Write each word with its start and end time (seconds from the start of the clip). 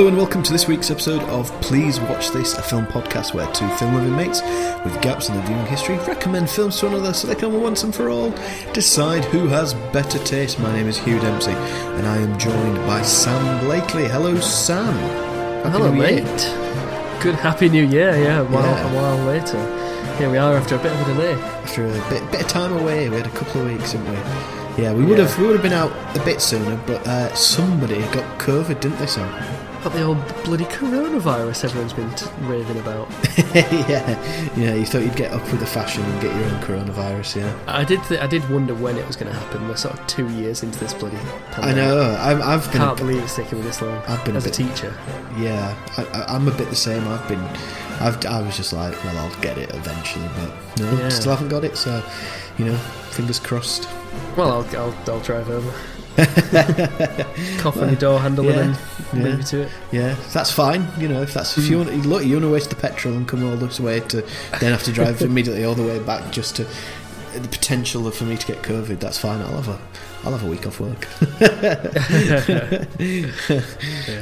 Hello 0.00 0.08
and 0.08 0.16
welcome 0.16 0.42
to 0.42 0.50
this 0.50 0.66
week's 0.66 0.90
episode 0.90 1.20
of 1.24 1.50
Please 1.60 2.00
Watch 2.00 2.30
This, 2.30 2.56
a 2.56 2.62
film 2.62 2.86
podcast 2.86 3.34
where 3.34 3.46
two 3.52 3.68
film 3.76 3.92
loving 3.92 4.16
mates 4.16 4.40
with 4.82 4.98
gaps 5.02 5.28
in 5.28 5.34
their 5.36 5.44
viewing 5.46 5.66
history 5.66 5.96
recommend 5.98 6.48
films 6.48 6.80
to 6.80 6.86
another 6.86 7.12
so 7.12 7.28
they 7.28 7.34
can 7.34 7.60
once 7.60 7.82
and 7.82 7.94
for 7.94 8.08
all 8.08 8.30
decide 8.72 9.26
who 9.26 9.46
has 9.48 9.74
better 9.92 10.18
taste. 10.20 10.58
My 10.58 10.72
name 10.72 10.86
is 10.86 10.96
Hugh 10.96 11.20
Dempsey 11.20 11.50
and 11.50 12.06
I 12.06 12.16
am 12.16 12.38
joined 12.38 12.76
by 12.86 13.02
Sam 13.02 13.62
Blakely. 13.62 14.08
Hello, 14.08 14.40
Sam. 14.40 14.94
Happy 15.64 15.68
Hello, 15.68 15.92
New 15.92 16.02
Year. 16.02 16.24
mate. 16.24 17.22
Good 17.22 17.34
Happy 17.34 17.68
New 17.68 17.84
Year. 17.84 18.16
Yeah, 18.16 18.40
a 18.40 18.44
while, 18.44 18.62
Yeah. 18.64 18.90
a 18.90 18.94
while 18.96 19.26
later. 19.26 20.16
Here 20.16 20.30
we 20.30 20.38
are 20.38 20.56
after 20.56 20.76
a 20.76 20.78
bit 20.78 20.92
of 20.92 21.00
a 21.08 21.12
delay. 21.12 21.34
After 21.34 21.84
a 21.84 22.08
bit, 22.08 22.30
bit 22.32 22.40
of 22.40 22.48
time 22.48 22.72
away, 22.72 23.10
we 23.10 23.16
had 23.16 23.26
a 23.26 23.36
couple 23.36 23.60
of 23.60 23.70
weeks, 23.70 23.92
didn't 23.92 24.08
we? 24.08 24.82
Yeah, 24.82 24.94
we 24.94 25.04
would 25.04 25.18
have 25.18 25.38
we 25.38 25.44
would 25.44 25.56
have 25.56 25.62
been 25.62 25.74
out 25.74 25.92
a 26.16 26.24
bit 26.24 26.40
sooner, 26.40 26.80
but 26.86 27.06
uh, 27.06 27.34
somebody 27.34 28.00
got 28.14 28.38
COVID, 28.38 28.80
didn't 28.80 28.98
they, 28.98 29.06
Sam? 29.06 29.59
But 29.82 29.94
the 29.94 30.02
old 30.02 30.18
bloody 30.44 30.66
coronavirus 30.66 31.64
everyone's 31.64 31.94
been 31.94 32.10
t- 32.14 32.26
raving 32.42 32.78
about. 32.78 33.08
yeah, 33.54 34.50
yeah. 34.54 34.74
You 34.74 34.84
thought 34.84 35.02
you'd 35.02 35.16
get 35.16 35.32
up 35.32 35.40
with 35.50 35.60
the 35.60 35.66
fashion 35.66 36.02
and 36.04 36.20
get 36.20 36.34
your 36.36 36.44
own 36.44 36.60
coronavirus, 36.60 37.36
yeah. 37.40 37.58
I 37.66 37.84
did. 37.84 38.02
Th- 38.04 38.20
I 38.20 38.26
did 38.26 38.46
wonder 38.50 38.74
when 38.74 38.98
it 38.98 39.06
was 39.06 39.16
going 39.16 39.32
to 39.32 39.38
happen. 39.38 39.66
We're 39.68 39.76
sort 39.76 39.98
of 39.98 40.06
two 40.06 40.28
years 40.30 40.62
into 40.62 40.78
this 40.78 40.92
bloody. 40.92 41.16
I 41.16 41.52
Pandemic. 41.52 41.76
know. 41.76 42.16
I'm, 42.20 42.42
I've 42.42 42.64
been. 42.70 42.82
Can't 42.82 42.98
believe 42.98 43.22
it's 43.22 43.36
taken 43.36 43.58
me 43.58 43.64
this 43.64 43.80
long. 43.80 43.96
I've 44.06 44.22
been 44.24 44.36
as 44.36 44.44
a 44.44 44.48
bit- 44.48 44.54
teacher. 44.56 44.94
Yeah, 45.38 45.74
I, 45.96 46.04
I, 46.04 46.34
I'm 46.34 46.46
a 46.46 46.50
bit 46.52 46.68
the 46.68 46.76
same. 46.76 47.06
I've 47.08 47.26
been, 47.26 47.40
I've, 48.00 48.22
I 48.26 48.42
was 48.42 48.56
just 48.58 48.74
like, 48.74 48.92
well, 49.04 49.16
I'll 49.16 49.40
get 49.40 49.56
it 49.56 49.74
eventually, 49.74 50.28
but 50.36 50.78
no, 50.80 50.92
Yeah. 50.98 51.08
still 51.08 51.30
haven't 51.32 51.48
got 51.48 51.64
it. 51.64 51.78
So, 51.78 52.02
you 52.58 52.66
know, 52.66 52.76
fingers 53.12 53.38
crossed. 53.40 53.88
Well, 54.36 54.50
I'll, 54.62 54.76
I'll, 54.76 54.94
I'll 55.08 55.20
drive 55.20 55.48
over. 55.48 55.72
Cough 57.58 57.76
on 57.76 57.88
your 57.88 57.96
door 57.96 58.20
handle 58.20 58.44
Yeah, 58.44 58.60
and 58.60 58.74
then 58.74 58.76
yeah. 59.12 59.22
leave 59.22 59.38
you 59.38 59.44
to 59.44 59.60
it. 59.62 59.72
Yeah, 59.92 60.16
that's 60.32 60.50
fine. 60.50 60.86
You 60.98 61.08
know, 61.08 61.22
if 61.22 61.34
that's 61.34 61.56
if 61.56 61.68
you 61.68 61.82
hmm. 61.82 61.90
want, 61.90 62.06
look, 62.06 62.24
you 62.24 62.34
want 62.34 62.44
to 62.44 62.50
waste 62.50 62.70
the 62.70 62.76
petrol 62.76 63.14
and 63.14 63.26
come 63.26 63.44
all 63.44 63.56
this 63.56 63.80
way 63.80 64.00
to 64.00 64.22
then 64.60 64.72
have 64.72 64.82
to 64.84 64.92
drive 64.92 65.20
immediately 65.30 65.64
all 65.64 65.74
the 65.74 65.82
way 65.82 65.98
back 65.98 66.30
just 66.32 66.56
to 66.56 66.66
the 67.32 67.48
potential 67.48 68.10
for 68.10 68.24
me 68.24 68.36
to 68.36 68.46
get 68.46 68.62
COVID. 68.62 69.00
That's 69.00 69.18
fine. 69.18 69.40
I'll 69.40 69.60
have 69.62 69.68
a, 69.68 69.78
I'll 70.24 70.32
have 70.32 70.42
a 70.44 70.50
week 70.50 70.66
off 70.66 70.80
work. 70.80 71.06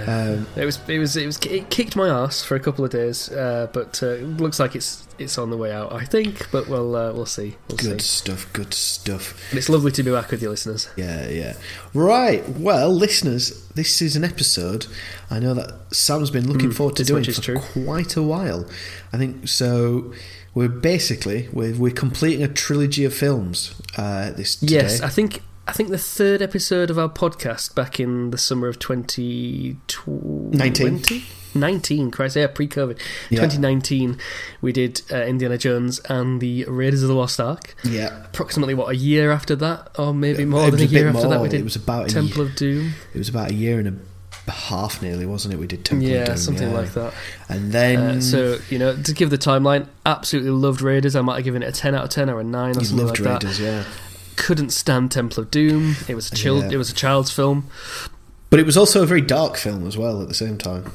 um, 0.08 0.46
It 0.56 0.64
was. 0.64 0.78
It 0.88 0.98
was. 0.98 1.16
It 1.16 1.26
was. 1.26 1.38
It 1.46 1.70
kicked 1.70 1.96
my 1.96 2.08
ass 2.08 2.42
for 2.44 2.54
a 2.56 2.60
couple 2.60 2.84
of 2.84 2.90
days, 2.90 3.30
uh, 3.30 3.68
but 3.72 4.02
uh, 4.02 4.06
it 4.08 4.22
looks 4.38 4.58
like 4.60 4.74
it's 4.74 5.06
it's 5.18 5.38
on 5.38 5.50
the 5.50 5.56
way 5.56 5.72
out. 5.72 5.92
I 5.92 6.04
think, 6.04 6.50
but 6.50 6.68
we'll 6.68 6.94
uh, 6.96 7.12
we'll 7.12 7.26
see. 7.26 7.56
We'll 7.68 7.76
good 7.78 8.00
see. 8.00 8.06
stuff. 8.06 8.52
Good 8.52 8.74
stuff. 8.74 9.40
But 9.50 9.58
it's 9.58 9.68
lovely 9.68 9.92
to 9.92 10.02
be 10.02 10.10
back 10.10 10.30
with 10.30 10.42
you, 10.42 10.50
listeners. 10.50 10.88
Yeah, 10.96 11.28
yeah. 11.28 11.54
Right. 11.94 12.48
Well, 12.48 12.92
listeners, 12.92 13.66
this 13.70 14.00
is 14.02 14.16
an 14.16 14.24
episode 14.24 14.86
I 15.30 15.38
know 15.38 15.54
that 15.54 15.74
Sam's 15.94 16.30
been 16.30 16.50
looking 16.50 16.70
Mm, 16.70 16.74
forward 16.74 16.96
to 16.96 17.04
doing 17.04 17.24
for 17.24 17.40
true. 17.40 17.58
quite 17.60 18.16
a 18.16 18.22
while. 18.22 18.66
I 19.12 19.16
think 19.18 19.48
so. 19.48 20.12
We're 20.58 20.68
basically 20.68 21.48
we're, 21.52 21.76
we're 21.76 21.92
completing 21.92 22.42
a 22.42 22.48
trilogy 22.48 23.04
of 23.04 23.14
films. 23.14 23.80
Uh, 23.96 24.32
this 24.32 24.56
today. 24.56 24.74
Yes, 24.74 25.00
I 25.00 25.08
think 25.08 25.40
I 25.68 25.72
think 25.72 25.90
the 25.90 25.98
third 25.98 26.42
episode 26.42 26.90
of 26.90 26.98
our 26.98 27.08
podcast 27.08 27.76
back 27.76 28.00
in 28.00 28.32
the 28.32 28.38
summer 28.38 28.66
of 28.66 28.80
2020... 28.80 30.58
19. 30.58 31.22
19, 31.54 32.10
Christ, 32.10 32.34
yeah, 32.34 32.48
pre-COVID. 32.48 32.98
Yeah. 33.30 33.42
2019, 33.42 34.18
we 34.60 34.72
did 34.72 35.02
uh, 35.12 35.22
Indiana 35.22 35.58
Jones 35.58 36.00
and 36.08 36.40
the 36.40 36.64
Raiders 36.64 37.04
of 37.04 37.08
the 37.08 37.14
Lost 37.14 37.38
Ark. 37.38 37.76
yeah. 37.84 38.24
Approximately, 38.24 38.74
what, 38.74 38.88
a 38.88 38.96
year 38.96 39.30
after 39.30 39.54
that? 39.56 39.90
Or 39.96 40.12
maybe 40.12 40.44
more 40.44 40.66
It 40.66 40.72
than 40.72 40.80
a 40.80 40.84
year 40.84 41.06
after 41.08 41.28
that, 41.28 41.40
we 41.40 41.48
did 41.50 41.60
It 41.60 41.64
was 41.64 41.76
about 41.76 42.06
a 42.06 42.08
Temple 42.08 42.38
year, 42.38 42.46
of 42.46 42.56
Doom. 42.56 42.94
It 43.14 43.18
was 43.18 43.28
about 43.28 43.52
a 43.52 43.54
year 43.54 43.78
and 43.78 43.86
a 43.86 43.94
half, 44.52 45.00
nearly, 45.02 45.26
wasn't 45.26 45.54
it? 45.54 45.56
We 45.58 45.66
did 45.66 45.84
Temple 45.84 46.06
yeah, 46.08 46.18
of 46.20 46.26
Doom, 46.28 46.36
something 46.36 46.70
yeah. 46.70 46.74
like 46.78 46.92
that. 46.94 47.14
And 47.48 47.72
then 47.72 47.98
Uh, 47.98 48.20
so 48.20 48.58
you 48.70 48.78
know, 48.78 48.96
to 49.02 49.12
give 49.12 49.30
the 49.30 49.38
timeline, 49.38 49.86
absolutely 50.06 50.50
loved 50.50 50.80
Raiders. 50.82 51.14
I 51.16 51.20
might 51.20 51.36
have 51.36 51.44
given 51.44 51.62
it 51.62 51.68
a 51.68 51.72
ten 51.72 51.94
out 51.94 52.04
of 52.04 52.10
ten 52.10 52.28
or 52.30 52.40
a 52.40 52.44
nine 52.44 52.76
or 52.76 52.80
you 52.80 52.86
something 52.86 53.06
loved 53.06 53.20
like 53.20 53.42
Raiders, 53.42 53.58
that. 53.58 53.64
yeah. 53.64 53.84
Couldn't 54.36 54.70
stand 54.70 55.10
Temple 55.10 55.42
of 55.42 55.50
Doom. 55.50 55.96
It 56.08 56.14
was 56.14 56.30
a 56.30 56.34
child. 56.34 56.64
Yeah. 56.64 56.70
It 56.72 56.76
was 56.76 56.90
a 56.90 56.94
child's 56.94 57.30
film. 57.30 57.68
But 58.50 58.60
it 58.60 58.66
was 58.66 58.76
also 58.76 59.02
a 59.02 59.06
very 59.06 59.20
dark 59.20 59.56
film 59.56 59.86
as 59.86 59.98
well 59.98 60.22
at 60.22 60.28
the 60.28 60.34
same 60.34 60.56
time. 60.58 60.92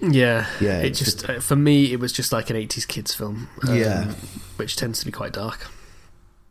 Yeah, 0.00 0.46
Yeah, 0.60 0.78
It 0.80 0.90
just 0.90 1.28
uh, 1.28 1.40
for 1.40 1.56
me, 1.56 1.92
it 1.92 1.98
was 2.00 2.12
just 2.12 2.32
like 2.32 2.50
an 2.50 2.56
eighties 2.56 2.86
kids 2.86 3.14
film. 3.14 3.48
um, 3.66 3.76
Yeah. 3.76 4.12
which 4.56 4.76
tends 4.76 5.00
to 5.00 5.06
be 5.06 5.12
quite 5.12 5.32
dark. 5.32 5.66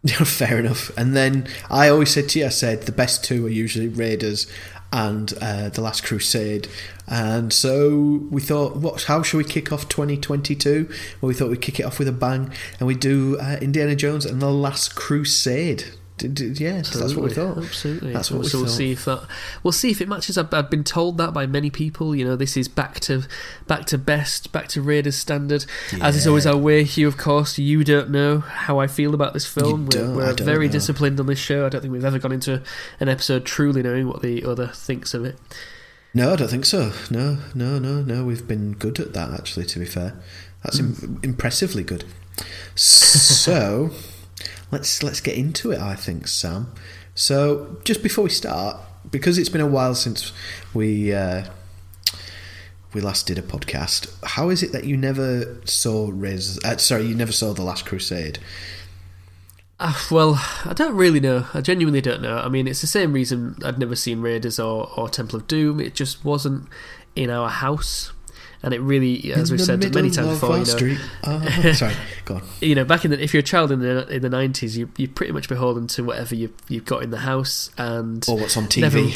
Fair 0.07 0.59
enough. 0.59 0.95
And 0.97 1.15
then 1.15 1.47
I 1.69 1.89
always 1.89 2.11
said 2.11 2.29
to 2.29 2.39
you, 2.39 2.45
I 2.45 2.49
said 2.49 2.83
the 2.83 2.91
best 2.91 3.23
two 3.23 3.45
are 3.45 3.49
usually 3.49 3.87
Raiders 3.87 4.47
and 4.91 5.33
uh, 5.41 5.69
The 5.69 5.81
Last 5.81 6.03
Crusade. 6.03 6.67
And 7.07 7.51
so 7.51 8.27
we 8.29 8.41
thought, 8.41 8.77
what? 8.77 9.03
How 9.03 9.21
should 9.23 9.37
we 9.37 9.43
kick 9.43 9.71
off 9.71 9.89
2022? 9.89 10.87
Well, 11.21 11.27
we 11.27 11.33
thought 11.33 11.49
we'd 11.49 11.61
kick 11.61 11.79
it 11.79 11.83
off 11.83 11.99
with 11.99 12.07
a 12.07 12.13
bang, 12.13 12.51
and 12.79 12.87
we 12.87 12.95
do 12.95 13.37
uh, 13.39 13.57
Indiana 13.61 13.95
Jones 13.95 14.25
and 14.25 14.41
The 14.41 14.51
Last 14.51 14.95
Crusade. 14.95 15.85
Did, 16.17 16.33
did, 16.33 16.59
yeah, 16.59 16.81
that's 16.81 17.13
what 17.13 17.25
we 17.25 17.29
thought. 17.29 17.59
Absolutely. 17.59 18.11
That's 18.11 18.31
what 18.31 18.41
we 18.41 18.47
so 18.47 18.57
we'll 18.59 18.67
see 18.67 18.91
if 18.91 19.05
that. 19.05 19.27
We'll 19.61 19.71
see 19.71 19.91
if 19.91 20.01
it 20.01 20.07
matches. 20.07 20.35
I've, 20.35 20.51
I've 20.51 20.69
been 20.69 20.83
told 20.83 21.19
that 21.19 21.31
by 21.31 21.45
many 21.45 21.69
people. 21.69 22.15
You 22.15 22.25
know, 22.25 22.35
this 22.35 22.57
is 22.57 22.67
back 22.67 22.99
to 23.01 23.23
back 23.67 23.85
to 23.87 23.99
best, 23.99 24.51
back 24.51 24.67
to 24.69 24.81
Raiders 24.81 25.15
standard. 25.15 25.65
As 26.01 26.15
is 26.15 26.25
always 26.25 26.47
our 26.47 26.57
way, 26.57 26.83
Hugh. 26.83 27.07
Of 27.07 27.17
course, 27.17 27.59
you 27.59 27.83
don't 27.83 28.09
know 28.09 28.39
how 28.39 28.79
I 28.79 28.87
feel 28.87 29.13
about 29.13 29.33
this 29.33 29.45
film. 29.45 29.85
We're 29.85 30.15
we're 30.15 30.33
very 30.33 30.65
know. 30.65 30.71
disciplined 30.71 31.19
on 31.19 31.27
this 31.27 31.39
show. 31.39 31.67
I 31.67 31.69
don't 31.69 31.81
think 31.81 31.93
we've 31.93 32.03
ever 32.03 32.17
gone 32.17 32.31
into 32.31 32.63
an 32.99 33.09
episode 33.09 33.45
truly 33.45 33.83
knowing 33.83 34.07
what 34.07 34.23
the 34.23 34.43
other 34.43 34.67
thinks 34.67 35.13
of 35.13 35.23
it. 35.23 35.37
No, 36.15 36.33
I 36.33 36.35
don't 36.35 36.49
think 36.49 36.65
so. 36.65 36.93
No, 37.11 37.37
no, 37.53 37.77
no, 37.77 38.01
no. 38.01 38.25
We've 38.25 38.47
been 38.47 38.73
good 38.73 38.99
at 38.99 39.13
that, 39.13 39.33
actually, 39.33 39.67
to 39.67 39.77
be 39.77 39.85
fair. 39.85 40.19
That's 40.63 40.79
Im- 40.79 41.19
impressively 41.21 41.83
good. 41.83 42.05
So, 42.73 43.91
let's 44.71 45.03
let's 45.03 45.21
get 45.21 45.35
into 45.35 45.71
it, 45.71 45.79
I 45.79 45.95
think, 45.95 46.27
Sam. 46.27 46.71
So, 47.15 47.77
just 47.83 48.03
before 48.03 48.25
we 48.25 48.29
start, 48.29 48.77
because 49.09 49.37
it's 49.37 49.49
been 49.49 49.61
a 49.61 49.67
while 49.67 49.95
since 49.95 50.31
we 50.73 51.13
uh, 51.13 51.45
we 52.93 53.01
last 53.01 53.27
did 53.27 53.37
a 53.37 53.41
podcast, 53.41 54.11
how 54.23 54.49
is 54.49 54.63
it 54.63 54.71
that 54.71 54.85
you 54.85 54.97
never 54.97 55.59
saw 55.65 56.09
Riz? 56.13 56.59
Uh, 56.63 56.77
sorry, 56.77 57.05
you 57.05 57.15
never 57.15 57.31
saw 57.31 57.53
The 57.53 57.63
Last 57.63 57.85
Crusade? 57.85 58.39
Uh, 59.79 59.93
well, 60.09 60.35
I 60.65 60.73
don't 60.73 60.95
really 60.95 61.19
know. 61.19 61.45
I 61.53 61.61
genuinely 61.61 62.01
don't 62.01 62.21
know. 62.21 62.37
I 62.37 62.49
mean, 62.49 62.67
it's 62.67 62.81
the 62.81 62.87
same 62.87 63.13
reason 63.13 63.55
I'd 63.63 63.77
never 63.77 63.95
seen 63.95 64.21
Raiders 64.21 64.59
or, 64.59 64.91
or 64.97 65.07
Temple 65.09 65.37
of 65.37 65.47
Doom. 65.47 65.79
It 65.79 65.93
just 65.93 66.25
wasn't 66.25 66.67
in 67.15 67.29
our 67.29 67.49
house. 67.49 68.11
And 68.63 68.73
it 68.73 68.79
really, 68.81 69.31
as 69.33 69.49
In 69.51 69.57
we've 69.57 69.65
said 69.65 69.79
many 69.93 70.09
times 70.09 70.39
before, 70.39 70.51
you 70.53 70.57
know, 70.57 70.63
street. 70.63 70.99
Oh, 71.23 71.71
sorry, 71.73 71.93
go 72.25 72.35
on. 72.35 72.43
you 72.59 72.73
know, 72.75 72.85
back 72.85 73.05
in 73.05 73.11
the 73.11 73.21
if 73.21 73.33
you're 73.33 73.41
a 73.41 73.43
child 73.43 73.71
in 73.71 73.79
the 73.81 74.07
in 74.07 74.21
the 74.23 74.29
nineties, 74.29 74.77
you 74.77 74.89
you're 74.97 75.09
pretty 75.09 75.31
much 75.31 75.47
beholden 75.47 75.85
to 75.87 76.03
whatever 76.03 76.33
you 76.33 76.51
you've 76.67 76.85
got 76.85 77.03
in 77.03 77.11
the 77.11 77.19
house 77.19 77.69
and 77.77 78.25
Or 78.27 78.37
what's 78.37 78.57
on 78.57 78.65
TV? 78.65 78.81
Never- 78.81 79.09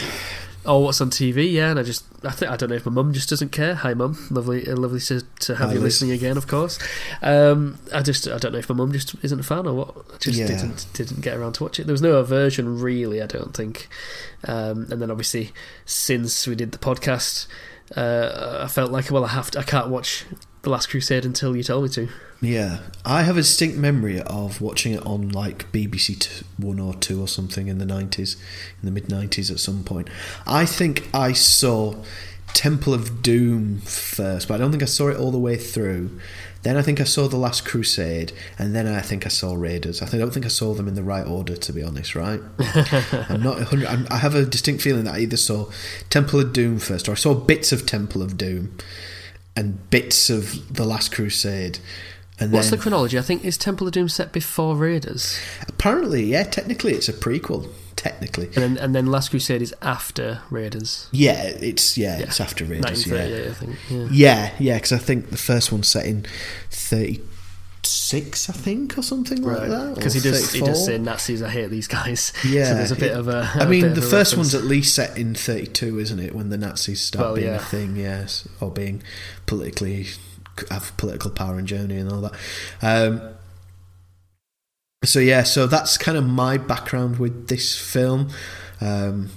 or 0.64 0.84
what's 0.84 1.02
on 1.02 1.10
TV. 1.10 1.52
Yeah, 1.52 1.72
and 1.72 1.80
I 1.80 1.84
just 1.84 2.06
I 2.24 2.30
think 2.30 2.52
I 2.52 2.56
don't 2.56 2.70
know 2.70 2.76
if 2.76 2.86
my 2.86 2.92
mum 2.92 3.14
just 3.14 3.28
doesn't 3.30 3.52
care. 3.52 3.74
Hi, 3.74 3.96
mum, 3.96 4.28
lovely, 4.30 4.68
uh, 4.68 4.76
lovely 4.76 5.00
to, 5.00 5.22
to 5.40 5.56
have 5.56 5.70
Hi, 5.70 5.74
you 5.74 5.80
Liz. 5.80 6.00
listening 6.02 6.12
again, 6.12 6.38
of 6.38 6.46
course. 6.46 6.78
Um, 7.24 7.80
I 7.92 8.04
just 8.04 8.28
I 8.28 8.38
don't 8.38 8.52
know 8.52 8.60
if 8.60 8.70
my 8.70 8.76
mum 8.76 8.92
just 8.92 9.16
isn't 9.24 9.40
a 9.40 9.44
fan 9.44 9.66
or 9.66 9.74
what. 9.74 9.96
I 10.14 10.18
Just 10.20 10.38
Yeah. 10.38 10.46
didn't 10.46 10.86
didn't 10.94 11.22
get 11.22 11.36
around 11.36 11.54
to 11.54 11.64
watch 11.64 11.80
it. 11.80 11.88
There 11.88 11.94
was 11.94 12.02
no 12.04 12.14
aversion 12.18 12.80
really. 12.80 13.24
I 13.24 13.26
don't 13.26 13.56
think. 13.56 13.88
Um, 14.48 14.86
and 14.92 15.02
then 15.02 15.10
obviously 15.10 15.52
since 15.86 16.46
we 16.46 16.54
did 16.54 16.74
the 16.74 16.78
podcast, 16.78 17.48
uh, 17.96 18.62
I 18.64 18.68
felt 18.68 18.92
like 18.92 19.12
well 19.12 19.26
I 19.26 19.30
have 19.30 19.52
to 19.52 19.60
I 19.60 19.64
can't 19.64 19.90
watch 19.90 20.26
the 20.62 20.70
Last 20.70 20.90
Crusade 20.90 21.26
until 21.26 21.56
you 21.56 21.64
tell 21.64 21.82
me 21.82 21.90
to. 21.90 22.08
Yeah, 22.40 22.80
I 23.06 23.24
have 23.24 23.38
a 23.38 23.42
distinct 23.42 23.78
memory 23.78 24.22
of 24.22 24.62
watching 24.62 24.94
it 24.94 25.06
on 25.06 25.30
like 25.30 25.72
BBC 25.72 26.44
One 26.58 26.80
or 26.80 26.94
Two 26.96 27.22
or 27.22 27.28
something 27.28 27.68
in 27.68 27.78
the 27.78 27.86
nineties, 27.86 28.36
in 28.82 28.86
the 28.86 28.92
mid 28.92 29.10
nineties 29.10 29.52
at 29.52 29.60
some 29.60 29.84
point. 29.84 30.10
I 30.48 30.66
think 30.66 31.08
I 31.14 31.34
saw 31.34 31.96
Temple 32.54 32.94
of 32.94 33.22
Doom 33.22 33.82
first, 33.82 34.48
but 34.48 34.56
I 34.56 34.58
don't 34.58 34.72
think 34.72 34.84
I 34.84 34.88
saw 34.88 35.10
it 35.10 35.18
all 35.18 35.32
the 35.32 35.40
way 35.40 35.56
through. 35.56 36.20
Then 36.64 36.78
I 36.78 36.84
think 36.84 37.02
I 37.02 37.06
saw 37.06 37.28
The 37.28 37.38
Last 37.38 37.66
Crusade, 37.66 38.34
and 38.60 38.76
then 38.76 38.88
I 38.88 39.02
think 39.02 39.26
I 39.26 39.30
saw 39.30 39.54
Raiders. 39.56 40.02
I 40.02 40.18
don't 40.18 40.32
think 40.32 40.46
I 40.46 40.50
saw 40.50 40.74
them 40.74 40.88
in 40.88 40.94
the 40.94 41.04
right 41.04 41.26
order, 41.26 41.56
to 41.56 41.74
be 41.74 41.82
honest. 41.82 42.16
Right? 42.16 42.40
I'm 43.30 43.42
not. 43.42 43.58
100, 43.58 43.88
I'm, 43.88 44.08
I 44.12 44.18
have 44.18 44.36
a 44.36 44.46
distinct 44.46 44.84
feeling 44.84 45.06
that 45.06 45.16
I 45.16 45.20
either 45.20 45.38
saw 45.38 45.70
Temple 46.10 46.40
of 46.40 46.54
Doom 46.54 46.80
first, 46.80 47.10
or 47.10 47.14
I 47.14 47.16
saw 47.16 47.34
bits 47.34 47.72
of 47.72 47.86
Temple 47.86 48.22
of 48.22 48.38
Doom, 48.38 48.78
and 49.56 49.90
bits 49.90 50.30
of 50.30 50.74
The 50.74 50.86
Last 50.86 51.12
Crusade. 51.12 51.80
And 52.42 52.52
What's 52.52 52.70
then, 52.72 52.80
the 52.80 52.82
chronology? 52.84 53.18
I 53.18 53.22
think 53.22 53.46
is 53.46 53.58
Temple 53.58 53.88
of 53.88 53.94
Doom 53.94 54.10
set 54.10 54.32
before 54.34 54.76
Raiders, 54.76 55.38
Apparently, 55.68 56.24
yeah, 56.26 56.44
technically 56.44 56.94
it's 56.94 57.08
a 57.08 57.14
prequel. 57.14 57.70
Technically. 57.96 58.46
and 58.48 58.56
then 58.56 58.78
and 58.78 58.96
then 58.96 59.06
Last 59.06 59.30
Crusade 59.30 59.62
is 59.62 59.76
after 59.84 60.42
Raiders. 60.50 61.08
Yeah, 61.12 61.44
it's 61.44 61.98
yeah, 62.00 62.18
Yeah. 62.18 62.26
it's 62.26 62.42
after 62.42 62.66
Raiders, 62.66 63.06
yeah. 63.06 63.14
1938, 63.14 63.48
I 63.48 63.54
think. 63.54 63.76
Yeah. 63.90 64.08
Yeah, 64.12 64.52
yeah, 64.60 64.76
because 64.78 64.92
I 64.92 64.98
think 64.98 65.30
the 65.30 65.38
first 65.38 65.72
one's 65.72 65.88
set 65.88 66.08
in 66.08 66.26
thirty 66.72 67.22
six, 67.84 68.50
I 68.50 68.54
think, 68.54 68.98
or 68.98 69.02
something 69.04 69.42
like 69.44 69.70
that. 69.70 69.96
Because 69.96 70.14
he 70.16 70.20
does, 70.20 70.52
he 70.52 70.62
does 70.62 70.84
say 70.86 70.98
Nazis. 70.98 71.44
I 71.44 71.50
hate 71.50 71.70
these 71.70 71.88
guys. 71.88 72.34
Yeah, 72.46 72.70
so 72.70 72.74
there's 72.76 72.92
a 72.92 72.96
bit 72.96 73.12
it- 73.12 73.18
of 73.18 73.28
a. 73.28 73.48
I 73.56 73.66
mean, 73.68 73.94
the 73.94 74.02
first 74.02 74.32
reference. 74.34 74.36
one's 74.38 74.56
at 74.56 74.64
least 74.64 74.96
set 74.96 75.16
in 75.18 75.36
32, 75.36 76.00
isn't 76.00 76.20
it? 76.20 76.34
When 76.34 76.50
the 76.50 76.58
Nazis 76.58 77.02
start 77.02 77.24
Well, 77.26 77.36
being 77.36 77.48
yeah. 77.48 77.56
a 77.58 77.60
thing, 77.60 77.96
yes, 77.98 78.48
or 78.60 78.72
being 78.72 79.04
politically 79.46 80.08
have 80.70 80.96
political 80.98 81.32
power 81.32 81.58
in 81.60 81.66
Germany 81.66 81.98
and 81.98 82.12
all 82.12 82.22
that. 82.22 82.34
Um, 82.82 83.22
so 85.04 85.20
yeah, 85.20 85.44
so 85.44 85.66
that's 85.68 85.98
kind 85.98 86.18
of 86.18 86.26
my 86.28 86.58
background 86.58 87.18
with 87.18 87.48
this 87.48 87.76
film. 87.78 88.30
Um, 88.80 89.30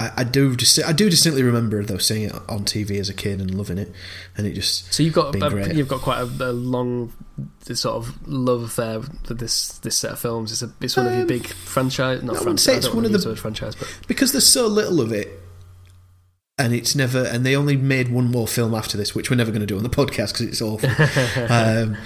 I, 0.00 0.10
I 0.18 0.24
do 0.24 0.56
just 0.56 0.82
I 0.84 0.92
do 0.92 1.08
distinctly 1.08 1.44
remember 1.44 1.84
though 1.84 1.98
seeing 1.98 2.24
it 2.24 2.32
on 2.48 2.64
TV 2.64 2.98
as 2.98 3.08
a 3.08 3.14
kid 3.14 3.40
and 3.40 3.54
loving 3.54 3.78
it, 3.78 3.92
and 4.36 4.46
it 4.46 4.54
just 4.54 4.92
So 4.92 5.04
you've 5.04 5.14
got 5.14 5.34
a, 5.36 5.38
great. 5.50 5.74
you've 5.76 5.86
got 5.88 6.00
quite 6.00 6.18
a, 6.18 6.24
a 6.24 6.50
long 6.52 7.12
sort 7.72 7.94
of 7.96 8.26
love 8.26 8.62
affair 8.62 9.00
for 9.24 9.34
this 9.34 9.68
this 9.78 9.96
set 9.96 10.10
of 10.12 10.18
films. 10.18 10.50
It's 10.50 10.62
a 10.62 10.72
it's 10.80 10.96
one 10.96 11.06
of 11.06 11.12
your 11.12 11.22
Um, 11.22 11.28
big 11.28 11.46
franchise. 11.46 12.22
Not 12.24 12.36
I 12.38 12.42
franchise. 12.42 12.64
say 12.64 12.76
it's 12.76 12.92
one 12.92 13.04
of 13.04 13.12
the- 13.12 13.36
franchise, 13.36 13.76
but 13.76 13.88
because 14.08 14.32
there's 14.32 14.46
so 14.46 14.66
little 14.66 15.00
of 15.00 15.12
it 15.12 15.38
and 16.58 16.74
it's 16.74 16.94
never 16.94 17.24
and 17.24 17.44
they 17.46 17.56
only 17.56 17.76
made 17.76 18.10
one 18.12 18.30
more 18.30 18.46
film 18.46 18.74
after 18.74 18.96
this 18.98 19.14
which 19.14 19.30
we're 19.30 19.36
never 19.36 19.50
going 19.50 19.60
to 19.60 19.66
do 19.66 19.76
on 19.76 19.82
the 19.82 19.88
podcast 19.88 20.32
because 20.34 20.42
it's 20.42 20.60
awful. 20.62 20.90
Um, 21.50 21.96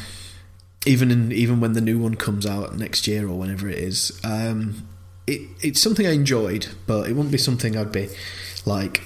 even 0.87 1.11
in, 1.11 1.33
even 1.33 1.59
when 1.61 1.73
the 1.73 1.81
new 1.81 1.99
one 1.99 2.15
comes 2.15 2.47
out 2.47 2.77
next 2.77 3.09
year 3.09 3.27
or 3.29 3.37
whenever 3.37 3.69
it 3.69 3.77
is. 3.79 4.13
Um, 4.23 4.87
it, 5.27 5.41
it's 5.61 5.81
something 5.81 6.07
I 6.07 6.13
enjoyed 6.13 6.69
but 6.87 7.09
it 7.09 7.15
wouldn't 7.15 7.33
be 7.33 7.39
something 7.39 7.77
I'd 7.77 7.91
be 7.91 8.09
like 8.65 9.03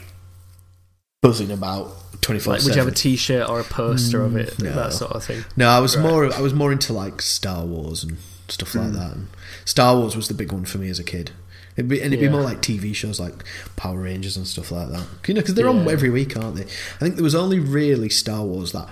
buzzing 1.23 1.51
about 1.51 1.93
24 2.23 2.53
like, 2.55 2.63
would 2.65 2.75
you 2.75 2.79
have 2.81 2.89
a 2.89 2.95
T-shirt 2.95 3.49
or 3.49 3.61
a 3.61 3.65
poster 3.65 4.23
of 4.23 4.37
it, 4.37 4.51
Mm, 4.59 4.65
no. 4.65 4.73
that 4.75 4.93
sort 4.93 5.13
of 5.13 5.25
thing? 5.25 5.45
no 5.57 5.69
I 5.69 5.79
was 5.81 5.97
Right. 5.97 6.03
more 6.03 6.33
I 6.35 6.41
was 6.41 6.53
more 6.53 6.71
into 6.73 6.93
like 6.93 7.23
Star 7.23 7.65
Wars 7.65 8.05
and 8.05 8.19
stuff 8.49 8.75
like 8.75 8.93
that. 8.93 9.13
And 9.15 9.29
Star 9.65 9.97
Wars 9.97 10.17
was 10.17 10.29
the 10.29 10.35
big 10.35 10.53
one 10.53 10.65
for 10.67 10.77
me 10.79 10.89
as 10.91 10.99
a 10.99 11.05
kid 11.05 11.31
It'd 11.76 11.88
be, 11.88 12.00
and 12.02 12.12
it'd 12.12 12.20
Yeah. 12.22 12.28
be 12.28 12.32
more 12.32 12.43
like 12.43 12.61
TV 12.62 12.94
shows 12.94 13.19
like 13.20 13.44
Power 13.76 14.00
Rangers 14.00 14.37
and 14.37 14.46
stuff 14.46 14.70
like 14.72 14.88
that. 14.90 15.06
You 15.26 15.34
know, 15.34 15.40
because 15.40 15.55
they're 15.55 15.69
on 15.69 15.88
every 15.88 16.11
week, 16.11 16.37
aren't 16.37 16.56
they? 16.56 16.62
I 16.64 16.99
think 16.99 17.14
there 17.14 17.25
was 17.25 17.34
only 17.34 17.58
really 17.58 18.08
Star 18.08 18.43
Wars 18.44 18.72
that 18.72 18.88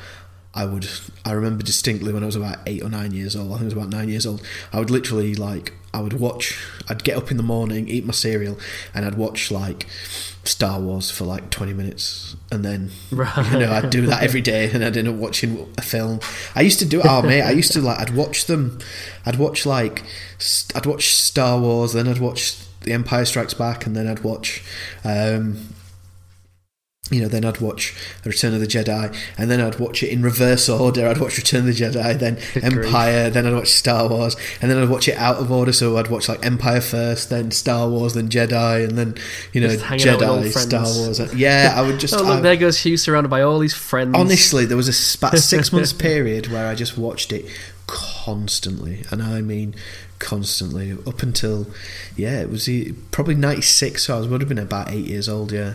I 0.55 0.65
would. 0.65 0.89
I 1.25 1.33
remember 1.33 1.63
distinctly 1.63 2.13
when 2.13 2.23
I 2.23 2.27
was 2.27 2.37
about 2.37 2.59
eight 2.67 2.83
or 2.83 2.89
nine 2.89 3.13
years 3.13 3.37
old. 3.37 3.49
I 3.49 3.59
think 3.59 3.63
it 3.63 3.75
was 3.77 3.85
about 3.85 3.91
nine 3.91 4.09
years 4.09 4.27
old. 4.27 4.43
I 4.73 4.79
would 4.79 4.91
literally 4.91 5.35
like. 5.35 5.75
I 5.93 6.01
would 6.01 6.13
watch. 6.15 6.59
I'd 6.89 7.03
get 7.03 7.17
up 7.17 7.31
in 7.31 7.37
the 7.39 7.43
morning, 7.43 7.89
eat 7.89 8.05
my 8.05 8.13
cereal, 8.13 8.59
and 8.95 9.05
I'd 9.07 9.15
watch 9.17 9.51
like 9.51 9.87
Star 10.45 10.79
Wars 10.81 11.11
for 11.11 11.25
like 11.25 11.51
twenty 11.51 11.73
minutes, 11.73 12.37
and 12.53 12.65
then 12.65 12.91
Right. 13.11 13.53
you 13.53 13.59
know 13.59 13.73
I'd 13.73 13.91
do 13.91 14.07
that 14.07 14.23
every 14.23 14.41
day, 14.43 14.71
and 14.71 14.85
I'd 14.85 14.97
end 14.97 15.09
up 15.09 15.15
watching 15.17 15.67
a 15.79 15.83
film. 15.83 16.21
I 16.55 16.61
used 16.61 16.79
to 16.81 16.85
do. 16.85 17.01
Oh 17.03 17.23
mate, 17.23 17.43
I 17.43 17.51
used 17.53 17.73
to 17.73 17.81
like. 17.81 17.99
I'd 17.99 18.15
watch 18.15 18.47
them. 18.47 18.79
I'd 19.27 19.37
watch 19.37 19.65
like. 19.67 20.05
st- 20.39 20.77
I'd 20.77 20.87
watch 20.87 21.15
Star 21.15 21.59
Wars, 21.59 21.95
then 21.95 22.07
I'd 22.07 22.19
watch 22.21 22.57
The 22.89 22.95
Empire 22.95 23.25
Strikes 23.27 23.53
Back, 23.55 23.85
and 23.87 23.95
then 23.95 24.07
I'd 24.07 24.21
watch. 24.25 24.63
Um, 25.05 25.69
you 27.11 27.23
know, 27.23 27.29
then 27.29 27.43
I'd 27.43 27.59
watch 27.63 27.95
Return 28.27 28.53
of 28.53 28.61
the 28.61 28.67
Jedi, 28.67 29.17
and 29.39 29.51
then 29.51 29.63
I'd 29.63 29.79
watch 29.81 30.03
it 30.03 30.09
in 30.11 30.23
reverse 30.23 30.69
order. 30.69 31.09
I'd 31.09 31.17
watch 31.19 31.39
Return 31.39 31.61
of 31.61 31.67
the 31.67 31.73
Jedi, 31.73 32.19
then 32.19 32.35
Good 32.55 32.73
grief. 32.75 32.87
Empire, 32.87 33.31
then 33.31 33.47
I'd 33.47 33.55
watch 33.55 33.69
Star 33.69 34.09
Wars, 34.09 34.37
and 34.61 34.71
then 34.71 34.77
I'd 34.79 34.91
watch 34.91 35.09
it 35.09 35.17
out 35.17 35.37
of 35.37 35.51
order. 35.51 35.73
So 35.73 35.97
I'd 35.97 36.09
watch 36.09 36.29
like 36.29 36.45
Empire 36.45 36.83
first, 36.83 37.31
then 37.31 37.51
Star 37.51 37.89
Wars, 37.89 38.13
then 38.13 38.29
Jedi, 38.29 38.87
and 38.87 38.99
then 38.99 39.15
you 39.55 39.61
know 39.63 39.69
Just 39.69 39.85
hanging 39.85 40.09
out 40.09 40.21
with 40.21 40.29
old 40.29 40.45
Jedi. 40.45 40.53
Star 40.59 40.85
Wars. 40.85 41.35
Yeah, 41.35 41.73
I 41.77 41.81
would 41.83 41.99
just. 41.99 42.13
oh 42.19 42.19
look, 42.23 42.39
I- 42.39 42.41
there 42.41 42.57
goes 42.57 42.79
Hugh 42.81 42.97
surrounded 42.99 43.29
by 43.31 43.41
all 43.41 43.59
these 43.59 43.75
friends. 43.75 44.15
honestly, 44.15 44.67
there 44.67 44.77
was 44.77 44.89
a 44.89 44.91
s- 44.93 45.15
about 45.15 45.33
a 45.35 45.39
six 45.39 45.73
months 45.73 45.93
period 46.09 46.49
where 46.53 46.67
I 46.67 46.75
just 46.75 46.99
watched 46.99 47.33
it 47.33 47.47
constantly, 47.89 49.05
and 49.11 49.21
I 49.21 49.41
mean 49.41 49.75
constantly 50.21 50.93
up 50.93 51.23
until 51.23 51.67
yeah, 52.17 52.41
it 52.41 52.51
was 52.51 52.69
probably 53.11 53.35
ninety 53.35 53.63
six. 53.63 54.05
So 54.05 54.17
I 54.17 54.21
would 54.25 54.41
have 54.41 54.49
been 54.49 54.59
about 54.59 54.93
eight 54.93 55.07
years 55.07 55.29
old. 55.29 55.51
Yeah. 55.51 55.75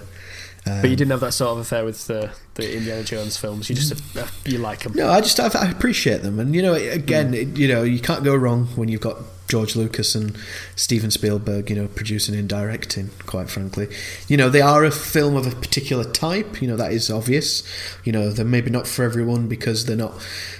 Um, 0.65 0.79
but 0.79 0.89
you 0.89 0.95
didn't 0.95 1.11
have 1.11 1.19
that 1.19 1.33
sort 1.33 1.51
of 1.51 1.57
affair 1.57 1.83
with 1.83 2.07
the 2.07 2.31
the 2.55 2.77
Indiana 2.77 3.03
Jones 3.03 3.35
films. 3.35 3.69
You 3.69 3.75
just 3.75 4.17
uh, 4.17 4.25
you 4.45 4.59
like 4.59 4.83
them. 4.83 4.93
No, 4.93 5.09
I 5.09 5.19
just 5.19 5.37
I, 5.39 5.49
I 5.53 5.69
appreciate 5.69 6.21
them, 6.21 6.39
and 6.39 6.55
you 6.55 6.61
know, 6.61 6.73
again, 6.73 7.33
it, 7.33 7.57
you 7.57 7.67
know, 7.67 7.83
you 7.83 7.99
can't 7.99 8.23
go 8.23 8.33
wrong 8.33 8.67
when 8.75 8.87
you've 8.87 9.01
got 9.01 9.17
George 9.47 9.75
Lucas 9.75 10.15
and 10.15 10.37
Steven 10.75 11.11
Spielberg, 11.11 11.69
you 11.69 11.75
know, 11.75 11.87
producing 11.87 12.35
and 12.35 12.49
directing. 12.49 13.11
Quite 13.25 13.49
frankly, 13.49 13.87
you 14.27 14.37
know, 14.37 14.49
they 14.49 14.61
are 14.61 14.83
a 14.83 14.91
film 14.91 15.35
of 15.35 15.45
a 15.45 15.55
particular 15.55 16.03
type. 16.03 16.61
You 16.61 16.67
know, 16.67 16.77
that 16.77 16.91
is 16.91 17.09
obvious. 17.09 17.63
You 18.03 18.11
know, 18.11 18.29
they're 18.29 18.45
maybe 18.45 18.69
not 18.69 18.87
for 18.87 19.03
everyone 19.03 19.47
because 19.47 19.85
they're 19.85 19.95
not, 19.95 20.13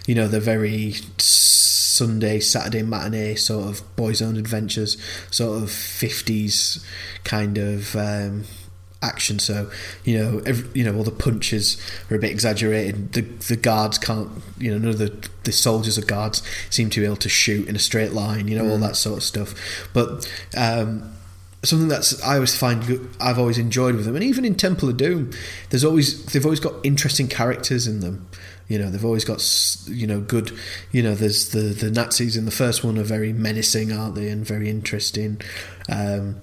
you 0.05 0.15
know, 0.15 0.27
they're 0.27 0.39
very 0.39 0.95
Sunday, 1.17 2.39
Saturday 2.39 2.83
matinee 2.83 3.35
sort 3.35 3.69
of 3.69 3.95
boys' 3.95 4.21
own 4.21 4.37
adventures, 4.37 4.97
sort 5.31 5.63
of 5.63 5.71
fifties 5.71 6.85
kind 7.23 7.57
of. 7.57 7.95
Um, 7.95 8.45
action. 9.03 9.37
So 9.39 9.69
you 10.03 10.17
know, 10.17 10.41
every, 10.45 10.67
you 10.73 10.83
know, 10.83 10.95
all 10.97 11.03
the 11.03 11.11
punches 11.11 11.79
are 12.09 12.15
a 12.15 12.19
bit 12.19 12.31
exaggerated. 12.31 13.13
The 13.13 13.21
the 13.21 13.55
guards 13.55 13.97
can't, 13.97 14.29
you 14.57 14.71
know, 14.71 14.77
none 14.77 14.91
of 14.91 14.97
the 14.97 15.29
the 15.43 15.51
soldiers 15.51 15.97
or 15.97 16.05
guards 16.05 16.41
seem 16.69 16.89
to 16.91 16.99
be 16.99 17.05
able 17.05 17.17
to 17.17 17.29
shoot 17.29 17.67
in 17.67 17.75
a 17.75 17.79
straight 17.79 18.13
line. 18.13 18.47
You 18.47 18.57
know, 18.57 18.69
all 18.69 18.77
that 18.79 18.95
sort 18.95 19.17
of 19.17 19.23
stuff. 19.23 19.53
But 19.93 20.29
um, 20.55 21.13
something 21.63 21.87
that's 21.87 22.21
I 22.23 22.35
always 22.35 22.55
find 22.55 22.85
good, 22.85 23.09
I've 23.19 23.39
always 23.39 23.57
enjoyed 23.57 23.95
with 23.95 24.05
them, 24.05 24.15
and 24.15 24.23
even 24.23 24.45
in 24.45 24.55
Temple 24.55 24.89
of 24.89 24.97
Doom, 24.97 25.31
there's 25.69 25.83
always 25.83 26.25
they've 26.27 26.45
always 26.45 26.59
got 26.59 26.73
interesting 26.83 27.27
characters 27.27 27.87
in 27.87 28.01
them. 28.01 28.27
You 28.67 28.79
know, 28.79 28.89
they've 28.89 29.03
always 29.03 29.25
got 29.25 29.43
you 29.87 30.07
know 30.07 30.21
good. 30.21 30.57
You 30.91 31.03
know, 31.03 31.15
there's 31.15 31.51
the 31.51 31.59
the 31.59 31.91
Nazis 31.91 32.37
in 32.37 32.45
the 32.45 32.51
first 32.51 32.83
one 32.83 32.97
are 32.97 33.03
very 33.03 33.33
menacing, 33.33 33.91
aren't 33.91 34.15
they, 34.15 34.29
and 34.29 34.45
very 34.45 34.69
interesting. 34.69 35.41
Um, 35.89 36.41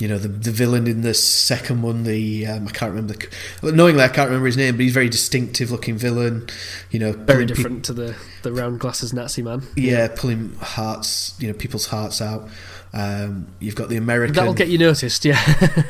you 0.00 0.08
know 0.08 0.18
the 0.18 0.28
the 0.28 0.50
villain 0.50 0.86
in 0.86 1.02
the 1.02 1.14
second 1.14 1.82
one 1.82 2.04
the 2.04 2.46
um, 2.46 2.66
I 2.66 2.70
can't 2.70 2.90
remember 2.90 3.14
the, 3.60 3.72
knowingly 3.72 4.02
I 4.02 4.08
can't 4.08 4.28
remember 4.28 4.46
his 4.46 4.56
name 4.56 4.76
but 4.76 4.82
he's 4.82 4.92
a 4.92 4.94
very 4.94 5.08
distinctive 5.08 5.70
looking 5.70 5.96
villain 5.96 6.48
you 6.90 6.98
know 6.98 7.12
Very 7.12 7.44
different 7.44 7.84
to 7.84 7.92
the 7.92 8.16
the 8.42 8.52
round 8.52 8.80
glasses 8.80 9.12
Nazi 9.12 9.42
man. 9.42 9.62
yeah 9.76 10.08
pulling 10.08 10.54
hearts 10.56 11.34
you 11.38 11.48
know 11.48 11.54
people's 11.54 11.86
hearts 11.86 12.20
out 12.22 12.48
um, 12.92 13.46
you've 13.60 13.76
got 13.76 13.88
the 13.88 13.96
American 13.96 14.34
That'll 14.34 14.52
get 14.52 14.66
you 14.66 14.76
noticed. 14.76 15.24
Yeah. 15.24 15.38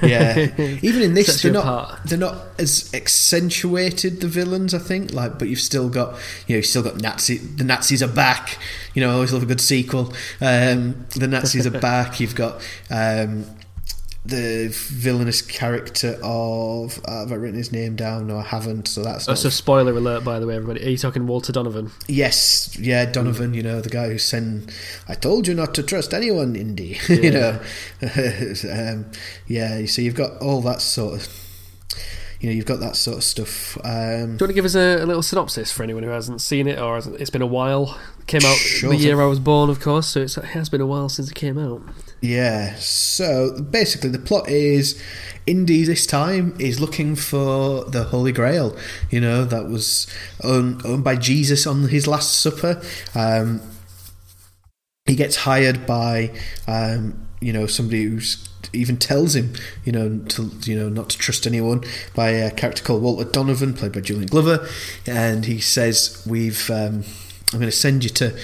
yeah 0.03 0.51
even 0.83 1.01
in 1.01 1.15
this 1.15 1.41
they're 1.41 1.51
not 1.51 1.65
apart. 1.65 2.01
they're 2.05 2.19
not 2.19 2.37
as 2.59 2.93
accentuated 2.93 4.21
the 4.21 4.27
villains 4.27 4.75
I 4.75 4.81
think 4.81 5.15
like 5.15 5.39
but 5.39 5.49
you've 5.49 5.61
still 5.61 5.89
got 5.89 6.19
you 6.47 6.55
know 6.55 6.57
you've 6.57 6.67
still 6.67 6.83
got 6.83 7.01
Nazi 7.01 7.39
the 7.39 7.65
Nazis 7.65 8.03
are 8.03 8.09
back 8.09 8.59
you 8.93 9.01
know 9.01 9.11
I 9.11 9.15
always 9.15 9.33
love 9.33 9.43
a 9.43 9.47
good 9.47 9.63
sequel 9.63 10.13
um, 10.43 11.07
the 11.17 11.27
Nazis 11.27 11.67
are 11.67 11.71
back 11.81 12.21
you've 12.21 12.35
got 12.35 12.61
um, 12.91 13.47
the 14.25 14.69
villainous 14.71 15.41
character 15.41 16.19
of 16.23 17.01
uh, 17.07 17.21
have 17.21 17.33
I 17.33 17.37
written 17.37 17.57
his 17.57 17.73
name 17.73 17.97
down? 17.97 18.27
No, 18.27 18.39
I 18.39 18.43
haven't. 18.43 18.87
So 18.89 19.03
that's 19.03 19.27
Oh, 19.29 19.33
not. 19.33 19.39
so 19.39 19.49
spoiler 19.49 19.93
alert, 19.93 20.25
by 20.25 20.39
the 20.39 20.47
way, 20.47 20.57
everybody. 20.57 20.85
Are 20.85 20.91
you 20.91 20.99
talking 20.99 21.27
Walter 21.27 21.53
Donovan? 21.53 21.91
yes, 22.07 22.77
yeah, 22.79 23.07
Donovan. 23.07 23.55
You 23.55 23.63
know 23.63 23.81
the 23.81 23.89
guy 23.89 24.09
who 24.09 24.19
sent. 24.19 24.71
I 25.09 25.15
told 25.15 25.49
you 25.49 25.55
not 25.55 25.75
to 25.75 25.83
trust 25.83 26.13
anyone, 26.13 26.55
Indy. 26.55 26.99
you 27.09 27.31
know, 27.31 27.61
um, 28.71 29.07
yeah. 29.47 29.85
So 29.87 30.03
you've 30.03 30.15
got 30.15 30.39
all 30.43 30.61
that 30.63 30.81
sort 30.81 31.15
of. 31.15 31.47
You 32.41 32.49
know, 32.49 32.55
you've 32.57 32.65
got 32.65 32.81
that 32.81 32.97
sort 32.97 33.19
of 33.19 33.23
stuff. 33.25 33.77
Um, 33.85 33.85
Do 33.85 33.93
you 33.93 34.27
want 34.29 34.39
to 34.49 34.53
give 34.55 34.65
us 34.65 34.75
a, 34.75 35.03
a 35.03 35.05
little 35.05 35.23
synopsis 35.23 35.71
for 35.71 35.83
anyone 35.83 36.03
who 36.03 36.09
hasn't 36.09 36.41
seen 36.41 36.69
it 36.69 36.79
or 36.79 36.95
hasn't, 36.95 37.21
it's 37.21 37.29
been 37.29 37.43
a 37.43 37.47
while? 37.47 38.01
Came 38.27 38.41
out 38.47 38.57
Sure 38.57 38.89
the 38.89 38.97
year 38.97 39.21
I 39.21 39.27
was 39.27 39.39
born, 39.39 39.69
of 39.69 39.79
course, 39.81 40.07
so 40.07 40.23
it's, 40.23 40.39
it 40.39 40.47
has 40.47 40.71
been 40.71 40.81
a 40.81 40.87
while 40.87 41.11
since 41.11 41.31
it 41.31 41.35
came 41.35 41.59
out. 41.59 41.83
Yeah, 42.21 42.75
so 42.77 43.61
basically 43.63 44.11
the 44.11 44.19
plot 44.19 44.49
is 44.49 45.03
Indy 45.47 45.85
this 45.85 46.07
time 46.07 46.55
is 46.59 46.79
looking 46.79 47.17
for 47.17 47.85
the 47.85 48.05
Holy 48.05 48.31
Grail, 48.31 48.77
you 49.11 49.21
know, 49.21 49.45
that 49.45 49.69
was 49.69 50.07
owned, 50.45 50.85
owned 50.85 51.03
by 51.03 51.17
Jesus 51.17 51.67
on 51.67 51.89
his 51.89 52.07
Last 52.07 52.41
Supper. 52.41 52.83
Um, 53.15 53.63
he 55.07 55.15
gets 55.17 55.37
hired 55.37 55.87
by, 55.87 56.31
um, 56.69 57.27
you 57.41 57.55
know, 57.55 57.67
somebody 57.67 58.05
who's 58.05 58.49
even 58.73 58.97
tells 58.97 59.35
him, 59.35 59.55
you 59.85 59.93
know, 59.93 60.19
to 60.29 60.51
you 60.65 60.77
know 60.77 60.89
not 60.89 61.11
to 61.11 61.19
trust 61.19 61.47
anyone 61.47 61.83
by 62.15 62.31
a 62.31 62.51
character 62.51 62.85
called 62.85 63.03
Walter 63.03 63.29
Donovan, 63.29 63.75
played 63.75 63.93
by 63.93 64.01
Julian 64.01 64.29
Glover, 64.29 64.69
and 65.07 65.47
he 65.47 65.59
says, 65.61 66.23
"We've, 66.29 66.71
um, 66.71 67.05
I'm 67.53 67.59
going 67.59 67.63
to 67.63 67.73
send 67.73 68.05
you 68.05 68.11
to." 68.11 68.39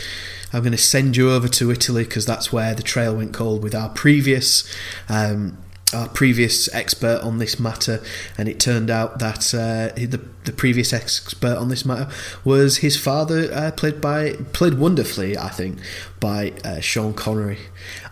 I'm 0.56 0.62
going 0.62 0.72
to 0.72 0.78
send 0.78 1.18
you 1.18 1.30
over 1.30 1.48
to 1.48 1.70
Italy 1.70 2.04
because 2.04 2.25
that's 2.25 2.50
where 2.50 2.75
the 2.75 2.82
trail 2.82 3.14
went 3.14 3.34
cold 3.34 3.62
with 3.62 3.75
our 3.75 3.90
previous 3.90 4.66
um, 5.06 5.58
our 5.95 6.09
previous 6.09 6.73
expert 6.75 7.21
on 7.23 7.38
this 7.38 7.61
matter, 7.61 8.02
and 8.37 8.49
it 8.49 8.59
turned 8.59 8.90
out 8.90 9.19
that 9.21 9.55
uh, 9.55 9.95
the 9.95 10.21
the 10.45 10.52
previous 10.52 10.93
expert 10.93 11.57
on 11.57 11.69
this 11.69 11.85
matter 11.85 12.09
was 12.45 12.78
his 12.78 12.97
father, 12.97 13.49
uh, 13.52 13.71
played 13.73 14.00
by 14.00 14.33
played 14.52 14.75
wonderfully, 14.75 15.37
I 15.37 15.49
think, 15.49 15.78
by 16.21 16.52
uh, 16.64 16.81
Sean 16.81 17.14
Connery. 17.14 17.59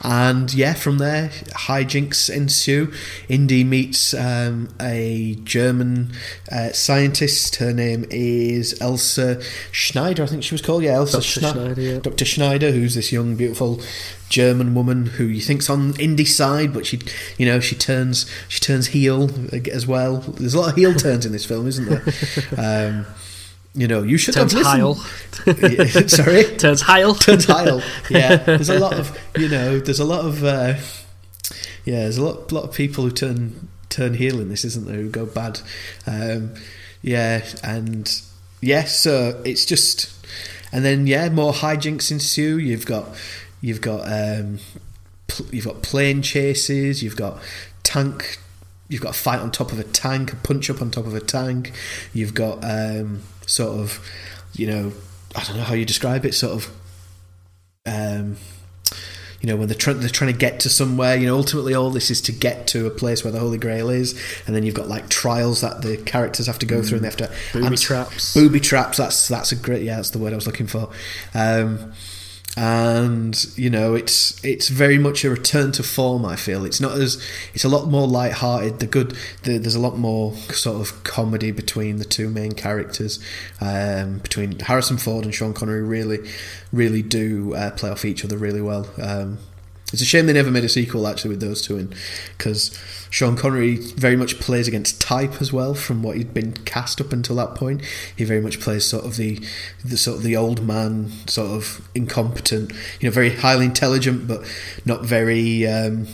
and 0.03 0.53
yeah, 0.53 0.75
from 0.75 0.99
there, 0.99 1.29
hijinks 1.29 2.29
ensue. 2.29 2.93
Indy 3.29 3.65
meets 3.65 4.15
um, 4.15 4.69
a 4.81 5.37
German 5.45 6.13
uh, 6.51 6.71
scientist. 6.73 7.57
Her 7.57 7.73
name 7.73 8.05
is 8.11 8.81
Elsa 8.81 9.41
Schneider, 9.73 10.23
I 10.23 10.27
think 10.27 10.43
she 10.43 10.55
was 10.55 10.63
called. 10.63 10.83
Yeah, 10.83 10.95
Elsa 10.95 11.19
Dr. 11.19 11.41
Schna- 11.41 11.53
Schneider, 11.53 11.81
yeah. 11.81 11.99
Dr. 11.99 12.25
Schneider, 12.25 12.71
who's 12.73 12.95
this 12.95 13.11
young, 13.13 13.37
beautiful 13.37 13.81
German 14.35 14.75
woman 14.75 15.07
who 15.07 15.25
you 15.25 15.41
think's 15.41 15.71
on 15.71 15.99
Indy 16.01 16.25
side, 16.25 16.73
but 16.75 16.85
she, 16.87 16.99
you 17.39 17.47
know, 17.47 17.61
she 17.61 17.77
turns 17.77 18.27
she 18.49 18.59
turns 18.61 18.89
heel 18.89 19.31
as 19.73 19.87
well. 19.87 20.17
There's 20.19 20.55
a 20.55 20.61
lot 20.61 20.71
of 20.71 20.77
heel 20.77 20.93
turns 20.95 21.25
in 21.25 21.31
this 21.33 21.45
film, 21.47 21.67
isn't 21.69 21.87
there? 21.89 22.03
Um, 22.59 23.07
you 23.77 23.89
know, 23.89 24.03
you 24.05 24.19
should 24.19 24.35
Turns 24.35 24.53
have 24.53 24.63
Heil. 24.67 24.95
listened. 25.47 26.11
Sorry, 26.19 26.45
Turns 26.59 26.83
Heil. 26.83 27.15
turns 27.15 27.45
Heil. 27.47 27.83
Yeah, 28.09 28.37
there's 28.37 28.69
a 28.69 28.79
lot 28.79 28.95
of 28.95 29.07
you 29.37 29.49
know, 29.49 29.81
there's 29.81 29.99
a 30.01 30.05
lot 30.05 30.25
of 30.25 30.45
uh, 30.45 30.75
yeah, 31.85 32.03
there's 32.05 32.19
a 32.19 32.23
lot 32.25 32.53
lot 32.53 32.65
of 32.65 32.73
people 32.73 33.03
who 33.05 33.11
turn 33.11 33.69
turn 33.89 34.15
heel 34.15 34.41
in 34.41 34.49
this, 34.49 34.65
isn't 34.65 34.87
there? 34.87 34.97
Who 34.97 35.11
go 35.11 35.27
bad. 35.27 35.61
Um, 36.07 36.55
yeah, 37.03 37.45
and 37.65 38.09
yeah, 38.61 38.85
so 38.85 39.43
it's 39.45 39.65
just, 39.67 40.09
and 40.73 40.85
then 40.85 41.07
yeah, 41.09 41.29
more 41.29 41.53
hijinks 41.53 42.11
ensue. 42.13 42.59
You've 42.59 42.87
got 42.87 43.09
you've 43.65 43.81
got 43.81 44.03
um, 44.07 44.59
pl- 45.27 45.47
you've 45.51 45.65
got 45.65 45.83
plane 45.83 46.21
chases. 46.21 47.03
You've 47.03 47.17
got 47.17 47.39
tank. 47.83 48.39
You've 48.89 49.01
got 49.01 49.17
a 49.17 49.19
fight 49.19 49.41
on 49.41 49.51
top 49.51 49.73
of 49.73 49.79
a 49.79 49.85
tank, 49.85 50.35
a 50.35 50.37
punch 50.37 50.69
up 50.69 50.83
on 50.83 50.91
top 50.91 51.07
of 51.07 51.15
a 51.15 51.21
tank. 51.21 51.73
You've 52.13 52.35
got 52.35 52.59
um, 52.63 53.23
sort 53.47 53.79
of, 53.81 54.07
you 54.53 54.67
know, 54.67 54.93
I 55.35 55.43
don't 55.45 55.57
know 55.57 55.63
how 55.63 55.73
you 55.73 55.87
describe 55.87 56.27
it. 56.27 56.35
Sort 56.35 56.53
of, 56.53 56.71
um, 57.87 58.37
you 59.41 59.49
know, 59.49 59.57
when 59.57 59.69
they're, 59.69 59.77
try- 59.77 59.95
they're 59.95 60.11
trying 60.11 60.33
to 60.33 60.39
get 60.39 60.61
to 60.61 60.69
somewhere. 60.69 61.17
You 61.17 61.27
know, 61.27 61.37
ultimately, 61.37 61.75
all 61.75 61.89
this 61.91 62.11
is 62.11 62.21
to 62.23 62.33
get 62.33 62.67
to 62.69 62.87
a 62.87 62.91
place 62.91 63.25
where 63.25 63.33
the 63.33 63.39
Holy 63.41 63.57
Grail 63.57 63.89
is, 63.89 64.13
and 64.47 64.55
then 64.55 64.65
you've 64.65 64.75
got 64.75 64.89
like 64.89 65.09
trials 65.09 65.63
that 65.63 65.81
the 65.81 65.97
characters 65.97 66.47
have 66.47 66.59
to 66.59 66.67
go 66.67 66.83
through, 66.83 66.99
and 66.99 67.05
they 67.05 67.09
have 67.09 67.17
to 67.17 67.31
Booby 67.55 67.67
ans- 67.67 67.81
traps. 67.81 68.35
Booby 68.35 68.61
traps. 68.61 68.99
That's 68.99 69.27
that's 69.27 69.53
a 69.53 69.57
great. 69.57 69.83
Yeah, 69.83 69.97
that's 69.97 70.11
the 70.11 70.19
word 70.19 70.35
I 70.35 70.37
was 70.37 70.47
looking 70.47 70.67
for. 70.67 70.91
Um, 71.35 71.95
and 72.57 73.47
you 73.57 73.69
know, 73.69 73.95
it's 73.95 74.43
it's 74.45 74.69
very 74.69 74.99
much 74.99 75.25
a 75.25 75.31
return 75.31 75.73
to 75.73 75.83
form. 75.83 76.25
I 76.25 76.37
feel 76.37 76.65
it's 76.65 76.81
not 76.81 76.93
as 76.99 77.23
it's 77.53 77.65
a 77.65 77.69
lot 77.69 77.89
more 77.89 78.07
light-hearted. 78.07 78.81
The 78.81 78.87
good 78.87 79.17
the, 79.43 79.59
there's 79.59 79.75
a 79.75 79.81
lot 79.81 79.99
more 79.99 80.35
sort 80.53 80.81
of 80.81 81.03
comedy 81.05 81.51
between 81.51 81.97
the 81.97 82.05
two 82.05 82.29
main 82.29 82.53
characters. 82.53 83.19
Um, 83.61 84.19
between 84.19 84.61
Harrison 84.61 84.99
Ford 84.99 85.25
and 85.25 85.35
Sean 85.35 85.53
Connery, 85.53 85.83
really, 85.83 86.31
really 86.73 87.03
do 87.03 87.55
uh, 87.55 87.71
play 87.73 87.91
off 87.91 88.05
each 88.05 88.25
other 88.25 88.37
really 88.37 88.63
well. 88.63 88.89
Um, 89.01 89.39
it's 89.93 90.03
a 90.03 90.05
shame 90.05 90.27
they 90.27 90.33
never 90.33 90.51
made 90.51 90.65
a 90.65 90.69
sequel 90.69 91.07
actually 91.07 91.31
with 91.31 91.41
those 91.41 91.63
two 91.63 91.77
in 91.79 91.95
because 92.37 92.77
Sean 93.11 93.37
Connery 93.37 93.77
very 93.77 94.17
much 94.17 94.41
plays 94.41 94.67
against 94.67 95.01
type 95.01 95.41
as 95.41 95.53
well 95.53 95.75
from 95.75 96.03
what 96.03 96.17
he'd 96.17 96.35
been 96.35 96.53
cast 96.65 97.01
up 97.01 97.13
until 97.13 97.37
that 97.37 97.55
point. 97.55 97.83
He 98.17 98.25
very 98.25 98.41
much 98.41 98.59
plays 98.61 98.85
sort 98.85 99.05
of 99.05 99.17
the 99.17 99.41
the 99.85 99.97
sort 99.97 100.17
of 100.19 100.23
the 100.25 100.37
old 100.37 100.67
man, 100.67 101.11
sort 101.29 101.51
of 101.53 101.89
incompetent, 101.95 102.73
you 103.01 103.09
know, 103.09 103.13
very 103.13 103.31
highly 103.37 103.67
intelligent 103.67 104.27
but 104.27 104.43
not 104.85 105.05
very 105.05 105.67
um, 105.67 106.09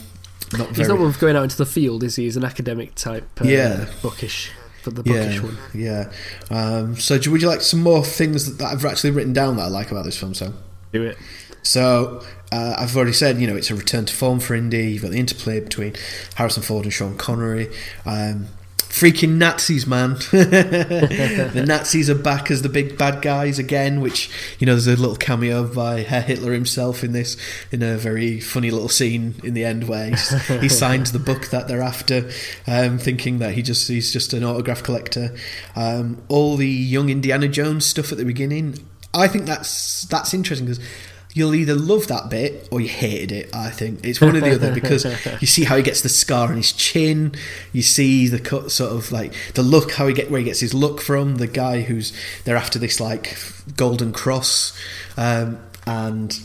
not 0.53 0.69
He's 0.69 0.77
very 0.79 0.89
not 0.89 0.99
one 0.99 1.09
of 1.09 1.19
going 1.19 1.37
out 1.37 1.45
into 1.45 1.57
the 1.57 1.65
field, 1.67 2.03
is 2.03 2.17
he? 2.17 2.25
He's 2.25 2.37
an 2.37 2.45
academic 2.45 2.95
type. 2.97 3.25
Uh, 3.41 3.45
Yeah. 3.45 3.87
Bookish. 4.03 4.51
But 4.85 4.95
the 4.97 5.03
bookish 5.03 5.37
yeah, 5.37 5.43
one. 5.43 5.59
yeah. 5.75 6.13
Um, 6.51 6.97
so, 6.97 7.19
do- 7.19 7.31
would 7.31 7.43
you 7.43 7.49
like 7.49 7.61
some 7.61 7.83
more 7.83 8.03
things 8.03 8.47
that, 8.47 8.59
that 8.63 8.73
I've 8.73 8.85
actually 8.85 9.11
written 9.11 9.33
down 9.35 9.57
that 9.57 9.65
I 9.65 9.69
like 9.69 9.91
about 9.91 10.05
this 10.07 10.17
film? 10.17 10.33
So, 10.35 10.55
Do 10.93 11.03
it. 11.05 11.19
So 11.63 12.25
uh, 12.53 12.75
I've 12.79 12.97
already 12.97 13.13
said, 13.13 13.41
you 13.41 13.47
know, 13.47 13.57
it's 13.57 13.71
a 13.71 13.75
return 13.75 14.07
to 14.07 14.15
form 14.15 14.41
for 14.41 14.55
Indy. 14.55 14.93
You've 14.93 15.03
got 15.03 15.13
the 15.13 15.19
interplay 15.19 15.61
between 15.61 15.95
Harrison 16.35 16.63
Ford 16.63 16.85
and 16.85 16.93
Sean 16.93 17.17
Connery. 17.17 17.73
Um, 18.05 18.49
freaking 18.91 19.37
Nazis, 19.37 19.87
man! 19.87 20.15
the 20.33 21.65
Nazis 21.65 22.11
are 22.11 22.17
back 22.17 22.51
as 22.51 22.63
the 22.63 22.69
big 22.69 22.99
bad 22.99 23.23
guys 23.23 23.61
again. 23.61 24.01
Which 24.01 24.29
you 24.59 24.67
know, 24.67 24.73
there's 24.73 24.89
a 24.89 24.97
little 24.97 25.17
cameo 25.17 25.65
by 25.73 26.03
Herr 26.03 26.23
Hitler 26.23 26.53
himself 26.53 27.05
in 27.05 27.13
this, 27.13 27.37
in 27.71 27.83
a 27.83 27.97
very 27.97 28.41
funny 28.41 28.73
little 28.73 28.89
scene 28.89 29.37
in 29.45 29.55
the 29.55 29.65
end 29.65 29.89
where 29.89 30.11
he's, 30.11 30.47
he 30.61 30.69
signs 30.69 31.13
the 31.13 31.21
book 31.21 31.51
that 31.51 31.69
they're 31.69 31.83
after, 31.83 32.29
um, 32.67 32.99
thinking 32.99 33.39
that 33.39 33.55
he 33.55 33.63
just 33.63 33.87
he's 33.87 34.13
just 34.13 34.33
an 34.33 34.43
autograph 34.43 34.83
collector. 34.83 35.37
Um, 35.77 36.21
all 36.29 36.57
the 36.57 36.69
young 36.69 37.11
Indiana 37.11 37.47
Jones 37.47 37.87
stuff 37.87 38.11
at 38.11 38.19
the 38.19 38.25
beginning. 38.25 38.87
I 39.15 39.29
think 39.29 39.47
that's 39.47 40.03
that's 40.03 40.35
interesting 40.35 40.67
because 40.67 40.85
you'll 41.33 41.55
either 41.55 41.75
love 41.75 42.09
that 42.09 42.29
bit 42.29 42.69
or 42.71 42.81
you 42.81 42.89
hated 42.89 43.33
it. 43.33 43.55
I 43.55 43.71
think 43.71 44.05
it's 44.05 44.21
one 44.21 44.37
or 44.37 44.41
the 44.41 44.55
other 44.55 44.75
because 44.75 45.05
you 45.41 45.47
see 45.47 45.65
how 45.65 45.77
he 45.77 45.83
gets 45.83 46.03
the 46.03 46.09
scar 46.09 46.49
on 46.49 46.57
his 46.57 46.73
chin, 46.73 47.35
you 47.73 47.83
see 47.83 48.27
the 48.27 48.41
cut, 48.41 48.71
sort 48.71 48.93
of 48.93 49.13
like 49.13 49.33
the 49.55 49.63
look, 49.63 49.93
how 49.93 50.07
he 50.07 50.15
get 50.15 50.31
where 50.31 50.41
he 50.41 50.45
gets 50.45 50.61
his 50.61 50.75
look 50.75 51.01
from. 51.01 51.37
The 51.37 51.47
guy 51.47 51.83
who's 51.83 52.13
they're 52.45 52.57
after 52.57 52.79
this 52.79 53.01
like 53.01 53.39
golden 53.77 54.13
cross, 54.13 54.79
um, 55.17 55.59
and 55.87 56.41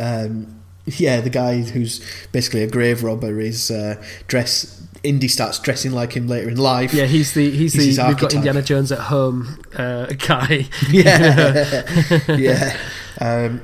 um, 0.00 0.58
yeah, 0.96 1.20
the 1.20 1.30
guy 1.30 1.62
who's 1.62 2.00
basically 2.32 2.62
a 2.62 2.70
grave 2.70 3.02
robber 3.02 3.40
is 3.40 3.70
uh, 3.70 4.02
dress. 4.26 4.74
Indy 5.04 5.28
starts 5.28 5.60
dressing 5.60 5.92
like 5.92 6.14
him 6.14 6.26
later 6.26 6.48
in 6.48 6.56
life. 6.56 6.92
Yeah, 6.92 7.04
he's 7.04 7.32
the 7.32 7.50
he's, 7.50 7.72
he's 7.74 7.96
the 7.96 8.06
we've 8.06 8.18
got. 8.18 8.34
Indiana 8.34 8.62
Jones 8.62 8.90
at 8.90 8.98
home 8.98 9.62
uh, 9.76 10.06
guy. 10.06 10.66
yeah, 10.90 11.84
yeah, 12.28 12.76
um, 13.20 13.60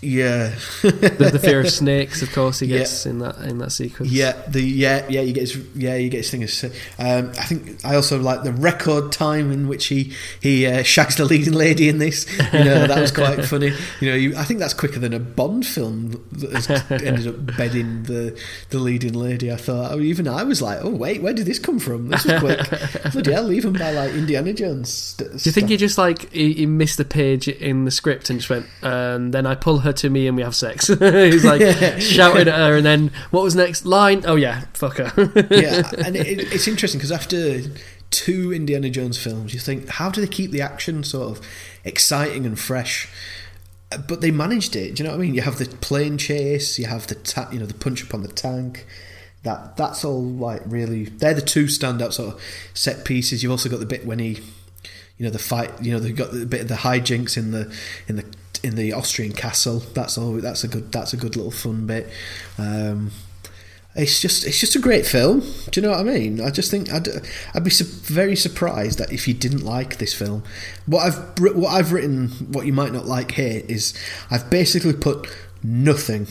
yeah. 0.00 0.54
the, 0.82 1.30
the 1.32 1.38
fear 1.38 1.60
of 1.60 1.70
snakes, 1.82 2.22
of 2.22 2.32
course, 2.32 2.60
he 2.60 2.66
Yeah. 2.66 2.78
gets 2.78 3.06
in 3.06 3.18
that 3.20 3.36
in 3.38 3.58
that 3.58 3.72
sequence. 3.72 4.10
Yeah, 4.12 4.32
the 4.48 4.62
yeah 4.62 5.04
yeah 5.08 5.20
you 5.22 5.32
get 5.32 5.42
his 5.42 5.56
yeah 5.74 5.96
you 5.96 6.08
get 6.08 6.18
his 6.18 6.30
thing. 6.30 6.42
as- 6.42 6.64
Um, 6.98 7.30
I 7.38 7.44
think 7.44 7.84
I 7.84 7.94
also 7.94 8.18
like 8.18 8.42
the 8.44 8.52
record 8.52 9.12
time 9.12 9.50
in 9.52 9.68
which 9.68 9.86
he 9.86 10.12
he 10.40 10.66
uh, 10.66 10.82
shags 10.82 11.16
the 11.16 11.24
leading 11.24 11.54
lady 11.54 11.88
in 11.88 11.98
this. 11.98 12.26
You 12.52 12.64
know 12.64 12.86
that 12.86 13.00
was 13.00 13.10
quite 13.12 13.44
funny. 13.46 13.72
You 14.00 14.10
know, 14.10 14.14
you, 14.16 14.36
I 14.36 14.44
think 14.44 14.60
that's 14.60 14.74
quicker 14.74 14.98
than 14.98 15.12
a 15.12 15.18
Bond 15.20 15.66
film 15.66 16.24
that 16.32 16.52
has 16.52 16.70
ended 17.02 17.26
up 17.26 17.56
bedding 17.56 18.04
the 18.04 18.38
the 18.70 18.78
leading 18.78 19.14
lady. 19.14 19.52
I 19.52 19.56
thought 19.56 19.92
oh, 19.92 20.00
even 20.00 20.28
I 20.28 20.42
was 20.44 20.62
like, 20.62 20.78
oh 20.82 20.90
wait, 20.90 21.22
where 21.22 21.32
did 21.34 21.46
this 21.46 21.58
come 21.58 21.78
from? 21.78 22.08
This 22.08 22.24
was 22.24 22.38
quick. 22.40 22.58
Bloody 23.12 23.32
hell, 23.32 23.52
even 23.52 23.72
by 23.72 23.92
like 23.92 24.12
Indiana 24.14 24.52
Jones. 24.52 24.92
St- 24.92 25.30
Do 25.30 25.38
you 25.42 25.52
think 25.52 25.68
he 25.70 25.76
just 25.76 25.98
like 25.98 26.30
he, 26.32 26.52
he 26.52 26.66
missed 26.66 27.00
a 27.00 27.04
page 27.04 27.48
in 27.48 27.84
the 27.84 27.90
script 27.90 28.30
and 28.30 28.38
just 28.40 28.50
went, 28.50 28.66
and 28.82 29.32
then 29.32 29.46
I 29.46 29.54
pull 29.54 29.78
her 29.80 29.87
to 29.92 30.10
me 30.10 30.26
and 30.26 30.36
we 30.36 30.42
have 30.42 30.54
sex? 30.54 30.86
He's 30.88 31.44
like 31.44 31.60
shouting 32.00 32.48
at 32.48 32.54
her, 32.54 32.76
and 32.76 32.84
then 32.86 33.10
what 33.30 33.42
was 33.42 33.54
next 33.56 33.84
line? 33.86 34.22
Oh 34.26 34.36
yeah, 34.36 34.64
fuck 34.74 34.96
her. 34.98 35.12
yeah, 35.50 35.90
and 36.04 36.16
it, 36.16 36.26
it- 36.26 36.52
it's 36.52 36.68
interesting 36.68 36.98
because 36.98 37.12
after 37.12 37.60
two 38.10 38.52
Indiana 38.52 38.88
Jones 38.90 39.18
films, 39.18 39.52
you 39.52 39.60
think, 39.60 39.88
how 39.88 40.10
do 40.10 40.20
they 40.20 40.26
keep 40.26 40.50
the 40.50 40.62
action 40.62 41.04
sort 41.04 41.36
of 41.38 41.46
exciting 41.84 42.46
and 42.46 42.58
fresh? 42.58 43.08
But 44.06 44.20
they 44.20 44.30
managed 44.30 44.76
it. 44.76 44.94
Do 44.96 45.02
you 45.02 45.08
know 45.08 45.14
what 45.14 45.22
I 45.22 45.24
mean? 45.24 45.34
You 45.34 45.40
have 45.42 45.58
the 45.58 45.64
plane 45.66 46.18
chase, 46.18 46.78
you 46.78 46.86
have 46.86 47.06
the 47.06 47.14
ta- 47.14 47.48
you 47.50 47.58
know 47.58 47.64
the 47.66 47.72
punch 47.74 48.02
upon 48.02 48.22
the 48.22 48.28
tank. 48.28 48.86
That 49.44 49.76
that's 49.78 50.04
all 50.04 50.22
like 50.22 50.60
really. 50.66 51.04
They're 51.04 51.32
the 51.32 51.40
two 51.40 51.64
standout 51.66 52.12
sort 52.12 52.34
of 52.34 52.40
set 52.74 53.04
pieces. 53.06 53.42
You've 53.42 53.52
also 53.52 53.68
got 53.70 53.80
the 53.80 53.86
bit 53.86 54.04
when 54.04 54.18
he, 54.18 54.40
you 55.16 55.24
know, 55.24 55.30
the 55.30 55.38
fight. 55.38 55.70
You 55.80 55.92
know, 55.92 56.00
they've 56.00 56.14
got 56.14 56.32
the 56.32 56.44
bit 56.44 56.60
of 56.62 56.68
the 56.68 56.74
hijinks 56.74 57.36
in 57.38 57.52
the 57.52 57.74
in 58.08 58.16
the 58.16 58.24
in 58.60 58.74
the 58.76 58.92
Austrian 58.92 59.32
castle. 59.32 59.80
That's 59.94 60.18
all. 60.18 60.32
That's 60.34 60.64
a 60.64 60.68
good. 60.68 60.92
That's 60.92 61.12
a 61.12 61.16
good 61.16 61.36
little 61.36 61.50
fun 61.50 61.86
bit. 61.86 62.08
Um, 62.58 63.10
it's 63.98 64.20
just 64.20 64.46
it's 64.46 64.60
just 64.60 64.76
a 64.76 64.78
great 64.78 65.06
film. 65.06 65.40
Do 65.70 65.80
you 65.80 65.86
know 65.86 65.90
what 65.90 66.00
I 66.00 66.04
mean? 66.04 66.40
I 66.40 66.50
just 66.50 66.70
think 66.70 66.92
I'd 66.92 67.08
I'd 67.54 67.64
be 67.64 67.70
su- 67.70 67.84
very 67.84 68.36
surprised 68.36 68.98
that 68.98 69.12
if 69.12 69.26
you 69.26 69.34
didn't 69.34 69.64
like 69.64 69.98
this 69.98 70.14
film. 70.14 70.44
What 70.86 71.00
I've 71.00 71.56
what 71.56 71.70
I've 71.70 71.92
written, 71.92 72.28
what 72.52 72.64
you 72.64 72.72
might 72.72 72.92
not 72.92 73.06
like 73.06 73.32
here 73.32 73.62
is 73.66 73.98
I've 74.30 74.48
basically 74.50 74.92
put 74.92 75.28
nothing. 75.62 76.28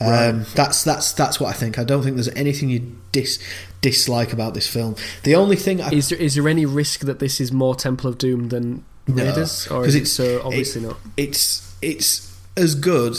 Um, 0.00 0.46
that's 0.54 0.82
that's 0.82 1.12
that's 1.12 1.38
what 1.38 1.50
I 1.50 1.52
think. 1.52 1.78
I 1.78 1.84
don't 1.84 2.02
think 2.02 2.16
there's 2.16 2.28
anything 2.28 2.70
you 2.70 2.96
dis 3.12 3.38
dislike 3.82 4.32
about 4.32 4.54
this 4.54 4.66
film. 4.66 4.96
The 5.24 5.34
only 5.34 5.56
thing 5.56 5.82
I 5.82 5.90
is 5.90 6.08
there 6.08 6.18
is 6.18 6.36
there 6.36 6.48
any 6.48 6.64
risk 6.64 7.00
that 7.00 7.18
this 7.18 7.38
is 7.38 7.52
more 7.52 7.74
Temple 7.74 8.08
of 8.08 8.16
Doom 8.16 8.48
than 8.48 8.82
No, 9.08 9.24
Raiders, 9.24 9.66
or 9.68 9.80
'cause 9.84 9.88
is 9.88 9.94
it 9.94 9.98
it's- 9.98 10.12
so 10.12 10.42
obviously 10.44 10.82
it- 10.82 10.86
not? 10.88 10.98
it's 11.16 11.72
it's 11.82 12.32
as 12.56 12.74
good 12.74 13.16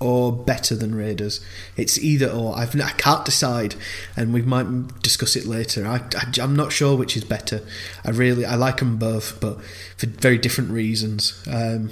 or 0.00 0.32
better 0.32 0.74
than 0.74 0.94
Raiders. 0.94 1.40
It's 1.76 1.98
either 1.98 2.28
or. 2.28 2.56
I've, 2.58 2.78
I 2.80 2.90
can't 2.90 3.24
decide, 3.24 3.74
and 4.16 4.32
we 4.34 4.42
might 4.42 5.00
discuss 5.02 5.36
it 5.36 5.46
later. 5.46 5.86
I, 5.86 6.02
I 6.16 6.42
am 6.42 6.54
not 6.56 6.72
sure 6.72 6.96
which 6.96 7.16
is 7.16 7.24
better. 7.24 7.62
I 8.04 8.10
really 8.10 8.44
I 8.44 8.54
like 8.56 8.78
them 8.78 8.96
both, 8.96 9.38
but 9.40 9.58
for 9.96 10.06
very 10.06 10.36
different 10.38 10.70
reasons. 10.70 11.34
Um, 11.46 11.90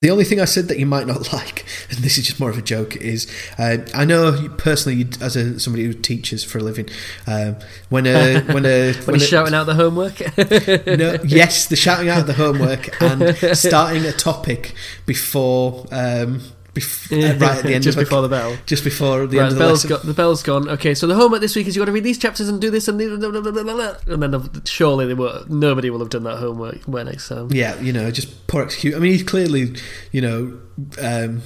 The 0.00 0.10
only 0.10 0.22
thing 0.22 0.40
I 0.40 0.44
said 0.44 0.68
that 0.68 0.78
you 0.78 0.86
might 0.86 1.08
not 1.08 1.32
like, 1.32 1.64
and 1.90 1.98
this 1.98 2.18
is 2.18 2.26
just 2.26 2.38
more 2.38 2.50
of 2.50 2.56
a 2.56 2.62
joke, 2.62 2.94
is 2.94 3.26
uh, 3.58 3.78
I 3.92 4.04
know 4.04 4.48
personally, 4.56 5.08
as 5.20 5.34
a, 5.34 5.58
somebody 5.58 5.86
who 5.86 5.92
teaches 5.92 6.44
for 6.44 6.58
a 6.58 6.62
living, 6.62 6.88
um, 7.26 7.56
when 7.88 8.06
a 8.06 8.40
when 8.52 8.64
a 8.64 8.92
when, 8.92 9.14
he's 9.16 9.24
a- 9.24 9.26
shouting 9.26 9.54
out 9.54 9.66
the 9.66 9.74
homework. 9.74 10.20
no, 10.86 11.18
yes, 11.24 11.66
the 11.66 11.74
shouting 11.74 12.08
out 12.08 12.28
the 12.28 12.34
homework 12.34 13.02
and 13.02 13.36
starting 13.58 14.04
a 14.06 14.12
topic 14.12 14.72
before 15.04 15.84
um, 15.90 16.42
bef- 16.78 17.12
uh, 17.12 17.38
right 17.38 17.58
at 17.58 17.64
the 17.64 17.74
end 17.74 17.84
just 17.88 17.98
before 17.98 18.22
the 18.22 18.28
bell. 18.28 18.56
just 18.66 18.84
before 18.84 19.26
the 19.26 19.38
Right, 19.38 19.46
end 19.46 19.52
the 19.52 19.54
of 19.54 19.58
the 19.58 19.58
bell's 19.64 19.84
lesson. 19.84 19.88
got 19.90 20.06
the 20.06 20.14
bell's 20.14 20.42
gone. 20.42 20.68
Okay, 20.70 20.94
so 20.94 21.06
the 21.06 21.14
homework 21.14 21.40
this 21.40 21.54
week 21.56 21.66
is 21.66 21.76
you 21.76 21.80
got 21.82 21.86
to 21.86 21.92
read 21.92 22.04
these 22.04 22.18
chapters 22.18 22.48
and 22.48 22.60
do 22.60 22.70
this 22.70 22.88
and 22.88 22.98
blah, 22.98 23.30
blah, 23.30 23.40
blah, 23.40 23.94
and 24.06 24.22
then 24.22 24.30
the, 24.30 24.62
surely 24.64 25.06
they 25.06 25.14
will, 25.14 25.44
nobody 25.48 25.90
will 25.90 25.98
have 26.00 26.10
done 26.10 26.24
that 26.24 26.38
homework 26.38 26.78
by 26.86 27.02
next 27.02 27.28
time. 27.28 27.48
Yeah, 27.52 27.78
you 27.80 27.92
know, 27.92 28.10
just 28.10 28.46
poor 28.46 28.62
execute. 28.62 28.94
I 28.94 28.98
mean, 28.98 29.12
he's 29.12 29.22
clearly, 29.22 29.74
you 30.12 30.20
know, 30.20 30.58
um, 31.00 31.42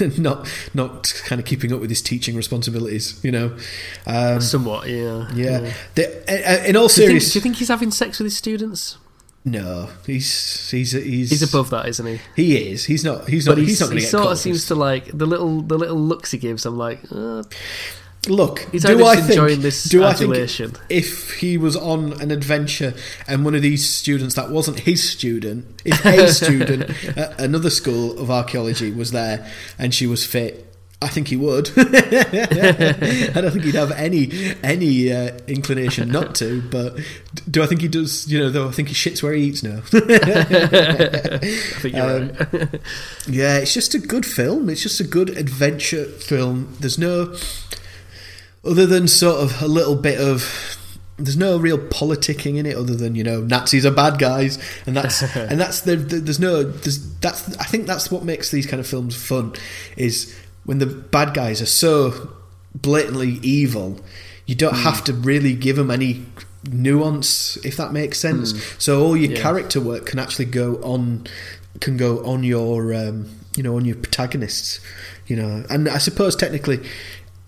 not 0.18 0.50
not 0.74 1.22
kind 1.26 1.38
of 1.40 1.46
keeping 1.46 1.72
up 1.72 1.80
with 1.80 1.90
his 1.90 2.02
teaching 2.02 2.34
responsibilities. 2.36 3.20
You 3.22 3.30
know, 3.32 3.56
um, 4.06 4.40
Somewhat, 4.40 4.88
yeah. 4.88 5.30
yeah. 5.34 5.72
The, 5.94 6.22
uh, 6.28 6.64
in 6.66 6.76
all 6.76 6.88
Do 6.88 7.02
you, 7.02 7.08
think, 7.08 7.20
serious, 7.22 7.32
do 7.32 7.38
you 7.38 7.42
think 7.42 7.56
he's 7.56 7.68
having 7.68 7.90
sex 7.90 8.18
with 8.18 8.26
his 8.26 8.36
students? 8.36 8.98
No, 9.46 9.88
he's 10.04 10.70
he's 10.70 10.90
he's 10.90 11.30
He's 11.30 11.42
above 11.42 11.70
that, 11.70 11.88
isn't 11.88 12.04
he? 12.04 12.20
He 12.34 12.70
is. 12.72 12.84
He's 12.84 13.04
not. 13.04 13.28
He's 13.28 13.46
not. 13.46 13.52
But 13.52 13.58
He's, 13.58 13.68
he's, 13.68 13.80
not 13.80 13.92
he 13.92 14.00
get 14.00 14.08
sort 14.08 14.32
of 14.32 14.38
seems 14.38 14.66
to 14.66 14.74
like 14.74 15.06
the 15.16 15.24
little 15.24 15.62
the 15.62 15.78
little 15.78 15.96
looks 15.96 16.32
he 16.32 16.38
gives. 16.38 16.66
I'm 16.66 16.76
like, 16.76 17.00
uh, 17.12 17.44
Look, 18.28 18.66
he's 18.72 18.82
do 18.82 19.06
I 19.06 19.16
think? 19.16 19.30
enjoying 19.30 19.60
this 19.60 19.84
do 19.84 20.02
I 20.02 20.12
think 20.12 20.34
if 20.88 21.34
he 21.34 21.56
was 21.56 21.76
on 21.76 22.20
an 22.20 22.30
adventure 22.32 22.94
and 23.28 23.44
one 23.44 23.54
of 23.54 23.62
these 23.62 23.88
students 23.88 24.34
that 24.34 24.50
wasn't 24.50 24.80
his 24.80 25.08
student, 25.08 25.80
if 25.84 26.04
a 26.04 26.28
student 26.32 26.90
at 27.16 27.40
another 27.40 27.70
school 27.70 28.18
of 28.18 28.30
archaeology 28.30 28.90
was 28.90 29.12
there 29.12 29.48
and 29.78 29.94
she 29.94 30.08
was 30.08 30.26
fit, 30.26 30.75
I 31.02 31.08
think 31.08 31.28
he 31.28 31.36
would. 31.36 31.70
I 31.76 31.82
don't 33.34 33.50
think 33.52 33.64
he'd 33.64 33.74
have 33.74 33.92
any 33.92 34.54
any 34.62 35.12
uh, 35.12 35.38
inclination 35.46 36.08
not 36.10 36.34
to. 36.36 36.62
But 36.62 36.98
do 37.50 37.62
I 37.62 37.66
think 37.66 37.82
he 37.82 37.88
does? 37.88 38.26
You 38.32 38.38
know, 38.38 38.50
though 38.50 38.68
I 38.68 38.70
think 38.72 38.88
he 38.88 38.94
shits 38.94 39.22
where 39.22 39.34
he 39.34 39.44
eats 39.44 39.62
now. 39.62 39.82
I 39.92 41.38
think 41.80 41.94
you're 41.96 42.16
Um, 42.16 42.28
right. 42.52 42.80
Yeah, 43.28 43.58
it's 43.58 43.74
just 43.74 43.94
a 43.94 43.98
good 43.98 44.24
film. 44.24 44.68
It's 44.70 44.82
just 44.82 44.98
a 45.00 45.04
good 45.04 45.30
adventure 45.30 46.04
film. 46.06 46.74
There's 46.80 46.98
no, 46.98 47.34
other 48.64 48.86
than 48.86 49.06
sort 49.06 49.42
of 49.42 49.60
a 49.62 49.68
little 49.68 49.96
bit 49.96 50.18
of, 50.18 50.78
there's 51.18 51.36
no 51.36 51.58
real 51.58 51.78
politicking 51.78 52.56
in 52.56 52.66
it, 52.66 52.74
other 52.76 52.94
than 52.94 53.14
you 53.14 53.24
know 53.24 53.40
Nazis 53.42 53.84
are 53.86 53.90
bad 53.90 54.18
guys, 54.18 54.58
and 54.86 54.96
that's 54.96 55.22
and 55.36 55.60
that's 55.60 55.82
the, 55.82 55.96
the 55.96 56.20
there's 56.20 56.40
no 56.40 56.62
there's 56.62 57.14
that's 57.18 57.54
I 57.58 57.64
think 57.64 57.86
that's 57.86 58.10
what 58.10 58.24
makes 58.24 58.50
these 58.50 58.66
kind 58.66 58.80
of 58.80 58.86
films 58.86 59.14
fun, 59.14 59.54
is 59.96 60.34
when 60.66 60.78
the 60.78 60.86
bad 60.86 61.32
guys 61.32 61.62
are 61.62 61.66
so 61.66 62.30
blatantly 62.74 63.38
evil, 63.42 63.98
you 64.44 64.54
don't 64.54 64.74
Hmm. 64.74 64.82
have 64.82 65.02
to 65.04 65.12
really 65.14 65.54
give 65.54 65.76
them 65.76 65.90
any 65.90 66.26
nuance 66.68 67.56
if 67.64 67.76
that 67.76 67.92
makes 67.92 68.18
sense 68.18 68.52
so 68.78 69.00
all 69.02 69.16
your. 69.16 69.30
Yeah. 69.30 69.40
character 69.40 69.80
work 69.80 70.06
can 70.06 70.18
actually 70.18 70.46
go 70.46 70.76
on 70.82 71.24
can 71.80 71.96
go 71.96 72.24
on 72.24 72.42
your 72.42 72.92
um, 72.92 73.28
you 73.56 73.62
know 73.62 73.76
on 73.76 73.84
your 73.84 73.94
protagonists 73.96 74.80
you 75.28 75.36
know 75.36 75.64
and 75.70 75.88
i 75.88 75.98
suppose 75.98 76.34
technically 76.34 76.80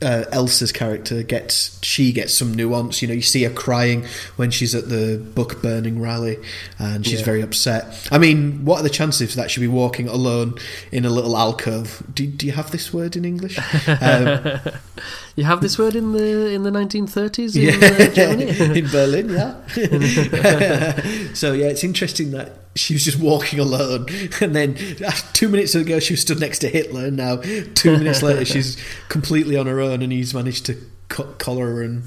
uh, 0.00 0.25
Elsa's 0.31 0.71
character 0.71 1.23
gets 1.25 1.78
she 1.85 2.12
gets 2.12 2.33
some 2.33 2.55
nuance. 2.55 3.02
You 3.02 3.09
know, 3.09 3.14
you 3.14 3.23
see 3.23 3.43
her 3.43 3.50
crying 3.50 4.07
when 4.37 4.50
she's 4.50 4.75
at 4.75 4.88
the 4.88 5.19
book 5.35 5.61
burning 5.61 6.00
rally, 6.00 6.38
and 6.78 7.05
she's 7.05 7.19
Yeah. 7.21 7.25
very 7.25 7.43
upset. 7.43 8.09
I 8.12 8.19
mean, 8.19 8.64
what 8.64 8.78
are 8.81 8.83
the 8.85 8.90
chances 8.90 9.35
that 9.35 9.50
she'll 9.50 9.62
be 9.62 9.69
walking 9.69 10.07
alone 10.09 10.55
in 10.93 11.05
a 11.05 11.11
little 11.11 11.37
alcove? 11.37 12.02
Do, 12.15 12.26
do 12.26 12.47
you 12.47 12.52
have 12.52 12.71
this 12.71 12.93
word 12.95 13.17
in 13.17 13.25
English? 13.25 13.58
Um, 13.89 14.61
You 15.37 15.45
have 15.45 15.61
this 15.61 15.78
word 15.78 15.95
in 15.95 16.15
the 16.15 16.49
in 16.52 16.65
the 16.65 16.71
1930s 16.71 17.54
in 17.54 17.63
yeah, 17.63 18.06
uh, 18.08 18.13
Germany. 18.13 18.78
in 18.80 18.89
Berlin, 18.91 19.28
yeah. 19.28 19.54
so 21.32 21.52
yeah, 21.52 21.67
it's 21.67 21.84
interesting 21.84 22.32
that 22.32 22.68
she 22.78 22.95
was 22.95 23.04
just 23.04 23.19
walking 23.19 23.58
alone, 23.69 24.06
and 24.41 24.54
then 24.54 24.76
uh, 25.04 25.10
two 25.32 25.49
minutes 25.49 25.75
ago 25.75 25.99
she 25.99 26.14
was 26.14 26.21
stood 26.21 26.41
next 26.41 26.60
to 26.60 26.69
Hitler, 26.69 27.06
and 27.06 27.17
now 27.17 27.36
two 27.75 27.97
minutes 27.99 28.23
later 28.23 28.45
she's 28.52 28.76
completely 29.08 29.56
on 29.56 29.67
her 29.67 29.80
own, 29.80 30.02
and 30.02 30.12
he's 30.12 30.34
managed 30.34 30.67
to 30.67 30.76
co- 31.08 31.34
collar 31.38 31.67
her, 31.67 31.82
and 31.82 32.04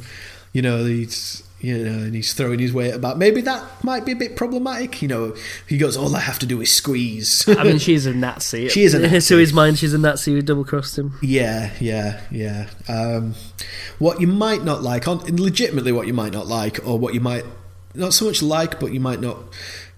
you 0.54 0.62
know 0.62 0.86
he's. 0.86 1.44
You 1.64 1.78
know, 1.78 1.92
and 1.92 2.16
he's 2.16 2.34
throwing 2.34 2.58
his 2.58 2.74
weight 2.74 2.96
about. 2.96 3.20
Maybe 3.20 3.40
that 3.42 3.84
might 3.84 4.04
be 4.04 4.14
a 4.14 4.16
bit 4.16 4.36
problematic. 4.36 5.04
You 5.04 5.08
know, 5.08 5.36
he 5.68 5.78
goes, 5.78 5.96
"All 5.96 6.16
I 6.16 6.20
have 6.20 6.40
to 6.40 6.48
do 6.48 6.60
is 6.60 6.74
squeeze." 6.74 7.48
I 7.48 7.64
mean, 7.64 7.78
she's 7.78 8.08
a 8.08 8.16
Nazi. 8.16 8.68
She 8.70 8.82
is 8.82 8.96
a 8.96 9.00
Nazi. 9.00 9.22
to 9.36 9.38
his 9.38 9.54
mind, 9.54 9.78
she's 9.78 9.94
a 9.94 10.00
Nazi 10.00 10.34
who 10.34 10.42
double 10.42 10.66
crossed 10.66 10.98
him. 10.98 11.20
Yeah, 11.22 11.72
yeah, 11.80 12.20
yeah. 12.32 12.68
Um, 12.88 13.36
what 14.00 14.20
you 14.20 14.26
might 14.26 14.64
not 14.64 14.82
like, 14.82 15.08
on 15.08 15.20
legitimately, 15.38 15.92
what 15.92 16.08
you 16.08 16.14
might 16.16 16.34
not 16.34 16.48
like, 16.48 16.80
or 16.84 16.98
what 16.98 17.14
you 17.14 17.20
might 17.20 17.46
not 17.94 18.14
so 18.14 18.26
much 18.26 18.42
like, 18.42 18.80
but 18.80 18.94
you 18.94 19.00
might 19.00 19.20
not, 19.20 19.38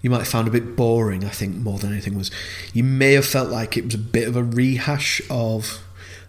you 0.03 0.11
might 0.11 0.19
have 0.19 0.27
found 0.27 0.47
a 0.47 0.51
bit 0.51 0.75
boring. 0.75 1.25
I 1.25 1.29
think 1.29 1.55
more 1.55 1.79
than 1.79 1.91
anything 1.91 2.15
was, 2.15 2.29
you 2.73 2.83
may 2.83 3.13
have 3.13 3.25
felt 3.25 3.49
like 3.49 3.75
it 3.75 3.85
was 3.85 3.95
a 3.95 3.99
bit 3.99 4.27
of 4.27 4.35
a 4.35 4.43
rehash 4.43 5.21
of. 5.31 5.79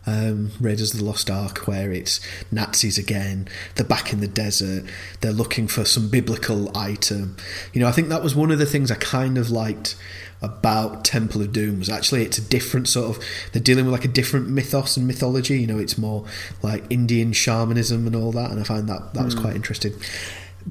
Um, 0.06 0.50
Raiders 0.60 0.92
of 0.92 1.00
the 1.00 1.06
Lost 1.06 1.30
Ark, 1.30 1.66
where 1.66 1.90
it's 1.90 2.20
Nazis 2.52 2.98
again, 2.98 3.48
they're 3.74 3.86
back 3.86 4.12
in 4.12 4.20
the 4.20 4.28
desert, 4.28 4.84
they're 5.22 5.32
looking 5.32 5.66
for 5.66 5.86
some 5.86 6.10
biblical 6.10 6.76
item. 6.76 7.38
You 7.72 7.80
know, 7.80 7.88
I 7.88 7.92
think 7.92 8.10
that 8.10 8.22
was 8.22 8.34
one 8.34 8.50
of 8.50 8.58
the 8.58 8.66
things 8.66 8.90
I 8.90 8.96
kind 8.96 9.38
of 9.38 9.50
liked 9.50 9.96
about 10.42 11.06
Temple 11.06 11.40
of 11.40 11.52
Doom 11.52 11.78
was 11.78 11.88
actually 11.88 12.22
it's 12.22 12.36
a 12.36 12.42
different 12.42 12.86
sort 12.86 13.16
of 13.16 13.24
they're 13.52 13.62
dealing 13.62 13.86
with 13.86 13.92
like 13.92 14.04
a 14.04 14.08
different 14.08 14.50
mythos 14.50 14.98
and 14.98 15.06
mythology. 15.06 15.58
You 15.58 15.66
know, 15.66 15.78
it's 15.78 15.96
more 15.96 16.26
like 16.62 16.84
Indian 16.90 17.32
shamanism 17.32 18.06
and 18.06 18.14
all 18.14 18.30
that, 18.32 18.50
and 18.50 18.60
I 18.60 18.64
find 18.64 18.86
that 18.90 19.14
that 19.14 19.24
was 19.24 19.34
quite 19.34 19.56
interesting. 19.56 19.94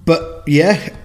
But 0.05 0.43
yeah. 0.45 0.95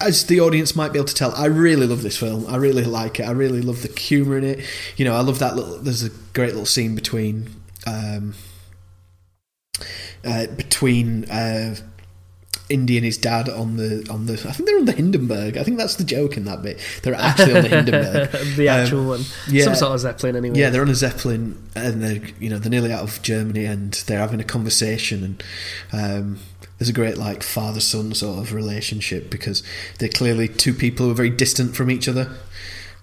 As 0.00 0.26
the 0.26 0.40
audience 0.40 0.74
might 0.74 0.92
be 0.92 0.98
able 0.98 1.06
to 1.08 1.14
tell, 1.14 1.34
I 1.36 1.46
really 1.46 1.86
love 1.86 2.02
this 2.02 2.16
film. 2.16 2.46
I 2.48 2.56
really 2.56 2.84
like 2.84 3.20
it. 3.20 3.24
I 3.24 3.30
really 3.32 3.60
love 3.62 3.82
the 3.82 4.00
humour 4.00 4.36
in 4.38 4.44
it. 4.44 4.60
You 4.96 5.04
know, 5.04 5.14
I 5.14 5.20
love 5.20 5.38
that 5.40 5.54
little. 5.56 5.78
There's 5.78 6.02
a 6.02 6.10
great 6.32 6.48
little 6.50 6.66
scene 6.66 6.94
between, 6.94 7.48
um, 7.86 8.34
uh, 10.24 10.46
between 10.48 11.24
uh, 11.30 11.76
Indy 12.68 12.96
and 12.96 13.04
his 13.04 13.18
dad 13.18 13.48
on 13.48 13.76
the 13.76 14.06
on 14.10 14.26
the. 14.26 14.34
I 14.34 14.52
think 14.52 14.68
they're 14.68 14.78
on 14.78 14.84
the 14.86 14.92
Hindenburg. 14.92 15.56
I 15.56 15.62
think 15.62 15.78
that's 15.78 15.96
the 15.96 16.04
joke 16.04 16.36
in 16.36 16.44
that 16.44 16.62
bit. 16.62 16.78
They're 17.02 17.14
actually 17.14 17.56
on 17.56 17.62
the 17.62 17.68
Hindenburg. 17.68 18.30
the 18.56 18.68
Um, 18.68 18.80
actual 18.80 19.04
one. 19.06 19.20
yeah. 19.48 19.64
Some 19.64 19.74
sort 19.74 19.92
of 19.92 20.00
Zeppelin, 20.00 20.36
anyway. 20.36 20.58
Yeah, 20.58 20.70
they're 20.70 20.82
on 20.82 20.88
a 20.88 20.94
zeppelin, 20.94 21.62
and 21.74 22.02
they're 22.02 22.22
you 22.40 22.48
know 22.48 22.58
they're 22.58 22.70
nearly 22.70 22.92
out 22.92 23.02
of 23.02 23.20
Germany, 23.22 23.64
and 23.66 23.92
they're 24.06 24.18
having 24.20 24.40
a 24.40 24.44
conversation, 24.44 25.22
and 25.24 25.42
um, 25.92 26.38
there's 26.82 26.88
a 26.88 26.92
great 26.92 27.16
like 27.16 27.44
father 27.44 27.78
son 27.78 28.12
sort 28.12 28.40
of 28.40 28.52
relationship 28.52 29.30
because 29.30 29.62
they're 30.00 30.08
clearly 30.08 30.48
two 30.48 30.74
people 30.74 31.06
who 31.06 31.12
are 31.12 31.14
very 31.14 31.30
distant 31.30 31.76
from 31.76 31.88
each 31.92 32.08
other, 32.08 32.32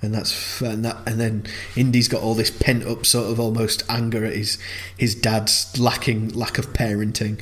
and 0.02 0.14
that's 0.14 0.60
and 0.60 0.84
that 0.84 0.98
and 1.08 1.18
then 1.18 1.46
Indy's 1.78 2.10
got 2.10 2.22
all 2.22 2.34
this 2.36 2.52
pent 2.52 2.84
up 2.86 3.06
sort 3.06 3.32
of 3.32 3.40
almost 3.40 3.84
anger 3.88 4.26
at 4.26 4.34
his 4.36 4.58
his 4.98 5.16
dad's 5.16 5.80
lacking 5.80 6.28
lack 6.34 6.58
of 6.58 6.74
parenting 6.74 7.40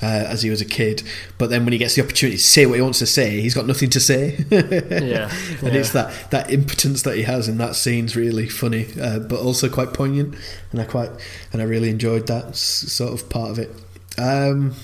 uh, 0.00 0.06
as 0.28 0.42
he 0.42 0.50
was 0.50 0.60
a 0.60 0.64
kid, 0.64 1.02
but 1.38 1.50
then 1.50 1.64
when 1.64 1.72
he 1.72 1.78
gets 1.80 1.96
the 1.96 2.04
opportunity 2.04 2.36
to 2.36 2.42
say 2.44 2.66
what 2.66 2.76
he 2.76 2.82
wants 2.82 3.00
to 3.00 3.06
say, 3.06 3.40
he's 3.40 3.54
got 3.56 3.66
nothing 3.66 3.90
to 3.90 3.98
say. 3.98 4.44
Yeah, 4.50 5.28
and 5.58 5.72
yeah. 5.72 5.80
it's 5.80 5.90
that 5.90 6.30
that 6.30 6.52
impotence 6.52 7.02
that 7.02 7.16
he 7.16 7.24
has 7.24 7.48
in 7.48 7.58
that 7.58 7.74
scene's 7.74 8.14
really 8.14 8.48
funny, 8.48 8.86
uh, 9.02 9.18
but 9.18 9.40
also 9.40 9.68
quite 9.68 9.92
poignant, 9.92 10.36
and 10.70 10.80
I 10.80 10.84
quite 10.84 11.10
and 11.52 11.60
I 11.60 11.64
really 11.64 11.90
enjoyed 11.90 12.28
that 12.28 12.50
s- 12.50 12.60
sort 12.60 13.12
of 13.12 13.28
part 13.28 13.50
of 13.50 13.58
it. 13.58 13.70
Um, 14.16 14.76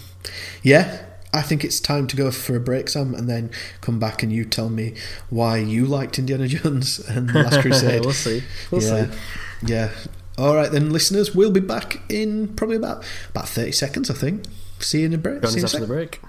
yeah, 0.63 1.05
I 1.33 1.43
think 1.43 1.65
it's 1.65 1.81
time 1.81 2.07
to 2.09 2.17
go 2.17 2.31
for 2.31 2.57
a 2.57 2.61
break, 2.61 2.89
Sam, 2.89 3.15
and 3.15 3.29
then 3.29 3.51
come 3.81 3.99
back 3.99 4.23
and 4.23 4.33
you 4.33 4.45
tell 4.45 4.71
me 4.71 4.95
why 5.29 5.59
you 5.59 5.85
liked 5.85 6.19
Indiana 6.19 6.49
Jones 6.49 6.99
and 6.99 7.29
the 7.29 7.43
Last 7.43 7.61
Crusade. 7.61 8.05
we'll 8.05 8.15
see. 8.15 8.43
We'll 8.71 8.83
yeah, 8.83 9.11
see. 9.11 9.19
yeah. 9.67 9.91
All 10.39 10.55
right 10.55 10.71
then, 10.71 10.91
listeners, 10.91 11.35
we'll 11.35 11.51
be 11.51 11.61
back 11.61 12.01
in 12.11 12.55
probably 12.57 12.77
about 12.77 13.05
about 13.31 13.49
thirty 13.49 13.73
seconds, 13.73 14.11
I 14.11 14.15
think. 14.15 14.45
See 14.79 15.01
you 15.01 15.07
in 15.07 15.15
a 15.15 15.19
break. 15.19 15.47
See 15.47 15.59
you 15.61 15.65
after 15.65 15.81
the 15.81 15.87
break. 15.87 16.21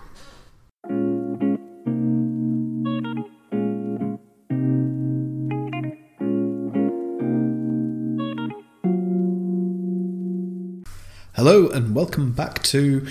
Hello 11.37 11.69
and 11.69 11.93
welcome 11.93 12.31
back 12.31 12.63
to 12.63 13.05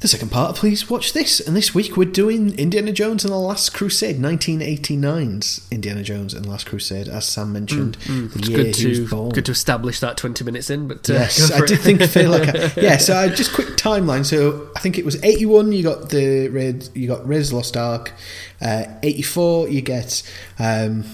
the 0.00 0.08
second 0.08 0.30
part 0.30 0.56
Please 0.56 0.88
Watch 0.88 1.12
This. 1.12 1.40
And 1.40 1.54
this 1.54 1.74
week 1.74 1.94
we're 1.96 2.10
doing 2.10 2.58
Indiana 2.58 2.90
Jones 2.90 3.22
and 3.24 3.32
the 3.32 3.36
Last 3.38 3.74
Crusade, 3.74 4.16
1989's 4.18 5.66
Indiana 5.70 6.02
Jones 6.02 6.32
and 6.32 6.44
the 6.46 6.50
Last 6.50 6.66
Crusade, 6.66 7.06
as 7.08 7.26
Sam 7.26 7.52
mentioned, 7.52 7.96
the 7.96 8.12
Mm, 8.12 8.36
It's 8.36 8.48
year 8.48 8.64
good 8.64 8.74
to 8.74 9.08
born. 9.08 9.28
good 9.30 9.44
to 9.46 9.52
establish 9.52 10.00
that 10.00 10.16
twenty 10.16 10.42
minutes 10.44 10.70
in, 10.70 10.88
but 10.88 11.08
uh, 11.10 11.14
Yes, 11.14 11.52
I 11.52 11.60
did 11.60 11.72
it. 11.72 11.76
think 11.80 12.02
feel 12.02 12.30
like 12.30 12.48
I, 12.48 12.72
yeah. 12.80 12.96
So 12.96 13.14
I 13.14 13.28
just 13.28 13.52
quick 13.52 13.68
timeline. 13.76 14.24
So 14.24 14.68
I 14.74 14.80
think 14.80 14.96
it 14.98 15.04
was 15.04 15.22
eighty 15.22 15.44
one. 15.46 15.70
You 15.72 15.82
got 15.82 16.08
the 16.08 16.48
Red. 16.48 16.88
You 16.94 17.06
got 17.06 17.26
Raiders 17.28 17.52
Lost 17.52 17.76
Ark. 17.76 18.12
Uh, 18.60 18.84
eighty 19.02 19.22
four. 19.22 19.68
You 19.68 19.82
get 19.82 20.22
um, 20.58 21.04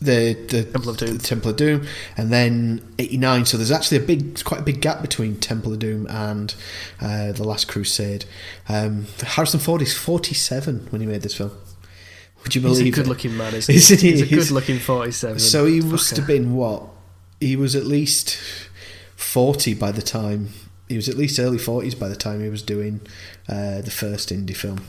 the 0.00 0.34
the 0.48 0.64
Temple 0.64 0.90
of 0.90 0.96
Doom. 0.98 1.18
Temple 1.18 1.50
of 1.50 1.56
Doom, 1.56 1.86
and 2.16 2.32
then 2.32 2.82
eighty 2.98 3.16
nine. 3.16 3.44
So 3.46 3.56
there's 3.56 3.70
actually 3.70 3.98
a 3.98 4.06
big, 4.06 4.42
quite 4.44 4.60
a 4.60 4.64
big 4.64 4.80
gap 4.80 5.02
between 5.02 5.36
Temple 5.36 5.72
of 5.72 5.78
Doom 5.78 6.06
and 6.08 6.54
uh, 7.00 7.32
the 7.32 7.44
Last 7.44 7.68
Crusade. 7.68 8.24
Um, 8.68 9.06
Harrison 9.20 9.60
Ford 9.60 9.82
is 9.82 9.96
forty 9.96 10.34
seven 10.34 10.86
when 10.90 11.00
he 11.00 11.06
made 11.06 11.22
this 11.22 11.36
film. 11.36 11.52
Would 12.42 12.54
you 12.54 12.60
believe? 12.60 12.84
He's 12.84 12.92
a 12.94 13.02
good-looking 13.02 13.36
man, 13.36 13.54
isn't 13.54 13.74
Isn't 13.74 14.00
he? 14.00 14.12
he? 14.12 14.12
He's 14.18 14.22
a 14.22 14.34
good-looking 14.34 14.78
forty-seven. 14.78 15.38
So 15.38 15.64
he 15.66 15.80
must 15.80 16.12
fucker. 16.12 16.16
have 16.18 16.26
been 16.26 16.54
what? 16.54 16.82
He 17.40 17.56
was 17.56 17.74
at 17.74 17.84
least 17.84 18.38
forty 19.16 19.72
by 19.74 19.92
the 19.92 20.02
time. 20.02 20.50
He 20.88 20.96
was 20.96 21.08
at 21.08 21.16
least 21.16 21.38
early 21.38 21.56
forties 21.58 21.94
by 21.94 22.08
the 22.08 22.16
time 22.16 22.42
he 22.42 22.50
was 22.50 22.62
doing 22.62 23.00
uh, 23.48 23.80
the 23.80 23.90
first 23.90 24.30
Indy 24.30 24.52
film. 24.52 24.82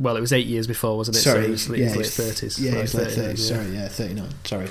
Well, 0.00 0.16
it 0.16 0.20
was 0.20 0.32
eight 0.32 0.46
years 0.46 0.66
before, 0.66 0.96
wasn't 0.96 1.18
it? 1.18 1.20
Sorry, 1.20 1.42
so 1.42 1.48
it 1.48 1.50
was, 1.50 1.68
yeah, 1.68 1.94
late 1.94 2.06
thirties. 2.06 2.58
It 2.58 2.74
was 2.74 2.94
late 2.94 3.06
39, 3.08 3.14
thirties. 3.26 3.50
yeah. 3.50 3.56
Sorry, 3.56 3.68
yeah, 3.76 3.88
thirty 3.88 4.14
nine. 4.14 4.30
Sorry. 4.44 4.68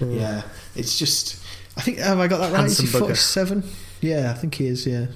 Yeah. 0.00 0.06
Yeah, 0.06 0.42
it's 0.74 0.98
just. 0.98 1.42
I 1.76 1.82
think 1.82 1.98
have 1.98 2.18
I 2.18 2.26
got 2.26 2.38
that 2.38 2.52
right? 2.52 2.60
Handsome 2.60 2.86
forty 2.86 3.14
seven? 3.14 3.62
Yeah, 4.00 4.30
I 4.30 4.34
think 4.34 4.54
he 4.56 4.66
is. 4.66 4.86
Yeah, 4.86 5.06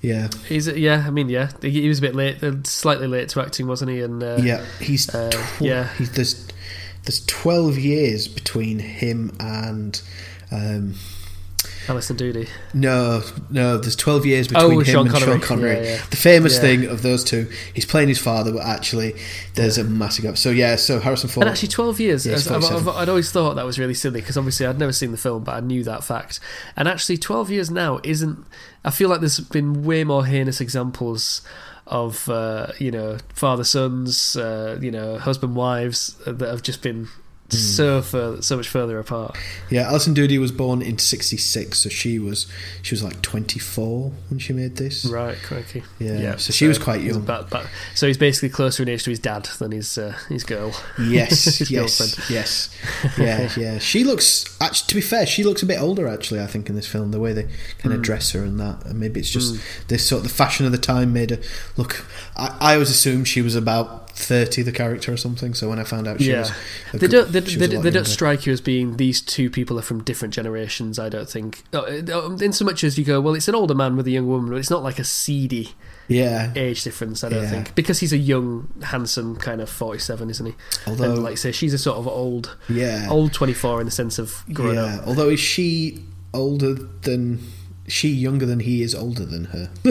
yeah, 0.00 0.28
He's 0.48 0.66
yeah. 0.66 1.04
I 1.06 1.10
mean, 1.10 1.28
yeah. 1.28 1.52
He 1.62 1.70
he 1.82 1.88
was 1.88 1.98
a 2.00 2.02
bit 2.02 2.14
late, 2.16 2.42
uh, 2.42 2.54
slightly 2.64 3.06
late 3.06 3.28
to 3.30 3.40
acting, 3.40 3.66
wasn't 3.68 3.92
he? 3.92 4.00
And 4.00 4.22
uh, 4.22 4.38
yeah. 4.42 4.64
He's 4.80 5.14
uh, 5.14 5.30
tw- 5.30 5.60
yeah. 5.60 5.88
He's 5.96 6.10
there's 6.12 6.48
there's 7.04 7.24
twelve 7.26 7.78
years 7.78 8.26
between 8.28 8.78
him 8.80 9.36
and. 9.38 10.00
Um, 10.50 10.94
Alison 11.88 12.16
Doody. 12.16 12.48
no, 12.74 13.22
no. 13.50 13.76
There's 13.78 13.96
twelve 13.96 14.24
years 14.26 14.48
between 14.48 14.64
Oh, 14.64 14.78
him 14.78 14.84
Sean 14.84 15.06
and 15.08 15.16
Sean 15.16 15.40
Connery. 15.40 15.40
Connery. 15.40 15.74
Yeah, 15.86 15.94
yeah. 15.96 16.02
The 16.10 16.16
famous 16.16 16.54
Yeah. 16.54 16.60
thing 16.60 16.84
of 16.86 17.02
those 17.02 17.24
two, 17.24 17.50
he's 17.74 17.84
playing 17.84 18.08
his 18.08 18.18
father, 18.18 18.52
but 18.52 18.62
actually 18.64 19.14
there's 19.54 19.78
a 19.78 19.84
massive 19.84 20.24
gap. 20.24 20.38
So 20.38 20.50
yeah, 20.50 20.76
so 20.76 21.00
Harrison 21.00 21.28
Ford. 21.28 21.44
And 21.46 21.50
actually, 21.52 21.68
12 21.68 22.00
years. 22.00 22.26
Yeah, 22.26 22.34
it's 22.34 22.46
I've, 22.46 22.56
I've, 22.56 22.70
47. 22.70 22.94
I'd 23.02 23.08
always 23.08 23.30
thought 23.32 23.54
that 23.54 23.64
was 23.66 23.78
really 23.78 23.94
silly 23.94 24.20
because 24.20 24.36
obviously 24.36 24.66
I'd 24.66 24.78
never 24.78 24.92
seen 24.92 25.10
the 25.10 25.16
film, 25.18 25.44
but 25.44 25.54
I 25.56 25.60
knew 25.60 25.82
that 25.84 26.04
fact. 26.04 26.40
And 26.76 26.86
actually, 26.88 27.18
12 27.18 27.50
years 27.50 27.70
now 27.70 28.00
isn't. 28.04 28.44
I 28.84 28.90
feel 28.90 29.08
like 29.08 29.20
there's 29.20 29.40
been 29.40 29.84
way 29.84 30.04
more 30.04 30.26
heinous 30.26 30.60
examples 30.60 31.42
of, 31.86 32.28
uh, 32.28 32.68
you 32.78 32.90
know, 32.90 33.18
father 33.34 33.64
sons, 33.64 34.36
uh, 34.36 34.78
you 34.80 34.90
know, 34.90 35.18
husband 35.18 35.56
wives 35.56 36.16
that 36.26 36.40
have 36.48 36.62
just 36.62 36.80
been 36.82 37.08
Hmm. 37.52 37.58
so 37.58 38.02
fur- 38.02 38.40
so 38.42 38.56
much 38.56 38.68
further 38.68 38.98
apart. 38.98 39.36
Yeah, 39.70 39.82
Alison 39.88 40.14
Doody 40.14 40.38
was 40.38 40.50
born 40.52 40.82
in 40.82 40.98
'66, 40.98 41.78
so 41.78 41.88
she 41.88 42.18
was 42.18 42.46
she 42.82 42.94
was 42.94 43.02
like 43.02 43.20
24 43.22 44.12
when 44.30 44.38
she 44.38 44.52
made 44.52 44.76
this. 44.76 45.04
Right, 45.04 45.36
crikey. 45.42 45.82
Yeah, 45.98 46.18
yeah 46.18 46.36
so 46.36 46.52
she 46.52 46.66
was 46.66 46.78
quite 46.78 47.02
young. 47.02 47.16
About, 47.16 47.48
about, 47.48 47.66
so 47.94 48.06
he's 48.06 48.18
basically 48.18 48.48
closer 48.50 48.82
in 48.82 48.88
age 48.88 49.04
to 49.04 49.10
his 49.10 49.18
dad 49.18 49.44
than 49.58 49.72
his 49.72 49.96
uh, 49.98 50.16
his 50.28 50.44
girl. 50.44 50.72
Yes, 50.98 51.44
His 51.58 51.70
yes, 51.70 51.98
girlfriend. 51.98 52.30
yes, 52.30 52.74
yeah, 53.18 53.48
yeah. 53.56 53.78
She 53.78 54.04
looks. 54.04 54.56
Actually, 54.60 54.88
to 54.88 54.94
be 54.96 55.00
fair, 55.00 55.26
she 55.26 55.44
looks 55.44 55.62
a 55.62 55.66
bit 55.66 55.80
older. 55.80 56.08
Actually, 56.08 56.40
I 56.40 56.46
think 56.46 56.68
in 56.68 56.74
this 56.76 56.86
film, 56.86 57.10
the 57.10 57.20
way 57.20 57.32
they 57.32 57.44
kind 57.78 57.92
of 57.92 57.98
Hmm. 57.98 58.02
dress 58.02 58.32
her 58.32 58.42
and 58.42 58.58
that, 58.60 58.84
and 58.86 58.98
maybe 58.98 59.20
it's 59.20 59.30
just 59.30 59.60
this 59.88 60.06
sort 60.06 60.18
of 60.24 60.28
the 60.28 60.34
fashion 60.34 60.66
of 60.66 60.72
the 60.72 60.78
time 60.78 61.12
made 61.12 61.30
her 61.30 61.38
look. 61.76 62.04
I, 62.36 62.56
I 62.60 62.72
always 62.74 62.90
assumed 62.90 63.28
she 63.28 63.42
was 63.42 63.54
about 63.54 64.01
30, 64.14 64.62
the 64.62 64.72
character 64.72 65.12
or 65.12 65.16
something. 65.16 65.54
So 65.54 65.68
when 65.68 65.78
I 65.78 65.84
found 65.84 66.06
out 66.06 66.20
she 66.20 66.30
Yeah. 66.30 66.40
was, 66.40 66.52
They 66.92 66.98
good- 66.98 67.10
don't. 67.10 67.32
They, 67.32 67.40
they, 67.40 67.44
was 67.44 67.56
a 67.72 67.76
lot 67.76 67.82
they 67.82 67.90
don't 67.90 68.06
strike 68.06 68.46
you 68.46 68.52
as 68.52 68.60
being 68.60 68.96
these 68.96 69.20
two 69.20 69.50
people 69.50 69.78
are 69.78 69.82
from 69.82 70.02
different 70.02 70.34
generations. 70.34 70.98
I 70.98 71.08
don't 71.08 71.28
think. 71.28 71.62
Uh, 71.72 71.78
uh, 72.12 72.36
In 72.40 72.52
so 72.52 72.64
much 72.64 72.84
as 72.84 72.98
you 72.98 73.04
go, 73.04 73.20
well, 73.20 73.34
it's 73.34 73.48
an 73.48 73.54
older 73.54 73.74
man 73.74 73.96
with 73.96 74.06
a 74.06 74.10
young 74.10 74.26
woman, 74.28 74.50
but 74.50 74.56
it's 74.56 74.70
not 74.70 74.82
like 74.82 74.98
a 74.98 75.04
seedy 75.04 75.70
Yeah, 76.08 76.52
age 76.56 76.82
difference. 76.84 77.24
I 77.24 77.28
don't 77.30 77.42
Yeah. 77.44 77.50
think 77.50 77.74
because 77.74 78.00
he's 78.00 78.12
a 78.12 78.18
young, 78.18 78.68
handsome 78.82 79.36
kind 79.36 79.60
of 79.60 79.70
forty-seven, 79.70 80.28
isn't 80.30 80.46
he? 80.46 80.54
although 80.86 81.12
and 81.14 81.22
like 81.22 81.38
say, 81.38 81.52
she's 81.52 81.72
a 81.74 81.78
sort 81.78 81.96
of 81.98 82.06
old, 82.06 82.56
yeah, 82.68 83.06
old 83.10 83.32
twenty-four 83.32 83.80
in 83.80 83.86
the 83.86 83.90
sense 83.92 84.18
of 84.18 84.44
growing 84.52 84.74
yeah. 84.76 84.96
up. 84.96 85.06
Although 85.06 85.30
is 85.30 85.40
she 85.40 86.04
older 86.34 86.74
than? 86.74 87.40
She 87.92 88.08
younger 88.08 88.46
than 88.46 88.60
he 88.60 88.80
is 88.82 88.94
older 88.94 89.26
than 89.26 89.44
her. 89.44 89.68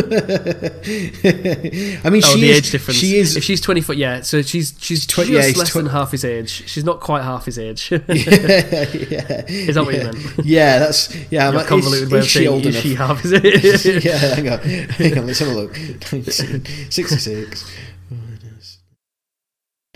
I 2.03 2.09
mean, 2.09 2.23
Oh, 2.25 2.33
she 2.33 2.41
the 2.41 2.49
is, 2.49 2.57
age 2.57 2.71
difference. 2.71 2.99
She 2.99 3.17
is 3.17 3.37
If 3.37 3.43
she's 3.43 3.61
twenty 3.61 3.81
foot, 3.81 3.95
yeah. 3.95 4.21
So 4.21 4.41
she's 4.41 4.73
she's 4.79 5.05
twen- 5.05 5.27
just 5.27 5.49
yeah, 5.53 5.59
less 5.59 5.69
twen- 5.69 5.83
than 5.85 5.93
half 5.93 6.09
his 6.11 6.25
age. 6.25 6.49
She's 6.67 6.83
not 6.83 6.99
quite 6.99 7.21
half 7.21 7.45
his 7.45 7.59
age. 7.59 7.91
yeah, 7.91 7.99
yeah. 8.07 9.45
Is 9.47 9.75
that 9.75 9.85
what 9.85 9.93
you 9.93 10.03
meant? 10.03 10.17
Yeah, 10.43 10.79
that's 10.79 11.15
yeah. 11.31 11.49
Your 11.51 11.59
like, 11.59 11.67
convoluted 11.67 12.07
is, 12.07 12.11
way 12.11 12.19
is 12.19 12.25
of 12.25 12.31
she 12.31 12.45
saying 12.45 12.65
is 12.65 12.75
she 12.81 12.95
half 12.95 13.19
his 13.21 13.33
age? 13.33 14.03
yeah, 14.03 14.17
hang 14.17 14.49
on, 14.49 14.59
hang 14.59 15.17
on. 15.19 15.27
Let's 15.27 15.39
have 15.39 15.49
a 15.49 15.53
look. 15.53 15.75
66. 15.75 17.71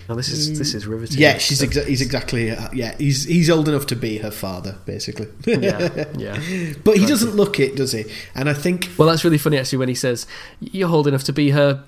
No, 0.07 0.15
this 0.15 0.29
is 0.29 0.57
this 0.57 0.73
is 0.73 0.85
riveting. 0.87 1.19
Yeah, 1.19 1.37
she's 1.37 1.59
So- 1.59 1.65
exa- 1.65 1.85
he's 1.87 2.01
exactly 2.01 2.51
uh, 2.51 2.69
yeah. 2.73 2.95
He's 2.97 3.23
he's 3.25 3.49
old 3.49 3.67
enough 3.67 3.85
to 3.87 3.95
be 3.95 4.17
her 4.19 4.31
father, 4.31 4.77
basically. 4.85 5.27
yeah, 5.45 6.05
yeah. 6.17 6.73
but 6.83 6.97
he 6.97 7.05
doesn't 7.05 7.35
look 7.35 7.59
it, 7.59 7.75
does 7.75 7.91
he? 7.91 8.05
And 8.35 8.49
I 8.49 8.53
think 8.53 8.89
Well, 8.97 9.07
that's 9.07 9.23
really 9.23 9.37
funny 9.37 9.57
actually 9.57 9.79
when 9.79 9.89
he 9.89 9.95
says 9.95 10.27
you're 10.59 10.89
old 10.89 11.07
enough 11.07 11.23
to 11.25 11.33
be 11.33 11.49
her 11.51 11.83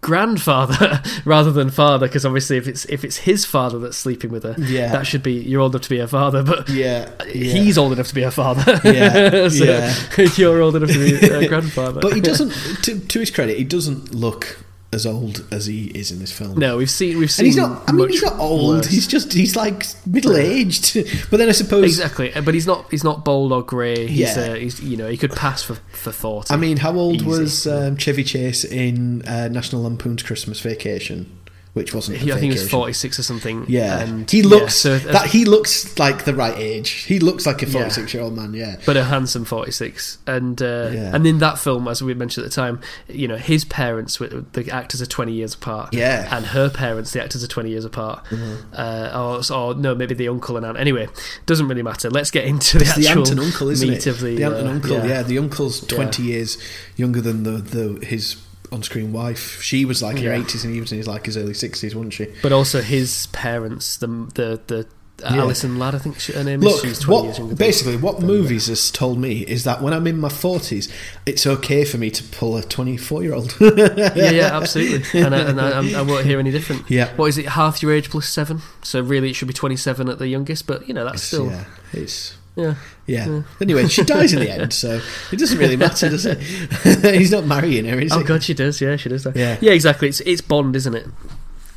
grandfather 0.00 1.02
rather 1.24 1.50
than 1.50 1.68
father 1.68 2.06
because 2.06 2.24
obviously 2.24 2.56
if 2.56 2.68
it's 2.68 2.84
if 2.84 3.04
it's 3.04 3.16
his 3.16 3.44
father 3.44 3.78
that's 3.80 3.96
sleeping 3.96 4.30
with 4.30 4.44
her 4.44 4.54
Yeah. 4.58 4.92
that 4.92 5.04
should 5.04 5.22
be 5.24 5.32
you're 5.32 5.60
old 5.60 5.74
enough 5.74 5.82
to 5.82 5.90
be 5.90 5.98
her 5.98 6.06
father 6.06 6.44
but 6.44 6.68
yeah, 6.68 7.10
yeah. 7.26 7.52
he's 7.54 7.76
old 7.76 7.92
enough 7.92 8.06
to 8.08 8.14
be 8.14 8.22
her 8.22 8.30
father 8.30 8.80
Yeah, 8.84 9.48
so 9.48 9.64
yeah. 9.64 9.94
you're 10.36 10.60
old 10.62 10.76
enough 10.76 10.90
to 10.90 10.98
be 10.98 11.26
her 11.26 11.48
grandfather 11.48 12.00
But 12.00 12.12
he 12.14 12.20
doesn't. 12.20 12.52
To, 12.84 13.00
to 13.00 13.18
his 13.18 13.30
credit, 13.32 13.58
he 13.58 13.64
doesn't 13.64 14.14
look 14.14 14.63
as 14.94 15.04
old 15.04 15.44
as 15.50 15.66
he 15.66 15.86
is 15.88 16.10
in 16.12 16.18
this 16.20 16.30
film. 16.32 16.58
no 16.58 16.76
we've 16.78 16.90
seen 16.90 17.18
we've 17.18 17.24
And 17.24 17.30
seen 17.30 17.46
he's 17.46 17.56
not. 17.56 17.82
I 17.88 17.92
mean, 17.92 18.08
he's 18.08 18.22
not 18.22 18.38
old. 18.38 18.68
worse. 18.76 18.86
He's 18.86 19.06
just. 19.06 19.32
He's 19.32 19.56
like 19.56 19.84
middle 20.06 20.36
aged. 20.36 20.96
But 21.30 21.38
then 21.38 21.48
I 21.48 21.52
suppose. 21.52 21.84
exactly 21.84 22.32
but 22.44 22.54
he's 22.54 22.66
not 22.66 22.90
he's 22.90 23.04
not 23.04 23.24
bold 23.24 23.52
or 23.52 23.62
grey 23.62 24.06
he's, 24.06 24.36
Yeah. 24.36 24.42
uh, 24.52 24.54
he's 24.54 24.80
you 24.80 24.96
know 24.96 25.08
he 25.08 25.16
could 25.16 25.32
pass 25.32 25.62
for 25.62 25.74
for 25.92 26.12
40 26.12 26.54
I 26.54 26.56
mean, 26.56 26.76
how 26.78 26.92
old 26.94 27.16
Easy. 27.16 27.26
was 27.26 27.66
um, 27.66 27.96
Chevy 27.96 28.24
Chase 28.24 28.64
in 28.64 29.22
uh, 29.26 29.48
National 29.48 29.82
Lampoon's 29.82 30.22
Christmas 30.22 30.60
Vacation, 30.60 31.26
which 31.74 31.92
wasn't. 31.92 32.16
he, 32.18 32.32
I 32.32 32.38
think 32.38 32.52
he 32.52 32.58
was 32.58 32.70
46 32.70 33.18
or 33.18 33.22
something 33.22 33.66
Yeah, 33.68 34.00
and 34.00 34.30
he 34.30 34.40
yeah, 34.40 34.46
looks 34.48 34.74
so 34.76 34.92
as- 34.94 35.04
that 35.04 35.26
he 35.26 35.44
looks 35.44 35.98
like 35.98 36.24
the 36.24 36.32
right 36.34 36.56
age. 36.56 36.88
He 36.90 37.18
looks 37.18 37.46
like 37.46 37.62
a 37.62 37.66
Yeah. 37.66 37.72
forty-six-year-old 37.72 38.34
man. 38.36 38.54
Yeah, 38.54 38.76
but 38.86 38.96
a 38.96 39.04
handsome 39.04 39.44
46 39.44 40.18
and 40.26 40.62
uh, 40.62 40.90
Yeah. 40.92 41.10
and 41.14 41.26
in 41.26 41.38
that 41.38 41.58
film 41.58 41.86
as 41.88 42.00
we 42.02 42.14
mentioned 42.14 42.44
at 42.46 42.50
the 42.50 42.54
time 42.54 42.80
you 43.08 43.26
know 43.28 43.36
his 43.36 43.64
parents 43.64 44.18
were- 44.20 44.44
the 44.52 44.70
actors 44.70 45.02
are 45.02 45.06
20 45.06 45.32
years 45.32 45.54
apart 45.54 45.92
Yeah. 45.92 46.28
and 46.34 46.46
her 46.46 46.70
parents 46.70 47.12
the 47.12 47.22
actors 47.22 47.42
are 47.44 47.48
20 47.48 47.70
years 47.70 47.84
apart 47.84 48.24
Mm-hmm. 48.30 48.54
uh, 48.74 49.10
or, 49.50 49.54
or 49.54 49.74
no 49.74 49.94
maybe 49.94 50.14
the 50.14 50.28
uncle 50.28 50.56
and 50.56 50.64
aunt 50.64 50.78
anyway 50.78 51.08
doesn't 51.46 51.66
really 51.68 51.82
matter 51.82 52.08
let's 52.10 52.30
get 52.30 52.44
into 52.44 52.78
the 52.78 52.84
it's 52.84 52.94
the 52.96 53.06
actual 53.08 53.22
aunt 53.22 53.30
and 53.32 53.40
uncle, 53.40 53.68
isn't 53.70 53.88
meat 53.88 54.06
it? 54.06 54.10
of 54.10 54.20
the, 54.20 54.36
the 54.36 54.44
aunt 54.44 54.54
and 54.56 54.68
uh, 54.68 54.70
uncle. 54.70 55.04
Yeah. 55.06 55.22
the 55.22 55.38
uncle's 55.38 55.80
twenty 55.86 56.22
Yeah. 56.22 56.34
years 56.36 56.58
younger 56.96 57.20
than 57.20 57.42
the, 57.42 57.52
the 57.52 58.06
his 58.06 58.36
on-screen 58.74 59.12
wife. 59.12 59.62
She 59.62 59.84
was 59.84 60.02
like 60.02 60.18
in 60.18 60.24
her 60.24 60.32
eighties, 60.32 60.64
and 60.64 60.74
he 60.74 60.80
was 60.80 60.92
in 60.92 60.98
his 60.98 61.08
like 61.08 61.26
his 61.26 61.36
early 61.36 61.54
sixties, 61.54 61.94
wasn't 61.94 62.12
she? 62.14 62.26
but 62.42 62.52
also 62.52 62.82
his 62.82 63.28
parents 63.28 63.96
the 63.96 64.06
the 64.34 64.60
the 64.66 64.86
uh, 65.24 65.32
Yeah. 65.32 65.42
Alison 65.42 65.78
Ladd 65.78 65.94
I 65.94 65.98
think 65.98 66.18
she, 66.18 66.32
her 66.32 66.42
name 66.42 66.58
Look, 66.60 66.74
is 66.74 66.80
she's 66.82 66.98
20 66.98 67.12
what 67.16 67.24
years 67.24 67.38
younger 67.38 67.54
basically 67.54 67.96
what 67.96 68.20
movies 68.20 68.66
has 68.66 68.90
told 68.90 69.16
me 69.20 69.42
is 69.46 69.62
that 69.62 69.80
when 69.80 69.92
I'm 69.94 70.08
in 70.08 70.18
my 70.18 70.28
forties, 70.28 70.92
it's 71.24 71.46
okay 71.46 71.84
for 71.84 71.98
me 71.98 72.10
to 72.10 72.22
pull 72.24 72.56
a 72.56 72.62
twenty-four-year-old. 72.62 73.54
yeah, 73.60 74.30
yeah, 74.30 74.50
absolutely, 74.60 75.20
and, 75.20 75.32
I, 75.32 75.38
and 75.50 75.60
I, 75.60 75.70
I'm- 75.92 76.08
won't 76.08 76.26
hear 76.26 76.40
any 76.40 76.50
different. 76.50 76.90
Yeah. 76.90 77.14
what 77.14 77.26
is 77.26 77.38
it? 77.38 77.46
Half 77.46 77.80
your 77.80 77.92
age 77.92 78.10
plus 78.10 78.28
seven, 78.28 78.60
so 78.82 79.00
really 79.00 79.30
it 79.30 79.34
should 79.34 79.48
be 79.48 79.54
twenty-seven 79.54 80.08
at 80.08 80.18
the 80.18 80.26
youngest. 80.26 80.66
But 80.66 80.88
you 80.88 80.94
know 80.94 81.04
that's 81.04 81.22
still, 81.22 81.46
yeah, 81.46 81.64
it's 81.92 82.36
yeah. 82.56 82.74
yeah. 83.06 83.42
Anyway, 83.60 83.88
she 83.88 84.02
dies 84.04 84.32
in 84.32 84.40
the 84.40 84.50
end, 84.50 84.72
so 84.72 85.00
it 85.32 85.38
doesn't 85.38 85.58
really 85.58 85.76
matter, 85.76 86.08
does 86.08 86.26
it? 86.26 86.38
He's 87.16 87.30
not 87.32 87.46
marrying 87.46 87.84
her, 87.86 87.98
is 87.98 88.12
Oh 88.12 88.18
he? 88.20 88.24
god, 88.24 88.42
she 88.42 88.54
does. 88.54 88.80
Yeah, 88.80 88.96
she 88.96 89.08
does. 89.08 89.24
That. 89.24 89.36
Yeah. 89.36 89.58
yeah, 89.60 89.72
exactly. 89.72 90.08
It's 90.08 90.20
it's 90.20 90.40
Bond, 90.40 90.76
isn't 90.76 90.94
it? 90.94 91.06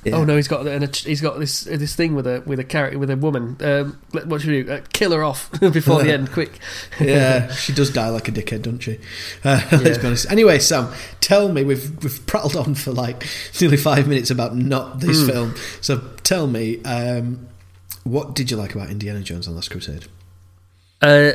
Yeah. 0.04 0.16
Oh 0.18 0.24
no, 0.24 0.38
he's 0.38 0.48
got 0.48 0.66
and 0.68 0.86
a, 0.86 0.88
he's 0.96 1.20
got 1.20 1.38
this 1.40 1.62
this 1.64 1.94
thing 1.96 2.16
with 2.16 2.28
a 2.28 2.42
with 2.46 2.60
a 2.60 2.64
character 2.64 2.98
with 2.98 3.10
a 3.10 3.18
woman. 3.18 3.58
Um, 3.60 4.00
what 4.12 4.40
should 4.40 4.52
we 4.52 4.64
do? 4.64 4.72
Uh, 4.72 4.82
kill 4.94 5.12
her 5.12 5.22
off 5.24 5.52
before 5.60 6.02
the 6.02 6.14
end, 6.14 6.32
quick. 6.32 6.60
yeah, 7.00 7.52
she 7.52 7.74
does 7.74 7.90
die 7.90 8.08
like 8.10 8.28
a 8.30 8.32
dickhead, 8.32 8.62
doesn't 8.62 8.80
she? 8.80 9.00
Uh, 9.44 9.62
Let's 9.72 9.98
be 9.98 10.08
honest. 10.08 10.32
Anyway, 10.32 10.60
Sam, 10.60 10.94
tell 11.20 11.50
me 11.52 11.64
we've 11.66 12.02
we've 12.04 12.26
prattled 12.26 12.56
on 12.56 12.76
for 12.76 12.92
like 12.92 13.28
nearly 13.60 13.76
five 13.76 14.08
minutes 14.08 14.30
about 14.32 14.56
not 14.56 15.02
this 15.02 15.24
Mm. 15.24 15.32
film. 15.32 15.56
So 15.82 16.02
tell 16.24 16.48
me, 16.48 16.82
um, 16.84 17.48
what 18.06 18.34
did 18.34 18.50
you 18.50 18.56
like 18.56 18.76
about 18.76 18.90
Indiana 18.90 19.20
Jones 19.22 19.48
and 19.48 19.56
the 19.56 19.58
Last 19.58 19.72
Crusade? 19.72 20.06
Uh, 21.02 21.32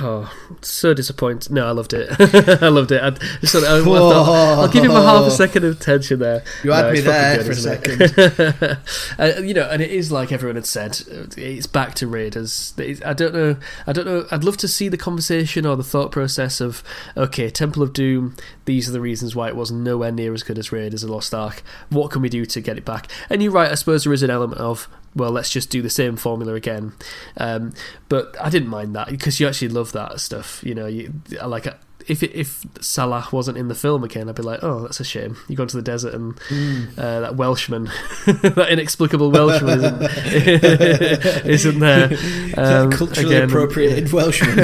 oh, 0.00 0.32
so 0.62 0.94
disappointed. 0.94 1.52
No, 1.52 1.66
I 1.66 1.72
loved 1.72 1.92
it. 1.92 2.08
I 2.62 2.68
loved 2.68 2.90
it. 2.92 3.02
I 3.02 3.10
just 3.10 3.52
thought, 3.52 3.64
I, 3.64 3.78
I 3.80 3.84
thought, 3.84 4.28
I'll 4.60 4.68
give 4.68 4.84
him 4.84 4.92
a 4.92 5.02
half 5.02 5.26
a 5.26 5.30
second 5.30 5.64
of 5.64 5.76
attention 5.78 6.20
there. 6.20 6.42
You 6.62 6.72
had 6.72 6.86
No, 6.86 6.92
me 6.92 7.00
there 7.00 7.36
good, 7.36 7.44
for 7.44 7.50
a 7.52 7.54
isn't 7.56 8.78
uh, 9.18 9.40
you 9.42 9.52
know, 9.52 9.68
and 9.70 9.82
it 9.82 9.90
is 9.90 10.10
like 10.10 10.32
everyone 10.32 10.54
had 10.56 10.66
said. 10.66 11.00
It's 11.36 11.66
back 11.66 11.94
to 11.96 12.06
Raiders. 12.06 12.72
It's- 12.78 13.02
I 13.04 13.12
don't 13.12 13.34
know. 13.34 13.56
I 13.86 13.92
don't 13.92 14.06
know. 14.06 14.26
I'd 14.30 14.44
love 14.44 14.56
to 14.58 14.68
see 14.68 14.88
the 14.88 14.96
conversation 14.96 15.66
or 15.66 15.76
the 15.76 15.84
thought 15.84 16.10
process 16.10 16.60
of 16.60 16.82
okay, 17.16 17.50
Temple 17.50 17.82
of 17.82 17.92
Doom. 17.92 18.36
These 18.64 18.88
are 18.88 18.92
the 18.92 19.00
reasons 19.00 19.36
why 19.36 19.48
it 19.48 19.56
was 19.56 19.70
nowhere 19.70 20.12
near 20.12 20.32
as 20.32 20.42
good 20.42 20.58
as 20.58 20.72
Raiders 20.72 21.02
of 21.02 21.08
the 21.08 21.14
Lost 21.14 21.34
Ark. 21.34 21.62
What 21.90 22.10
can 22.10 22.22
we 22.22 22.30
do 22.30 22.46
to 22.46 22.60
get 22.62 22.78
it 22.78 22.84
back? 22.86 23.10
And 23.28 23.42
you're 23.42 23.52
right. 23.52 23.70
I 23.70 23.74
suppose 23.74 24.04
there 24.04 24.12
is 24.14 24.22
an 24.22 24.30
element 24.30 24.60
of 24.60 24.88
well, 25.16 25.30
let's 25.30 25.50
just 25.50 25.70
do 25.70 25.82
the 25.82 25.90
same 25.90 26.16
formula 26.16 26.54
again. 26.54 26.92
Um, 27.36 27.72
but 28.08 28.36
I 28.40 28.50
didn't 28.50 28.68
mind 28.68 28.94
that 28.96 29.08
because 29.08 29.40
you 29.40 29.46
actually 29.46 29.68
love 29.68 29.92
that 29.92 30.20
stuff. 30.20 30.62
You 30.64 30.74
know, 30.74 30.86
you 30.86 31.12
like 31.44 31.66
if 32.06 32.22
it, 32.22 32.32
if 32.34 32.64
Sallah 32.80 33.26
wasn't 33.32 33.56
in 33.56 33.68
the 33.68 33.74
film 33.74 34.04
again, 34.04 34.28
I'd 34.28 34.34
be 34.34 34.42
like, 34.42 34.62
oh, 34.62 34.80
that's 34.80 35.00
a 35.00 35.04
shame. 35.04 35.36
You 35.48 35.56
go 35.56 35.64
to 35.64 35.76
the 35.76 35.82
desert 35.82 36.14
and 36.14 36.36
mm. 36.36 36.98
uh, 36.98 37.20
that 37.20 37.36
Welshman, 37.36 37.84
that 38.26 38.68
inexplicable 38.70 39.30
Welshman, 39.30 39.80
isn't, 39.80 41.46
isn't 41.46 41.78
there? 41.78 42.16
Um, 42.56 42.92
culturally 42.92 43.34
again, 43.34 43.48
appropriated 43.48 44.12
Welshman. 44.12 44.56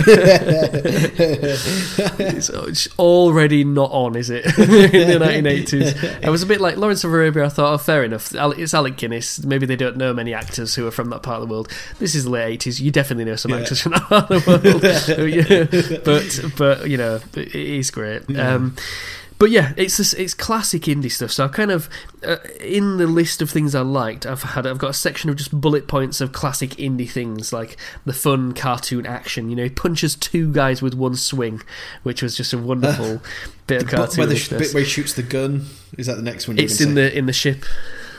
it's, 2.19 2.49
it's, 2.49 2.99
already 2.99 3.65
not 3.65 3.91
on, 3.91 4.15
is 4.15 4.31
it? 4.31 4.45
in 4.47 5.09
the 5.09 5.19
1980s, 5.25 6.25
I 6.25 6.31
was 6.31 6.45
a 6.45 6.47
bit 6.47 6.61
like 6.61 6.77
Lawrence 6.77 7.03
of 7.03 7.13
Arabia. 7.13 7.47
I 7.47 7.49
thought, 7.49 7.73
oh, 7.73 7.79
fair 7.79 8.05
enough. 8.05 8.33
It's 8.33 8.75
Alec 8.75 8.97
Guinness. 8.97 9.43
Maybe 9.45 9.67
they 9.67 9.75
don't 9.75 9.97
know 9.97 10.15
many 10.15 10.33
actors 10.35 10.77
who 10.77 10.87
are 10.87 10.93
from 10.93 11.11
that 11.11 11.23
part 11.25 11.43
of 11.43 11.49
the 11.49 11.53
world. 11.53 11.69
This 11.99 12.15
is 12.15 12.25
the 12.25 12.31
late 12.31 12.61
80s. 12.61 12.81
You 12.81 12.93
definitely 12.93 13.25
know 13.25 13.37
some 13.37 13.51
yeah. 13.51 13.59
actors 13.59 13.81
from 13.81 13.93
that 13.93 14.03
part 14.03 14.31
of 14.31 14.45
the 14.45 14.51
world. 14.51 16.05
but 16.05 16.57
but 16.57 16.89
you 16.89 16.97
know 16.97 17.19
it 17.35 17.55
is 17.55 17.91
great. 17.91 18.23
Yeah. 18.29 18.55
Um, 18.55 18.77
but 19.41 19.51
yeah, 19.51 19.73
it's 19.79 19.97
this, 19.97 20.13
it's 20.13 20.35
classic 20.35 20.87
Indy 20.87 21.09
stuff. 21.09 21.31
So 21.33 21.47
I 21.47 21.49
kind 21.49 21.71
of 21.71 21.89
uh, 22.23 22.37
in 22.61 22.99
the 22.99 23.07
list 23.07 23.41
of 23.41 23.49
things 23.49 23.75
I 23.75 23.81
liked, 23.81 24.27
I've 24.27 24.43
had 24.43 24.67
I've 24.67 24.77
got 24.77 24.91
a 24.91 24.95
section 24.95 25.31
of 25.31 25.37
just 25.37 25.59
bullet 25.59 25.89
points 25.89 26.21
of 26.21 26.33
classic 26.33 26.79
Indy 26.79 27.07
things 27.07 27.51
like 27.51 27.79
the 28.05 28.13
fun 28.13 28.53
cartoon 28.53 29.07
action. 29.07 29.49
You 29.49 29.57
know, 29.57 29.63
he 29.65 29.71
punches 29.71 30.15
two 30.15 30.53
guys 30.53 30.83
with 30.83 30.93
one 30.93 31.17
swing, 31.17 31.63
which 32.03 32.23
was 32.23 32.37
just 32.37 32.53
a 32.53 32.59
wonderful 32.59 33.23
bit 33.67 33.83
of 33.85 33.89
cartoon. 33.89 34.19
Where 34.19 34.27
the 34.27 34.59
bit 34.59 34.75
where 34.75 34.83
he 34.83 34.89
shoots 34.89 35.15
the 35.15 35.23
gun 35.23 35.65
is 35.97 36.07
that 36.07 36.17
the 36.17 36.23
next 36.23 36.47
one? 36.47 36.59
It's 36.59 36.79
in 36.79 36.89
say? 36.89 36.95
the 36.95 37.17
in 37.17 37.25
the 37.25 37.33
ship 37.33 37.65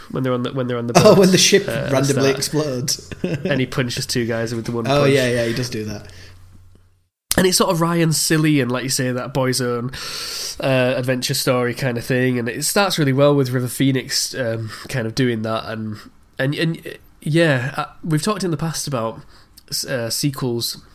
when 0.10 0.24
they're 0.24 0.34
on 0.34 0.42
the 0.42 0.54
when 0.54 0.66
they're 0.66 0.80
on 0.80 0.88
the 0.88 0.94
boat, 0.94 1.04
oh 1.18 1.20
when 1.20 1.30
the 1.30 1.38
ship 1.38 1.68
uh, 1.68 1.88
randomly 1.92 2.32
explodes 2.32 3.12
and 3.24 3.60
he 3.60 3.68
punches 3.68 4.08
two 4.08 4.26
guys 4.26 4.56
with 4.56 4.66
the 4.66 4.72
one. 4.72 4.88
Oh 4.88 5.02
punch. 5.02 5.14
yeah, 5.14 5.30
yeah, 5.30 5.46
he 5.46 5.54
does 5.54 5.70
do 5.70 5.86
that 5.86 6.12
and 7.42 7.48
it's 7.48 7.58
sort 7.58 7.72
of 7.72 7.82
Ryan 7.82 8.14
silly 8.14 8.60
and 8.60 8.72
like 8.72 8.84
you 8.84 8.90
say 8.90 9.12
that 9.12 9.34
boy's 9.34 9.60
own 9.60 9.90
uh, 10.60 10.94
adventure 10.96 11.34
story 11.34 11.74
kind 11.74 11.98
of 11.98 12.06
thing, 12.06 12.38
and 12.38 12.48
it 12.48 12.64
starts 12.66 13.00
really 13.00 13.14
well 13.14 13.34
with 13.34 13.50
River 13.50 13.68
Phoenix 13.68 14.36
um, 14.36 14.70
kind 14.90 15.08
of 15.08 15.16
doing 15.16 15.42
that, 15.42 15.66
and 15.66 15.98
and 16.38 16.54
and 16.54 17.00
yeah, 17.20 17.74
uh, 17.76 17.86
we've 18.04 18.22
talked 18.22 18.44
in 18.44 18.52
the 18.52 18.58
past 18.58 18.88
about 18.88 19.22
uh, 19.90 20.12
sequels 20.12 20.86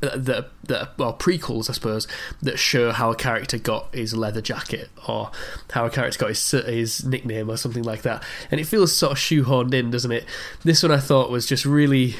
that 0.00 0.50
that 0.64 0.98
well 0.98 1.16
prequels, 1.16 1.70
I 1.70 1.72
suppose, 1.72 2.06
that 2.42 2.58
show 2.58 2.92
how 2.92 3.10
a 3.10 3.16
character 3.16 3.56
got 3.56 3.94
his 3.94 4.14
leather 4.14 4.42
jacket 4.42 4.90
or 5.08 5.30
how 5.70 5.86
a 5.86 5.90
character 5.90 6.18
got 6.18 6.28
his 6.28 6.50
his 6.50 7.06
nickname 7.06 7.48
or 7.48 7.56
something 7.56 7.84
like 7.84 8.02
that, 8.02 8.22
and 8.50 8.60
it 8.60 8.64
feels 8.64 8.94
sort 8.94 9.12
of 9.12 9.18
shoehorned 9.18 9.72
in, 9.72 9.90
doesn't 9.90 10.12
it? 10.12 10.26
This 10.62 10.82
one 10.82 10.92
I 10.92 10.98
thought 10.98 11.30
was 11.30 11.46
just 11.46 11.64
really 11.64 12.16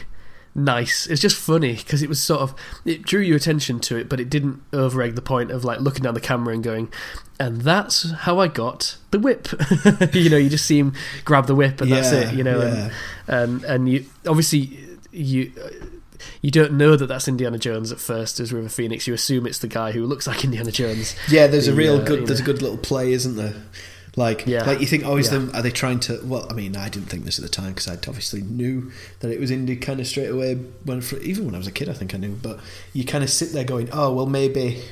nice. 0.55 1.07
It's 1.07 1.21
just 1.21 1.37
funny 1.37 1.75
because 1.75 2.03
it 2.03 2.09
was 2.09 2.23
sort 2.23 2.41
of 2.41 2.55
it 2.85 3.03
drew 3.03 3.21
your 3.21 3.37
attention 3.37 3.81
to 3.81 3.97
it, 3.97 4.09
but 4.09 4.21
it 4.21 4.31
didn't 4.31 4.63
overegg 4.71 5.15
the 5.15 5.23
point 5.23 5.51
of 5.51 5.65
like 5.65 5.81
looking 5.81 6.03
down 6.03 6.15
the 6.15 6.21
camera 6.21 6.55
and 6.55 6.63
going, 6.63 6.93
and 7.39 7.63
that's 7.63 8.11
how 8.13 8.39
I 8.39 8.49
got 8.49 8.97
the 9.11 9.19
whip. 9.19 9.49
you 10.15 10.31
know, 10.31 10.37
you 10.37 10.49
just 10.49 10.67
see 10.67 10.79
him 10.79 10.95
grab 11.25 11.47
the 11.47 11.55
whip 11.55 11.81
and 11.81 11.91
yeah, 11.91 11.97
that's 12.01 12.13
it. 12.13 12.35
You 12.35 12.45
know, 12.45 12.61
yeah. 12.61 12.91
and, 13.27 13.53
and 13.53 13.65
and 13.65 13.89
you 13.89 14.07
obviously 14.27 14.79
you. 15.11 15.53
You 16.41 16.51
don't 16.51 16.75
know 16.75 16.97
that 16.97 17.07
that's 17.07 17.29
Indiana 17.29 17.59
Jones 17.59 17.93
at 17.93 17.99
first 17.99 18.41
as 18.41 18.51
River 18.51 18.71
Phoenix. 18.71 19.07
You 19.07 19.13
assume 19.13 19.47
it's 19.47 19.59
the 19.59 19.69
guy 19.69 19.93
who 19.93 20.07
looks 20.07 20.27
like 20.27 20.43
Indiana 20.45 20.71
Jones. 20.71 21.15
Yeah, 21.29 21.49
there's 21.49 21.67
the, 21.67 21.73
a 21.73 21.75
real 21.75 21.97
uh, 21.97 22.05
good. 22.05 22.27
There's 22.27 22.41
know. 22.41 22.45
a 22.45 22.47
good 22.47 22.63
little 22.63 22.79
play, 22.79 23.13
isn't 23.13 23.37
there? 23.37 23.55
Like, 24.17 24.47
yeah. 24.47 24.65
like 24.65 24.81
you 24.81 24.87
think, 24.87 25.05
oh, 25.05 25.17
is 25.17 25.27
yeah. 25.27 25.39
them? 25.39 25.51
Are 25.55 25.63
they 25.63 25.71
trying 25.71 25.99
to? 26.01 26.21
Well, 26.25 26.47
I 26.49 26.55
mean, 26.55 26.77
I 26.77 26.89
didn't 26.89 27.09
think 27.09 27.25
this 27.25 27.39
at 27.39 27.43
the 27.43 27.49
time 27.49 27.71
because 27.71 27.89
I 27.89 27.95
obviously 27.95 28.43
knew 28.43 28.93
that 29.21 29.31
it 29.31 29.41
was 29.41 29.51
Indy 29.51 29.77
kind 29.77 29.99
of 29.99 30.07
straight 30.07 30.29
away. 30.29 30.55
When 30.55 31.03
even 31.23 31.47
when 31.47 31.55
I 31.55 31.59
was 31.59 31.67
a 31.67 31.73
kid, 31.73 31.89
I 31.89 31.95
think 31.95 32.15
I 32.15 32.19
knew. 32.19 32.37
But 32.41 32.61
you 32.93 33.05
kind 33.05 33.25
of 33.25 33.31
sit 33.31 33.53
there 33.53 33.65
going, 33.65 33.89
oh, 33.93 34.13
well, 34.15 34.27
maybe, 34.27 34.83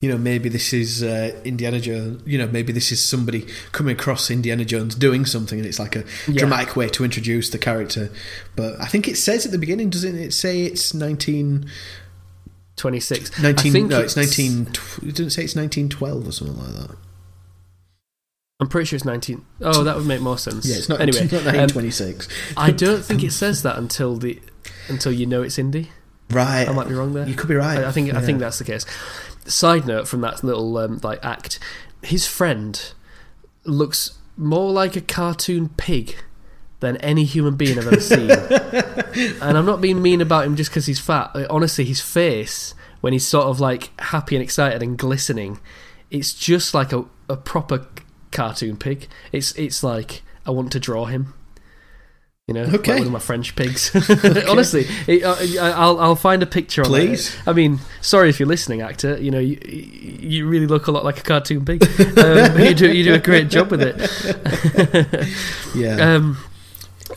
you 0.00 0.10
know, 0.10 0.18
maybe 0.18 0.50
this 0.50 0.74
is 0.74 1.02
uh, 1.02 1.40
Indiana 1.42 1.80
Jones. 1.80 2.22
You 2.26 2.36
know, 2.36 2.48
maybe 2.48 2.70
this 2.70 2.92
is 2.92 3.02
somebody 3.02 3.46
coming 3.72 3.96
across 3.96 4.30
Indiana 4.30 4.66
Jones 4.66 4.94
doing 4.94 5.24
something, 5.24 5.58
and 5.58 5.66
it's 5.66 5.78
like 5.78 5.96
a 5.96 6.04
yeah. 6.28 6.40
dramatic 6.40 6.76
way 6.76 6.90
to 6.90 7.04
introduce 7.04 7.48
the 7.48 7.58
character. 7.58 8.10
But 8.56 8.78
I 8.78 8.86
think 8.86 9.08
it 9.08 9.16
says 9.16 9.46
at 9.46 9.52
the 9.52 9.58
beginning, 9.58 9.88
doesn't 9.88 10.16
it? 10.16 10.32
Say 10.34 10.62
it's 10.62 10.92
nineteen. 10.92 11.68
26 12.76 13.38
19 13.38 13.88
no 13.88 14.00
it's, 14.00 14.16
it's 14.16 14.38
19 14.38 14.62
it 14.62 15.14
didn't 15.14 15.30
say 15.30 15.44
it's 15.44 15.54
1912 15.54 16.26
or 16.26 16.32
something 16.32 16.58
like 16.58 16.88
that 16.88 16.96
I'm 18.62 18.68
pretty 18.68 18.86
sure 18.86 18.96
it's 18.96 19.04
19. 19.04 19.44
Oh, 19.62 19.82
that 19.82 19.96
would 19.96 20.06
make 20.06 20.20
more 20.20 20.38
sense. 20.38 20.64
Yeah, 20.64 20.76
it's 20.76 20.88
not 20.88 21.00
anyway. 21.00 21.22
It's 21.22 21.32
not 21.32 21.44
1926. 21.44 22.28
Um, 22.28 22.32
I 22.56 22.70
don't 22.70 23.04
think 23.04 23.24
it 23.24 23.32
says 23.32 23.64
that 23.64 23.76
until 23.76 24.16
the 24.16 24.40
until 24.88 25.10
you 25.10 25.26
know 25.26 25.42
it's 25.42 25.58
Indy. 25.58 25.90
Right. 26.30 26.68
I 26.68 26.72
might 26.72 26.86
be 26.86 26.94
wrong 26.94 27.12
there. 27.12 27.26
You 27.26 27.34
could 27.34 27.48
be 27.48 27.56
right. 27.56 27.80
I, 27.80 27.88
I 27.88 27.90
think 27.90 28.06
yeah. 28.06 28.18
I 28.18 28.20
think 28.20 28.38
that's 28.38 28.58
the 28.58 28.64
case. 28.64 28.86
Side 29.46 29.84
note 29.84 30.06
from 30.06 30.20
that 30.20 30.44
little 30.44 30.78
um, 30.78 31.00
like 31.02 31.18
act, 31.24 31.58
his 32.02 32.28
friend 32.28 32.92
looks 33.64 34.16
more 34.36 34.70
like 34.70 34.94
a 34.94 35.00
cartoon 35.00 35.70
pig 35.70 36.14
than 36.78 36.98
any 36.98 37.24
human 37.24 37.56
being 37.56 37.80
I've 37.80 37.88
ever 37.88 38.00
seen. 38.00 38.30
and 38.30 39.58
I'm 39.58 39.66
not 39.66 39.80
being 39.80 40.00
mean 40.00 40.20
about 40.20 40.44
him 40.44 40.54
just 40.54 40.70
because 40.70 40.86
he's 40.86 41.00
fat. 41.00 41.32
Honestly, 41.50 41.84
his 41.84 42.00
face 42.00 42.76
when 43.00 43.12
he's 43.12 43.26
sort 43.26 43.46
of 43.46 43.58
like 43.58 43.90
happy 44.00 44.36
and 44.36 44.42
excited 44.42 44.84
and 44.84 44.96
glistening, 44.96 45.58
it's 46.12 46.32
just 46.32 46.74
like 46.74 46.92
a, 46.92 47.04
a 47.28 47.36
proper 47.36 47.88
cartoon 48.32 48.76
pig. 48.76 49.08
It's 49.30 49.52
it's 49.52 49.82
like 49.82 50.22
I 50.46 50.50
want 50.50 50.72
to 50.72 50.80
draw 50.80 51.06
him. 51.06 51.34
You 52.48 52.54
know, 52.54 52.62
okay. 52.62 52.74
like 52.74 52.98
one 52.98 53.06
of 53.06 53.12
my 53.12 53.18
French 53.20 53.54
pigs. 53.54 53.94
okay. 54.10 54.44
Honestly, 54.46 54.86
it, 55.06 55.22
uh, 55.22 55.36
I'll 55.76 56.00
I'll 56.00 56.16
find 56.16 56.42
a 56.42 56.46
picture. 56.46 56.82
Please. 56.82 57.36
I 57.46 57.52
mean, 57.52 57.78
sorry 58.00 58.28
if 58.30 58.40
you're 58.40 58.48
listening, 58.48 58.80
actor. 58.80 59.16
You 59.18 59.30
know, 59.30 59.38
you, 59.38 59.58
you 59.64 60.48
really 60.48 60.66
look 60.66 60.88
a 60.88 60.90
lot 60.90 61.04
like 61.04 61.18
a 61.18 61.22
cartoon 61.22 61.64
pig. 61.64 61.84
Um, 62.18 62.58
you 62.60 62.74
do 62.74 62.92
you 62.92 63.04
do 63.04 63.14
a 63.14 63.20
great 63.20 63.48
job 63.48 63.70
with 63.70 63.82
it. 63.82 65.28
yeah. 65.74 66.14
Um, 66.14 66.38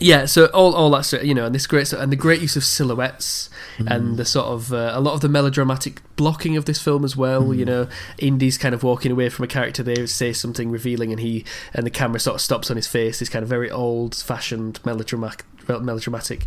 yeah, 0.00 0.26
so 0.26 0.46
all 0.46 0.74
all 0.74 0.90
that 0.90 1.04
stuff, 1.04 1.24
you 1.24 1.34
know, 1.34 1.46
and 1.46 1.54
this 1.54 1.66
great 1.66 1.92
and 1.92 2.12
the 2.12 2.16
great 2.16 2.40
use 2.40 2.56
of 2.56 2.64
silhouettes 2.64 3.50
mm. 3.78 3.94
and 3.94 4.16
the 4.16 4.24
sort 4.24 4.46
of 4.46 4.72
uh, 4.72 4.92
a 4.94 5.00
lot 5.00 5.14
of 5.14 5.20
the 5.20 5.28
melodramatic 5.28 6.00
blocking 6.16 6.56
of 6.56 6.64
this 6.64 6.80
film 6.80 7.04
as 7.04 7.16
well. 7.16 7.44
Mm. 7.44 7.58
You 7.58 7.64
know, 7.64 7.88
Indy's 8.18 8.58
kind 8.58 8.74
of 8.74 8.82
walking 8.82 9.12
away 9.12 9.28
from 9.28 9.44
a 9.44 9.48
character, 9.48 9.82
they 9.82 10.06
say 10.06 10.32
something 10.32 10.70
revealing, 10.70 11.10
and 11.12 11.20
he 11.20 11.44
and 11.74 11.86
the 11.86 11.90
camera 11.90 12.20
sort 12.20 12.36
of 12.36 12.40
stops 12.40 12.70
on 12.70 12.76
his 12.76 12.86
face. 12.86 13.18
This 13.18 13.28
kind 13.28 13.42
of 13.42 13.48
very 13.48 13.70
old-fashioned 13.70 14.80
melodramatic 14.84 15.44
melodramatic 15.68 16.44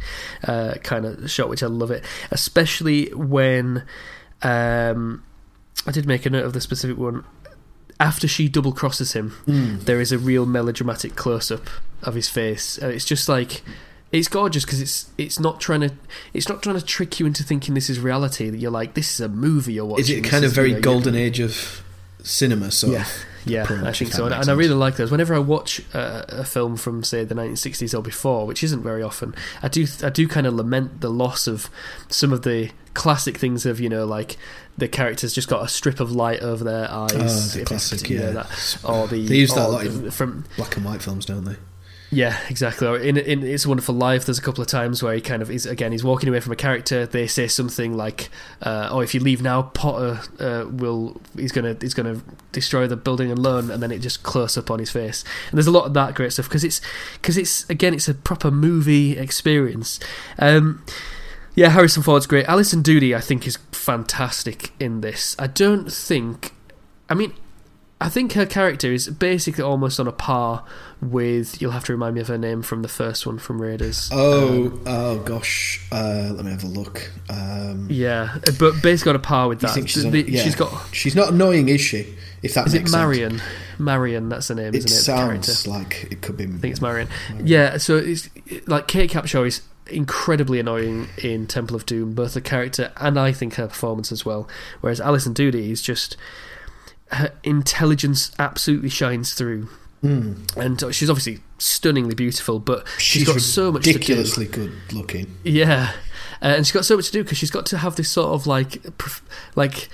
uh, 0.48 0.76
kind 0.84 1.06
of 1.06 1.30
shot, 1.30 1.50
which 1.50 1.63
I 1.63 1.68
love 1.68 1.92
it, 1.92 2.04
especially 2.32 3.10
when. 3.13 3.84
Um, 4.42 5.24
I 5.86 5.92
did 5.92 6.06
make 6.06 6.26
a 6.26 6.30
note 6.30 6.46
of 6.46 6.54
the 6.54 6.62
specific 6.62 6.98
one 6.98 7.26
after 8.00 8.28
she 8.28 8.48
double 8.48 8.72
crosses 8.72 9.13
him, 9.13 9.36
mm. 9.46 9.82
there 9.82 10.00
is 10.00 10.12
a 10.12 10.18
real 10.18 10.46
melodramatic 10.46 11.15
close 11.15 11.52
up 11.52 11.68
of 12.02 12.15
his 12.15 12.30
face. 12.30 12.78
And 12.78 12.92
it's 12.94 13.06
just 13.06 13.28
like 13.28 13.62
it's 14.12 14.28
gorgeous 14.28 14.65
because 14.65 14.82
it's 14.82 15.10
it's 15.17 15.39
not 15.39 15.62
trying 15.62 15.82
to 15.82 15.91
it's 16.34 16.50
not 16.50 16.63
trying 16.63 16.80
to 16.80 16.86
trick 16.86 17.19
you 17.19 17.26
into 17.26 17.43
thinking 17.43 17.76
this 17.76 17.89
is 17.89 18.00
reality. 18.00 18.50
That 18.50 18.58
you're 18.58 18.72
like 18.72 18.93
this 18.93 19.12
is 19.12 19.19
a 19.19 19.30
movie 19.30 19.74
you're 19.74 19.86
watching. 19.86 20.04
Is 20.04 20.10
it 20.10 20.24
kind 20.24 20.43
of 20.43 20.52
very 20.52 20.74
know, 20.74 20.82
golden 20.82 21.15
age 21.15 21.39
of 21.39 21.84
cinema? 22.24 22.72
So 22.72 22.88
yeah. 22.88 23.06
Yeah, 23.45 23.65
I 23.86 23.93
think 23.93 24.12
so, 24.12 24.26
and, 24.26 24.36
and 24.36 24.50
I 24.50 24.54
really 24.54 24.76
like 24.76 24.98
those. 24.98 25.12
Whenever 25.12 25.34
I 25.34 25.39
watch 25.39 25.82
uh, 25.93 26.26
a 26.28 26.43
film 26.43 26.76
from 26.76 27.06
say 27.06 27.24
the 27.24 27.34
1960s 27.34 27.98
or 27.98 28.02
before, 28.02 28.45
which 28.45 28.63
isn't 28.63 28.84
very 28.84 29.02
often, 29.02 29.34
I 29.63 29.69
do 29.69 29.88
I 30.04 30.10
do 30.10 30.28
kind 30.28 30.45
of 30.45 30.56
lament 30.56 31.00
the 31.00 31.10
loss 31.10 31.48
of 31.48 31.69
some 32.10 32.34
of 32.34 32.41
the 32.41 32.72
classic 32.93 33.38
things 33.38 33.65
of 33.65 33.80
you 33.80 33.88
know 33.88 34.06
like 34.06 34.38
the 34.78 34.89
characters 34.89 35.34
just 35.34 35.48
got 35.48 35.63
a 35.63 35.69
strip 35.69 36.02
of 36.02 36.12
light 36.12 36.41
over 36.41 36.65
their 36.65 36.91
eyes. 36.91 37.56
Oh, 37.56 37.60
the 37.60 37.65
classic, 37.65 38.10
yeah. 38.10 38.32
That, 38.32 38.78
or 38.84 39.08
the 39.08 39.26
they 39.26 39.38
use 39.38 39.54
that 39.54 39.67
a 39.67 39.69
lot 39.69 40.13
from 40.13 40.45
black 40.58 40.76
and 40.76 40.86
white 40.86 41.02
films, 41.02 41.26
don't 41.26 41.45
they? 41.45 41.56
Yeah, 42.12 42.39
exactly. 42.50 43.08
In, 43.08 43.17
in 43.17 43.43
It's 43.43 43.65
a 43.65 43.67
Wonderful 43.67 43.93
Life, 43.93 44.26
there's 44.26 44.39
a 44.39 44.41
couple 44.41 44.63
of 44.63 44.67
times 44.67 45.04
where 45.04 45.13
he 45.13 45.22
kind 45.22 45.43
of 45.43 45.52
is 45.52 45.67
again 45.67 45.91
he's 45.91 46.04
walking 46.04 46.28
away 46.28 46.39
from 46.39 46.52
a 46.52 46.56
character. 46.56 47.06
They 47.06 47.28
say 47.28 47.48
something 47.48 47.95
like, 47.95 48.30
uh, 48.63 48.88
"Oh, 48.89 49.02
if 49.02 49.13
you 49.13 49.19
leave 49.19 49.43
now, 49.43 49.62
Potter 49.62 50.22
uh, 50.39 50.65
will 50.67 51.22
he's 51.36 51.52
gonna 51.52 51.78
he's 51.80 51.93
gonna 51.93 52.22
destroy 52.52 52.88
the 52.88 52.95
building 52.95 53.32
alone," 53.32 53.69
and 53.69 53.84
then 53.84 53.91
it 53.91 54.00
just 54.00 54.24
close 54.24 54.58
up 54.58 54.72
on 54.72 54.80
his 54.80 54.89
face. 54.89 55.24
And 55.52 55.58
there's 55.58 55.67
a 55.67 55.72
lot 55.72 55.86
of 55.86 55.93
that 55.93 56.15
great 56.15 56.34
stuff 56.34 56.50
because 56.50 56.63
it's 56.63 56.82
because 57.13 57.38
it's 57.38 57.69
again 57.69 57.93
it's 57.93 58.08
a 58.08 58.15
proper 58.15 58.50
movie 58.50 59.15
experience. 59.17 60.00
Um, 60.39 60.84
yeah, 61.54 61.69
Harrison 61.69 62.02
Ford's 62.02 62.26
great. 62.26 62.45
Alison 62.48 62.82
Doody, 62.82 63.13
I 63.13 63.19
think, 63.19 63.45
is 63.45 63.58
fantastic 63.72 64.72
in 64.80 65.02
this. 65.02 65.36
I 65.38 65.45
don't 65.45 65.91
think. 65.91 66.54
I 67.08 67.13
mean, 67.13 67.34
I 68.02 68.08
think 68.08 68.32
her 68.34 68.46
character 68.46 68.94
is 68.94 69.10
basically 69.10 69.64
almost 69.64 70.00
on 70.00 70.08
a 70.08 70.12
par 70.14 70.64
with. 71.02 71.62
You'll 71.62 71.72
have 71.72 71.84
to 71.86 71.92
remind 71.92 72.16
me 72.16 72.22
of 72.22 72.28
her 72.30 72.38
name 72.38 72.62
from 72.62 72.82
the 72.82 72.88
first 72.88 73.26
one 73.28 73.38
from 73.40 73.62
Raiders. 73.62 74.10
Oh, 74.14 74.68
Um, 74.68 74.84
oh 74.88 75.20
gosh. 75.20 75.86
Uh, 75.92 76.32
let 76.34 76.46
me 76.46 76.52
have 76.52 76.64
a 76.64 76.68
look. 76.68 77.12
Um, 77.30 77.88
yeah, 77.90 78.38
but 78.58 78.82
basically 78.82 79.10
on 79.10 79.16
a 79.18 79.20
par 79.20 79.50
with 79.50 79.60
that. 79.62 79.74
think 79.74 79.90
she's, 79.90 80.06
on- 80.06 80.14
yeah. 80.14 80.42
she's 80.44 80.56
got. 80.56 80.72
She's 80.96 81.16
not 81.16 81.34
annoying, 81.34 81.68
is 81.68 81.82
she? 81.82 82.16
If 82.42 82.54
that 82.54 82.68
Is 82.68 82.74
makes 82.74 82.90
it 82.90 82.92
sense. 82.94 83.02
Marion? 83.02 83.42
Marion, 83.78 84.30
that's 84.30 84.48
the 84.48 84.56
name, 84.56 84.68
It 84.70 84.76
isn't 84.76 84.92
it? 84.92 84.94
the 84.94 85.02
sounds 85.02 85.68
like 85.68 86.08
it 86.10 86.22
could 86.22 86.38
be. 86.38 86.46
I 86.46 86.48
think 86.48 86.72
it's 86.72 86.82
Marion. 86.82 87.10
Yeah, 87.44 87.76
so 87.78 87.98
it's 87.98 88.30
like 88.66 88.88
Kate 88.88 89.12
Capshaw 89.12 89.46
is 89.46 89.62
incredibly 89.88 90.58
annoying 90.60 91.08
in 91.18 91.48
Temple 91.48 91.76
of 91.76 91.86
Doom, 91.86 92.14
both 92.14 92.34
the 92.36 92.40
character 92.42 92.94
and 92.96 93.20
I 93.20 93.34
think 93.34 93.56
her 93.56 93.68
performance 93.68 94.12
as 94.14 94.24
well. 94.26 94.48
Whereas 94.80 95.02
Alison 95.02 95.34
Doody 95.34 95.70
is 95.72 95.82
just 95.82 96.16
her 97.12 97.32
intelligence 97.43 98.32
absolutely 98.39 98.89
shines 98.89 99.34
through, 99.34 99.69
Mm. 100.04 100.56
and 100.56 100.95
she's 100.95 101.10
obviously 101.10 101.39
stunningly 101.58 102.15
beautiful, 102.15 102.60
but 102.60 102.86
She's 102.98 103.26
got 103.28 103.41
so 103.41 103.72
much 103.72 103.84
to 103.84 103.91
do. 103.91 103.98
ridiculously 103.98 104.45
good 104.45 104.72
looking. 104.93 105.36
yeah. 105.43 105.91
Uh, 106.41 106.45
and 106.56 106.65
she's 106.65 106.72
got 106.72 106.86
so 106.86 106.95
much 106.95 107.08
to 107.08 107.12
do 107.12 107.24
because 107.24 107.38
she's 107.38 107.52
got 107.52 107.65
to 107.65 107.78
have 107.80 107.98
this 107.98 108.10
sort 108.10 108.30
of 108.34 108.48
like, 108.48 108.82
like 109.58 109.89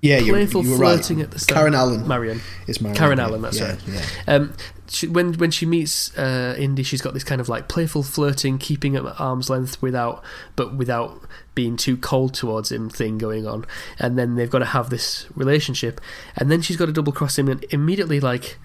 Yeah, 0.00 0.20
playful 0.22 0.64
you 0.64 0.70
were 0.70 0.76
flirting 0.78 1.18
right. 1.18 1.24
at 1.24 1.30
the 1.32 1.38
start. 1.38 1.58
Karen 1.58 1.74
Allen. 1.74 2.08
Marion. 2.08 2.40
It's 2.66 2.80
Marion. 2.80 2.96
Karen 2.96 3.18
yeah. 3.18 3.24
Allen, 3.24 3.42
that's 3.42 3.58
yeah, 3.60 3.68
right. 3.72 3.80
Yeah. 3.86 4.34
Um, 4.34 4.54
she, 4.88 5.06
when 5.06 5.34
when 5.34 5.50
she 5.50 5.66
meets 5.66 6.16
uh, 6.16 6.54
Indy, 6.58 6.82
she's 6.82 7.02
got 7.02 7.12
this 7.12 7.24
kind 7.24 7.40
of 7.42 7.48
like 7.50 7.68
playful 7.68 8.02
flirting, 8.02 8.56
keeping 8.58 8.96
at 8.96 9.04
arm's 9.20 9.50
length 9.50 9.82
without, 9.82 10.24
but 10.56 10.74
without 10.74 11.20
being 11.54 11.76
too 11.76 11.96
cold 11.96 12.34
towards 12.34 12.72
him 12.72 12.88
thing 12.88 13.18
going 13.18 13.46
on. 13.46 13.64
And 13.98 14.18
then 14.18 14.36
they've 14.36 14.50
got 14.50 14.60
to 14.60 14.66
have 14.66 14.90
this 14.90 15.26
relationship, 15.34 16.00
and 16.36 16.50
then 16.50 16.62
she's 16.62 16.76
got 16.76 16.86
to 16.86 16.92
double 16.92 17.12
cross 17.12 17.38
him 17.38 17.48
and 17.48 17.64
immediately 17.70 18.20
like 18.20 18.58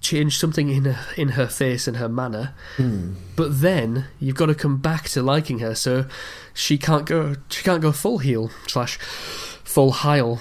change 0.00 0.38
something 0.38 0.68
in 0.68 0.84
her 0.84 0.98
in 1.16 1.30
her 1.30 1.46
face 1.46 1.88
and 1.88 1.96
her 1.96 2.08
manner. 2.08 2.54
Hmm. 2.76 3.14
But 3.36 3.60
then 3.60 4.06
you've 4.18 4.36
got 4.36 4.46
to 4.46 4.54
come 4.54 4.78
back 4.78 5.08
to 5.10 5.22
liking 5.22 5.58
her, 5.60 5.74
so 5.74 6.06
she 6.54 6.78
can't 6.78 7.06
go 7.06 7.36
she 7.48 7.62
can't 7.62 7.82
go 7.82 7.92
full 7.92 8.18
heel 8.18 8.50
slash 8.66 8.98
full 8.98 9.92
heil. 9.92 10.40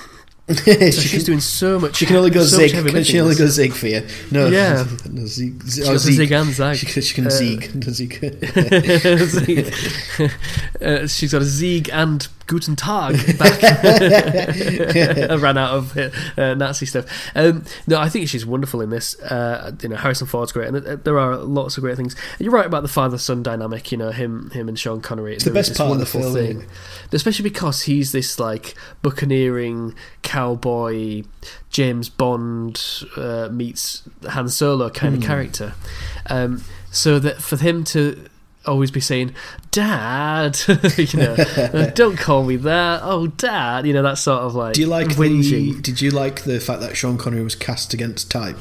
So 0.60 0.74
she, 0.74 0.92
she's 0.92 1.12
can, 1.12 1.26
doing 1.26 1.40
so 1.42 1.80
much. 1.80 1.98
she 1.98 2.06
can 2.08 2.16
only 2.16 2.32
go 2.32 2.42
so 2.44 2.58
zig. 2.58 2.72
Can 2.72 3.04
she 3.04 3.20
only 3.20 3.36
go 3.36 3.46
zig 3.46 3.72
for 3.74 3.88
you? 3.88 4.06
No. 4.32 4.48
Yeah. 4.48 4.86
no 5.12 5.26
zig. 5.26 5.62
She 5.70 5.84
oh, 5.84 5.94
does 5.94 6.02
zig 6.02 6.32
and 6.32 6.52
zag. 6.52 6.78
She, 6.78 7.02
she 7.02 7.14
can 7.14 7.28
Uh, 7.28 7.30
zig. 7.30 7.84
zig. 7.84 8.14
Zig. 9.28 9.74
uh, 10.82 11.08
she's 11.08 11.32
got 11.32 11.44
a 11.44 11.46
zig 11.46 11.90
and 11.94 12.28
Guten 12.50 12.76
Tag 12.76 13.38
back. 13.38 13.64
I 15.30 15.36
ran 15.36 15.58
out 15.58 15.74
of 15.76 15.98
uh, 16.38 16.56
Nazi 16.56 16.86
stuff. 16.88 17.06
Um, 17.36 17.64
no, 17.88 18.00
I 18.00 18.10
think 18.10 18.28
she's 18.28 18.46
wonderful 18.46 18.82
in 18.82 18.90
this. 18.90 19.18
Uh, 19.22 19.72
you 19.82 19.90
know, 19.90 19.96
Harrison 19.96 20.26
Ford's 20.28 20.52
great, 20.52 20.68
and 20.68 20.86
uh, 20.86 20.96
there 20.98 21.20
are 21.20 21.38
lots 21.38 21.78
of 21.78 21.82
great 21.84 21.96
things. 21.96 22.16
You're 22.40 22.52
right 22.52 22.66
about 22.66 22.82
the 22.82 22.88
father-son 22.90 23.44
dynamic. 23.44 23.92
You 23.92 24.00
know, 24.00 24.10
him, 24.12 24.50
him, 24.50 24.68
and 24.68 24.78
Sean 24.80 25.00
Connery. 25.00 25.36
It's 25.36 25.46
the 25.46 25.52
best 25.52 25.78
part 25.78 25.92
of 25.92 25.98
the 26.00 26.18
wonderful 26.18 26.22
film, 26.22 26.34
thing, 26.34 26.66
especially 27.12 27.44
because 27.44 27.84
he's 27.84 28.12
this 28.12 28.40
like 28.40 28.74
buccaneering 29.04 29.94
cowboy, 30.24 31.24
James 31.70 32.10
Bond 32.10 32.82
uh, 33.16 33.50
meets 33.52 34.04
Han 34.28 34.50
Solo 34.50 34.90
kind 34.90 35.16
Hmm. 35.16 35.22
of 35.22 35.28
character. 35.28 35.74
Um, 36.28 36.64
so 36.92 37.20
that 37.20 37.42
for 37.44 37.58
him 37.58 37.84
to 37.86 38.26
always 38.65 38.91
be 38.91 39.00
saying, 39.00 39.34
"Dad," 39.72 40.60
you 40.98 41.19
know, 41.19 41.34
"Uh, 41.36 41.86
don't 41.95 42.17
call 42.17 42.43
me 42.43 42.56
that. 42.58 43.02
Oh, 43.04 43.28
Dad, 43.28 43.86
you 43.88 43.93
know 43.93 44.04
that 44.04 44.17
sort 44.17 44.41
of 44.41 44.56
like 44.56 44.74
Do 44.74 44.82
you 44.82 44.88
like 44.88 45.08
whinging. 45.10 45.76
the? 45.76 45.82
Did 45.82 46.02
you 46.02 46.12
like 46.12 46.43
the 46.43 46.60
fact 46.60 46.82
that 46.82 46.95
Sean 46.98 47.17
Connery 47.17 47.43
was 47.43 47.56
cast 47.56 47.93
against 47.93 48.30
type? 48.32 48.58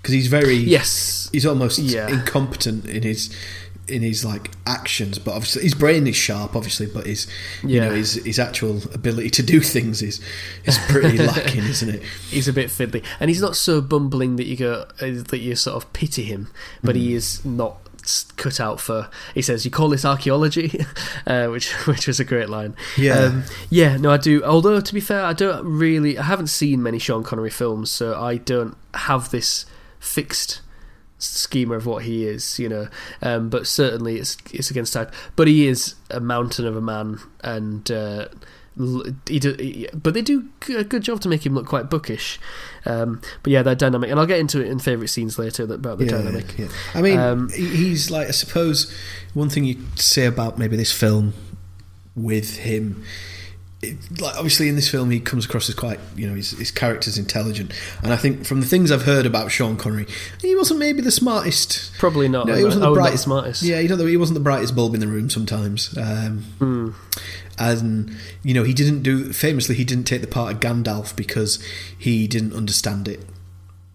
Because 0.00 0.14
he's 0.14 0.28
very. 0.28 0.54
Yes, 0.56 1.28
He's 1.32 1.44
almost 1.46 1.78
Yeah. 1.78 2.08
incompetent 2.08 2.86
in 2.86 3.02
his 3.02 3.30
in 3.86 4.02
his 4.02 4.22
like 4.22 4.50
actions, 4.66 5.18
but 5.18 5.30
obviously 5.32 5.62
his 5.62 5.72
brain 5.74 6.06
is 6.06 6.14
sharp, 6.14 6.54
obviously, 6.54 6.84
but 6.86 7.06
his 7.06 7.26
you 7.62 7.76
Yeah. 7.80 7.88
know 7.88 7.94
his 7.94 8.14
his 8.24 8.38
actual 8.38 8.82
ability 8.92 9.30
to 9.30 9.42
do 9.42 9.60
things 9.74 10.02
is 10.02 10.20
is 10.64 10.78
pretty 10.88 11.16
lacking, 11.18 11.64
isn't 11.64 11.88
it? 11.88 12.02
he's 12.30 12.48
a 12.48 12.52
bit 12.52 12.68
fiddly, 12.68 13.02
and 13.18 13.30
he's 13.30 13.40
not 13.40 13.56
so 13.56 13.80
bumbling 13.80 14.36
that 14.36 14.44
you 14.46 14.56
go 14.56 14.84
uh, 15.00 15.22
that 15.28 15.38
you 15.40 15.54
sort 15.56 15.82
of 15.82 15.90
pity 15.94 16.24
him, 16.24 16.48
but 16.84 16.96
Hmm. 16.96 17.00
he 17.02 17.14
is 17.14 17.42
not 17.46 17.78
cut 18.36 18.60
out 18.60 18.80
for. 18.80 19.08
He 19.34 19.42
says, 19.42 19.64
"You 19.64 19.70
call 19.70 19.88
this 19.88 20.04
archaeology," 20.04 20.84
uh, 21.26 21.48
which 21.48 21.72
which 21.86 22.06
was 22.06 22.20
a 22.20 22.24
great 22.24 22.48
line. 22.48 22.74
Yeah. 22.96 23.18
um, 23.18 23.44
yeah. 23.70 23.96
No, 23.96 24.10
I 24.10 24.16
do. 24.16 24.42
Although 24.44 24.80
to 24.80 24.94
be 24.94 25.00
fair, 25.00 25.24
I 25.24 25.32
don't 25.32 25.64
really. 25.66 26.18
I 26.18 26.22
haven't 26.22 26.48
seen 26.48 26.82
many 26.82 26.98
Sean 26.98 27.22
Connery 27.22 27.50
films, 27.50 27.90
so 27.90 28.20
I 28.20 28.36
don't 28.36 28.76
have 28.94 29.30
this 29.30 29.66
fixed 29.98 30.60
schema 31.18 31.74
of 31.74 31.84
what 31.84 32.04
he 32.04 32.24
is, 32.24 32.58
you 32.58 32.68
know. 32.68 32.88
Um, 33.22 33.48
but 33.48 33.66
certainly, 33.66 34.18
it's 34.18 34.36
it's 34.52 34.70
against 34.70 34.92
type. 34.92 35.12
But 35.36 35.48
he 35.48 35.66
is 35.66 35.94
a 36.10 36.20
mountain 36.20 36.66
of 36.66 36.76
a 36.76 36.80
man, 36.80 37.18
and 37.42 37.90
uh, 37.90 38.28
he 39.28 39.38
do, 39.38 39.54
he- 39.54 39.88
but 39.94 40.14
they 40.14 40.22
do 40.22 40.48
a 40.76 40.84
good 40.84 41.02
job 41.02 41.20
to 41.22 41.28
make 41.28 41.44
him 41.44 41.54
look 41.54 41.66
quite 41.66 41.90
bookish. 41.90 42.38
Um, 42.86 43.20
but 43.42 43.50
yeah, 43.52 43.62
they're 43.62 43.74
dynamic, 43.74 44.10
and 44.10 44.18
I'll 44.20 44.26
get 44.26 44.38
into 44.38 44.60
it 44.60 44.68
in 44.68 44.78
favourite 44.78 45.10
scenes 45.10 45.38
later 45.38 45.64
about 45.64 45.98
the 45.98 46.04
yeah, 46.04 46.10
dynamic. 46.12 46.58
yeah. 46.58 46.68
I 46.94 47.02
mean, 47.02 47.18
Um, 47.18 47.48
he's 47.50 48.10
like 48.10 48.28
I 48.28 48.32
suppose 48.32 48.92
one 49.34 49.48
thing 49.50 49.64
you 49.64 49.76
say 49.96 50.24
about 50.26 50.58
maybe 50.58 50.76
this 50.76 50.92
film 50.92 51.34
with 52.14 52.58
him. 52.58 53.04
It, 53.80 53.96
like 54.20 54.34
obviously 54.34 54.68
in 54.68 54.74
this 54.74 54.88
film 54.90 55.08
he 55.12 55.20
comes 55.20 55.44
across 55.44 55.68
as 55.68 55.76
quite 55.76 56.00
you 56.16 56.26
know 56.28 56.34
his, 56.34 56.50
his 56.50 56.72
character's 56.72 57.16
intelligent 57.16 57.72
and 58.02 58.12
I 58.12 58.16
think 58.16 58.44
from 58.44 58.58
the 58.58 58.66
things 58.66 58.90
I've 58.90 59.04
heard 59.04 59.24
about 59.24 59.52
Sean 59.52 59.76
Connery 59.76 60.08
he 60.42 60.56
wasn't 60.56 60.80
maybe 60.80 61.00
the 61.00 61.12
smartest 61.12 61.92
Probably 61.96 62.28
not. 62.28 62.48
No, 62.48 62.54
he 62.56 62.64
wasn't 62.64 62.82
the 62.82 62.92
brightest. 62.92 63.22
smartest. 63.22 63.62
Yeah, 63.62 63.78
you 63.78 63.88
know, 63.88 63.96
he 64.04 64.16
wasn't 64.16 64.34
the 64.34 64.42
brightest 64.42 64.74
bulb 64.74 64.94
in 64.94 65.00
the 65.00 65.06
room 65.06 65.30
sometimes. 65.30 65.96
Um, 65.96 66.38
Hmm. 66.58 66.90
And 67.58 68.16
you 68.42 68.54
know, 68.54 68.62
he 68.64 68.72
didn't 68.74 69.02
do 69.02 69.32
famously. 69.32 69.74
He 69.74 69.84
didn't 69.84 70.06
take 70.06 70.20
the 70.20 70.26
part 70.26 70.52
of 70.52 70.60
Gandalf 70.60 71.14
because 71.16 71.62
he 71.98 72.26
didn't 72.26 72.52
understand 72.54 73.08
it. 73.08 73.20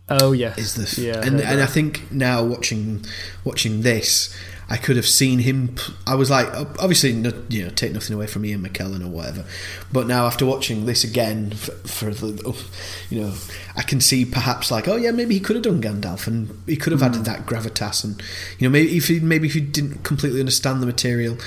Oh 0.09 0.31
yes. 0.33 0.57
Is 0.57 0.75
this? 0.75 0.97
Yeah. 0.97 1.21
And 1.25 1.39
and 1.41 1.61
I 1.61 1.65
think 1.65 2.11
now 2.11 2.43
watching 2.43 3.05
watching 3.45 3.81
this, 3.81 4.35
I 4.69 4.75
could 4.77 4.97
have 4.97 5.07
seen 5.07 5.39
him. 5.39 5.75
I 6.05 6.15
was 6.15 6.29
like, 6.29 6.47
obviously, 6.53 7.11
you 7.11 7.63
know, 7.63 7.69
take 7.69 7.93
nothing 7.93 8.13
away 8.13 8.27
from 8.27 8.45
Ian 8.45 8.63
McKellen 8.67 9.03
or 9.03 9.07
whatever. 9.07 9.45
But 9.93 10.07
now 10.07 10.25
after 10.25 10.45
watching 10.45 10.85
this 10.85 11.03
again 11.05 11.51
for, 11.51 11.71
for 11.87 12.11
the, 12.11 12.41
oh, 12.45 12.65
you 13.09 13.21
know, 13.21 13.33
I 13.77 13.81
can 13.81 14.01
see 14.01 14.25
perhaps 14.25 14.71
like, 14.71 14.87
oh 14.89 14.97
yeah, 14.97 15.11
maybe 15.11 15.35
he 15.35 15.39
could 15.39 15.55
have 15.55 15.63
done 15.63 15.81
Gandalf, 15.81 16.27
and 16.27 16.61
he 16.65 16.75
could 16.75 16.91
have 16.91 16.99
Hmm. 17.01 17.07
added 17.07 17.25
that 17.25 17.45
gravitas, 17.45 18.03
and 18.03 18.21
you 18.59 18.67
know, 18.67 18.71
maybe 18.71 18.97
if 18.97 19.07
he 19.07 19.21
maybe 19.21 19.47
if 19.47 19.53
he 19.53 19.61
didn't 19.61 20.03
completely 20.03 20.41
understand 20.41 20.81
the 20.81 20.85
material, 20.85 21.37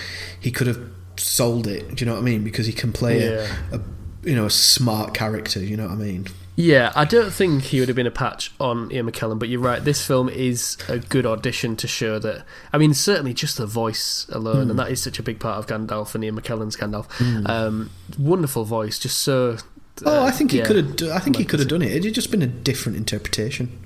he 0.40 0.50
could 0.50 0.66
have 0.66 0.81
sold 1.18 1.66
it. 1.66 1.94
Do 1.96 2.05
you 2.05 2.07
know 2.07 2.14
what 2.14 2.20
I 2.22 2.24
mean? 2.24 2.44
Because 2.44 2.66
he 2.66 2.72
can 2.72 2.92
play 2.92 3.24
Yeah. 3.24 3.46
a, 3.72 3.76
a 3.76 3.81
you 4.24 4.35
know 4.35 4.46
a 4.46 4.50
smart 4.50 5.14
character. 5.14 5.61
You 5.62 5.76
know 5.76 5.85
what 5.85 5.92
I 5.92 5.96
mean? 5.96 6.26
Yeah, 6.59 6.90
I 6.96 7.05
don't 7.05 7.31
think 7.31 7.64
he 7.64 7.81
would 7.81 7.88
have 7.90 7.96
been 7.96 8.07
a 8.07 8.11
patch 8.11 8.50
on 8.59 8.90
Ian 8.90 9.11
McKellen, 9.11 9.38
but 9.38 9.50
you're 9.50 9.61
right. 9.61 9.85
This 9.85 10.07
film 10.07 10.31
is 10.31 10.79
a 10.88 10.98
good 10.98 11.26
audition 11.26 11.76
to 11.76 11.87
show 11.87 12.18
that. 12.20 12.46
I 12.72 12.79
mean, 12.79 12.94
certainly 12.94 13.35
just 13.35 13.59
the 13.59 13.66
voice 13.66 14.26
alone, 14.31 14.64
Hmm. 14.64 14.70
and 14.70 14.79
that 14.79 14.90
is 14.90 15.02
such 15.02 15.18
a 15.18 15.22
big 15.22 15.38
part 15.38 15.59
of 15.59 15.66
Gandalf 15.66 16.14
and 16.14 16.24
Ian 16.24 16.40
McKellen's 16.40 16.74
Gandalf. 16.74 17.07
Um, 17.46 17.90
wonderful 18.18 18.64
voice, 18.64 18.98
just 18.98 19.18
so. 19.20 19.59
Oh, 20.07 20.22
uh, 20.22 20.24
I 20.24 20.31
think 20.31 20.50
he 20.52 20.59
yeah. 20.59 20.64
could 20.64 20.76
have. 21.00 21.11
I 21.11 21.18
think 21.18 21.37
he 21.37 21.44
could 21.44 21.59
have 21.61 21.68
done 21.68 21.83
it. 21.83 21.92
It'd 21.92 22.14
just 22.14 22.31
been 22.31 22.42
a 22.42 22.46
different 22.46 22.96
interpretation. 22.96 23.79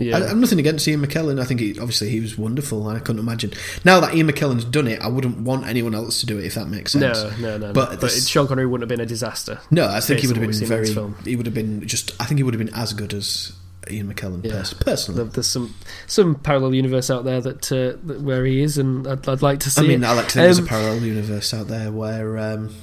Yeah. 0.00 0.16
I, 0.18 0.28
I'm 0.30 0.40
nothing 0.40 0.58
against 0.58 0.88
Ian 0.88 1.04
McKellen. 1.06 1.40
I 1.40 1.44
think 1.44 1.60
he, 1.60 1.78
obviously 1.78 2.08
he 2.08 2.20
was 2.20 2.36
wonderful. 2.38 2.88
I 2.88 2.98
couldn't 2.98 3.20
imagine 3.20 3.52
now 3.84 4.00
that 4.00 4.14
Ian 4.14 4.28
McKellen's 4.28 4.64
done 4.64 4.88
it. 4.88 5.00
I 5.00 5.08
wouldn't 5.08 5.38
want 5.38 5.66
anyone 5.66 5.94
else 5.94 6.20
to 6.20 6.26
do 6.26 6.38
it 6.38 6.44
if 6.46 6.54
that 6.54 6.66
makes 6.68 6.92
sense. 6.92 7.22
no, 7.38 7.58
no, 7.58 7.58
no. 7.58 7.72
But 7.72 7.90
But, 7.90 8.00
this- 8.00 8.26
Sean 8.26 8.48
Connery 8.48 8.66
wouldn't 8.66 8.90
have 8.90 8.96
been 8.98 9.04
a 9.04 9.08
disaster. 9.08 9.60
No, 9.70 9.86
I 9.86 10.00
think 10.00 10.20
he 10.20 10.26
would 10.26 10.36
have 10.36 10.40
been 10.40 10.48
we've 10.48 10.56
seen 10.56 10.72
in 10.72 10.80
this 10.82 10.90
very. 10.90 11.12
He 11.24 11.36
would 11.36 11.46
have 11.46 11.54
been 11.54 11.86
just. 11.86 12.12
I 12.20 12.24
think 12.24 12.38
he 12.38 12.42
would 12.42 12.54
have 12.54 12.64
been 12.64 12.74
as 12.74 12.92
good 12.94 13.12
as 13.14 13.52
Ian 13.90 14.12
McKellen. 14.12 14.44
Yeah. 14.44 14.52
pers- 14.52 14.74
personally, 14.74 15.24
There's 15.24 15.46
some 15.48 15.74
some 16.06 16.34
parallel 16.36 16.74
universe 16.74 17.10
out 17.10 17.24
there 17.24 17.40
that, 17.40 17.70
uh, 17.72 17.98
that 18.06 18.20
where 18.22 18.44
he 18.46 18.62
is, 18.62 18.78
and 18.78 19.06
I'd, 19.06 19.28
I'd 19.28 19.42
like 19.42 19.60
to 19.60 19.70
see. 19.70 19.84
I 19.84 19.86
mean, 19.88 20.02
it. 20.02 20.06
I 20.06 20.12
like 20.14 20.28
to 20.28 20.32
think 20.34 20.44
there's 20.44 20.58
a 20.58 20.62
Um, 20.62 20.68
parallel 20.68 20.98
universe 21.02 21.52
out 21.54 21.68
there 21.68 21.90
where 21.92 22.38
um, 22.38 22.74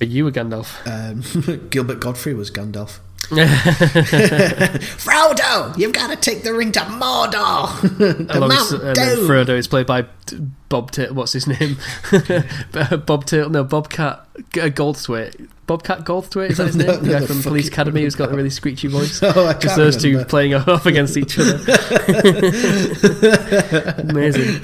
you 0.00 0.26
a 0.26 0.32
Gandalf? 0.32 0.68
um, 0.86 1.68
Gilbert 1.70 2.00
Gottfried 2.00 2.36
was 2.36 2.50
Gandalf. 2.50 2.98
Frodo, 4.98 5.76
you've 5.76 5.92
got 5.92 6.08
to 6.10 6.16
take 6.16 6.42
the 6.44 6.54
ring 6.54 6.72
to 6.72 6.80
Mordor. 6.80 7.80
the 7.98 8.40
Mount 8.40 8.72
uh, 8.72 8.86
and 8.86 8.94
Doom. 8.94 9.28
Frodo 9.28 9.50
is 9.50 9.68
played 9.68 9.86
by 9.86 10.06
Bob. 10.68 10.90
T- 10.90 11.10
what's 11.10 11.32
his 11.32 11.46
name? 11.46 11.78
Bob 13.06 13.24
Tail. 13.24 13.48
No, 13.48 13.64
Bobcat 13.64 14.26
G- 14.52 14.60
Goldthwait. 14.60 15.48
Bobcat 15.66 16.00
Goldthwait 16.00 16.50
is 16.50 16.56
that 16.58 16.66
his 16.68 16.76
name? 16.76 16.86
No, 16.86 16.96
the 16.96 17.06
no, 17.06 17.12
guy 17.12 17.20
the 17.20 17.26
from 17.26 17.42
Police 17.42 17.68
Academy 17.68 18.02
who's 18.02 18.14
got 18.14 18.32
a 18.32 18.36
really 18.36 18.50
screechy 18.50 18.88
voice. 18.90 19.20
Oh, 19.22 19.46
I 19.46 19.54
Just 19.54 19.76
those 19.76 20.00
two 20.00 20.24
playing 20.24 20.54
off 20.54 20.86
against 20.86 21.16
each 21.16 21.38
other. 21.38 21.58
Amazing. 23.98 24.62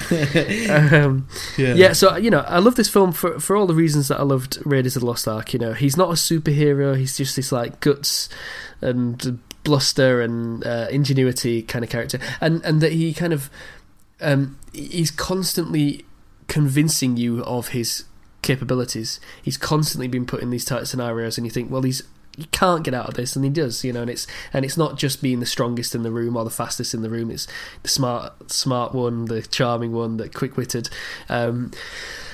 Um, 0.69 1.27
yeah. 1.57 1.93
so 1.93 2.15
you 2.17 2.29
know, 2.29 2.39
I 2.41 2.59
love 2.59 2.75
this 2.75 2.89
film 2.89 3.11
for 3.11 3.39
for 3.39 3.55
all 3.55 3.67
the 3.67 3.73
reasons 3.73 4.07
that 4.07 4.19
I 4.19 4.23
loved 4.23 4.59
Raiders 4.65 4.95
of 4.95 5.01
the 5.01 5.05
Lost 5.07 5.27
Ark. 5.27 5.53
You 5.53 5.59
know, 5.59 5.73
he's 5.73 5.97
not 5.97 6.09
a 6.09 6.13
superhero; 6.13 6.97
he's 6.97 7.17
just 7.17 7.35
this 7.35 7.51
like 7.51 7.79
guts 7.79 8.29
and 8.81 9.39
bluster 9.63 10.21
and 10.21 10.65
uh, 10.65 10.87
ingenuity 10.91 11.61
kind 11.61 11.83
of 11.83 11.89
character, 11.89 12.19
and 12.41 12.63
and 12.63 12.81
that 12.81 12.91
he 12.93 13.13
kind 13.13 13.33
of 13.33 13.49
um, 14.21 14.59
he's 14.73 15.11
constantly 15.11 16.05
convincing 16.47 17.17
you 17.17 17.43
of 17.43 17.69
his 17.69 18.05
capabilities. 18.41 19.19
He's 19.41 19.57
constantly 19.57 20.07
been 20.07 20.25
put 20.25 20.41
in 20.41 20.49
these 20.49 20.65
tight 20.65 20.87
scenarios, 20.87 21.37
and 21.37 21.45
you 21.45 21.51
think, 21.51 21.71
well, 21.71 21.81
he's 21.81 22.03
he 22.37 22.45
can't 22.45 22.83
get 22.83 22.93
out 22.93 23.07
of 23.07 23.13
this, 23.13 23.35
and 23.35 23.45
he 23.45 23.51
does, 23.51 23.83
you 23.83 23.93
know. 23.93 24.01
And 24.01 24.09
it's 24.09 24.27
and 24.53 24.65
it's 24.65 24.77
not 24.77 24.97
just 24.97 25.21
being 25.21 25.39
the 25.39 25.45
strongest 25.45 25.95
in 25.95 26.03
the 26.03 26.11
room 26.11 26.35
or 26.35 26.43
the 26.43 26.49
fastest 26.49 26.93
in 26.93 27.01
the 27.01 27.09
room. 27.09 27.31
It's 27.31 27.47
the 27.83 27.89
smart, 27.89 28.51
smart 28.51 28.93
one, 28.93 29.25
the 29.25 29.41
charming 29.41 29.93
one, 29.93 30.17
the 30.17 30.29
quick 30.29 30.57
witted. 30.57 30.89
Um, 31.29 31.71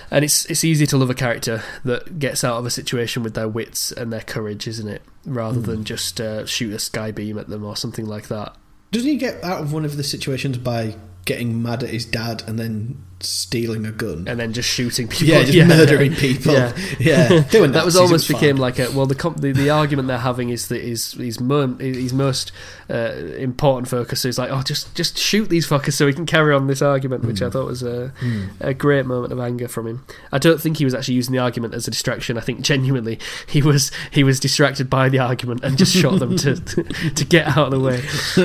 and 0.10 0.26
it's 0.26 0.46
it's 0.46 0.64
easy 0.64 0.86
to 0.88 0.98
love 0.98 1.10
a 1.10 1.16
character 1.16 1.64
that 1.86 2.20
gets 2.20 2.44
out 2.44 2.58
of 2.58 2.66
a 2.66 2.70
situation 2.70 3.24
with 3.24 3.34
their 3.34 3.48
wits 3.48 3.92
and 3.92 4.12
their 4.12 4.22
courage, 4.22 4.68
isn't 4.68 4.88
it? 4.88 5.02
Rather 5.26 5.62
mm. 5.62 5.66
than 5.66 5.84
just 5.84 6.20
uh, 6.20 6.46
shoot 6.46 6.74
a 6.74 6.80
sky 6.80 7.12
beam 7.12 7.38
at 7.38 7.48
them 7.48 7.64
or 7.64 7.76
something 7.76 8.06
like 8.06 8.28
that. 8.28 8.56
Doesn't 8.92 9.08
he 9.08 9.16
get 9.16 9.42
out 9.44 9.62
of 9.62 9.72
one 9.72 9.86
of 9.86 9.96
the 9.96 10.04
situations 10.04 10.58
by 10.58 10.96
getting 11.26 11.62
mad 11.62 11.84
at 11.84 11.90
his 11.90 12.06
dad 12.06 12.44
and 12.48 12.58
then 12.58 13.04
stealing 13.24 13.86
a 13.86 13.92
gun 13.92 14.28
and 14.28 14.40
then 14.40 14.54
just 14.54 14.70
shooting 14.70 15.08
people. 15.08 15.28
Yeah, 15.28 15.42
just 15.42 15.54
yeah. 15.54 15.66
murdering 15.66 16.14
people. 16.16 16.54
Yeah, 16.54 16.76
yeah. 17.00 17.28
that 17.52 17.86
was 17.86 17.96
almost 17.96 18.28
became 18.28 18.58
like 18.58 18.80
a 18.80 18.90
well. 18.92 19.06
The, 19.06 19.16
the, 19.38 19.52
the 19.52 19.70
argument 19.70 20.08
they're 20.08 20.18
having 20.18 20.50
is 20.50 20.68
that 20.70 20.82
his 20.82 21.14
his, 21.14 21.40
mo- 21.40 21.76
his 21.76 22.14
most 22.14 22.52
uh, 22.90 23.14
important 23.38 23.88
focus 23.88 24.26
is 24.26 24.38
like 24.38 24.52
oh 24.52 24.62
just 24.64 24.94
just 24.96 25.18
shoot 25.18 25.50
these 25.50 25.68
fuckers 25.68 25.94
so 25.94 26.06
we 26.06 26.14
can 26.14 26.26
carry 26.26 26.54
on 26.54 26.68
this 26.68 26.82
argument, 26.82 27.26
which 27.26 27.38
mm. 27.38 27.48
I 27.48 27.50
thought 27.50 27.68
was 27.68 27.84
a 27.84 28.14
mm. 28.20 28.50
a 28.60 28.74
great 28.74 29.06
moment 29.06 29.34
of 29.34 29.40
anger 29.40 29.68
from 29.68 29.88
him. 29.88 30.06
I 30.32 30.38
don't 30.38 30.60
think 30.60 30.78
he 30.78 30.86
was 30.86 30.94
actually 30.94 31.16
using 31.16 31.34
the 31.34 31.40
argument 31.40 31.74
as 31.74 31.88
a 31.88 31.92
distraction. 31.92 32.38
I 32.38 32.42
think 32.42 32.62
genuinely 32.62 33.20
he 33.48 33.62
was 33.62 33.92
he 34.12 34.24
was 34.24 34.40
distracted 34.40 34.90
by 34.90 35.10
the 35.10 35.20
argument 35.20 35.64
and 35.64 35.78
just 35.78 35.96
shot 35.96 36.20
them 36.20 36.38
to 36.38 36.56
to 36.56 37.26
get 37.26 37.48
out 37.58 37.72
of 37.72 37.72
the 37.72 37.80
way. 37.80 38.02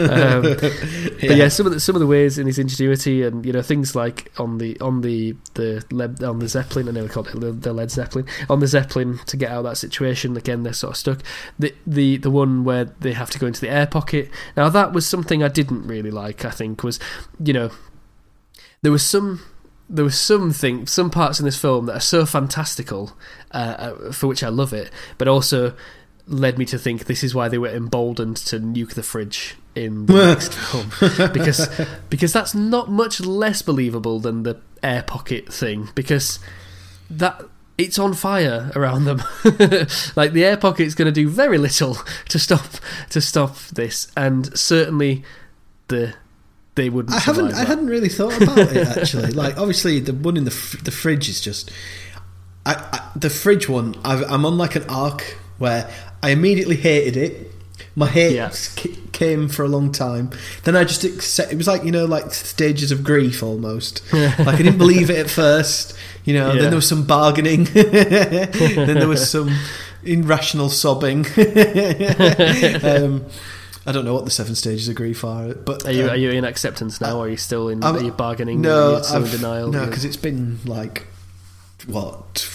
Um, 0.06 0.44
yeah. 0.44 1.28
But 1.28 1.36
yeah, 1.36 1.48
some 1.48 1.66
of 1.66 1.72
the 1.72 1.80
some 1.80 1.94
of 1.94 2.00
the 2.00 2.06
ways 2.06 2.38
in 2.38 2.46
his 2.46 2.58
ingenuity 2.58 3.22
and 3.22 3.44
you 3.44 3.52
know 3.52 3.62
things 3.62 3.94
like 3.94 4.32
on 4.38 4.58
the 4.58 4.65
the 4.74 4.80
on 4.80 5.00
the 5.00 5.36
the 5.54 5.84
Led, 5.90 6.22
on 6.22 6.38
the 6.38 6.48
Zeppelin. 6.48 6.88
I 6.88 6.92
never 6.92 7.08
called 7.08 7.28
it 7.28 7.40
the, 7.40 7.52
the 7.52 7.72
Led 7.72 7.90
Zeppelin 7.90 8.26
on 8.48 8.60
the 8.60 8.66
Zeppelin 8.66 9.18
to 9.26 9.36
get 9.36 9.50
out 9.50 9.58
of 9.58 9.64
that 9.64 9.76
situation. 9.76 10.36
Again, 10.36 10.62
they're 10.62 10.72
sort 10.72 10.92
of 10.92 10.96
stuck. 10.96 11.22
The 11.58 11.74
the 11.86 12.16
the 12.16 12.30
one 12.30 12.64
where 12.64 12.84
they 12.84 13.12
have 13.12 13.30
to 13.30 13.38
go 13.38 13.46
into 13.46 13.60
the 13.60 13.70
air 13.70 13.86
pocket. 13.86 14.30
Now 14.56 14.68
that 14.68 14.92
was 14.92 15.06
something 15.06 15.42
I 15.42 15.48
didn't 15.48 15.86
really 15.86 16.10
like. 16.10 16.44
I 16.44 16.50
think 16.50 16.82
was 16.82 16.98
you 17.42 17.52
know 17.52 17.70
there 18.82 18.92
was 18.92 19.04
some 19.04 19.42
there 19.88 20.04
was 20.04 20.18
something, 20.18 20.84
some 20.86 21.10
parts 21.10 21.38
in 21.38 21.44
this 21.44 21.60
film 21.60 21.86
that 21.86 21.96
are 21.96 22.00
so 22.00 22.26
fantastical, 22.26 23.16
uh, 23.52 23.76
uh, 23.78 24.12
for 24.12 24.26
which 24.26 24.42
I 24.42 24.48
love 24.48 24.72
it, 24.72 24.90
but 25.16 25.28
also 25.28 25.76
led 26.26 26.58
me 26.58 26.64
to 26.64 26.76
think 26.76 27.04
this 27.04 27.22
is 27.22 27.36
why 27.36 27.48
they 27.48 27.58
were 27.58 27.68
emboldened 27.68 28.36
to 28.36 28.58
nuke 28.58 28.94
the 28.94 29.02
fridge 29.04 29.54
in 29.76 30.06
the 30.06 30.12
next 30.12 30.54
film 30.54 30.90
because 31.32 31.68
because 32.10 32.32
that's 32.32 32.54
not 32.54 32.90
much 32.90 33.20
less 33.20 33.62
believable 33.62 34.18
than 34.18 34.42
the 34.42 34.58
air 34.82 35.02
pocket 35.02 35.52
thing 35.52 35.88
because 35.94 36.38
that 37.10 37.42
it's 37.78 37.98
on 37.98 38.14
fire 38.14 38.72
around 38.74 39.04
them 39.04 39.18
like 40.16 40.32
the 40.32 40.44
air 40.44 40.56
pocket 40.56 40.84
is 40.84 40.94
going 40.94 41.06
to 41.06 41.12
do 41.12 41.28
very 41.28 41.58
little 41.58 41.96
to 42.28 42.38
stop 42.38 42.66
to 43.10 43.20
stop 43.20 43.56
this 43.72 44.10
and 44.16 44.56
certainly 44.58 45.22
the 45.88 46.14
they 46.74 46.88
wouldn't 46.90 47.14
I 47.14 47.20
haven't 47.20 47.48
that. 47.48 47.54
I 47.54 47.64
hadn't 47.64 47.88
really 47.88 48.08
thought 48.08 48.40
about 48.40 48.58
it 48.58 48.88
actually 48.96 49.32
like 49.32 49.58
obviously 49.58 50.00
the 50.00 50.14
one 50.14 50.36
in 50.36 50.44
the 50.44 50.78
the 50.82 50.90
fridge 50.90 51.28
is 51.28 51.40
just 51.40 51.70
I, 52.64 52.74
I 52.74 53.10
the 53.14 53.30
fridge 53.30 53.68
one 53.68 53.94
i 54.04 54.22
I'm 54.24 54.44
on 54.44 54.58
like 54.58 54.74
an 54.74 54.84
arc 54.88 55.38
where 55.58 55.90
I 56.22 56.30
immediately 56.30 56.76
hated 56.76 57.16
it. 57.16 57.52
My 57.98 58.06
hate 58.06 58.34
yeah. 58.34 58.52
came 59.12 59.48
for 59.48 59.64
a 59.64 59.68
long 59.68 59.90
time. 59.90 60.30
Then 60.64 60.76
I 60.76 60.84
just 60.84 61.02
accept. 61.02 61.50
It 61.50 61.56
was 61.56 61.66
like 61.66 61.82
you 61.82 61.90
know, 61.90 62.04
like 62.04 62.30
stages 62.34 62.92
of 62.92 63.02
grief 63.02 63.42
almost. 63.42 64.02
like 64.12 64.46
I 64.46 64.56
didn't 64.56 64.76
believe 64.76 65.08
it 65.08 65.16
at 65.16 65.30
first. 65.30 65.96
You 66.26 66.34
know, 66.34 66.52
yeah. 66.52 66.60
then 66.60 66.70
there 66.70 66.76
was 66.76 66.88
some 66.88 67.06
bargaining. 67.06 67.64
then 67.72 68.98
there 68.98 69.08
was 69.08 69.30
some 69.30 69.48
irrational 70.04 70.68
sobbing. 70.68 71.20
um, 72.84 73.24
I 73.86 73.92
don't 73.92 74.04
know 74.04 74.12
what 74.12 74.26
the 74.26 74.30
seven 74.30 74.54
stages 74.54 74.88
of 74.88 74.94
grief 74.94 75.24
are, 75.24 75.54
but 75.54 75.86
are 75.86 75.92
you 75.92 76.04
um, 76.04 76.10
are 76.10 76.16
you 76.16 76.32
in 76.32 76.44
acceptance 76.44 77.00
now? 77.00 77.16
or 77.16 77.24
Are 77.24 77.28
you 77.30 77.38
still 77.38 77.70
in? 77.70 77.82
I'm, 77.82 77.96
are 77.96 78.02
you 78.02 78.12
bargaining? 78.12 78.60
No, 78.60 78.98
you 78.98 79.04
still 79.04 79.24
in 79.24 79.30
denial? 79.30 79.72
No, 79.72 79.86
because 79.86 80.04
it's 80.04 80.18
been 80.18 80.58
like 80.66 81.06
what 81.86 82.46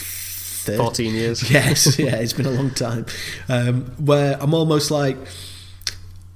14 0.66 1.14
years. 1.14 1.50
Yes, 1.52 2.00
yeah, 2.00 2.16
it's 2.16 2.34
been 2.34 2.46
a 2.46 2.52
long 2.52 2.72
time. 2.72 3.06
Um, 3.50 3.86
where 3.98 4.38
I'm 4.40 4.54
almost 4.54 4.92
like, 4.92 5.18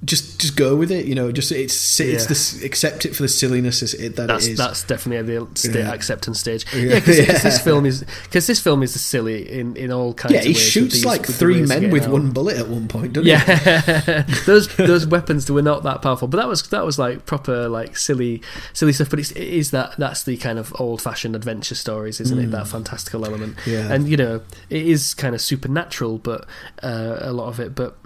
just 0.06 0.40
just 0.40 0.56
go 0.56 0.76
with 0.76 0.90
it. 0.90 1.06
You 1.06 1.14
know, 1.14 1.32
just 1.32 1.50
it's 1.52 2.00
it's 2.00 2.22
yeah. 2.24 2.28
this 2.28 2.62
accept 2.62 3.04
it 3.04 3.14
for 3.14 3.22
the 3.22 3.28
silliness 3.28 3.82
it, 3.82 4.16
that 4.16 4.28
that's, 4.28 4.46
it 4.46 4.52
is. 4.52 4.58
That's 4.58 4.84
definitely 4.84 5.36
the 5.36 5.78
yeah. 5.78 5.92
acceptance 5.92 6.40
stage. 6.40 6.64
Yeah, 6.72 6.94
because 6.94 7.18
yeah, 7.18 7.38
this 7.42 7.60
film 7.60 7.84
is 7.84 8.04
because 8.24 8.46
this 8.46 8.60
film 8.60 8.82
is 8.82 8.98
silly 9.00 9.50
in, 9.50 9.76
in 9.76 9.90
all 9.92 10.14
kinds. 10.14 10.34
Of 10.34 10.38
ways. 10.38 10.46
Yeah, 10.46 10.48
he 10.48 10.54
shoots 10.54 10.94
these, 10.94 11.04
like 11.04 11.26
three 11.26 11.62
men 11.62 11.90
with 11.90 12.04
out. 12.04 12.10
one 12.10 12.30
bullet 12.30 12.56
at 12.56 12.68
one 12.68 12.88
point. 12.88 13.16
yeah, 13.16 14.22
those 14.46 14.74
those 14.76 15.06
weapons 15.06 15.50
were 15.50 15.62
not 15.62 15.82
that 15.82 16.02
powerful, 16.02 16.28
but 16.28 16.38
that 16.38 16.48
was 16.48 16.62
that 16.68 16.84
was 16.84 16.98
like 16.98 17.26
proper 17.26 17.68
like 17.68 17.96
silly 17.96 18.42
silly 18.72 18.92
stuff. 18.92 19.10
But 19.10 19.18
it's, 19.18 19.32
it 19.32 19.48
is 19.48 19.72
that 19.72 19.96
that's 19.98 20.22
the 20.22 20.36
kind 20.36 20.58
of 20.58 20.72
old 20.78 21.02
fashioned 21.02 21.34
adventure 21.34 21.74
stories, 21.74 22.20
isn't 22.20 22.38
mm. 22.38 22.44
it? 22.44 22.50
That 22.52 22.68
fantastical 22.68 23.24
element. 23.24 23.56
Yeah, 23.66 23.92
and 23.92 24.08
you 24.08 24.16
know 24.16 24.42
it 24.70 24.86
is 24.86 25.14
kind 25.14 25.34
of 25.34 25.40
supernatural, 25.40 26.18
but 26.18 26.46
uh, 26.82 27.18
a 27.20 27.32
lot 27.32 27.48
of 27.48 27.58
it, 27.58 27.74
but 27.74 27.96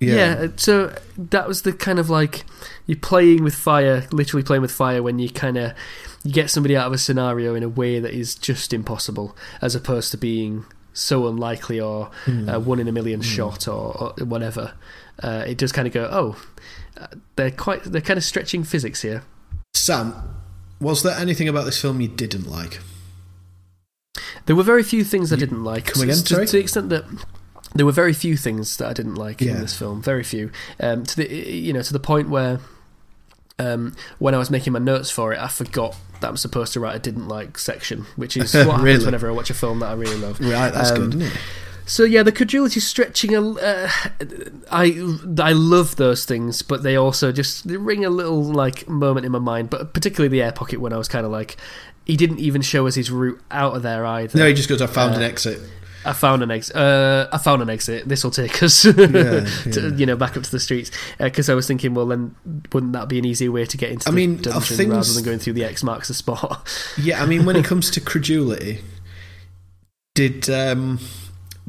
yeah. 0.00 0.42
yeah. 0.42 0.48
So 0.56 0.94
that 1.16 1.48
was 1.48 1.62
the 1.62 1.72
kind 1.72 1.98
of 1.98 2.10
like 2.10 2.44
you're 2.86 2.98
playing 2.98 3.42
with 3.44 3.54
fire, 3.54 4.06
literally 4.10 4.42
playing 4.42 4.62
with 4.62 4.72
fire 4.72 5.02
when 5.02 5.18
you 5.18 5.30
kind 5.30 5.56
of 5.56 5.72
you 6.24 6.32
get 6.32 6.50
somebody 6.50 6.76
out 6.76 6.86
of 6.86 6.92
a 6.92 6.98
scenario 6.98 7.54
in 7.54 7.62
a 7.62 7.68
way 7.68 8.00
that 8.00 8.12
is 8.12 8.34
just 8.34 8.72
impossible, 8.72 9.36
as 9.60 9.74
opposed 9.74 10.10
to 10.12 10.16
being 10.16 10.64
so 10.92 11.28
unlikely 11.28 11.80
or 11.80 12.10
mm. 12.24 12.52
uh, 12.52 12.58
one 12.58 12.80
in 12.80 12.88
a 12.88 12.92
million 12.92 13.20
mm. 13.20 13.24
shot 13.24 13.68
or, 13.68 13.96
or 13.96 14.24
whatever. 14.24 14.74
Uh, 15.22 15.44
it 15.46 15.58
does 15.58 15.72
kind 15.72 15.86
of 15.86 15.94
go, 15.94 16.08
oh, 16.10 16.40
uh, 16.96 17.06
they're 17.36 17.50
quite 17.50 17.84
they're 17.84 18.00
kind 18.00 18.18
of 18.18 18.24
stretching 18.24 18.64
physics 18.64 19.02
here. 19.02 19.22
Sam, 19.74 20.14
was 20.80 21.02
there 21.02 21.16
anything 21.16 21.48
about 21.48 21.64
this 21.64 21.80
film 21.80 22.00
you 22.00 22.08
didn't 22.08 22.48
like? 22.48 22.80
There 24.46 24.56
were 24.56 24.62
very 24.62 24.82
few 24.82 25.04
things 25.04 25.32
I 25.32 25.36
didn't 25.36 25.62
like. 25.62 25.86
Come 25.86 26.02
again, 26.02 26.16
to, 26.16 26.46
to 26.46 26.52
the 26.52 26.58
extent 26.58 26.88
that 26.88 27.04
there 27.74 27.86
were 27.86 27.92
very 27.92 28.12
few 28.12 28.36
things 28.36 28.76
that 28.78 28.88
I 28.88 28.92
didn't 28.92 29.16
like 29.16 29.40
yeah. 29.40 29.52
in 29.52 29.60
this 29.60 29.76
film. 29.76 30.02
Very 30.02 30.24
few. 30.24 30.50
Um, 30.80 31.04
to 31.04 31.16
the 31.16 31.34
you 31.34 31.72
know 31.72 31.82
to 31.82 31.92
the 31.92 32.00
point 32.00 32.28
where 32.28 32.60
um, 33.58 33.94
when 34.18 34.34
I 34.34 34.38
was 34.38 34.50
making 34.50 34.72
my 34.72 34.78
notes 34.78 35.10
for 35.10 35.32
it, 35.32 35.38
I 35.38 35.48
forgot 35.48 35.96
that 36.20 36.28
I'm 36.28 36.36
supposed 36.36 36.72
to 36.72 36.80
write 36.80 36.96
a 36.96 36.98
didn't 36.98 37.28
like 37.28 37.58
section, 37.58 38.06
which 38.16 38.36
is 38.36 38.54
what 38.54 38.76
happens 38.76 39.04
whenever 39.04 39.28
I 39.28 39.32
watch 39.32 39.50
a 39.50 39.54
film 39.54 39.80
that 39.80 39.90
I 39.90 39.94
really 39.94 40.16
love. 40.16 40.40
Right, 40.40 40.70
that's 40.70 40.90
um, 40.90 41.10
good, 41.10 41.22
isn't 41.22 41.32
it? 41.32 41.40
So 41.86 42.04
yeah, 42.04 42.22
the 42.22 42.32
credulity 42.32 42.80
stretching. 42.80 43.34
Uh, 43.34 43.88
I 44.70 45.16
I 45.38 45.52
love 45.52 45.96
those 45.96 46.26
things, 46.26 46.60
but 46.60 46.82
they 46.82 46.96
also 46.96 47.32
just 47.32 47.66
they 47.66 47.78
ring 47.78 48.04
a 48.04 48.10
little 48.10 48.42
like 48.44 48.86
moment 48.88 49.24
in 49.24 49.32
my 49.32 49.38
mind. 49.38 49.70
But 49.70 49.94
particularly 49.94 50.28
the 50.28 50.42
air 50.42 50.52
pocket 50.52 50.80
when 50.80 50.92
I 50.92 50.98
was 50.98 51.08
kind 51.08 51.24
of 51.24 51.32
like, 51.32 51.56
he 52.04 52.14
didn't 52.16 52.40
even 52.40 52.60
show 52.60 52.86
us 52.86 52.94
his 52.94 53.10
route 53.10 53.40
out 53.50 53.74
of 53.74 53.82
there 53.82 54.04
either. 54.04 54.38
No, 54.38 54.46
he 54.46 54.52
just 54.52 54.68
goes, 54.68 54.82
"I 54.82 54.86
found 54.86 55.14
uh, 55.14 55.18
an 55.18 55.22
exit." 55.22 55.60
I 56.04 56.12
found 56.12 56.42
an 56.42 56.50
exit. 56.50 56.76
Uh, 56.76 57.28
I 57.32 57.38
found 57.38 57.62
an 57.62 57.70
exit. 57.70 58.08
This 58.08 58.24
will 58.24 58.30
take 58.30 58.62
us, 58.62 58.84
yeah, 58.84 58.92
to, 59.72 59.94
you 59.96 60.06
know, 60.06 60.16
back 60.16 60.36
up 60.36 60.42
to 60.42 60.50
the 60.50 60.60
streets. 60.60 60.90
Because 61.18 61.48
uh, 61.48 61.52
I 61.52 61.54
was 61.54 61.66
thinking, 61.66 61.94
well, 61.94 62.06
then 62.06 62.34
wouldn't 62.72 62.92
that 62.92 63.08
be 63.08 63.18
an 63.18 63.24
easier 63.24 63.50
way 63.50 63.64
to 63.66 63.76
get 63.76 63.90
into 63.90 64.08
I 64.08 64.10
the 64.10 64.16
mean, 64.16 64.36
dungeon 64.36 64.76
things, 64.76 64.90
rather 64.90 65.12
than 65.12 65.24
going 65.24 65.38
through 65.38 65.54
the 65.54 65.64
X 65.64 65.82
marks 65.82 66.08
the 66.08 66.14
spot? 66.14 66.68
yeah, 66.98 67.22
I 67.22 67.26
mean, 67.26 67.44
when 67.44 67.56
it 67.56 67.64
comes 67.64 67.90
to 67.90 68.00
credulity, 68.00 68.80
did 70.14 70.48
um, 70.48 70.98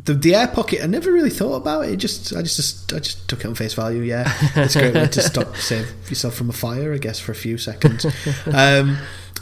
the 0.04 0.14
the 0.14 0.36
air 0.36 0.48
pocket? 0.48 0.84
I 0.84 0.88
never 0.88 1.12
really 1.12 1.30
thought 1.30 1.56
about 1.56 1.86
it. 1.86 1.98
Just 1.98 2.34
I 2.34 2.42
just 2.42 2.94
I 2.94 3.00
just 3.00 3.28
took 3.28 3.42
it 3.42 3.48
on 3.48 3.56
face 3.56 3.74
value. 3.74 4.02
Yeah, 4.02 4.32
it's 4.56 4.76
a 4.76 4.80
great 4.80 4.94
way 4.94 5.08
to 5.08 5.22
stop 5.22 5.56
save 5.58 5.92
yourself 6.08 6.36
from 6.36 6.50
a 6.50 6.54
fire, 6.54 6.94
I 6.94 6.98
guess, 6.98 7.20
for 7.20 7.32
a 7.32 7.36
few 7.36 7.58
seconds. 7.58 8.06
Um, 8.46 8.98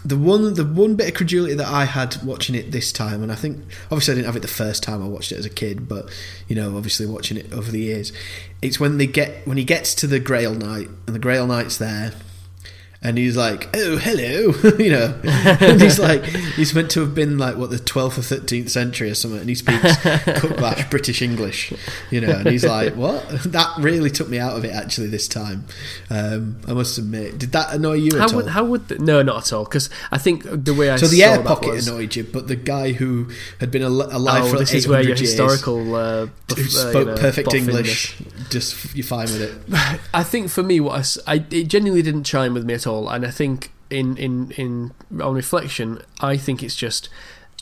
the 0.08 0.18
one 0.18 0.54
the 0.54 0.64
one 0.64 0.96
bit 0.96 1.10
of 1.10 1.14
credulity 1.16 1.54
that 1.56 1.68
I 1.68 1.84
had 1.84 2.16
watching 2.24 2.56
it 2.56 2.72
this 2.72 2.94
time, 2.94 3.22
and 3.22 3.32
I 3.32 3.36
think 3.36 3.58
obviously 3.92 4.14
I 4.14 4.16
didn't 4.16 4.28
have 4.28 4.38
it 4.38 4.42
the 4.42 4.48
first 4.48 4.82
time 4.82 5.04
I 5.04 5.08
watched 5.08 5.34
it 5.34 5.38
as 5.38 5.46
a 5.46 5.50
kid, 5.50 5.90
but 5.90 6.10
you 6.48 6.56
know, 6.56 6.78
obviously 6.78 7.06
watching 7.06 7.36
it 7.36 7.52
over 7.52 7.70
the 7.70 7.82
years, 7.82 8.14
it's 8.62 8.80
when 8.80 8.98
they 8.98 9.08
get 9.08 9.46
when 9.46 9.58
he 9.58 9.66
gets 9.66 9.94
to 9.96 10.08
the 10.08 10.20
Grail 10.20 10.54
Knight 10.54 10.88
and 11.06 11.16
the 11.16 11.20
Grail 11.20 11.46
Knight's 11.46 11.78
there, 11.78 12.14
And 13.00 13.18
he's 13.18 13.38
like, 13.38 13.70
"Oh, 13.76 13.98
hello," 13.98 14.54
you 14.80 14.90
know. 14.92 15.20
and 15.24 15.80
he's 15.80 16.00
like, 16.00 16.24
he's 16.26 16.74
meant 16.74 16.90
to 16.92 17.00
have 17.02 17.14
been 17.14 17.38
like 17.38 17.56
what 17.56 17.70
the 17.70 17.78
twelfth 17.78 18.18
or 18.18 18.24
thirteenth 18.24 18.70
century 18.70 19.10
or 19.12 19.14
something, 19.16 19.40
and 19.40 19.48
he 19.48 19.54
speaks 19.56 19.84
cutlash 19.98 20.90
British 20.90 21.22
English, 21.22 21.72
you 22.10 22.22
know. 22.22 22.32
And 22.32 22.48
he's 22.48 22.66
like, 22.66 22.96
"What?" 22.96 23.24
That 23.58 23.72
really 23.80 24.10
took 24.10 24.30
me 24.30 24.40
out 24.40 24.58
of 24.58 24.66
it 24.66 24.74
actually 24.74 25.08
this 25.08 25.28
time. 25.28 25.66
Um, 26.10 26.58
I 26.68 26.74
must 26.74 26.98
admit. 26.98 27.38
Did 27.38 27.52
that 27.52 27.74
annoy 27.74 27.94
you 27.94 28.18
How 28.18 28.26
at 28.26 28.34
all? 28.34 28.48
how 28.48 28.66
would 28.66 28.88
the, 28.88 28.98
no 29.00 29.22
not 29.22 29.46
at 29.46 29.54
all 29.54 29.64
because 29.64 29.90
I 30.12 30.18
think 30.18 30.44
the 30.44 30.74
way 30.74 30.90
I 30.90 30.96
so 30.96 31.08
the 31.08 31.24
air 31.24 31.42
pocket 31.44 31.70
was, 31.70 31.88
annoyed 31.88 32.16
you, 32.16 32.24
but 32.24 32.48
the 32.48 32.56
guy 32.56 32.94
who 32.94 33.30
had 33.60 33.70
been 33.72 33.84
al- 33.84 34.02
alive 34.16 34.46
oh 34.46 34.50
for 34.54 34.58
this 34.58 34.74
is 34.74 34.88
where 34.88 35.02
your 35.02 35.10
years, 35.10 35.22
historical 35.22 35.96
uh, 35.96 36.26
buff- 36.48 36.58
who 36.58 36.64
uh, 36.64 36.66
you 36.66 36.70
spoke 36.70 37.08
know, 37.08 37.16
perfect 37.16 37.54
in 37.54 37.60
English, 37.64 38.18
just 38.50 38.96
you're 38.96 39.06
fine 39.06 39.28
with 39.28 39.42
it. 39.42 40.00
I 40.14 40.24
think 40.24 40.50
for 40.50 40.64
me, 40.64 40.80
what 40.80 41.20
I, 41.28 41.34
I- 41.36 41.46
it 41.52 41.68
genuinely 41.68 42.02
didn't 42.02 42.24
chime 42.24 42.54
with 42.56 42.66
me 42.66 42.74
at 42.74 42.88
all, 42.88 42.97
and 43.10 43.26
I 43.26 43.32
think 43.32 43.72
in 43.90 44.18
in 44.18 44.52
in 44.52 44.94
on 45.22 45.34
reflection, 45.34 46.02
I 46.20 46.38
think 46.38 46.64
it's 46.64 46.76
just 46.76 47.10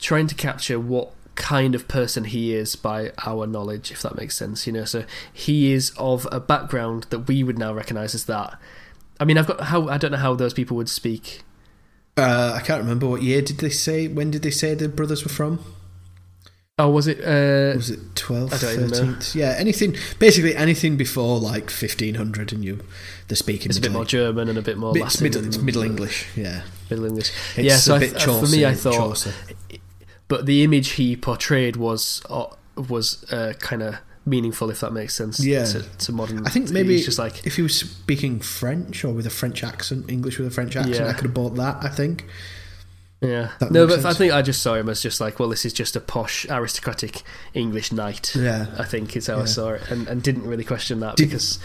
trying 0.00 0.26
to 0.28 0.34
capture 0.34 0.78
what 0.78 1.12
kind 1.34 1.74
of 1.74 1.86
person 1.86 2.24
he 2.24 2.54
is 2.54 2.74
by 2.76 3.12
our 3.24 3.46
knowledge, 3.46 3.90
if 3.90 4.02
that 4.02 4.16
makes 4.16 4.34
sense. 4.34 4.66
You 4.66 4.72
know, 4.72 4.84
so 4.84 5.04
he 5.32 5.72
is 5.72 5.92
of 5.98 6.26
a 6.32 6.40
background 6.40 7.06
that 7.10 7.20
we 7.20 7.44
would 7.44 7.58
now 7.58 7.72
recognise 7.72 8.14
as 8.14 8.24
that. 8.24 8.58
I 9.20 9.24
mean, 9.24 9.38
I've 9.38 9.46
got 9.46 9.60
how 9.62 9.88
I 9.88 9.98
don't 9.98 10.12
know 10.12 10.18
how 10.18 10.34
those 10.34 10.54
people 10.54 10.76
would 10.76 10.88
speak. 10.88 11.42
Uh, 12.16 12.54
I 12.56 12.62
can't 12.62 12.80
remember 12.80 13.06
what 13.06 13.22
year 13.22 13.42
did 13.42 13.58
they 13.58 13.70
say. 13.70 14.08
When 14.08 14.30
did 14.30 14.42
they 14.42 14.50
say 14.50 14.74
the 14.74 14.88
brothers 14.88 15.22
were 15.22 15.30
from? 15.30 15.62
Oh, 16.78 16.90
was 16.90 17.06
it? 17.06 17.20
Uh, 17.20 17.74
Was 17.74 17.88
it 17.88 18.14
12th, 18.16 18.52
I 18.52 18.58
don't 18.58 18.74
even 18.74 18.88
know. 18.90 19.14
13th? 19.14 19.34
Yeah, 19.34 19.54
anything, 19.56 19.96
basically 20.18 20.54
anything 20.54 20.98
before 20.98 21.38
like 21.40 21.70
1500 21.70 22.52
and 22.52 22.62
you, 22.62 22.84
they're 23.28 23.36
speaking 23.36 23.70
it's 23.70 23.78
a 23.78 23.80
bit 23.80 23.92
more 23.92 24.04
German 24.04 24.50
and 24.50 24.58
a 24.58 24.62
bit 24.62 24.76
more 24.76 24.92
bit- 24.92 25.04
Latin. 25.04 25.22
middle, 25.22 25.46
it's 25.46 25.56
Middle 25.56 25.82
English, 25.82 26.26
yeah. 26.36 26.64
Middle 26.90 27.06
English. 27.06 27.30
It's 27.56 27.64
yeah, 27.66 27.76
so 27.76 27.94
a 27.94 27.96
I 27.96 27.98
bit 28.00 28.18
th- 28.18 28.24
for 28.40 28.46
me, 28.48 28.66
I 28.66 28.74
thought 28.74 28.92
Chaucer. 28.92 29.32
but 30.28 30.44
the 30.44 30.62
image 30.64 30.90
he 30.90 31.16
portrayed 31.16 31.76
was 31.76 32.20
uh, 32.28 32.44
was 32.90 33.24
uh, 33.32 33.54
kind 33.58 33.82
of 33.82 33.94
meaningful, 34.26 34.68
if 34.68 34.80
that 34.80 34.92
makes 34.92 35.14
sense. 35.14 35.42
Yeah. 35.42 35.64
to, 35.64 35.80
to 35.80 36.12
modern. 36.12 36.46
I 36.46 36.50
think 36.50 36.68
maybe 36.70 37.00
just 37.00 37.18
like 37.18 37.46
if 37.46 37.56
he 37.56 37.62
was 37.62 37.78
speaking 37.78 38.38
French 38.40 39.02
or 39.02 39.14
with 39.14 39.26
a 39.26 39.30
French 39.30 39.64
accent, 39.64 40.10
English 40.10 40.36
with 40.38 40.48
a 40.48 40.50
French 40.50 40.76
accent, 40.76 40.96
Yeah. 40.96 41.08
I 41.08 41.14
could 41.14 41.24
have 41.24 41.34
bought 41.34 41.54
that. 41.54 41.78
I 41.82 41.88
think. 41.88 42.26
Yeah. 43.20 43.50
That 43.60 43.70
No, 43.70 43.86
makes 43.86 44.02
but 44.02 44.08
I 44.10 44.14
think 44.14 44.32
I 44.32 44.42
just 44.42 44.62
saw 44.62 44.74
him 44.74 44.88
as 44.88 45.00
just 45.00 45.20
like, 45.20 45.38
well, 45.38 45.48
this 45.48 45.64
is 45.64 45.72
just 45.72 45.96
a 45.96 46.00
posh 46.00 46.46
aristocratic 46.48 47.22
English 47.54 47.92
knight. 47.92 48.34
Yeah. 48.36 48.66
I 48.78 48.84
think 48.84 49.16
is 49.16 49.26
how 49.26 49.40
I 49.40 49.44
saw 49.46 49.70
it, 49.70 49.90
and, 49.90 50.06
and 50.08 50.22
didn't 50.22 50.46
really 50.46 50.64
question 50.64 51.00
that 51.00 51.16
Did- 51.16 51.30
because. 51.30 51.58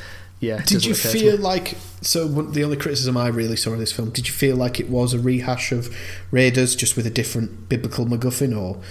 Yeah, 0.43 0.57
it 0.57 0.65
Did 0.65 0.85
you 0.85 0.95
feel 0.95 1.37
like 1.37 1.77
so? 2.01 2.27
The 2.27 2.63
only 2.63 2.75
criticism 2.75 3.15
I 3.15 3.27
really 3.27 3.55
saw 3.55 3.73
of 3.73 3.77
this 3.79 3.91
film, 3.91 4.09
did 4.09 4.27
you 4.27 4.33
feel 4.33 4.55
like 4.55 4.79
it 4.79 4.89
was 4.89 5.13
a 5.13 5.19
rehash 5.19 5.71
of 5.71 5.95
Raiders, 6.31 6.75
just 6.75 6.97
with 6.97 7.05
a 7.05 7.11
different 7.11 7.69
biblical 7.69 8.07
MacGuffin, 8.07 8.59
or 8.59 8.81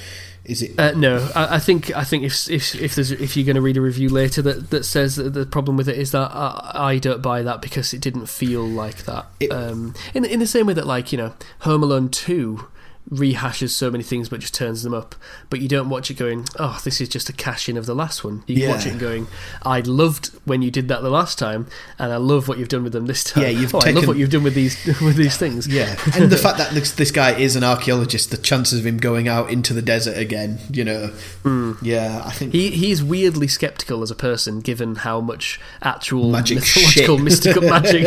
is 0.50 0.62
it? 0.62 0.78
Uh, 0.78 0.92
no, 0.92 1.30
I, 1.34 1.56
I 1.56 1.58
think 1.58 1.94
I 1.96 2.04
think 2.04 2.24
if 2.24 2.50
if 2.50 2.74
if 2.74 2.94
there's 2.94 3.10
if 3.12 3.36
you're 3.36 3.46
going 3.46 3.54
to 3.56 3.62
read 3.62 3.76
a 3.76 3.80
review 3.80 4.08
later 4.08 4.42
that, 4.42 4.70
that 4.70 4.84
says 4.84 5.16
that 5.16 5.30
the 5.30 5.46
problem 5.46 5.76
with 5.76 5.88
it 5.88 5.96
is 5.96 6.10
that 6.12 6.30
I, 6.32 6.70
I 6.74 6.98
don't 6.98 7.22
buy 7.22 7.42
that 7.42 7.62
because 7.62 7.94
it 7.94 8.00
didn't 8.00 8.26
feel 8.26 8.62
like 8.66 9.04
that. 9.04 9.26
It- 9.38 9.52
um, 9.52 9.94
in 10.14 10.24
in 10.24 10.40
the 10.40 10.46
same 10.46 10.66
way 10.66 10.74
that 10.74 10.86
like 10.86 11.12
you 11.12 11.18
know 11.18 11.34
Home 11.60 11.82
Alone 11.82 12.08
two 12.08 12.66
rehashes 13.10 13.70
so 13.70 13.90
many 13.90 14.04
things 14.04 14.28
but 14.28 14.38
just 14.40 14.54
turns 14.54 14.82
them 14.82 14.94
up, 14.94 15.14
but 15.48 15.60
you 15.60 15.68
don't 15.68 15.88
watch 15.88 16.10
it 16.10 16.14
going, 16.14 16.46
oh, 16.58 16.80
this 16.84 17.00
is 17.00 17.08
just 17.08 17.28
a 17.28 17.32
cash 17.32 17.68
in 17.68 17.76
of 17.76 17.86
the 17.86 17.94
last 17.94 18.22
one. 18.22 18.42
You 18.46 18.62
Yeah. 18.62 18.68
watch 18.70 18.86
it 18.86 18.98
going, 18.98 19.26
I 19.64 19.80
loved 19.80 20.30
when 20.44 20.62
you 20.62 20.70
did 20.70 20.86
that 20.88 21.02
the 21.02 21.10
last 21.10 21.38
time, 21.38 21.66
and 21.98 22.12
I 22.12 22.16
love 22.18 22.46
what 22.46 22.58
you've 22.58 22.68
done 22.68 22.84
with 22.84 22.92
them 22.92 23.06
this 23.06 23.24
time. 23.24 23.42
Yeah, 23.42 23.48
you've 23.50 23.74
oh, 23.74 23.78
I 23.78 23.86
love 23.86 23.94
taken- 23.94 24.08
what 24.08 24.16
you've 24.16 24.30
done 24.30 24.42
with 24.44 24.54
these 24.54 24.76
with 25.00 25.16
these 25.16 25.36
things. 25.36 25.66
Yeah, 25.66 25.96
and 26.14 26.30
the 26.30 26.36
fact 26.36 26.58
that 26.58 26.72
this, 26.72 26.92
this 26.92 27.10
guy 27.10 27.32
is 27.36 27.56
an 27.56 27.64
archaeologist, 27.64 28.30
the 28.30 28.36
chances 28.36 28.78
of 28.80 28.86
him 28.86 28.98
going 28.98 29.26
out 29.28 29.50
into 29.50 29.72
the 29.74 29.82
desert 29.82 30.16
again, 30.16 30.58
you 30.70 30.84
know, 30.84 31.08
hmm. 31.42 31.72
yeah, 31.82 32.22
I 32.24 32.30
think. 32.30 32.52
He 32.52 32.70
he's 32.70 33.02
weirdly 33.02 33.48
skeptical 33.48 34.02
as 34.02 34.10
a 34.10 34.14
person, 34.14 34.60
given 34.60 34.94
how 34.96 35.20
much 35.20 35.58
actual 35.82 36.30
Magic 36.30 36.58
mythological 36.58 37.16
shit. 37.16 37.24
mystical 37.24 37.62
magic. 37.62 38.06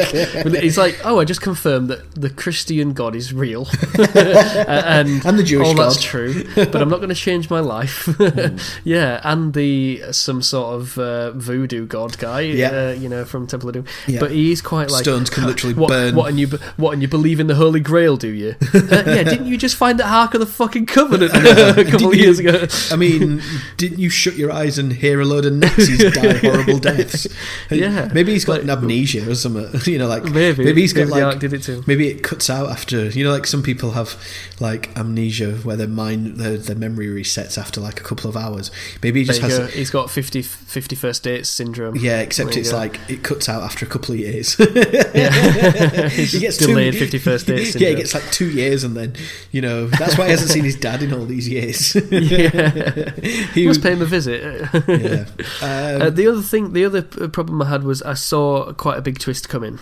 He's 0.61 0.77
like, 0.77 0.97
oh, 1.03 1.19
I 1.19 1.25
just 1.25 1.41
confirmed 1.41 1.89
that 1.89 2.15
the 2.15 2.29
Christian 2.29 2.93
God 2.93 3.15
is 3.15 3.33
real, 3.33 3.67
uh, 3.97 4.82
and 4.99 5.25
And 5.25 5.39
the 5.39 5.43
Jewish 5.43 5.67
all 5.67 5.73
that's 5.73 6.01
true. 6.01 6.43
But 6.55 6.75
I'm 6.81 6.89
not 6.89 6.97
going 6.97 7.09
to 7.09 7.15
change 7.15 7.49
my 7.49 7.59
life. 7.59 8.07
yeah, 8.83 9.21
and 9.23 9.53
the 9.53 10.01
some 10.11 10.41
sort 10.41 10.75
of 10.75 10.97
uh, 10.97 11.31
voodoo 11.31 11.85
god 11.85 12.17
guy, 12.17 12.41
Yeah. 12.41 12.69
uh, 12.69 12.91
you 12.93 13.09
know, 13.09 13.25
from 13.25 13.47
Temple 13.47 13.69
of 13.69 13.73
Doom. 13.75 13.85
Yeah. 14.07 14.19
But 14.19 14.31
he's 14.31 14.61
quite 14.61 14.89
like 14.91 15.03
Stones 15.03 15.29
can 15.29 15.45
literally 15.45 15.73
what, 15.73 15.89
burn. 15.89 16.15
What 16.15 16.29
and 16.29 16.39
you 16.39 16.47
what 16.77 16.91
and 16.93 17.01
you 17.01 17.07
believe 17.07 17.39
in 17.39 17.47
the 17.47 17.55
Holy 17.55 17.79
Grail? 17.79 18.17
Do 18.17 18.27
you? 18.29 18.55
uh, 18.73 18.79
yeah, 19.05 19.23
didn't 19.23 19.47
you 19.47 19.57
just 19.57 19.75
find 19.75 19.99
the 19.99 20.07
Ark 20.07 20.33
of 20.33 20.39
the 20.39 20.45
fucking 20.45 20.85
Covenant 20.85 21.31
a 21.33 21.83
couple 21.85 22.09
of 22.09 22.15
you- 22.15 22.23
years 22.23 22.39
ago? 22.39 22.67
I 22.91 22.95
mean, 22.95 23.41
didn't 23.77 23.99
you 23.99 24.09
shut 24.09 24.35
your 24.35 24.51
eyes 24.51 24.77
and 24.77 24.93
hear 24.93 25.19
a 25.21 25.25
load 25.25 25.45
of 25.45 25.53
Nazis 25.53 26.11
die 26.13 26.37
horrible 26.37 26.79
deaths? 26.79 27.27
Yeah. 27.71 28.09
maybe 28.13 28.33
he's 28.33 28.45
got 28.45 28.53
Like- 28.53 28.63
an 28.63 28.69
amnesia 28.69 29.29
or 29.29 29.35
something. 29.35 29.69
You 29.91 29.99
know, 29.99 30.07
like 30.07 30.23
Maybe 30.23 30.63
maybe 30.63 30.81
he's 30.81 30.93
got 30.93 31.01
Maybe 31.01 31.09
the 31.09 31.15
like 31.25 31.33
Ark 31.35 31.39
did 31.39 31.53
it 31.53 31.63
too. 31.63 31.83
maybe 31.87 32.07
it 32.09 32.23
cuts 32.23 32.49
out 32.49 32.69
after 32.69 33.05
you 33.09 33.23
know, 33.23 33.31
like 33.31 33.45
some 33.47 33.61
people 33.63 33.91
have 33.91 34.15
like 34.59 34.72
amnesia 34.97 35.53
where 35.63 35.75
their 35.75 35.87
mind 35.87 36.37
their, 36.37 36.57
their 36.57 36.75
memory 36.75 37.07
resets 37.07 37.57
after 37.57 37.79
like 37.81 37.99
a 37.99 38.03
couple 38.03 38.29
of 38.29 38.35
hours. 38.37 38.71
Maybe 39.01 39.19
he 39.21 39.25
just 39.25 39.41
has 39.41 39.57
go. 39.59 39.67
He's 39.67 39.89
got 39.89 40.09
50, 40.09 40.41
50 40.41 40.95
first 40.95 41.23
dates 41.23 41.49
syndrome. 41.49 41.95
Yeah, 41.95 42.19
except 42.21 42.55
it's 42.57 42.71
go. 42.71 42.77
like 42.77 42.99
it 43.09 43.23
cuts 43.23 43.47
out 43.49 43.63
after 43.63 43.85
a 43.85 43.89
couple 43.89 44.13
of 44.13 44.19
years. 44.19 44.55
Yeah. 45.13 46.09
he 46.09 46.39
gets 46.39 46.57
delayed 46.57 46.93
two, 46.93 46.99
50 46.99 47.17
first 47.19 47.47
dates 47.47 47.75
Yeah, 47.79 47.89
he 47.89 47.95
gets 47.95 48.13
like 48.13 48.29
two 48.31 48.49
years, 48.49 48.83
and 48.83 48.95
then 48.97 49.13
you 49.51 49.61
know 49.61 49.87
that's 49.87 50.17
why 50.17 50.25
he 50.25 50.31
hasn't 50.31 50.49
seen 50.51 50.63
his 50.63 50.75
dad 50.75 51.03
in 51.03 51.13
all 51.13 51.25
these 51.25 51.47
years. 51.47 51.95
yeah. 52.11 53.11
he 53.53 53.65
Must 53.67 53.77
was, 53.77 53.77
pay 53.79 53.93
him 53.93 54.01
a 54.01 54.05
visit. 54.05 54.41
yeah. 54.87 55.25
Um, 55.61 56.01
Uh, 56.01 56.09
the 56.09 56.27
other 56.27 56.41
thing, 56.41 56.73
the 56.73 56.85
other 56.85 57.01
problem 57.01 57.61
I 57.61 57.69
had 57.69 57.83
was 57.83 58.01
I 58.01 58.13
saw 58.15 58.73
quite 58.73 58.97
a 58.97 59.01
big 59.01 59.19
twist 59.19 59.49
coming. 59.49 59.79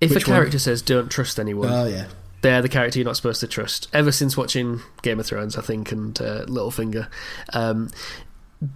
If 0.00 0.10
Which 0.14 0.26
a 0.26 0.30
one? 0.30 0.38
character 0.38 0.58
says 0.58 0.82
"Don't 0.82 1.10
trust 1.10 1.38
anyone," 1.40 1.70
oh 1.70 1.86
yeah, 1.86 2.06
they're 2.44 2.60
the 2.60 2.68
character 2.68 2.98
you're 2.98 3.06
not 3.06 3.16
supposed 3.16 3.40
to 3.40 3.48
trust. 3.48 3.88
Ever 3.94 4.12
since 4.12 4.36
watching 4.36 4.82
Game 5.00 5.18
of 5.18 5.24
Thrones, 5.24 5.56
I 5.56 5.62
think, 5.62 5.90
and 5.90 6.20
uh, 6.20 6.44
Littlefinger, 6.44 7.08
um, 7.54 7.90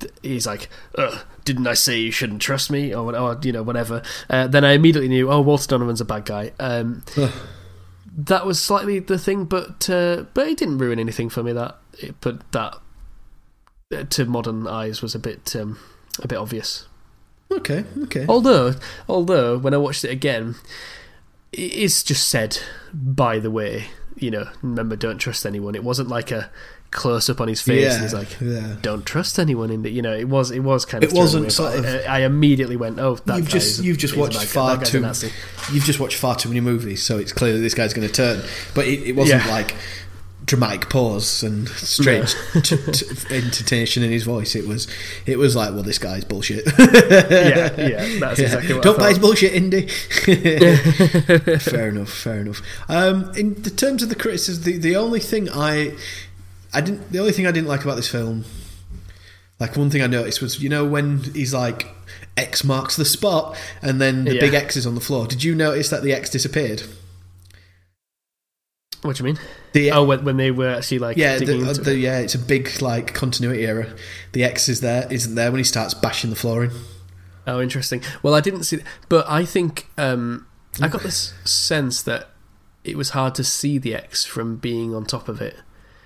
th- 0.00 0.10
he's 0.22 0.46
like, 0.46 0.70
Ugh, 0.96 1.20
"Didn't 1.44 1.66
I 1.66 1.74
say 1.74 2.00
you 2.00 2.10
shouldn't 2.10 2.40
trust 2.40 2.70
me?" 2.70 2.94
Or, 2.94 3.14
or 3.14 3.38
you 3.42 3.52
know, 3.52 3.62
whatever. 3.62 4.02
Uh, 4.30 4.46
then 4.46 4.64
I 4.64 4.72
immediately 4.72 5.10
knew, 5.10 5.30
oh, 5.30 5.42
Walter 5.42 5.68
Donovan's 5.68 6.00
a 6.00 6.06
bad 6.06 6.24
guy. 6.24 6.52
Um, 6.58 7.04
that 8.16 8.46
was 8.46 8.58
slightly 8.58 9.00
the 9.00 9.18
thing, 9.18 9.44
but 9.44 9.90
uh, 9.90 10.24
but 10.32 10.48
it 10.48 10.56
didn't 10.56 10.78
ruin 10.78 10.98
anything 10.98 11.28
for 11.28 11.42
me. 11.42 11.52
That 11.52 11.76
it, 11.98 12.14
but 12.22 12.50
that 12.52 12.74
uh, 13.94 14.04
to 14.04 14.24
modern 14.24 14.66
eyes 14.66 15.02
was 15.02 15.14
a 15.14 15.18
bit 15.18 15.54
um, 15.54 15.78
a 16.22 16.26
bit 16.26 16.38
obvious. 16.38 16.86
okay, 17.52 17.84
okay. 18.04 18.24
Although, 18.26 18.76
although 19.10 19.58
when 19.58 19.74
I 19.74 19.76
watched 19.76 20.04
it 20.04 20.10
again, 20.10 20.54
it 21.52 21.72
is 21.72 22.02
just 22.02 22.28
said 22.28 22.58
by 22.92 23.38
the 23.38 23.50
way. 23.50 23.86
You 24.20 24.32
know, 24.32 24.48
remember, 24.62 24.96
don't 24.96 25.18
trust 25.18 25.46
anyone. 25.46 25.76
It 25.76 25.84
wasn't 25.84 26.08
like 26.08 26.32
a 26.32 26.50
close 26.90 27.30
up 27.30 27.40
on 27.40 27.46
his 27.46 27.60
face. 27.60 27.84
yeah, 27.84 27.92
and 27.94 28.02
he's 28.02 28.12
like, 28.14 28.40
yeah. 28.40 28.74
"Don't 28.82 29.06
trust 29.06 29.38
anyone." 29.38 29.70
In 29.70 29.82
the, 29.82 29.90
you 29.90 30.02
know, 30.02 30.12
it 30.12 30.28
was 30.28 30.50
it 30.50 30.58
was 30.58 30.84
kind 30.84 31.04
of. 31.04 31.12
It 31.12 31.16
wasn't 31.16 31.52
sort 31.52 31.78
of- 31.78 31.84
I, 31.84 32.02
I 32.04 32.18
immediately 32.22 32.74
went, 32.74 32.98
"Oh, 32.98 33.14
that 33.26 33.36
You've 33.36 33.48
just 33.48 33.84
you've 33.84 33.98
just 33.98 34.16
watched 34.16 34.42
far 34.42 34.76
That 34.76 34.90
guy's 34.92 35.22
a 35.22 35.28
too 35.28 35.34
you've 35.72 35.84
just 35.84 36.00
watched 36.00 36.16
far 36.18 36.34
too 36.34 36.48
many 36.48 36.60
movies, 36.60 37.00
so 37.04 37.16
it's 37.18 37.32
clear 37.32 37.52
that 37.52 37.60
this 37.60 37.74
guy's 37.74 37.94
going 37.94 38.08
to 38.08 38.12
turn. 38.12 38.42
But 38.74 38.88
it, 38.88 39.04
it 39.10 39.12
wasn't 39.14 39.44
Yeah. 39.44 39.52
like 39.52 39.76
dramatic 40.48 40.88
pause 40.88 41.42
and 41.44 41.68
strange 41.68 42.34
t- 42.64 42.76
t- 42.76 43.06
intonation 43.36 44.02
in 44.02 44.10
his 44.10 44.24
voice. 44.24 44.56
It 44.56 44.66
was 44.66 44.88
it 45.26 45.38
was 45.38 45.54
like, 45.54 45.72
well, 45.74 45.82
this 45.84 45.98
guy's 45.98 46.24
bullshit. 46.24 46.64
yeah, 46.78 47.80
yeah, 47.80 48.18
that's 48.18 48.40
exactly 48.40 48.74
what. 48.74 48.82
Don't 48.82 48.96
I 48.96 49.02
buy 49.04 49.08
his 49.10 49.18
bullshit, 49.20 49.52
Indy. 49.52 49.86
fair 51.58 51.88
enough, 51.90 52.10
fair 52.12 52.40
enough. 52.40 52.62
Um, 52.88 53.30
in 53.36 53.54
the 53.62 53.70
terms 53.70 54.02
of 54.02 54.08
the 54.08 54.14
criticism, 54.16 54.64
the, 54.64 54.78
the 54.78 54.96
only 54.96 55.20
thing 55.20 55.48
I, 55.50 55.94
I 56.72 56.80
didn't, 56.80 57.12
the 57.12 57.20
only 57.20 57.32
thing 57.32 57.46
I 57.46 57.52
didn't 57.52 57.68
like 57.68 57.84
about 57.84 57.96
this 57.96 58.08
film, 58.10 58.44
like 59.60 59.76
one 59.76 59.90
thing 59.90 60.02
I 60.02 60.06
noticed 60.06 60.40
was, 60.40 60.62
you 60.62 60.68
know, 60.68 60.84
when 60.84 61.18
he's 61.34 61.52
like 61.54 61.86
X 62.36 62.64
marks 62.64 62.96
the 62.96 63.04
spot, 63.04 63.56
and 63.82 64.00
then 64.00 64.24
the 64.24 64.34
Yeah. 64.34 64.40
big 64.40 64.54
X 64.54 64.76
is 64.76 64.86
on 64.86 64.94
the 64.94 65.00
floor. 65.00 65.26
Did 65.26 65.44
you 65.44 65.54
notice 65.54 65.90
that 65.90 66.02
the 66.02 66.12
X 66.12 66.30
disappeared? 66.30 66.82
What 69.02 69.16
do 69.16 69.22
you 69.22 69.26
mean? 69.26 69.38
The 69.72 69.92
Oh, 69.92 70.04
when, 70.04 70.24
when 70.24 70.36
they 70.36 70.50
were 70.50 70.68
actually 70.68 70.98
like 70.98 71.16
yeah, 71.16 71.38
digging 71.38 71.62
the, 71.62 71.68
into 71.70 71.80
the, 71.82 71.92
it. 71.92 71.98
yeah, 71.98 72.18
it's 72.18 72.34
a 72.34 72.38
big 72.38 72.80
like 72.80 73.14
continuity 73.14 73.66
error. 73.66 73.94
The 74.32 74.44
X 74.44 74.68
is 74.68 74.80
there, 74.80 75.06
isn't 75.10 75.34
there 75.34 75.50
when 75.50 75.58
he 75.58 75.64
starts 75.64 75.94
bashing 75.94 76.30
the 76.30 76.36
flooring. 76.36 76.70
Oh, 77.46 77.60
interesting. 77.60 78.02
Well, 78.22 78.34
I 78.34 78.40
didn't 78.40 78.64
see, 78.64 78.80
but 79.08 79.28
I 79.28 79.44
think 79.44 79.88
um, 79.96 80.46
I 80.80 80.88
got 80.88 81.02
this 81.02 81.32
sense 81.44 82.02
that 82.02 82.28
it 82.84 82.96
was 82.96 83.10
hard 83.10 83.34
to 83.36 83.44
see 83.44 83.78
the 83.78 83.94
X 83.94 84.24
from 84.24 84.56
being 84.56 84.94
on 84.94 85.04
top 85.04 85.28
of 85.28 85.40
it. 85.40 85.56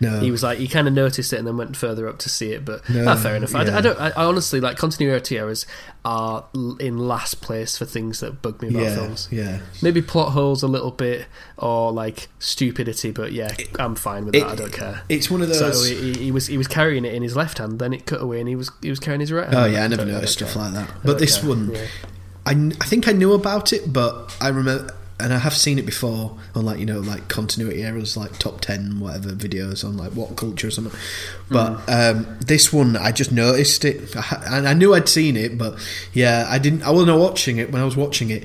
No. 0.02 0.20
He 0.20 0.30
was 0.30 0.42
like 0.42 0.58
he 0.58 0.66
kind 0.68 0.88
of 0.88 0.94
noticed 0.94 1.32
it 1.32 1.36
and 1.38 1.46
then 1.46 1.56
went 1.56 1.76
further 1.76 2.08
up 2.08 2.18
to 2.18 2.28
see 2.28 2.52
it. 2.52 2.64
But 2.64 2.88
No, 2.90 3.04
ah, 3.08 3.16
fair 3.16 3.36
enough. 3.36 3.54
I, 3.54 3.64
yeah. 3.64 3.78
I 3.78 3.80
don't. 3.80 4.00
I, 4.00 4.08
I 4.10 4.24
honestly 4.24 4.60
like 4.60 4.76
continuity 4.76 5.38
errors 5.38 5.64
are 6.04 6.44
in 6.80 6.98
last 6.98 7.40
place 7.40 7.78
for 7.78 7.84
things 7.84 8.18
that 8.20 8.42
bug 8.42 8.60
me 8.60 8.68
about 8.68 8.82
yeah, 8.82 8.94
films. 8.94 9.28
yeah. 9.30 9.58
Maybe 9.82 10.02
plot 10.02 10.32
holes 10.32 10.62
a 10.62 10.66
little 10.66 10.90
bit 10.90 11.26
or 11.56 11.92
like 11.92 12.28
stupidity, 12.40 13.12
but 13.12 13.32
yeah, 13.32 13.54
I'm 13.78 13.94
fine 13.94 14.24
with 14.26 14.34
it- 14.34 14.40
that. 14.40 14.48
I 14.50 14.54
don't 14.56 14.72
care. 14.72 15.02
It's 15.08 15.30
one 15.30 15.40
of 15.42 15.54
So 15.54 15.66
those. 15.68 15.88
he, 15.88 16.12
he 16.14 16.30
was 16.32 16.48
he 16.48 16.58
was 16.58 16.66
carrying 16.68 17.04
it 17.04 17.14
in 17.14 17.22
his 17.22 17.36
left 17.36 17.58
hand, 17.58 17.78
then 17.78 17.92
it 17.92 18.04
cut 18.06 18.20
away 18.20 18.40
and 18.40 18.48
he 18.48 18.56
was 18.56 18.70
he 18.82 18.90
was 18.90 18.98
carrying 18.98 19.20
his 19.20 19.30
right 19.32 19.44
hand. 19.44 19.56
oh 19.56 19.64
yeah, 19.66 19.84
I 19.84 19.88
never 19.88 20.04
noticed 20.04 20.34
stuff 20.34 20.54
care. 20.54 20.62
like 20.64 20.72
that. 20.74 20.90
But 21.04 21.18
this 21.20 21.38
care. 21.38 21.48
one, 21.48 21.70
Yeah. 21.74 21.86
I, 22.44 22.52
I 22.80 22.84
think 22.86 23.06
I 23.06 23.12
knew 23.12 23.34
about 23.34 23.72
it, 23.72 23.92
but 23.92 24.36
I 24.40 24.48
remember, 24.48 24.92
and 25.22 25.32
I 25.32 25.38
have 25.38 25.54
seen 25.54 25.78
it 25.78 25.86
before 25.86 26.36
on 26.54 26.64
like 26.64 26.78
you 26.78 26.86
know 26.86 27.00
like 27.00 27.28
continuity 27.28 27.82
errors, 27.82 28.16
like 28.16 28.38
top 28.38 28.60
ten 28.60 29.00
whatever 29.00 29.30
videos 29.30 29.84
on 29.84 29.96
like 29.96 30.10
WhatCulture 30.12 30.64
or 30.68 30.70
something. 30.70 30.98
But 31.50 31.74
Hmm. 31.80 32.18
um, 32.18 32.36
this 32.40 32.72
one, 32.72 32.96
I 32.96 33.12
just 33.12 33.32
noticed 33.32 33.84
it, 33.84 34.14
I, 34.16 34.42
and 34.58 34.68
I 34.68 34.74
knew 34.74 34.94
I'd 34.94 35.08
seen 35.08 35.36
it, 35.36 35.56
but 35.56 35.78
yeah, 36.12 36.46
I 36.48 36.58
didn't. 36.58 36.82
I 36.82 36.90
wasn't 36.90 37.18
watching 37.18 37.58
it 37.58 37.70
when 37.72 37.80
I 37.80 37.84
was 37.84 37.96
watching 37.96 38.30
it. 38.30 38.44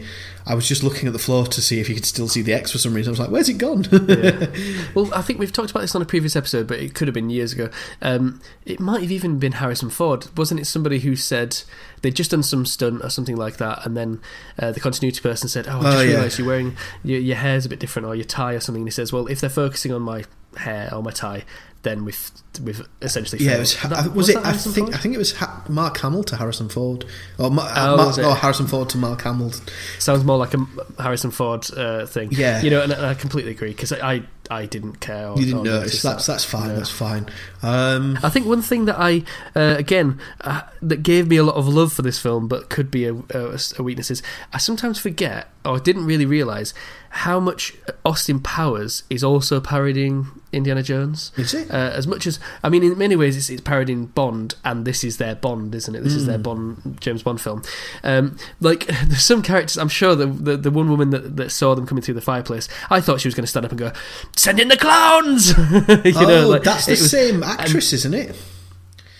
I 0.50 0.56
was 0.56 0.68
just 0.68 0.82
looking 0.82 1.08
at 1.08 1.14
the 1.14 1.20
floor 1.20 1.45
to 1.45 1.62
see 1.62 1.80
if 1.80 1.89
you 1.89 1.95
could 1.95 2.06
still 2.06 2.28
see 2.28 2.41
the 2.41 2.54
X 2.54 2.72
for 2.72 2.78
some 2.78 2.93
reason. 2.93 3.12
I 3.12 3.14
was 3.14 3.20
like, 3.20 3.30
"Where's 3.30 3.50
it 3.50 3.58
gone?" 3.58 3.84
Well, 4.95 5.14
I 5.14 5.22
think 5.22 5.39
we've 5.39 5.52
talked 5.52 5.72
about 5.72 5.82
this 5.82 5.93
on 5.95 6.02
a 6.02 6.06
previous 6.06 6.36
episode, 6.36 6.68
but 6.68 6.80
it 6.80 6.93
could 6.95 7.08
have 7.08 7.14
been 7.14 7.30
years 7.30 7.54
ago. 7.54 7.70
Um, 8.02 8.41
it 8.66 8.80
might 8.80 9.02
have 9.02 9.12
even 9.12 9.38
been 9.39 9.54
Harrison 9.54 9.89
Ford, 9.89 10.28
wasn't 10.36 10.60
it? 10.60 10.66
Somebody 10.66 11.00
who 11.00 11.16
said 11.16 11.62
they'd 12.02 12.16
just 12.16 12.32
done 12.32 12.43
some 12.43 12.66
stunt 12.66 13.04
or 13.04 13.10
something 13.10 13.36
like 13.36 13.58
that, 13.58 13.86
and 13.86 13.95
then 13.98 14.22
uh, 14.58 14.72
the 14.72 14.80
continuity 14.80 15.22
person 15.22 15.50
said, 15.50 15.68
"Oh, 15.68 15.80
I 15.80 15.84
just 15.84 15.98
Oh, 15.98 16.02
yeah. 16.02 16.10
realised 16.16 16.39
you're 16.39 16.48
wearing 16.48 16.78
your, 17.04 17.20
your 17.20 17.36
hair's 17.38 17.66
a 17.66 17.70
bit 17.70 17.80
different, 17.80 18.08
or 18.08 18.16
your 18.16 18.26
tie 18.26 18.54
or 18.54 18.60
something." 18.60 18.82
And 18.82 18.88
he 18.88 18.91
says, 18.91 19.12
"Well, 19.14 19.28
if 19.28 19.41
they're 19.41 19.50
focusing 19.50 19.91
on 19.93 20.02
my 20.02 20.24
hair 20.58 20.89
or 20.93 21.04
my 21.04 21.12
tie, 21.12 21.43
then 21.84 22.05
we've 22.05 22.32
we've 22.63 22.88
essentially 23.01 23.43
Yeah, 23.43 23.51
it 23.51 23.53
failed." 23.53 23.59
was, 23.61 23.73
That- 23.82 24.05
was, 24.07 24.13
was 24.15 24.30
it? 24.30 24.38
I 24.38 24.41
Harrison 24.47 24.71
think 24.73 24.88
Ford? 24.88 24.95
I 24.95 24.99
think 25.01 25.15
it 25.15 25.17
was 25.19 25.34
ha- 25.38 25.63
Mark 25.69 25.97
Hamill 25.99 26.23
to 26.25 26.36
Harrison 26.38 26.69
Ford, 26.69 27.05
or, 27.38 27.49
Ma- 27.51 27.69
Oh, 27.75 27.97
Mark, 27.97 28.07
was 28.07 28.19
or 28.19 28.36
Harrison 28.36 28.67
Ford 28.67 28.89
to 28.89 28.97
Mark 28.97 29.21
Hamill. 29.21 29.51
sounds 29.99 30.23
more 30.23 30.38
like 30.38 30.53
a 30.53 30.65
Harrison 31.01 31.32
Ford 31.32 31.65
uh, 31.78 32.05
thing. 32.05 32.30
Yeah. 32.32 32.61
you 32.61 32.69
know, 32.69 32.82
and, 32.82 32.93
I 32.93 33.13
completely 33.13 33.51
agree 33.51 33.69
because 33.69 33.91
I, 33.91 34.13
I 34.13 34.23
I 34.49 34.65
didn't 34.65 35.01
care. 35.01 35.28
Or, 35.30 35.38
You 35.38 35.45
didn't 35.45 35.59
or 35.59 35.65
notice. 35.65 36.01
That's 36.01 36.25
that. 36.25 36.32
that's 36.34 36.45
fine. 36.45 36.69
No. 36.69 36.75
That's 36.78 36.89
fine. 36.89 37.28
Um, 37.61 38.17
I 38.23 38.30
think 38.30 38.45
one 38.47 38.61
thing 38.61 38.86
that 38.86 38.95
I, 38.97 39.23
uh, 39.55 39.75
again, 39.78 40.19
uh, 40.41 40.61
that 40.82 41.03
gave 41.03 41.28
me 41.28 41.36
a 41.36 41.43
lot 41.43 41.55
of 41.55 41.67
love 41.67 41.91
for 41.91 42.01
this 42.01 42.17
film, 42.17 42.47
but 42.47 42.69
could 42.69 42.89
be 42.89 43.05
a, 43.05 43.13
a, 43.13 43.59
a 43.78 43.84
weakness 43.84 44.09
is 44.09 44.23
I 44.53 44.57
sometimes 44.57 44.99
forget 44.99 45.49
or 45.65 45.80
didn't 45.80 46.05
really 46.05 46.25
realize 46.25 46.73
how 47.09 47.39
much 47.41 47.73
Austin 48.05 48.39
Powers 48.39 49.03
is 49.09 49.21
also 49.23 49.59
parodying 49.59 50.28
Indiana 50.54 50.82
Jones. 50.82 51.32
is 51.38 51.54
it? 51.54 51.70
Uh, 51.70 51.91
as 51.93 52.08
much 52.08 52.26
as 52.26 52.39
I 52.64 52.70
mean, 52.70 52.84
in 52.84 52.98
many 52.98 53.16
ways, 53.16 53.36
it's, 53.36 53.50
it's 53.50 53.62
parodying 53.62 54.06
Bond, 54.08 54.56
and 54.64 54.86
this 54.86 55.04
is 55.04 55.18
their 55.18 55.36
Bond, 55.36 55.76
isn't 55.76 55.93
it? 55.95 56.04
This 56.04 56.14
is 56.14 56.26
their 56.26 56.38
Bond, 56.38 56.98
James 57.02 57.24
Bond 57.24 57.41
film. 57.41 57.64
Um, 58.04 58.38
like, 58.62 58.86
there's 59.06 59.24
some 59.24 59.41
characters. 59.41 59.78
I'm 59.78 59.89
sure 59.89 60.16
the 60.16 60.26
the, 60.28 60.58
the 60.58 60.72
one 60.72 60.89
woman 60.89 61.10
that, 61.10 61.36
that 61.38 61.52
saw 61.52 61.76
them 61.76 61.86
coming 61.86 62.02
through 62.02 62.14
the 62.16 62.22
fireplace, 62.22 62.70
I 62.89 63.02
thought 63.02 63.22
she 63.22 63.28
was 63.28 63.36
going 63.36 63.43
to 63.43 63.48
stand 63.48 63.66
up 63.66 63.72
and 63.72 63.80
go, 63.80 63.91
"Send 64.36 64.60
in 64.60 64.68
the 64.70 64.78
clowns!" 64.78 65.50
you 65.58 66.14
oh, 66.16 66.28
know, 66.28 66.48
like, 66.48 66.64
that's 66.64 66.86
the 66.86 66.91
was- 66.93 67.12
same 67.12 67.43
actress, 67.43 67.91
isn't 67.93 68.14
it? 68.14 68.36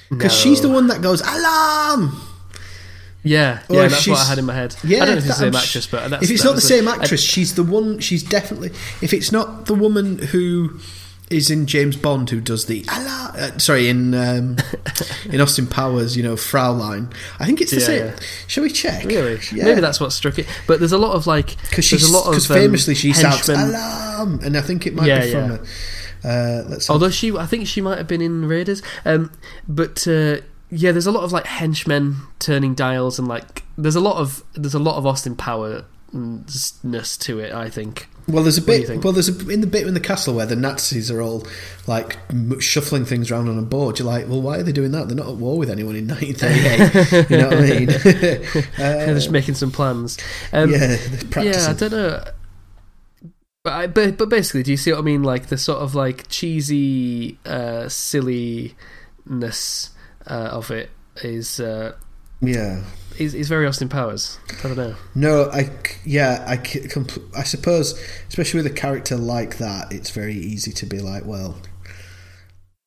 Because 0.09 0.32
No. 0.34 0.49
she's 0.49 0.61
the 0.61 0.69
one 0.69 0.88
that 0.88 1.01
goes 1.01 1.21
alarm. 1.21 2.21
Yeah, 3.23 3.59
yeah, 3.69 3.88
that's 3.89 4.07
what 4.07 4.19
I 4.19 4.23
had 4.30 4.38
in 4.38 4.45
my 4.45 4.53
head. 4.53 4.73
Yeah, 4.86 5.03
I 5.03 5.05
don't 5.05 5.15
know 5.15 5.17
if 5.17 5.25
it's 5.25 5.28
the 5.28 5.34
same 5.34 5.55
actress, 5.55 5.88
but 5.88 6.09
that's, 6.09 6.23
if 6.23 6.32
it's 6.32 6.43
not 6.45 6.51
the 6.51 6.55
was 6.55 6.63
a- 6.63 6.67
same 6.67 6.88
I- 6.88 6.95
actress, 6.95 7.21
she's 7.21 7.55
the 7.55 7.63
one. 7.63 7.99
She's 7.99 8.23
definitely. 8.23 8.69
If 9.01 9.13
it's 9.13 9.32
not 9.34 9.65
the 9.65 9.73
woman 9.73 10.19
who 10.19 10.80
is 11.30 11.49
in 11.49 11.65
James 11.65 11.95
Bond 11.97 12.30
who 12.30 12.39
does 12.41 12.65
the 12.67 12.86
alarm. 12.89 13.36
Uh, 13.38 13.57
sorry, 13.57 13.89
in 13.89 14.13
um, 14.13 14.57
in 15.30 15.41
Austin 15.41 15.67
Powers, 15.67 16.15
you 16.15 16.23
know, 16.23 16.36
Fraulein. 16.36 17.11
I 17.39 17.45
think 17.45 17.61
it's 17.61 17.71
the 17.71 17.80
Yeah, 17.80 17.86
same. 17.86 18.05
yeah. 18.07 18.19
Shall 18.47 18.63
we 18.63 18.69
check? 18.69 19.05
Really? 19.05 19.39
Yeah. 19.53 19.65
Maybe 19.65 19.82
that's 19.82 19.99
what 19.99 20.11
struck 20.13 20.39
it. 20.39 20.47
But 20.67 20.80
there's 20.80 20.91
a 20.93 20.97
lot 20.97 21.13
of 21.13 21.28
like 21.28 21.59
because 21.63 21.86
she's 21.86 22.07
a 22.09 22.11
lot 22.11 22.28
of 22.28 22.36
um, 22.49 22.57
famously 22.57 22.95
she 22.95 23.13
shouts 23.13 23.49
alarm, 23.49 24.39
and 24.43 24.57
I 24.57 24.61
think 24.61 24.88
it 24.88 24.93
might 24.93 25.21
be 25.21 25.32
from. 25.32 25.51
A, 25.51 25.59
uh, 26.28 26.63
let's. 26.67 26.89
Although 26.89 27.09
she, 27.11 27.36
I 27.36 27.45
think 27.45 27.67
she 27.67 27.82
might 27.82 27.97
have 27.97 28.07
been 28.07 28.21
in 28.21 28.45
Raiders. 28.47 28.82
Um, 29.05 29.32
but 29.67 30.07
uh, 30.07 30.38
yeah, 30.71 30.91
there's 30.91 31.07
a 31.07 31.11
lot 31.11 31.23
of 31.23 31.32
like 31.32 31.45
henchmen 31.45 32.17
turning 32.39 32.73
dials 32.73 33.19
and 33.19 33.28
like 33.28 33.63
there's 33.78 33.95
a 33.95 34.01
lot 34.01 34.17
of 34.17 34.43
there's 34.53 34.73
a 34.73 34.80
lot 34.80 34.97
of 34.97 35.05
Austin 35.05 35.36
Power 35.36 35.86
ness 36.13 37.17
to 37.17 37.39
it. 37.39 37.53
I 37.53 37.69
think. 37.69 38.07
Well, 38.27 38.43
there's 38.43 38.57
a 38.57 38.61
bit. 38.61 39.03
Well, 39.03 39.13
there's 39.13 39.29
a 39.29 39.49
in 39.49 39.61
the 39.61 39.67
bit 39.67 39.87
in 39.87 39.93
the 39.93 40.01
castle 40.01 40.35
where 40.35 40.45
the 40.45 40.55
Nazis 40.55 41.09
are 41.09 41.21
all 41.21 41.47
like 41.87 42.17
shuffling 42.59 43.05
things 43.05 43.31
around 43.31 43.47
on 43.47 43.57
a 43.57 43.61
board. 43.61 43.99
You're 43.99 44.07
like, 44.07 44.27
well, 44.27 44.41
why 44.41 44.57
are 44.57 44.63
they 44.63 44.73
doing 44.73 44.91
that? 44.91 45.07
They're 45.07 45.15
not 45.15 45.29
at 45.29 45.35
war 45.35 45.57
with 45.57 45.69
anyone 45.69 45.95
in 45.95 46.07
1938. 46.07 47.29
you 47.29 47.37
know 47.37 47.47
what 47.47 47.57
I 47.57 47.61
mean? 47.61 47.87
They're 48.77 49.11
uh, 49.11 49.13
just 49.13 49.31
making 49.31 49.55
some 49.55 49.71
plans. 49.71 50.17
Um, 50.51 50.71
yeah, 50.71 50.97
they're 50.97 51.45
yeah, 51.45 51.69
I 51.69 51.73
don't 51.73 51.91
know. 51.91 52.23
But, 53.63 53.73
I, 53.73 53.87
but 53.87 54.17
but 54.17 54.29
basically, 54.29 54.63
do 54.63 54.71
you 54.71 54.77
see 54.77 54.91
what 54.91 54.99
I 54.99 55.03
mean? 55.03 55.23
Like 55.23 55.47
the 55.47 55.57
sort 55.57 55.79
of 55.79 55.95
like 55.95 56.27
cheesy, 56.27 57.39
uh, 57.45 57.87
silliness 57.87 58.75
uh, 60.25 60.49
of 60.51 60.71
it 60.71 60.89
is 61.23 61.59
uh, 61.59 61.93
yeah. 62.41 62.83
is 63.17 63.33
is 63.33 63.49
very 63.49 63.65
Austin 63.67 63.89
Powers. 63.89 64.39
I 64.63 64.67
don't 64.67 64.77
know. 64.77 64.95
No, 65.15 65.49
I 65.51 65.69
yeah, 66.05 66.45
I 66.47 66.61
I 67.35 67.43
suppose, 67.43 67.99
especially 68.29 68.59
with 68.59 68.71
a 68.71 68.75
character 68.75 69.15
like 69.15 69.57
that, 69.57 69.91
it's 69.91 70.11
very 70.11 70.35
easy 70.35 70.71
to 70.71 70.85
be 70.85 70.99
like, 70.99 71.25
well, 71.25 71.57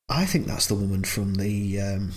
I 0.09 0.25
think 0.25 0.47
that's 0.47 0.67
the 0.67 0.75
woman 0.75 1.05
from 1.05 1.35
the. 1.35 1.81
Um, 1.81 2.13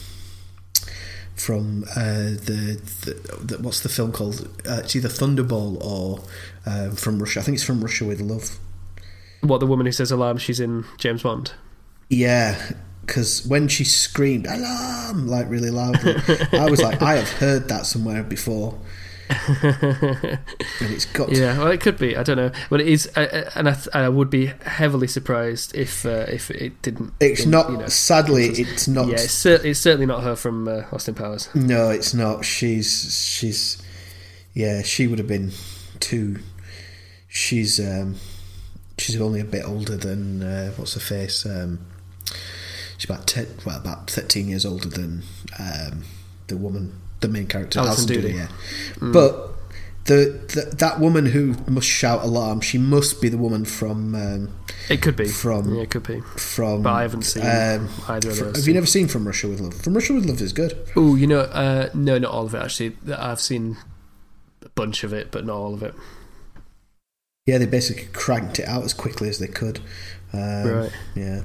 from 1.36 1.84
uh, 1.96 2.30
the, 2.30 2.80
the, 3.06 3.38
the 3.44 3.58
what's 3.62 3.80
the 3.80 3.90
film 3.90 4.12
called? 4.12 4.48
Uh, 4.68 4.82
it's 4.84 4.96
either 4.96 5.10
Thunderball 5.10 5.84
or 5.84 6.24
um, 6.66 6.96
from 6.96 7.20
Russia. 7.20 7.40
I 7.40 7.44
think 7.44 7.56
it's 7.56 7.64
from 7.64 7.82
Russia 7.82 8.06
with 8.06 8.22
Love. 8.22 8.60
What 9.42 9.60
the 9.60 9.66
woman 9.66 9.86
who 9.86 9.92
says 9.92 10.12
alarm? 10.12 10.38
She's 10.38 10.60
in 10.60 10.86
James 10.98 11.24
Bond. 11.24 11.54
Yeah, 12.10 12.74
because 13.06 13.46
when 13.46 13.68
she 13.68 13.84
screamed 13.84 14.48
alarm 14.48 15.28
like 15.28 15.50
really 15.50 15.70
loudly, 15.70 16.16
I 16.54 16.70
was 16.70 16.82
like, 16.82 17.02
I 17.02 17.16
have 17.16 17.30
heard 17.30 17.68
that 17.70 17.86
somewhere 17.86 18.24
before, 18.24 18.80
and 19.30 20.40
it's 20.82 21.06
got. 21.06 21.32
Yeah, 21.32 21.58
well, 21.58 21.68
it 21.68 21.82
could 21.82 21.98
be. 21.98 22.16
I 22.16 22.24
don't 22.24 22.38
know, 22.38 22.52
but 22.70 22.82
it 22.82 22.88
is, 22.88 23.10
uh, 23.16 23.50
and 23.56 23.70
I, 23.70 23.74
th- 23.74 23.90
I 23.94 24.10
would 24.10 24.30
be 24.30 24.48
heavily 24.66 25.08
surprised 25.08 25.76
if 25.76 26.06
uh, 26.06 26.26
if 26.30 26.50
it 26.52 26.82
didn't. 26.82 27.14
It's 27.20 27.46
not. 27.46 27.70
you 27.72 27.78
know, 27.78 27.88
sadly, 27.88 28.46
it's- 28.50 28.60
it's 28.72 28.88
not. 28.88 29.08
yeah, 29.08 29.14
it's, 29.16 29.32
cer- 29.32 29.62
it's 29.66 29.80
certainly 29.80 30.06
not 30.06 30.24
her 30.24 30.36
from 30.36 30.68
uh, 30.68 30.84
Austin 30.92 31.16
Powers. 31.16 31.50
No, 31.56 31.90
it's 31.90 32.14
not. 32.14 32.46
She's 32.46 33.14
she's 33.38 33.82
yeah. 34.54 34.82
She 34.82 35.08
would 35.08 35.20
have 35.20 35.28
been 35.28 35.52
too. 36.00 36.40
She's 37.28 37.80
um, 37.80 38.16
she's 38.98 39.20
only 39.20 39.40
a 39.40 39.46
bit 39.46 39.66
older 39.66 39.98
than 39.98 40.44
uh, 40.44 40.72
what's 40.74 40.94
her 40.94 41.00
face. 41.00 41.46
Um, 41.46 41.80
she's 43.04 43.10
about 43.10 43.28
ten, 43.28 43.48
well, 43.66 43.78
about 43.78 44.10
thirteen 44.10 44.48
years 44.48 44.66
older 44.66 44.88
than 44.90 45.24
um, 45.60 46.04
the 46.48 46.58
woman, 46.58 47.00
the 47.20 47.28
main 47.28 47.48
character, 47.48 47.80
Alison 47.80 48.10
Alison. 48.16 48.36
Yeah, 48.36 48.48
but. 49.12 49.50
The, 50.06 50.38
the 50.54 50.76
that 50.80 51.00
woman 51.00 51.28
who 51.28 51.56
must 51.66 51.88
shout 51.88 52.26
alarm, 52.26 52.60
she 52.60 52.78
must 52.78 53.22
be 53.22 53.30
the 53.30 53.38
woman 53.38 53.64
from 53.64 54.14
um, 54.16 54.54
It 54.90 55.02
could 55.02 55.16
be 55.16 55.30
From- 55.30 55.74
Yeah, 55.74 55.84
it 55.84 55.92
could 55.92 56.04
be. 56.06 56.20
from. 56.36 56.82
But 56.84 56.92
I 56.92 57.04
haven't 57.04 57.22
seen 57.22 57.44
um, 57.44 57.88
either 58.10 58.32
of 58.32 58.38
those. 58.38 58.58
have 58.58 58.68
you 58.68 58.74
never 58.74 58.86
seen 58.86 59.08
From 59.08 59.26
Russia 59.26 59.48
with 59.48 59.62
Love? 59.62 59.76
From 59.76 59.94
Russia 59.94 60.12
with 60.14 60.26
Love 60.26 60.42
is 60.42 60.52
good. 60.52 60.78
Oh, 60.98 61.16
you 61.16 61.26
know, 61.26 61.40
uh, 61.40 61.88
no, 61.94 62.18
not 62.18 62.32
all 62.34 62.46
of 62.48 62.54
it 62.54 62.58
actually. 62.58 62.98
I've 63.18 63.40
seen 63.40 63.78
a 64.62 64.68
bunch 64.76 65.06
of 65.06 65.14
it, 65.14 65.32
but 65.32 65.46
not 65.46 65.56
all 65.56 65.74
of 65.74 65.82
it. 65.84 65.96
Yeah, 67.46 67.60
they 67.60 67.66
basically 67.66 68.08
cranked 68.12 68.60
it 68.60 68.68
out 68.68 68.84
as 68.84 68.94
quickly 68.94 69.30
as 69.30 69.40
they 69.40 69.48
could. 69.48 69.80
Um, 70.34 70.68
Right. 70.68 70.92
Yeah. 71.16 71.44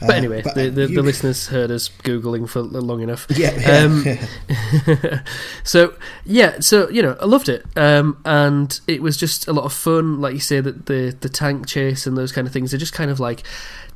But 0.00 0.10
Uh, 0.10 0.12
anyway, 0.14 0.42
but 0.42 0.54
the, 0.54 0.70
the, 0.70 0.82
you- 0.88 0.96
the 0.96 1.02
listeners 1.02 1.46
heard 1.48 1.70
us 1.70 1.88
googling 2.02 2.48
for 2.48 2.60
long 2.62 3.00
enough. 3.00 3.26
Yeah. 3.36 3.54
yeah, 3.58 3.84
Um, 3.84 4.02
yeah. 4.04 5.20
so 5.64 5.94
yeah, 6.24 6.60
so 6.60 6.88
you 6.90 7.02
know, 7.02 7.16
I 7.20 7.26
loved 7.26 7.48
it, 7.48 7.64
um, 7.76 8.18
and 8.24 8.78
it 8.86 9.02
was 9.02 9.16
just 9.16 9.46
a 9.48 9.52
lot 9.52 9.64
of 9.64 9.72
fun. 9.72 10.20
Like 10.20 10.34
you 10.34 10.40
say, 10.40 10.60
that 10.60 10.86
the 10.86 11.16
the 11.20 11.28
tank 11.28 11.66
chase 11.66 12.06
and 12.06 12.16
those 12.16 12.32
kind 12.32 12.46
of 12.46 12.52
things 12.52 12.74
are 12.74 12.78
just 12.78 12.92
kind 12.92 13.10
of 13.10 13.20
like 13.20 13.42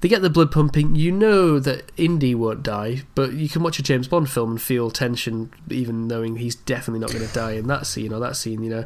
they 0.00 0.08
get 0.08 0.22
the 0.22 0.30
blood 0.30 0.52
pumping. 0.52 0.94
You 0.94 1.10
know 1.12 1.58
that 1.58 1.90
Indy 1.96 2.34
won't 2.34 2.62
die, 2.62 3.02
but 3.14 3.32
you 3.32 3.48
can 3.48 3.62
watch 3.62 3.78
a 3.78 3.82
James 3.82 4.06
Bond 4.08 4.30
film 4.30 4.52
and 4.52 4.62
feel 4.62 4.90
tension, 4.90 5.50
even 5.68 6.06
knowing 6.06 6.36
he's 6.36 6.54
definitely 6.54 7.00
not 7.00 7.12
going 7.12 7.26
to 7.26 7.34
die 7.34 7.52
in 7.52 7.66
that 7.66 7.86
scene 7.86 8.12
or 8.12 8.20
that 8.20 8.36
scene. 8.36 8.62
You 8.62 8.70
know, 8.70 8.84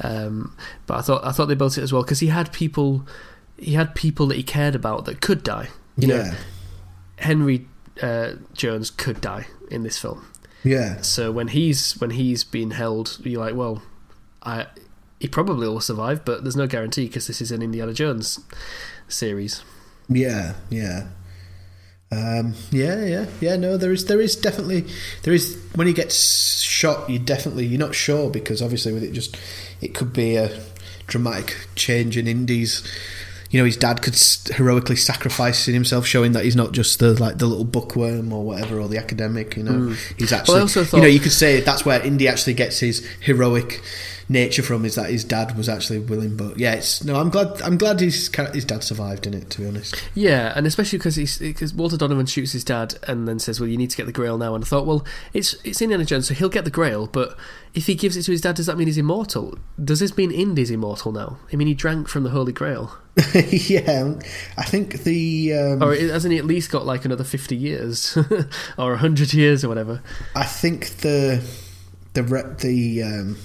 um, 0.00 0.56
but 0.86 0.98
I 0.98 1.02
thought 1.02 1.24
I 1.24 1.32
thought 1.32 1.46
they 1.46 1.54
built 1.54 1.78
it 1.78 1.82
as 1.82 1.92
well 1.92 2.02
because 2.02 2.20
he 2.20 2.28
had 2.28 2.52
people, 2.52 3.06
he 3.58 3.74
had 3.74 3.94
people 3.94 4.26
that 4.28 4.36
he 4.36 4.42
cared 4.42 4.74
about 4.74 5.04
that 5.04 5.20
could 5.20 5.42
die. 5.44 5.68
You 5.96 6.08
know, 6.08 6.16
yeah. 6.16 6.34
Henry 7.16 7.66
uh, 8.02 8.32
Jones 8.52 8.90
could 8.90 9.20
die 9.20 9.46
in 9.70 9.82
this 9.82 9.98
film. 9.98 10.26
Yeah. 10.62 11.00
So 11.02 11.30
when 11.30 11.48
he's 11.48 11.92
when 12.00 12.10
he's 12.10 12.44
being 12.44 12.72
held, 12.72 13.18
you're 13.22 13.40
like, 13.40 13.54
well, 13.54 13.82
I 14.42 14.66
he 15.20 15.28
probably 15.28 15.68
will 15.68 15.80
survive, 15.80 16.24
but 16.24 16.42
there's 16.42 16.56
no 16.56 16.66
guarantee 16.66 17.06
because 17.06 17.26
this 17.26 17.40
is 17.40 17.50
an 17.50 17.62
Indiana 17.62 17.92
Jones 17.92 18.40
series. 19.08 19.62
Yeah. 20.08 20.54
Yeah. 20.70 21.08
Um, 22.10 22.54
yeah, 22.70 23.04
yeah, 23.04 23.26
yeah. 23.40 23.56
No, 23.56 23.76
there 23.76 23.90
is, 23.90 24.04
there 24.04 24.20
is 24.20 24.36
definitely, 24.36 24.84
there 25.22 25.34
is. 25.34 25.60
When 25.74 25.86
he 25.86 25.92
gets 25.92 26.60
shot, 26.60 27.10
you 27.10 27.18
definitely, 27.18 27.66
you're 27.66 27.80
not 27.80 27.94
sure 27.94 28.30
because 28.30 28.62
obviously 28.62 28.92
with 28.92 29.02
it 29.02 29.12
just, 29.12 29.36
it 29.80 29.94
could 29.94 30.12
be 30.12 30.36
a 30.36 30.60
dramatic 31.06 31.56
change 31.74 32.16
in 32.16 32.28
Indy's. 32.28 32.86
You 33.54 33.60
know, 33.60 33.66
his 33.66 33.76
dad 33.76 34.02
could 34.02 34.16
heroically 34.56 34.96
sacrifice 34.96 35.66
himself, 35.66 36.08
showing 36.08 36.32
that 36.32 36.42
he's 36.42 36.56
not 36.56 36.72
just 36.72 36.98
the 36.98 37.14
like 37.14 37.38
the 37.38 37.46
little 37.46 37.64
bookworm 37.64 38.32
or 38.32 38.42
whatever, 38.42 38.80
or 38.80 38.88
the 38.88 38.98
academic. 38.98 39.56
You 39.56 39.62
know, 39.62 39.72
hmm. 39.72 39.94
he's 40.18 40.32
actually. 40.32 40.58
I 40.58 40.62
also 40.62 40.82
thought, 40.82 40.96
you 40.96 41.02
know, 41.04 41.08
you 41.08 41.20
could 41.20 41.30
say 41.30 41.60
that's 41.60 41.84
where 41.84 42.02
Indy 42.02 42.26
actually 42.26 42.54
gets 42.54 42.80
his 42.80 43.06
heroic 43.20 43.80
nature 44.28 44.62
from. 44.62 44.84
Is 44.84 44.94
that 44.94 45.10
his 45.10 45.24
dad 45.24 45.56
was 45.56 45.68
actually 45.68 46.00
willing, 46.00 46.36
but 46.36 46.58
yeah, 46.58 46.74
it's 46.74 47.04
no. 47.04 47.16
I'm 47.16 47.30
glad. 47.30 47.60
I'm 47.62 47.78
glad 47.78 48.00
his 48.00 48.30
his 48.52 48.64
dad 48.64 48.82
survived 48.82 49.26
in 49.26 49.34
it. 49.34 49.50
To 49.50 49.60
be 49.60 49.66
honest. 49.66 50.02
Yeah, 50.14 50.52
and 50.56 50.66
especially 50.66 50.98
because 50.98 51.16
he's 51.16 51.38
because 51.38 51.74
Walter 51.74 51.96
Donovan 51.96 52.26
shoots 52.26 52.52
his 52.52 52.64
dad 52.64 52.94
and 53.06 53.28
then 53.28 53.38
says, 53.38 53.60
"Well, 53.60 53.68
you 53.68 53.76
need 53.76 53.90
to 53.90 53.96
get 53.96 54.06
the 54.06 54.12
Grail 54.12 54.38
now." 54.38 54.54
And 54.54 54.64
I 54.64 54.66
thought, 54.66 54.86
well, 54.86 55.04
it's 55.32 55.54
it's 55.64 55.80
Indiana 55.80 56.04
Jones, 56.04 56.28
so 56.28 56.34
he'll 56.34 56.48
get 56.48 56.64
the 56.64 56.70
Grail. 56.70 57.06
But 57.06 57.36
if 57.74 57.86
he 57.86 57.94
gives 57.94 58.16
it 58.16 58.22
to 58.24 58.32
his 58.32 58.40
dad, 58.40 58.56
does 58.56 58.66
that 58.66 58.78
mean 58.78 58.86
he's 58.86 58.98
immortal? 58.98 59.58
Does 59.82 60.00
this 60.00 60.16
mean 60.16 60.30
Indy's 60.30 60.70
immortal 60.70 61.12
now? 61.12 61.38
I 61.52 61.56
mean, 61.56 61.68
he 61.68 61.74
drank 61.74 62.08
from 62.08 62.22
the 62.22 62.30
Holy 62.30 62.52
Grail, 62.52 62.98
yeah, 63.34 64.14
I 64.58 64.64
think 64.64 65.04
the 65.04 65.54
um, 65.54 65.82
or 65.82 65.94
hasn't 65.94 66.32
he 66.32 66.38
at 66.38 66.44
least 66.44 66.72
got 66.72 66.84
like 66.84 67.04
another 67.04 67.22
fifty 67.22 67.54
years 67.54 68.18
or 68.78 68.96
hundred 68.96 69.32
years 69.32 69.64
or 69.64 69.68
whatever? 69.68 70.02
I 70.34 70.44
think 70.44 70.96
the 70.98 71.40
the 72.14 72.22
the 72.60 73.02
um, 73.04 73.36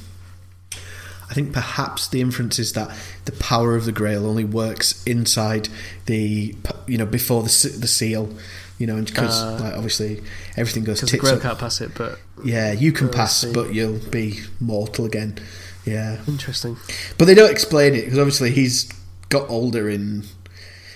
I 1.30 1.34
think 1.34 1.54
perhaps 1.54 2.08
the 2.08 2.22
inference 2.22 2.58
is 2.60 2.74
that 2.74 2.90
the 3.26 3.32
power 3.34 3.76
of 3.76 3.86
the 3.86 3.92
Grail 3.92 4.26
only 4.26 4.44
works 4.46 5.04
inside 5.06 5.70
the 6.08 6.56
you 6.88 6.98
know 6.98 7.06
before 7.06 7.44
the 7.44 7.50
the 7.80 7.88
seal. 7.88 8.30
You 8.78 8.88
know, 8.88 9.02
because 9.02 9.42
Uh, 9.42 9.60
like 9.62 9.74
obviously 9.74 10.22
everything 10.56 10.86
goes 10.86 11.02
Because 11.02 11.12
the 11.12 11.18
Grail 11.18 11.36
up. 11.36 11.42
can't 11.42 11.60
pass 11.60 11.82
it. 11.82 11.92
But 11.96 12.18
Yeah, 12.46 12.72
you 12.72 12.94
can 12.94 13.10
pass, 13.10 13.44
but 13.44 13.74
you'll 13.74 14.00
be 14.10 14.40
mortal 14.62 15.04
again. 15.06 15.38
Yeah, 15.86 16.20
interesting. 16.28 16.78
but 17.18 17.26
they 17.26 17.34
don't 17.36 17.52
explain 17.52 17.94
it 17.94 18.06
because 18.06 18.20
obviously 18.20 18.52
he's 18.52 18.90
got 19.28 19.50
older 19.50 19.90
in. 19.90 20.24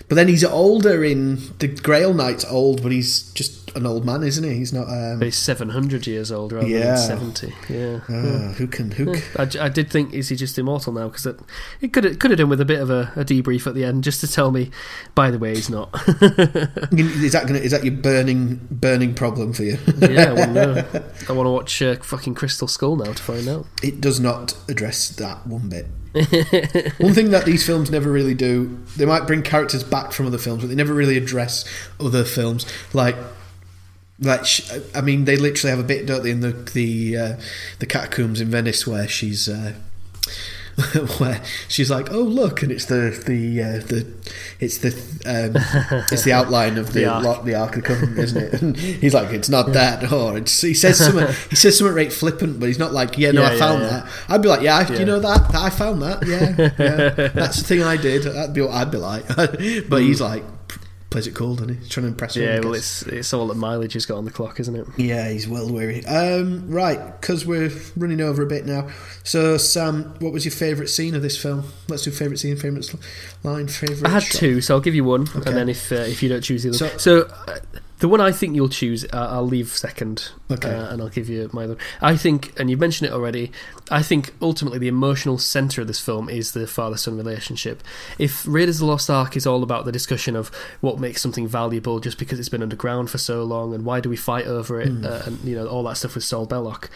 But 0.07 0.15
then 0.15 0.27
he's 0.29 0.43
older 0.45 1.03
in 1.03 1.41
the 1.59 1.67
Grail 1.67 2.13
Knight's 2.13 2.45
old, 2.45 2.81
but 2.83 2.91
he's 2.91 3.23
just 3.33 3.62
an 3.75 3.85
old 3.85 4.05
man, 4.05 4.23
isn't 4.23 4.43
he? 4.43 4.55
He's 4.55 4.71
not. 4.73 4.87
Um, 4.87 5.21
he's 5.21 5.35
seven 5.35 5.69
hundred 5.69 6.05
years 6.07 6.31
old 6.31 6.51
rather 6.51 6.67
Yeah. 6.67 6.95
than 6.95 6.97
seventy. 6.97 7.53
Yeah. 7.69 7.99
ah, 8.09 8.53
who 8.57 8.67
can 8.67 8.91
who? 8.91 9.13
Yeah. 9.13 9.21
I, 9.37 9.65
I 9.65 9.69
did 9.69 9.89
think 9.89 10.13
is 10.13 10.29
he 10.29 10.35
just 10.35 10.57
immortal 10.59 10.93
now 10.93 11.07
because 11.09 11.25
it, 11.25 11.39
it 11.81 11.93
could 11.93 12.03
have, 12.03 12.19
could 12.19 12.31
have 12.31 12.37
done 12.37 12.49
with 12.49 12.61
a 12.61 12.65
bit 12.65 12.79
of 12.79 12.89
a, 12.89 13.11
a 13.15 13.23
debrief 13.25 13.65
at 13.67 13.73
the 13.75 13.83
end 13.83 14.03
just 14.03 14.21
to 14.21 14.27
tell 14.31 14.51
me 14.51 14.71
by 15.15 15.31
the 15.31 15.39
way 15.39 15.55
he's 15.55 15.69
not 15.69 15.89
Is 16.91 17.31
that 17.33 17.43
gonna? 17.47 17.59
Is 17.59 17.71
that 17.71 17.83
your 17.83 17.93
burning 17.93 18.67
burning 18.71 19.13
problem 19.15 19.53
for 19.53 19.63
you? 19.63 19.77
yeah 19.99 20.31
I 20.31 20.33
want 20.33 20.53
to 20.53 21.03
I 21.29 21.31
want 21.33 21.47
to 21.47 21.51
watch 21.51 21.81
uh, 21.81 21.95
fucking 21.95 22.35
Crystal 22.35 22.67
Skull 22.67 22.95
now 22.95 23.13
to 23.13 23.23
find 23.23 23.47
out 23.47 23.65
it 23.81 24.01
does 24.01 24.19
not 24.19 24.55
address 24.69 25.09
that 25.09 25.45
one 25.47 25.69
bit. 25.69 25.87
one 26.99 27.13
thing 27.13 27.31
that 27.31 27.43
these 27.45 27.65
films 27.65 27.89
never 27.89 28.11
really 28.11 28.35
do, 28.35 28.77
they 28.97 29.05
might 29.05 29.25
bring 29.25 29.41
characters 29.41 29.83
back 29.83 30.11
from 30.11 30.27
other 30.27 30.37
films, 30.37 30.61
but 30.61 30.67
they 30.69 30.75
never 30.75 30.93
really 30.93 31.17
address 31.17 31.65
other 31.99 32.23
films. 32.23 32.67
Like, 32.93 33.15
like 34.19 34.45
sh 34.45 34.69
I 34.95 35.01
mean, 35.01 35.25
they 35.25 35.35
literally 35.37 35.71
have 35.75 35.79
a 35.83 35.87
bit, 35.87 36.05
don't 36.05 36.23
they, 36.23 36.31
in 36.31 36.41
the 36.41 36.51
the 36.51 37.17
uh, 37.17 37.35
the 37.79 37.85
catacombs 37.85 38.39
in 38.41 38.49
Venice 38.49 38.85
where 38.87 39.07
she's. 39.07 39.47
Uh, 39.49 39.73
where 41.19 41.39
she's 41.67 41.91
like, 41.91 42.11
"Oh 42.11 42.23
look," 42.23 42.63
and 42.63 42.71
it's 42.71 42.85
the 42.85 43.11
the 43.27 43.61
uh, 43.61 43.85
the 43.85 44.07
it's 44.59 44.79
the 44.79 44.89
um, 45.23 46.03
it's 46.11 46.23
the 46.23 46.31
outline 46.33 46.79
of 46.79 46.87
the 46.93 47.01
The 47.01 47.05
Ark, 47.05 47.43
the 47.45 47.53
Ark 47.53 47.75
of 47.75 47.83
the 47.83 47.87
covenant, 47.87 48.17
isn't 48.17 48.41
it? 48.41 48.59
And 48.59 48.75
he's 48.77 49.13
like, 49.13 49.31
"It's 49.31 49.49
not 49.49 49.71
that," 49.73 50.11
or 50.11 50.35
it's, 50.35 50.61
he 50.61 50.73
says 50.73 50.97
something 50.97 51.27
he 51.51 51.55
says 51.55 51.77
something 51.77 51.95
right 51.95 52.11
flippant, 52.11 52.59
but 52.59 52.65
he's 52.65 52.79
not 52.79 52.91
like, 52.91 53.19
"Yeah, 53.19 53.29
no, 53.33 53.43
Yeah, 53.43 53.49
I 53.49 53.59
found 53.59 53.83
yeah. 53.83 53.89
that." 53.89 54.07
I'd 54.29 54.41
be 54.41 54.47
like, 54.49 54.61
"Yeah, 54.63 54.77
I, 54.77 54.91
Yeah. 54.91 54.99
you 54.99 55.05
know 55.05 55.19
that 55.19 55.53
I 55.53 55.69
found 55.69 56.01
that. 56.01 56.25
Yeah, 56.25 56.55
yeah, 56.79 57.27
that's 57.35 57.57
the 57.61 57.63
thing 57.67 57.83
I 57.83 57.95
did." 57.95 58.23
That'd 58.23 58.55
be 58.55 58.61
what 58.61 58.71
I'd 58.71 58.89
be 58.89 58.97
like. 58.97 59.27
but 59.89 60.01
he's 60.01 60.21
like, 60.21 60.43
plays 61.13 61.27
it 61.27 61.33
cool, 61.35 61.55
doesn't 61.55 61.69
he? 61.69 61.75
He's 61.75 61.89
trying 61.89 62.03
to 62.03 62.07
impress 62.09 62.35
yeah 62.35 62.59
well 62.59 62.73
it's 62.73 63.03
it's 63.03 63.33
all 63.33 63.47
the 63.47 63.53
mileage 63.55 63.93
he's 63.93 64.05
got 64.05 64.17
on 64.17 64.25
the 64.25 64.31
clock 64.31 64.59
isn't 64.59 64.75
it 64.75 64.85
Yeah, 64.97 65.29
he's 65.29 65.47
well 65.47 65.71
weary. 65.71 66.05
Um, 66.05 66.67
right, 66.69 66.99
because 67.21 67.45
we're 67.45 67.71
running 67.95 68.19
over 68.19 68.41
a 68.43 68.45
bit 68.45 68.65
now. 68.65 68.89
So, 69.23 69.55
Sam, 69.57 70.15
what 70.19 70.33
was 70.33 70.43
your 70.43 70.51
favourite 70.51 70.89
scene 70.89 71.15
of 71.15 71.21
this 71.21 71.41
film? 71.41 71.63
Let's 71.87 72.03
do 72.03 72.11
favourite 72.11 72.39
scene, 72.39 72.57
favourite 72.57 72.93
line, 73.43 73.67
favourite. 73.67 74.05
I 74.05 74.13
had 74.13 74.23
shot. 74.23 74.39
two 74.39 74.59
so 74.59 74.73
I'll 74.75 74.81
give 74.81 74.95
you 74.95 75.03
one 75.05 75.21
Okay. 75.23 75.49
and 75.49 75.55
then 75.57 75.69
if 75.69 75.91
uh, 75.91 75.95
if 75.95 76.21
you 76.21 76.29
don't 76.29 76.41
choose 76.41 76.63
the 76.63 76.69
other 76.69 76.77
So- 76.77 76.97
so, 76.97 77.21
uh, 77.47 77.59
the 78.03 78.09
one 78.09 78.19
I 78.19 78.33
think 78.33 78.53
you'll 78.53 78.67
choose 78.67 79.05
uh, 79.13 79.27
I'll 79.31 79.47
leave 79.47 79.69
second 79.69 80.29
Okay. 80.51 80.69
uh, 80.69 80.91
and 80.91 81.01
I'll 81.01 81.07
give 81.07 81.29
you 81.29 81.49
my 81.53 81.63
other 81.63 81.77
I 82.01 82.17
think 82.17 82.51
and 82.59 82.69
you've 82.69 82.81
mentioned 82.81 83.09
it 83.09 83.13
already 83.13 83.49
I 83.89 84.01
think 84.03 84.33
ultimately 84.41 84.77
the 84.77 84.89
emotional 84.89 85.37
centre 85.37 85.79
of 85.81 85.87
this 85.87 86.01
film 86.01 86.27
is 86.29 86.51
the 86.51 86.67
father 86.67 86.97
son 86.97 87.15
relationship. 87.17 87.81
If 88.19 88.45
Raiders 88.45 88.77
of 88.77 88.87
the 88.87 88.91
Lost 88.91 89.09
Ark 89.09 89.37
is 89.37 89.47
all 89.47 89.63
about 89.63 89.85
the 89.85 89.91
discussion 89.91 90.35
of 90.35 90.49
what 90.81 90.99
makes 90.99 91.21
something 91.21 91.47
valuable 91.47 91.99
just 92.01 92.17
because 92.17 92.39
it's 92.39 92.49
been 92.49 92.61
underground 92.63 93.09
for 93.09 93.17
so 93.19 93.43
long 93.43 93.73
and 93.73 93.85
why 93.85 94.01
do 94.01 94.09
we 94.09 94.17
fight 94.17 94.47
over 94.47 94.81
it 94.81 94.89
Hmm. 94.89 95.05
uh, 95.05 95.21
and 95.25 95.39
you 95.45 95.55
know 95.55 95.67
all 95.67 95.83
that 95.83 95.95
stuff 95.97 96.15
with 96.15 96.25
Saul 96.25 96.45
Belloq. 96.45 96.89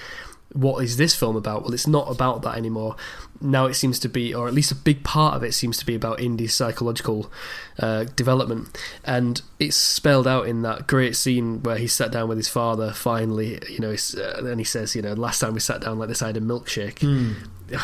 What 0.54 0.84
is 0.84 0.98
this 0.98 1.14
film 1.14 1.36
about? 1.36 1.64
Well, 1.64 1.74
it's 1.74 1.88
not 1.88 2.10
about 2.10 2.42
that 2.44 2.58
anymore. 2.58 2.96
Now 3.42 3.66
it 3.66 3.74
seems 3.74 4.00
to 4.00 4.10
be, 4.10 4.34
or 4.34 4.48
at 4.48 4.54
least 4.54 4.72
a 4.72 4.76
big 4.76 5.04
part 5.04 5.36
of 5.36 5.44
it 5.44 5.54
seems 5.54 5.78
to 5.78 5.86
be 5.86 5.94
about 5.94 6.20
Indy's 6.22 6.56
psychological 6.56 7.30
uh, 7.78 8.06
development, 8.16 8.76
and 9.04 9.42
it's 9.60 9.76
spelled 9.76 10.26
out 10.26 10.48
in 10.48 10.62
that 10.62 10.88
great 10.88 11.16
scene 11.16 11.62
where 11.64 11.78
he 11.78 11.86
sat 11.86 12.12
down 12.12 12.30
with 12.30 12.38
his 12.38 12.48
father. 12.48 12.94
Finally, 12.94 13.60
you 13.70 13.80
know, 13.80 13.96
uh, 14.18 14.46
and 14.46 14.60
he 14.60 14.64
says, 14.64 14.96
you 14.96 15.02
know, 15.02 15.14
last 15.14 15.40
time 15.40 15.54
we 15.54 15.60
sat 15.60 15.82
down 15.82 16.00
like 16.00 16.08
this, 16.08 16.22
I 16.22 16.28
had 16.28 16.38
a 16.38 16.42
milkshake. 16.42 17.00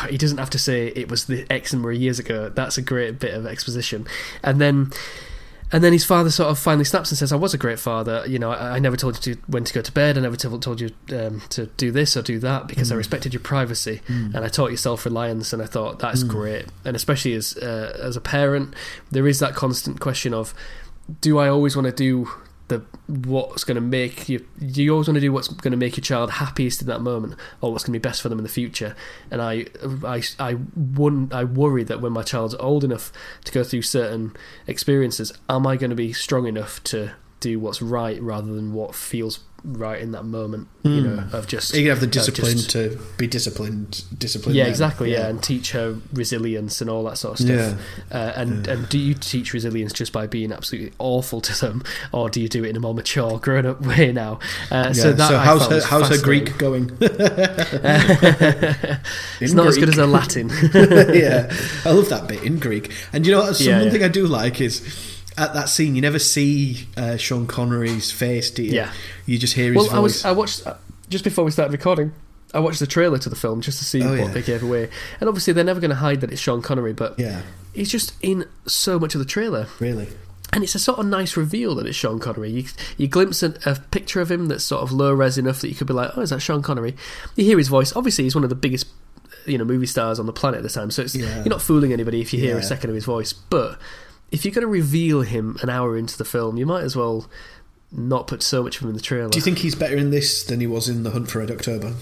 He 0.08 0.18
doesn't 0.18 0.38
have 0.38 0.50
to 0.50 0.58
say 0.58 0.88
it 0.88 1.10
was 1.10 1.26
the 1.26 1.46
X 1.50 1.72
number 1.72 1.92
of 1.92 1.98
years 2.00 2.18
ago. 2.18 2.48
That's 2.48 2.78
a 2.78 2.82
great 2.82 3.18
bit 3.18 3.34
of 3.34 3.46
exposition, 3.46 4.06
and 4.42 4.60
then. 4.60 4.90
And 5.72 5.82
then 5.82 5.92
his 5.92 6.04
father 6.04 6.30
sort 6.30 6.50
of 6.50 6.58
finally 6.58 6.84
snaps 6.84 7.10
and 7.10 7.18
says, 7.18 7.32
"I 7.32 7.36
was 7.36 7.54
a 7.54 7.58
great 7.58 7.78
father. 7.78 8.24
You 8.26 8.38
know, 8.38 8.50
I, 8.52 8.76
I 8.76 8.78
never 8.78 8.96
told 8.96 9.26
you 9.26 9.34
to 9.34 9.40
when 9.46 9.64
to 9.64 9.74
go 9.74 9.80
to 9.82 9.92
bed. 9.92 10.16
I 10.16 10.20
never 10.20 10.36
told, 10.36 10.62
told 10.62 10.80
you 10.80 10.90
um, 11.10 11.42
to 11.50 11.66
do 11.66 11.90
this 11.90 12.16
or 12.16 12.22
do 12.22 12.38
that 12.40 12.68
because 12.68 12.92
I 12.92 12.94
respected 12.94 13.32
your 13.32 13.40
privacy 13.40 14.00
and 14.08 14.36
I 14.36 14.48
taught 14.48 14.70
you 14.70 14.76
self 14.76 15.04
reliance. 15.04 15.52
And 15.52 15.60
I 15.62 15.66
thought 15.66 15.98
that's 15.98 16.22
great. 16.22 16.66
And 16.84 16.94
especially 16.94 17.34
as 17.34 17.56
uh, 17.56 17.98
as 18.00 18.16
a 18.16 18.20
parent, 18.20 18.74
there 19.10 19.26
is 19.26 19.40
that 19.40 19.54
constant 19.54 20.00
question 20.00 20.32
of, 20.34 20.54
do 21.20 21.38
I 21.38 21.48
always 21.48 21.74
want 21.76 21.86
to 21.86 21.92
do 21.92 22.30
the 22.68 22.82
what's 23.06 23.64
going 23.64 23.74
to 23.74 23.80
make 23.80 24.28
you? 24.28 24.44
You 24.58 24.92
always 24.92 25.08
want 25.08 25.16
to 25.16 25.20
do 25.20 25.32
what's 25.32 25.48
going 25.48 25.72
to 25.72 25.76
make 25.76 25.96
your 25.96 26.02
child 26.02 26.32
happiest 26.32 26.80
in 26.80 26.88
that 26.88 27.00
moment, 27.00 27.34
or 27.60 27.72
what's 27.72 27.84
going 27.84 27.92
to 27.92 27.98
be 27.98 28.02
best 28.02 28.22
for 28.22 28.28
them 28.28 28.38
in 28.38 28.42
the 28.42 28.48
future? 28.50 28.96
And 29.30 29.42
I, 29.42 29.66
I, 30.04 30.22
I, 30.38 30.56
wouldn't 30.74 31.32
I 31.34 31.44
worry 31.44 31.84
that 31.84 32.00
when 32.00 32.12
my 32.12 32.22
child's 32.22 32.54
old 32.54 32.84
enough 32.84 33.12
to 33.44 33.52
go 33.52 33.64
through 33.64 33.82
certain 33.82 34.34
experiences, 34.66 35.32
am 35.48 35.66
I 35.66 35.76
going 35.76 35.90
to 35.90 35.96
be 35.96 36.12
strong 36.12 36.46
enough 36.46 36.82
to 36.84 37.12
do 37.40 37.60
what's 37.60 37.82
right 37.82 38.20
rather 38.22 38.54
than 38.54 38.72
what 38.72 38.94
feels 38.94 39.40
right 39.64 40.00
in 40.00 40.12
that 40.12 40.24
moment? 40.24 40.68
You 40.82 41.00
know, 41.00 41.24
of 41.32 41.46
just 41.46 41.72
You 41.74 41.80
can 41.82 41.88
have 41.88 42.00
the 42.00 42.06
discipline 42.06 42.56
just- 42.58 42.70
to 42.70 42.98
be 43.16 43.26
disciplined. 43.26 44.04
Disciplined. 44.18 44.56
yeah, 44.56 44.64
then. 44.64 44.70
exactly. 44.70 45.12
Yeah. 45.12 45.28
and 45.28 45.42
teach 45.42 45.72
her 45.72 45.96
resilience 46.12 46.82
and 46.82 46.90
all 46.90 47.04
that 47.04 47.16
sort 47.16 47.40
of 47.40 47.46
stuff. 47.46 47.80
Uh, 48.12 48.32
and 48.36 48.66
and 48.68 48.88
do 48.90 48.98
you 48.98 49.14
teach 49.14 49.54
resilience 49.54 49.92
just 49.94 50.12
by 50.12 50.26
being 50.26 50.52
absolutely 50.52 50.92
awful 50.98 51.40
to 51.40 51.58
them, 51.60 51.82
or 52.12 52.28
do 52.28 52.40
you 52.40 52.48
do 52.48 52.64
it 52.64 52.70
in 52.70 52.76
a 52.76 52.80
more 52.80 52.94
mature, 52.94 53.38
grown-up 53.38 53.80
way 53.80 54.12
now? 54.12 54.38
Uh, 54.70 54.84
Yeah. 54.88 54.92
So 54.92 55.12
that 55.14 55.32
I 55.32 55.44
how's 55.44 55.66
her 55.68 55.80
how's 55.82 56.08
her. 56.10 56.18
Greek 56.22 56.58
going? 56.58 56.90
it's 57.00 57.12
In 59.52 59.56
not 59.56 59.66
as 59.66 59.78
good 59.78 59.88
as 59.88 59.96
her 59.96 60.06
Latin. 60.06 60.48
yeah, 60.74 61.52
I 61.84 61.90
love 61.90 62.08
that 62.10 62.26
bit 62.28 62.42
in 62.42 62.58
Greek. 62.58 62.92
And 63.12 63.26
you 63.26 63.32
know 63.32 63.40
what? 63.42 63.56
Some, 63.56 63.66
Yeah, 63.66 63.76
one 63.78 63.86
yeah. 63.86 63.92
thing 63.92 64.02
I 64.04 64.08
do 64.08 64.26
like 64.26 64.60
is 64.60 64.80
at 65.36 65.54
that 65.54 65.68
scene 65.68 65.94
you 65.94 66.00
never 66.02 66.18
see 66.18 66.86
uh, 66.96 67.16
Sean 67.16 67.46
Connery's 67.46 68.10
face, 68.10 68.50
do 68.50 68.62
you? 68.62 68.72
Yeah. 68.72 68.92
You 69.26 69.38
just 69.38 69.54
hear 69.54 69.72
his 69.72 69.76
well, 69.76 69.84
voice. 69.86 69.94
I 69.94 70.00
was 70.00 70.24
I 70.24 70.32
watched 70.32 70.66
uh, 70.66 70.74
just 71.08 71.24
before 71.24 71.44
we 71.44 71.50
started 71.50 71.72
recording. 71.72 72.12
I 72.52 72.60
watched 72.60 72.78
the 72.78 72.86
trailer 72.86 73.18
to 73.18 73.28
the 73.28 73.34
film 73.36 73.60
just 73.62 73.78
to 73.78 73.84
see 73.84 74.00
Oh, 74.02 74.10
what 74.10 74.18
yeah. 74.18 74.28
they 74.28 74.42
gave 74.42 74.62
away, 74.62 74.88
and 75.20 75.28
obviously 75.28 75.52
they're 75.52 75.64
never 75.64 75.80
going 75.80 75.90
to 75.90 75.96
hide 75.96 76.20
that 76.20 76.30
it's 76.30 76.40
Sean 76.40 76.62
Connery, 76.62 76.92
but 76.92 77.18
yeah, 77.18 77.42
he's 77.72 77.90
just 77.90 78.12
in 78.22 78.44
so 78.66 78.98
much 78.98 79.14
of 79.14 79.18
the 79.18 79.24
trailer. 79.24 79.66
really. 79.80 80.08
And 80.52 80.62
it's 80.62 80.76
a 80.76 80.78
sort 80.78 81.00
of 81.00 81.06
nice 81.06 81.36
reveal 81.36 81.74
that 81.74 81.86
it's 81.86 81.96
Sean 81.96 82.20
Connery. 82.20 82.48
You, 82.50 82.64
you 82.96 83.08
glimpse 83.08 83.42
a, 83.42 83.54
a 83.66 83.74
picture 83.90 84.20
of 84.20 84.30
him 84.30 84.46
that's 84.46 84.62
sort 84.62 84.82
of 84.82 84.92
low 84.92 85.12
res 85.12 85.36
enough 85.36 85.60
that 85.62 85.68
you 85.68 85.74
could 85.74 85.88
be 85.88 85.94
like, 85.94 86.16
oh, 86.16 86.20
is 86.20 86.30
that 86.30 86.38
Sean 86.40 86.62
Connery? 86.62 86.94
You 87.34 87.44
hear 87.44 87.58
his 87.58 87.66
voice. 87.66 87.96
Obviously, 87.96 88.22
he's 88.22 88.36
one 88.36 88.44
of 88.44 88.50
the 88.50 88.54
biggest 88.56 88.86
you 89.46 89.58
know 89.58 89.64
movie 89.64 89.86
stars 89.86 90.20
on 90.20 90.26
the 90.26 90.32
planet 90.32 90.58
at 90.58 90.62
the 90.62 90.68
time, 90.68 90.92
so 90.92 91.02
it's, 91.02 91.16
Yeah. 91.16 91.38
you're 91.38 91.46
not 91.46 91.60
fooling 91.60 91.92
anybody 91.92 92.20
if 92.20 92.32
you 92.32 92.38
hear 92.38 92.56
a 92.56 92.62
second 92.62 92.88
of 92.90 92.94
his 92.94 93.04
voice. 93.04 93.32
But 93.32 93.80
if 94.34 94.44
you're 94.44 94.52
going 94.52 94.62
to 94.62 94.66
reveal 94.66 95.22
him 95.22 95.56
an 95.62 95.70
hour 95.70 95.96
into 95.96 96.18
the 96.18 96.24
film, 96.24 96.56
you 96.56 96.66
might 96.66 96.82
as 96.82 96.96
well 96.96 97.30
not 97.92 98.26
put 98.26 98.42
so 98.42 98.64
much 98.64 98.76
of 98.76 98.82
him 98.82 98.88
in 98.88 98.96
the 98.96 99.00
trailer. 99.00 99.28
Do 99.30 99.38
you 99.38 99.42
think 99.42 99.58
he's 99.58 99.76
better 99.76 99.96
in 99.96 100.10
this 100.10 100.42
than 100.42 100.58
he 100.58 100.66
was 100.66 100.88
in 100.88 101.04
The 101.04 101.12
Hunt 101.12 101.30
for 101.30 101.38
Red 101.38 101.52
October? 101.52 101.94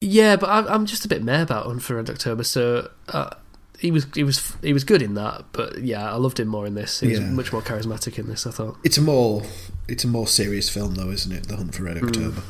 Yeah, 0.00 0.36
but 0.36 0.48
I, 0.48 0.74
I'm 0.74 0.86
just 0.86 1.04
a 1.04 1.08
bit 1.08 1.22
meh 1.22 1.42
about 1.42 1.66
Hunt 1.66 1.82
for 1.82 1.96
Red 1.96 2.08
October. 2.08 2.44
So 2.44 2.90
uh, 3.08 3.34
he 3.78 3.90
was 3.90 4.06
he 4.14 4.22
was 4.24 4.54
he 4.62 4.72
was 4.72 4.84
good 4.84 5.02
in 5.02 5.14
that, 5.14 5.44
but 5.52 5.78
yeah, 5.82 6.10
I 6.10 6.16
loved 6.16 6.38
him 6.40 6.48
more 6.48 6.66
in 6.66 6.74
this. 6.74 7.00
He 7.00 7.08
was 7.08 7.18
Yeah. 7.18 7.26
much 7.30 7.52
more 7.52 7.60
charismatic 7.62 8.18
in 8.18 8.28
this. 8.28 8.46
I 8.46 8.50
thought. 8.50 8.76
It's 8.84 8.96
a 8.98 9.02
more 9.02 9.42
it's 9.88 10.04
a 10.04 10.08
more 10.08 10.26
serious 10.26 10.70
film 10.70 10.94
though, 10.94 11.10
isn't 11.10 11.30
it? 11.32 11.48
The 11.48 11.56
Hunt 11.56 11.74
for 11.74 11.82
Red 11.82 11.98
October. 12.02 12.42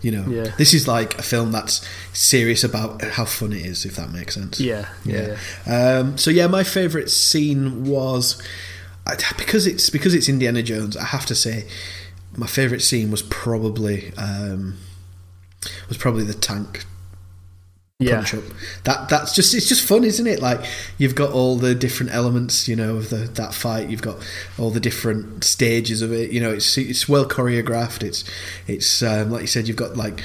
You 0.00 0.12
know, 0.12 0.22
Mm. 0.22 0.46
Yeah. 0.46 0.52
this 0.56 0.72
is 0.72 0.86
like 0.88 1.18
a 1.18 1.22
film 1.22 1.52
that's 1.52 1.84
serious 2.12 2.64
about 2.64 3.02
how 3.02 3.24
fun 3.24 3.52
it 3.52 3.66
is, 3.66 3.84
if 3.84 3.96
that 3.96 4.10
makes 4.12 4.34
sense. 4.34 4.60
Yeah, 4.60 4.88
yeah, 5.04 5.36
yeah. 5.66 5.98
Um, 5.98 6.16
so 6.16 6.30
yeah, 6.30 6.46
my 6.46 6.64
favourite 6.64 7.10
scene 7.10 7.84
was 7.84 8.40
because 9.36 9.66
it's 9.66 9.90
because 9.90 10.14
it's 10.14 10.28
Indiana 10.28 10.62
Jones. 10.62 10.96
I 10.96 11.04
have 11.04 11.26
to 11.26 11.34
say, 11.34 11.66
my 12.36 12.46
favourite 12.46 12.82
scene 12.82 13.10
was 13.10 13.22
probably 13.22 14.12
um, 14.16 14.76
was 15.88 15.98
probably 15.98 16.24
the 16.24 16.34
tank 16.34 16.84
yeah. 17.98 18.16
punch 18.16 18.34
up. 18.34 18.44
That 18.84 19.08
that's 19.08 19.34
just 19.34 19.54
it's 19.54 19.68
just 19.68 19.86
fun, 19.86 20.04
isn't 20.04 20.26
it? 20.26 20.40
Like 20.40 20.64
you've 20.98 21.14
got 21.16 21.32
all 21.32 21.56
the 21.56 21.74
different 21.74 22.12
elements, 22.12 22.68
you 22.68 22.76
know, 22.76 22.96
of 22.96 23.10
the 23.10 23.16
that 23.16 23.54
fight. 23.54 23.88
You've 23.88 24.02
got 24.02 24.18
all 24.56 24.70
the 24.70 24.80
different 24.80 25.42
stages 25.44 26.00
of 26.00 26.12
it. 26.12 26.30
You 26.30 26.40
know, 26.40 26.52
it's 26.52 26.78
it's 26.78 27.08
well 27.08 27.28
choreographed. 27.28 28.04
It's 28.04 28.24
it's 28.66 29.02
um, 29.02 29.30
like 29.30 29.42
you 29.42 29.46
said, 29.48 29.68
you've 29.68 29.76
got 29.76 29.96
like. 29.96 30.22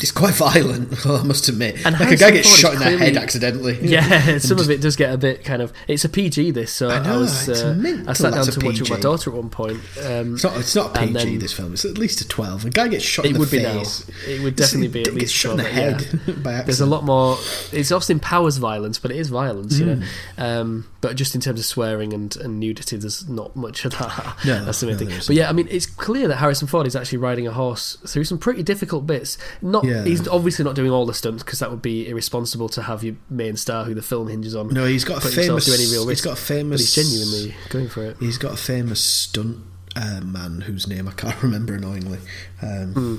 It's 0.00 0.10
quite 0.10 0.34
violent, 0.34 1.06
I 1.06 1.22
must 1.22 1.48
admit. 1.48 1.84
And 1.86 1.98
like 1.98 2.10
a 2.12 2.16
guy 2.16 2.30
gets 2.32 2.48
Ford 2.48 2.58
shot 2.60 2.72
in 2.74 2.78
the 2.80 2.98
head 2.98 3.16
accidentally. 3.16 3.78
Yeah, 3.94 4.38
some 4.38 4.58
of 4.58 4.68
it 4.68 4.80
does 4.80 4.96
get 4.96 5.12
a 5.14 5.16
bit 5.16 5.44
kind 5.44 5.62
of. 5.62 5.72
It's 5.88 6.04
a 6.04 6.08
PG. 6.08 6.50
This, 6.50 6.72
so 6.72 6.88
I 6.90 6.96
I, 6.98 7.16
was. 7.16 7.48
it's 7.48 7.62
Uh, 7.62 8.04
I 8.08 8.12
sat 8.12 8.34
down 8.34 8.44
to 8.44 8.60
a 8.60 8.64
watch 8.66 8.76
it 8.76 8.80
with 8.82 8.90
my 8.90 8.98
daughter 9.00 9.30
at 9.30 9.36
one 9.36 9.50
point. 9.50 9.78
Um, 10.04 10.34
It's 10.34 10.44
not. 10.44 10.56
It's 10.58 10.74
not 10.74 10.96
And 10.98 11.14
PG. 11.14 11.24
then- 11.30 11.38
this 11.38 11.52
film. 11.52 11.72
It's 11.74 11.84
at 11.84 11.96
least 11.96 12.20
a 12.20 12.28
twelve. 12.28 12.64
A 12.64 12.70
guy 12.70 12.88
gets 12.88 13.04
shot 13.04 13.24
in 13.24 13.30
it 13.30 13.34
the 13.34 13.38
would 13.40 13.50
be 13.50 13.58
face. 13.62 14.08
now. 14.08 14.14
It 14.32 14.42
would 14.42 14.56
definitely 14.56 14.88
be 14.88 15.00
He 15.00 15.04
at 15.06 15.12
gets 15.12 15.20
least 15.22 15.34
shot 15.34 15.50
in 15.52 15.56
the 15.58 15.62
12, 15.70 15.76
yeah. 15.76 15.82
head 15.82 15.98
by 16.42 16.52
accident. 16.52 16.66
There's 16.66 16.80
a 16.80 16.86
lot 16.86 17.04
more. 17.04 17.38
It's 17.72 17.92
Austin 17.92 18.20
Powers 18.20 18.56
violence, 18.58 18.98
but 18.98 19.10
it 19.10 19.16
is 19.18 19.28
violence, 19.28 19.78
you 19.78 19.86
know. 19.86 20.02
Mm. 20.36 20.60
Um, 20.60 20.86
but 21.06 21.16
just 21.16 21.34
in 21.34 21.40
terms 21.40 21.60
of 21.60 21.66
swearing 21.66 22.12
and, 22.14 22.34
and 22.36 22.58
nudity, 22.58 22.96
there's 22.96 23.28
not 23.28 23.54
much 23.54 23.84
of 23.84 23.92
that. 23.98 24.36
No, 24.46 24.64
That's 24.64 24.80
the 24.80 24.86
main 24.86 24.96
no, 24.96 25.06
thing. 25.06 25.08
But 25.26 25.36
yeah, 25.36 25.48
I 25.48 25.52
mean, 25.52 25.68
it's 25.70 25.86
clear 25.86 26.28
that 26.28 26.36
Harrison 26.36 26.66
Ford 26.66 26.86
is 26.86 26.96
actually 26.96 27.18
riding 27.18 27.46
a 27.46 27.52
horse 27.52 27.96
through 28.06 28.24
some 28.24 28.38
pretty 28.38 28.62
difficult 28.62 29.06
bits. 29.06 29.36
Not, 29.62 29.84
Yeah. 29.84 30.04
he's 30.04 30.26
obviously 30.28 30.64
not 30.64 30.74
doing 30.74 30.90
all 30.90 31.04
the 31.06 31.14
stunts 31.14 31.42
because 31.42 31.58
that 31.58 31.70
would 31.70 31.82
be 31.82 32.08
irresponsible 32.08 32.68
to 32.70 32.82
have 32.82 33.04
your 33.04 33.16
main 33.30 33.56
star, 33.56 33.84
who 33.84 33.94
the 33.94 34.02
film 34.02 34.28
hinges 34.28 34.54
on, 34.56 34.68
No, 34.68 34.86
he's 34.86 35.04
got 35.04 35.18
a 35.24 35.28
famous. 35.28 35.68
any 35.68 35.90
real 35.92 36.02
He's 36.02 36.08
risk. 36.08 36.24
got 36.24 36.32
a 36.38 36.40
famous. 36.40 36.80
but 36.80 37.02
he's 37.02 37.12
genuinely 37.12 37.54
going 37.68 37.88
for 37.88 38.02
it. 38.04 38.16
He's 38.18 38.38
got 38.38 38.52
a 38.54 38.56
famous 38.56 39.00
stunt 39.00 39.58
uh, 39.96 40.20
man 40.22 40.62
whose 40.62 40.86
name 40.88 41.06
I 41.06 41.12
can't 41.12 41.40
remember 41.42 41.74
annoyingly. 41.74 42.18
Um, 42.62 42.92
Hmm. 42.94 43.16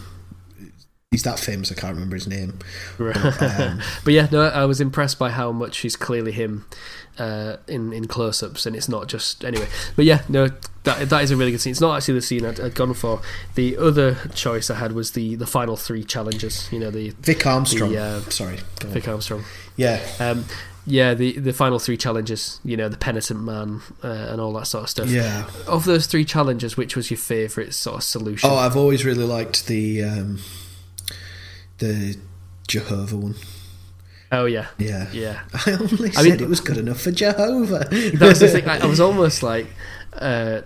He's 1.12 1.24
that 1.24 1.40
famous. 1.40 1.72
I 1.72 1.76
can't 1.76 1.94
remember 1.94 2.16
his 2.18 2.28
name. 2.28 2.60
Right. 2.98 3.16
Um, 3.42 3.80
But 4.04 4.14
yeah, 4.14 4.28
no, 4.34 4.42
I 4.42 4.66
was 4.66 4.82
impressed 4.82 5.18
by 5.18 5.30
how 5.30 5.52
much 5.54 5.78
he's 5.78 5.96
clearly 5.96 6.34
him 6.34 6.66
uh, 7.18 7.58
in 7.68 7.94
in 7.94 8.08
close 8.08 8.44
ups, 8.44 8.66
and 8.66 8.76
it's 8.76 8.90
not 8.90 9.08
just 9.08 9.44
anyway. 9.44 9.68
But 9.96 10.06
yeah, 10.06 10.22
no, 10.28 10.50
that 10.84 11.10
that 11.10 11.24
is 11.24 11.32
a 11.32 11.38
really 11.38 11.52
good 11.52 11.62
scene. 11.62 11.72
It's 11.72 11.82
not 11.82 11.98
actually 11.98 12.16
the 12.16 12.22
scene 12.22 12.46
I'd, 12.46 12.60
I'd 12.60 12.76
gone 12.76 12.94
for. 12.94 13.22
The 13.56 13.78
other 13.78 14.16
choice 14.34 14.70
I 14.70 14.76
had 14.76 14.92
was 14.94 15.12
the 15.12 15.36
the 15.36 15.48
final 15.48 15.76
three 15.76 16.04
challenges. 16.04 16.70
You 16.72 16.80
know, 16.80 16.92
the 16.92 17.10
Vic 17.22 17.46
Armstrong. 17.46 17.92
The, 17.92 18.02
uh, 18.02 18.20
Sorry. 18.22 18.60
Vic 18.82 19.08
Armstrong. 19.08 19.44
Yeah. 19.76 20.06
Um, 20.20 20.46
yeah, 20.86 21.14
the 21.14 21.40
the 21.40 21.54
final 21.54 21.80
three 21.80 21.98
challenges. 21.98 22.60
You 22.64 22.78
know, 22.78 22.90
the 22.90 22.98
penitent 22.98 23.42
man 23.42 23.82
uh, 24.04 24.08
and 24.08 24.40
all 24.40 24.54
that 24.54 24.68
sort 24.68 24.84
of 24.84 24.90
stuff. 24.90 25.10
Yeah. 25.10 25.50
Of 25.68 25.86
those 25.86 26.06
three 26.06 26.26
challenges, 26.26 26.78
which 26.78 26.96
was 26.96 27.10
your 27.10 27.18
favourite 27.18 27.74
sort 27.74 27.98
of 27.98 28.04
solution? 28.04 28.50
Oh, 28.50 28.56
I've 28.56 28.78
always 28.78 29.04
really 29.04 29.26
liked 29.26 29.68
the 29.68 30.04
um, 30.04 30.40
the 31.80 32.18
Jehovah 32.68 33.18
one. 33.18 33.36
Oh, 34.42 34.46
yeah, 34.46 34.68
Yeah. 34.78 35.08
yeah. 35.12 35.42
I 35.66 35.72
only 35.74 36.10
I 36.10 36.12
said 36.12 36.24
mean- 36.26 36.42
it 36.42 36.50
was 36.50 36.60
good 36.60 36.78
enough 36.78 37.02
for 37.02 37.12
Jehovah. 37.12 37.88
That's 38.14 38.40
the 38.40 38.48
thing. 38.50 38.68
I, 38.74 38.80
I 38.80 38.86
was 38.86 39.00
almost 39.00 39.44
like, 39.44 39.68
uh, 40.14 40.62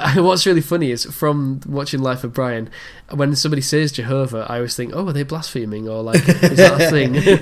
what's 0.16 0.46
really 0.46 0.60
funny 0.60 0.90
is 0.90 1.04
from 1.04 1.60
watching 1.66 2.00
Life 2.00 2.24
of 2.24 2.32
Brian, 2.32 2.70
when 3.12 3.34
somebody 3.34 3.62
says 3.62 3.92
Jehovah, 3.92 4.46
I 4.48 4.56
always 4.56 4.76
think, 4.76 4.92
oh, 4.94 5.08
are 5.08 5.12
they 5.12 5.22
blaspheming 5.24 5.88
or 5.88 6.02
like 6.02 6.26
is 6.28 6.56
that 6.58 6.80
a 6.80 6.90
thing 6.90 7.12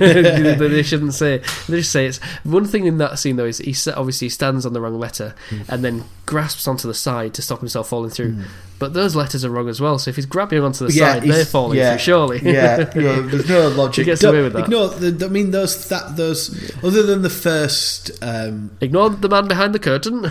that 0.59 0.69
they 0.71 0.83
shouldn't 0.83 1.15
say? 1.15 1.39
They 1.69 1.79
just 1.79 1.93
say 1.93 2.07
it's 2.07 2.19
one 2.45 2.65
thing 2.65 2.87
in 2.87 2.99
that 2.99 3.19
scene 3.19 3.37
though 3.37 3.45
is 3.45 3.59
he 3.59 3.75
obviously 3.93 4.29
stands 4.29 4.65
on 4.65 4.73
the 4.73 4.81
wrong 4.81 4.99
letter 4.99 5.35
and 5.69 5.85
then 5.85 6.05
grasps 6.27 6.67
onto 6.69 6.87
the 6.89 6.95
side 6.95 7.35
to 7.35 7.43
stop 7.43 7.61
himself 7.61 7.89
falling 7.89 8.11
through. 8.11 8.37
But 8.79 8.93
those 8.95 9.17
letters 9.17 9.45
are 9.45 9.51
wrong 9.51 9.69
as 9.69 9.81
well. 9.81 9.99
So 9.99 10.09
if 10.09 10.15
he's 10.17 10.27
grabbing 10.27 10.63
onto 10.63 10.87
the 10.87 10.93
Yeah, 10.93 11.15
side, 11.15 11.25
they're 11.25 11.45
falling 11.45 11.79
yeah, 11.79 11.93
through. 11.93 11.99
Surely, 11.99 12.41
yeah, 12.45 12.79
yeah, 12.95 13.21
there's 13.21 13.49
no 13.49 13.69
logic. 13.71 14.05
He 14.05 14.05
gets 14.05 14.21
Don't- 14.21 14.35
away 14.35 14.45
with 14.45 14.53
that. 14.53 14.65
Ignore 14.65 14.89
the, 14.91 15.27
I 15.27 15.29
mean, 15.29 15.51
those 15.51 15.89
that 15.89 16.17
those 16.17 16.73
other 16.85 17.03
than 17.03 17.23
the 17.23 17.31
first 17.31 18.13
um, 18.23 18.71
Ignore 18.81 19.11
the 19.11 19.29
man 19.29 19.49
behind 19.49 19.75
the 19.75 19.81
curtain. 19.81 20.23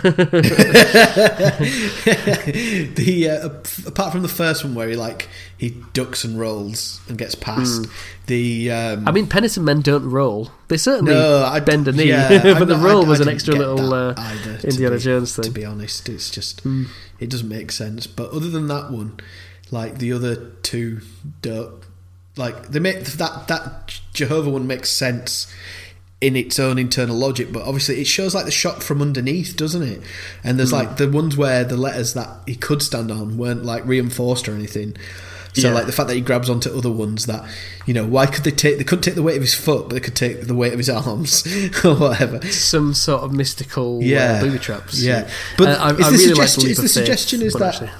the 2.94 3.28
uh, 3.30 3.48
apart 3.88 4.12
from 4.12 4.22
the 4.22 4.28
first 4.28 4.64
one 4.64 4.74
where 4.74 4.88
he 4.88 4.96
like 4.96 5.28
he 5.56 5.70
ducks 5.92 6.24
and 6.24 6.38
rolls 6.38 7.00
and 7.08 7.18
gets 7.18 7.34
past 7.34 7.86
the 8.26 8.70
um. 8.70 9.06
I 9.08 9.12
mean, 9.12 9.26
penitent 9.26 9.64
men 9.64 9.80
don't 9.80 10.08
roll. 10.08 10.50
They 10.68 10.76
certainly 10.76 11.12
no 11.14 11.44
I 11.44 11.60
bend 11.60 11.88
a 11.88 11.92
knee, 11.92 12.04
yeah, 12.08 12.28
but 12.42 12.62
I'm 12.62 12.68
the 12.68 12.76
not- 12.76 12.84
roll 12.84 13.06
I- 13.06 13.08
was 13.08 13.20
I 13.20 13.24
an 13.24 13.28
extra 13.30 13.54
little 13.54 13.76
that 13.90 13.94
uh, 13.94 14.14
either, 14.18 14.58
to 14.58 14.68
Indiana 14.68 14.96
be- 14.96 15.02
Jones 15.02 15.34
to 15.36 15.50
be 15.50 15.64
honest. 15.64 16.08
It's 16.08 16.30
just 16.30 16.62
it 17.20 17.30
doesn't 17.30 17.48
make 17.48 17.72
sense. 17.72 18.06
But 18.06 18.30
other 18.30 18.48
than 18.50 18.66
that 18.68 18.90
one 18.90 19.18
like 19.70 19.98
the 19.98 20.12
other 20.12 20.36
two 20.62 21.00
don't 21.42 21.82
like 22.36 22.68
they 22.68 22.78
make 22.78 23.04
that 23.04 23.48
that 23.48 24.00
Jehovah 24.14 24.50
one 24.50 24.66
makes 24.66 24.90
sense 24.90 25.52
in 26.20 26.34
its 26.34 26.58
own 26.58 26.78
internal 26.78 27.16
logic, 27.16 27.52
but 27.52 27.62
obviously 27.62 28.00
it 28.00 28.06
shows 28.06 28.34
like 28.34 28.44
the 28.44 28.50
shot 28.50 28.82
from 28.82 29.00
underneath, 29.00 29.56
doesn't 29.56 29.82
it? 29.82 30.00
And 30.42 30.58
there's 30.58 30.70
Hmm. 30.70 30.76
like 30.76 30.96
the 30.96 31.08
ones 31.08 31.36
where 31.36 31.62
the 31.64 31.76
letters 31.76 32.14
that 32.14 32.28
he 32.46 32.56
could 32.56 32.82
stand 32.82 33.10
on 33.12 33.36
weren't 33.38 33.64
like 33.64 33.86
reinforced 33.86 34.48
or 34.48 34.54
anything. 34.54 34.96
So 35.54 35.68
Yeah. 35.68 35.74
like 35.74 35.86
the 35.86 35.92
fact 35.92 36.08
that 36.08 36.14
he 36.14 36.20
grabs 36.20 36.50
onto 36.50 36.76
other 36.76 36.90
ones 36.90 37.26
that 37.26 37.44
you 37.86 37.94
know 37.94 38.04
why 38.04 38.26
could 38.26 38.44
they 38.44 38.50
take 38.50 38.78
they 38.78 38.84
couldn't 38.84 39.02
take 39.02 39.14
the 39.14 39.22
weight 39.22 39.36
of 39.36 39.42
his 39.42 39.54
foot 39.54 39.88
but 39.88 39.94
they 39.94 40.00
could 40.00 40.14
take 40.14 40.46
the 40.46 40.54
weight 40.54 40.72
of 40.72 40.78
his 40.78 40.88
arms 41.06 41.42
or 41.84 41.94
whatever. 41.94 42.40
some 42.50 42.94
sort 42.94 43.22
of 43.22 43.32
mystical 43.32 44.00
Yeah. 44.02 44.34
uh, 44.34 44.40
booby 44.44 44.58
traps. 44.58 45.00
Yeah. 45.00 45.22
But 45.56 45.64
But 45.66 45.78
I, 45.80 45.88
I 45.88 45.90
is 45.90 45.96
the 45.98 46.04
really 46.04 46.18
suggestion- 46.28 46.62
the 46.62 46.68
leap 46.68 46.70
is 46.72 46.76
the 46.78 46.82
faith 46.82 46.90
suggestion 46.92 47.42
is 47.42 47.52
that- 47.54 47.62
actually. 47.74 47.90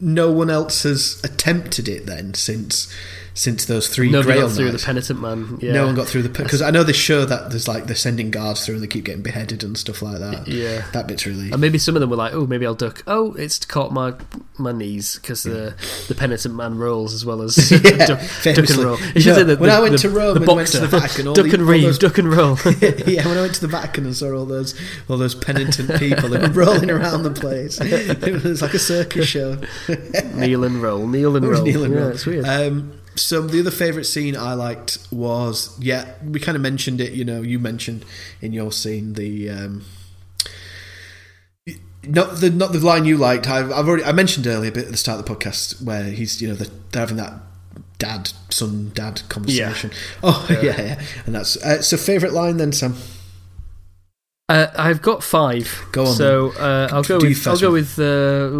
No 0.00 0.30
one 0.30 0.48
else 0.50 0.84
has 0.84 1.18
attempted 1.22 1.86
it 1.88 2.06
then 2.06 2.32
since 2.34 2.88
since 3.34 3.64
those 3.64 3.88
three 3.88 4.10
nobody 4.10 4.34
Grail 4.34 4.48
got 4.48 4.56
through 4.56 4.70
the 4.72 4.78
penitent 4.78 5.20
man. 5.20 5.58
Yeah. 5.60 5.72
No 5.72 5.86
one 5.86 5.94
got 5.94 6.06
through 6.08 6.22
the 6.22 6.28
because 6.28 6.60
I 6.62 6.70
know 6.70 6.82
they 6.82 6.92
show 6.92 7.24
that 7.24 7.50
there's 7.50 7.68
like 7.68 7.84
they're 7.86 7.96
sending 7.96 8.30
guards 8.30 8.64
through 8.66 8.74
and 8.76 8.82
they 8.82 8.88
keep 8.88 9.04
getting 9.04 9.22
beheaded 9.22 9.62
and 9.64 9.76
stuff 9.78 10.02
like 10.02 10.18
that. 10.18 10.48
Yeah. 10.48 10.84
that 10.92 11.06
bit's 11.06 11.26
really 11.26 11.50
And 11.52 11.60
maybe 11.60 11.78
some 11.78 11.96
of 11.96 12.00
them 12.00 12.10
were 12.10 12.16
like, 12.16 12.32
"Oh, 12.34 12.46
maybe 12.46 12.66
I'll 12.66 12.74
duck." 12.74 13.02
Oh, 13.06 13.32
it's 13.34 13.64
caught 13.64 13.92
my 13.92 14.14
my 14.58 14.72
knees 14.72 15.18
because 15.20 15.42
the 15.44 15.74
the 16.08 16.14
penitent 16.14 16.54
man 16.54 16.76
rolls 16.78 17.14
as 17.14 17.24
well 17.24 17.42
as 17.42 17.70
Yeah, 17.84 18.06
duck, 18.06 18.20
duck 18.42 18.58
and 18.70 18.76
roll. 18.78 18.98
You 19.14 19.20
should 19.20 19.30
know, 19.36 19.46
say 19.46 19.54
when 19.54 19.68
the- 19.68 19.72
I 19.74 19.80
went 19.80 19.92
the- 19.92 19.98
to 19.98 20.10
Rome 20.10 20.34
the 20.34 20.40
and 20.42 20.56
went 20.56 20.68
to 20.68 20.80
the 20.80 20.86
Vatican, 20.88 21.28
all 21.28 21.34
duck 21.34 21.46
the- 21.46 21.52
and 21.54 21.62
all 21.62 21.68
reeve, 21.68 21.82
those- 21.84 21.98
duck 21.98 22.18
and 22.18 22.32
roll. 22.32 22.58
yeah, 22.80 23.26
when 23.26 23.38
I 23.38 23.42
went 23.42 23.54
to 23.54 23.60
the 23.60 23.68
Vatican 23.68 24.04
and 24.06 24.16
saw 24.16 24.32
all 24.36 24.44
those 24.46 24.74
all 25.08 25.16
those 25.16 25.34
penitent 25.34 25.98
people 26.00 26.30
were 26.30 26.48
rolling 26.48 26.90
around 26.90 27.22
the 27.22 27.30
place, 27.30 27.80
it 27.80 28.42
was 28.44 28.60
like 28.62 28.74
a 28.74 28.78
circus 28.78 29.26
show. 29.26 29.56
kneel 30.34 30.64
and 30.64 30.82
roll, 30.82 31.06
kneel 31.06 31.36
and 31.36 31.46
roll. 31.46 31.62
Neil 31.64 31.84
and 31.84 31.94
yeah, 31.94 32.00
Roll. 32.00 32.08
it's 32.10 32.26
weird. 32.26 32.44
Um, 32.46 32.92
so 33.20 33.42
the 33.42 33.60
other 33.60 33.70
favourite 33.70 34.04
scene 34.04 34.36
I 34.36 34.54
liked 34.54 34.98
was 35.10 35.78
yeah 35.80 36.14
we 36.24 36.40
kind 36.40 36.56
of 36.56 36.62
mentioned 36.62 37.00
it. 37.00 37.12
You 37.12 37.24
know, 37.24 37.42
you 37.42 37.58
mentioned 37.58 38.04
in 38.40 38.52
your 38.52 38.72
scene 38.72 39.14
the. 39.14 39.50
Um, 39.50 39.84
not 42.02 42.36
the 42.36 42.50
not 42.50 42.72
the 42.72 42.78
line 42.78 43.04
you 43.04 43.18
liked. 43.18 43.48
I've, 43.48 43.70
I've 43.70 43.86
already 43.86 44.04
I 44.04 44.12
mentioned 44.12 44.46
earlier 44.46 44.70
a 44.70 44.72
bit 44.72 44.86
at 44.86 44.90
the 44.90 44.96
start 44.96 45.20
of 45.20 45.26
the 45.26 45.34
podcast 45.34 45.82
where 45.82 46.04
he's 46.04 46.40
you 46.40 46.48
know 46.48 46.54
the, 46.54 46.70
they're 46.92 47.00
having 47.00 47.18
that 47.18 47.34
dad 47.98 48.32
son 48.48 48.90
dad 48.94 49.22
conversation. 49.28 49.90
yeah. 49.90 50.18
Oh 50.22 50.46
yeah, 50.62 50.80
yeah, 50.80 51.02
and 51.26 51.34
that's 51.34 51.56
uh, 51.58 51.82
so 51.82 51.96
favorite 51.96 52.32
line 52.32 52.56
then 52.56 52.72
Sam. 52.72 52.94
Uh, 54.50 54.70
I've 54.76 55.00
got 55.00 55.22
five. 55.22 55.86
Go 55.92 56.06
on 56.06 56.14
So 56.14 56.50
uh, 56.58 56.88
I'll 56.90 57.04
go 57.04 57.18
with 57.18 57.46
I'll 57.46 57.56
go 57.58 57.70
with 57.70 57.98
uh, 57.98 58.50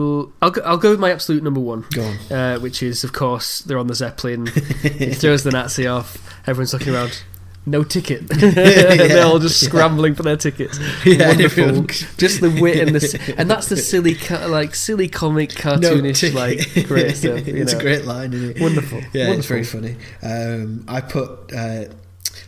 I'll 0.40 0.50
go, 0.50 0.60
I'll 0.62 0.76
go 0.78 0.90
with 0.90 1.00
my 1.00 1.10
absolute 1.10 1.42
number 1.42 1.60
one. 1.60 1.84
Go 1.90 2.04
on. 2.04 2.16
uh, 2.32 2.58
which 2.60 2.80
is, 2.82 3.02
of 3.02 3.12
course, 3.12 3.60
they're 3.60 3.78
on 3.78 3.88
the 3.88 3.94
Zeppelin. 3.94 4.46
he 4.82 5.12
throws 5.14 5.42
the 5.42 5.50
Nazi 5.50 5.86
off. 5.88 6.16
Everyone's 6.46 6.72
looking 6.72 6.94
around. 6.94 7.22
No 7.66 7.82
ticket. 7.82 8.26
they're 8.28 9.24
all 9.26 9.38
just 9.38 9.62
Yeah. 9.62 9.68
scrambling 9.68 10.14
for 10.14 10.22
their 10.22 10.36
tickets. 10.36 10.78
Yeah, 11.04 11.28
Wonderful. 11.28 11.64
everyone- 11.64 11.86
just 12.16 12.40
the 12.40 12.56
wit 12.60 12.78
and 12.78 12.94
the 12.96 13.34
and 13.36 13.50
that's 13.50 13.68
the 13.68 13.76
silly, 13.76 14.14
like 14.48 14.74
silly 14.74 15.08
comic, 15.08 15.50
cartoonish, 15.50 16.20
ticket. 16.20 16.34
like 16.34 16.86
great 16.88 17.16
stuff. 17.16 17.46
It's 17.46 17.72
know. 17.72 17.78
a 17.78 17.82
great 17.82 18.04
line, 18.06 18.32
isn't 18.32 18.56
it? 18.56 18.62
Wonderful. 18.62 19.00
Yeah, 19.12 19.32
it's 19.32 19.46
very 19.46 19.64
funny. 19.64 19.96
Um, 20.22 20.84
I 20.88 21.00
put 21.02 21.52
uh, 21.52 21.84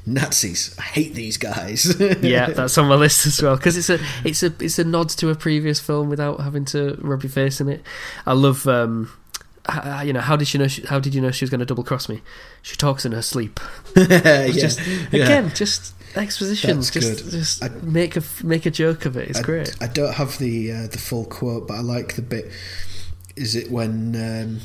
Nazis. 0.05 0.75
I 0.79 0.83
hate 0.83 1.15
these 1.15 1.37
guys. 1.37 1.95
yeah, 2.23 2.51
that's 2.51 2.77
on 2.79 2.89
my 2.89 2.97
list 2.97 3.27
as 3.27 3.41
well 3.41 3.57
because 3.57 3.77
it's 3.77 3.91
a 3.91 3.99
it's 4.25 4.43
a 4.43 4.53
it's 4.61 4.79
a 4.79 4.85
nod 4.85 5.09
to 5.11 5.31
a 5.31 5.35
previous 5.35 5.81
film 5.81 6.09
without 6.09 6.41
having 6.41 6.65
to 6.67 6.97
rub 7.01 7.23
your 7.23 7.31
face 7.31 7.61
in 7.61 7.69
it. 7.69 7.83
I 8.27 8.33
love 8.33 8.67
um, 8.67 9.13
uh, 9.67 10.03
you 10.05 10.13
know, 10.13 10.21
how 10.21 10.37
did 10.37 10.49
she 10.49 10.59
know? 10.59 10.67
She, 10.67 10.83
how 10.83 10.99
did 10.99 11.15
you 11.15 11.21
know 11.21 11.31
she 11.31 11.45
was 11.45 11.51
going 11.51 11.61
to 11.61 11.67
double 11.67 11.85
cross 11.85 12.09
me? 12.09 12.21
She 12.63 12.77
talks 12.77 13.05
in 13.05 13.13
her 13.13 13.23
sleep. 13.23 13.61
yeah, 13.97 14.49
Just 14.49 14.85
yeah. 15.13 15.23
again, 15.25 15.53
just 15.55 15.95
exposition. 16.17 16.77
That's 16.77 16.91
just 16.91 17.25
good. 17.25 17.31
just 17.31 17.65
I- 17.65 17.69
make 17.69 18.17
a 18.17 18.23
make 18.43 18.67
a 18.67 18.71
joke 18.71 19.05
of 19.05 19.17
it. 19.17 19.31
It's 19.31 19.39
I, 19.39 19.43
great. 19.43 19.77
I 19.81 19.87
don't 19.87 20.15
have 20.15 20.39
the 20.39 20.73
uh, 20.73 20.87
the 20.89 20.99
full 20.99 21.25
quote, 21.27 21.69
but 21.69 21.75
I 21.75 21.81
like 21.81 22.17
the 22.17 22.23
bit. 22.23 22.51
Is 23.37 23.55
it 23.55 23.71
when 23.71 24.17
um, 24.17 24.61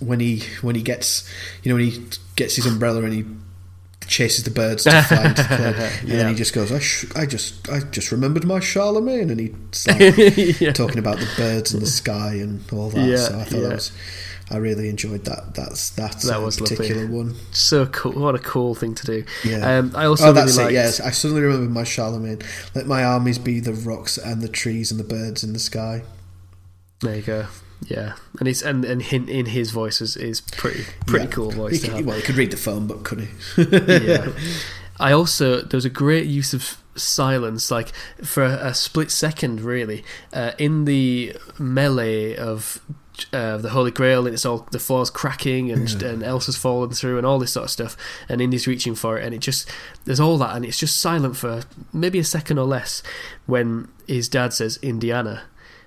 when 0.00 0.18
he 0.18 0.42
when 0.62 0.74
he 0.74 0.82
gets 0.82 1.30
you 1.62 1.70
know 1.70 1.76
when 1.76 1.88
he 1.88 2.04
gets 2.34 2.56
his 2.56 2.66
umbrella 2.66 3.02
and 3.04 3.12
he 3.12 3.24
chases 4.12 4.44
the 4.44 4.50
birds 4.50 4.84
to 4.84 5.02
fly 5.02 5.24
into 5.24 5.42
the 5.42 5.48
plane, 5.48 5.74
and 5.74 6.08
Yeah. 6.08 6.16
then 6.16 6.28
he 6.28 6.34
just 6.34 6.52
goes, 6.54 6.70
I, 6.70 6.78
sh- 6.78 7.06
I 7.16 7.26
just 7.26 7.68
I 7.68 7.80
just 7.80 8.12
remembered 8.12 8.44
my 8.44 8.60
Charlemagne, 8.60 9.30
and 9.30 9.40
he's 9.40 9.86
like 9.88 10.60
yeah. 10.60 10.72
talking 10.72 10.98
about 10.98 11.18
the 11.18 11.28
birds 11.36 11.72
and 11.72 11.82
the 11.82 11.86
sky 11.86 12.34
and 12.34 12.62
all 12.72 12.90
that. 12.90 13.08
Yeah, 13.08 13.16
so 13.16 13.38
I 13.38 13.44
thought 13.44 13.60
that 13.60 13.72
was. 13.72 13.92
I 14.50 14.56
really 14.58 14.90
enjoyed 14.90 15.24
that. 15.24 15.54
That's 15.54 15.90
that's 15.90 16.26
That 16.26 16.42
was 16.42 16.60
lovely. 16.60 17.06
one. 17.06 17.34
So 17.52 17.86
cool! 17.86 18.12
What 18.12 18.34
a 18.34 18.38
cool 18.38 18.74
thing 18.74 18.94
to 18.96 19.06
do. 19.06 19.24
Yeah. 19.44 19.78
Um, 19.78 19.92
I 19.96 20.04
also 20.04 20.24
oh, 20.24 20.26
really 20.32 20.40
that's 20.42 20.56
liked. 20.58 20.70
it. 20.72 20.74
Yes, 20.74 21.00
I 21.00 21.10
suddenly 21.10 21.40
remembered 21.42 21.70
my 21.70 21.84
Charlemagne. 21.84 22.40
Let 22.74 22.86
my 22.86 23.02
armies 23.02 23.38
be 23.38 23.60
the 23.60 23.72
rocks 23.72 24.18
and 24.18 24.42
the 24.42 24.48
trees 24.48 24.90
and 24.90 25.00
the 25.00 25.04
birds 25.04 25.42
in 25.42 25.54
the 25.54 25.58
sky. 25.58 26.02
There 27.00 27.16
you 27.16 27.22
go. 27.22 27.46
Yeah, 27.88 28.14
and 28.38 28.48
it's 28.48 28.62
and 28.62 28.84
and 28.84 29.02
in, 29.12 29.28
in 29.28 29.46
his 29.46 29.70
voice 29.72 30.00
is, 30.00 30.16
is 30.16 30.40
pretty 30.40 30.84
pretty 31.06 31.24
Yeah. 31.26 31.30
cool 31.32 31.50
He 31.50 31.56
voice 31.56 31.80
to 31.80 31.86
could, 31.88 31.96
have. 31.96 32.06
well, 32.06 32.16
he 32.16 32.22
could 32.22 32.36
read 32.36 32.50
the 32.50 32.56
phone 32.56 32.86
book, 32.86 33.04
couldn't 33.04 33.28
he? 33.56 34.06
yeah. 34.08 34.28
I 35.00 35.12
also 35.12 35.62
there 35.62 35.76
was 35.76 35.84
a 35.84 35.90
great 35.90 36.26
use 36.26 36.54
of 36.54 36.76
silence, 36.94 37.70
like 37.70 37.88
for 38.22 38.44
a, 38.44 38.68
a 38.68 38.74
split 38.74 39.10
second, 39.10 39.60
really, 39.62 40.04
uh, 40.32 40.52
in 40.58 40.84
the 40.84 41.34
melee 41.58 42.36
of 42.36 42.80
uh, 43.32 43.56
the 43.58 43.70
Holy 43.70 43.90
Grail, 43.90 44.26
and 44.26 44.34
it's 44.34 44.46
all 44.46 44.68
the 44.70 44.78
floor's 44.78 45.10
cracking, 45.10 45.72
and 45.72 45.90
Yeah. 45.90 46.08
and 46.10 46.22
Elsa's 46.22 46.56
falling 46.56 46.90
through, 46.90 47.16
and 47.18 47.26
all 47.26 47.38
this 47.40 47.52
sort 47.52 47.64
of 47.64 47.70
stuff, 47.70 47.96
and 48.28 48.40
Indy's 48.40 48.66
reaching 48.68 48.94
for 48.94 49.18
it, 49.18 49.24
and 49.24 49.34
it 49.34 49.38
just 49.40 49.68
there's 50.04 50.20
all 50.20 50.38
that, 50.38 50.54
and 50.54 50.64
it's 50.64 50.78
just 50.78 51.00
silent 51.00 51.36
for 51.36 51.62
maybe 51.92 52.18
a 52.20 52.24
second 52.24 52.58
or 52.58 52.66
less 52.66 53.02
when 53.46 53.88
his 54.06 54.28
dad 54.28 54.52
says 54.52 54.78
Indiana. 54.82 55.42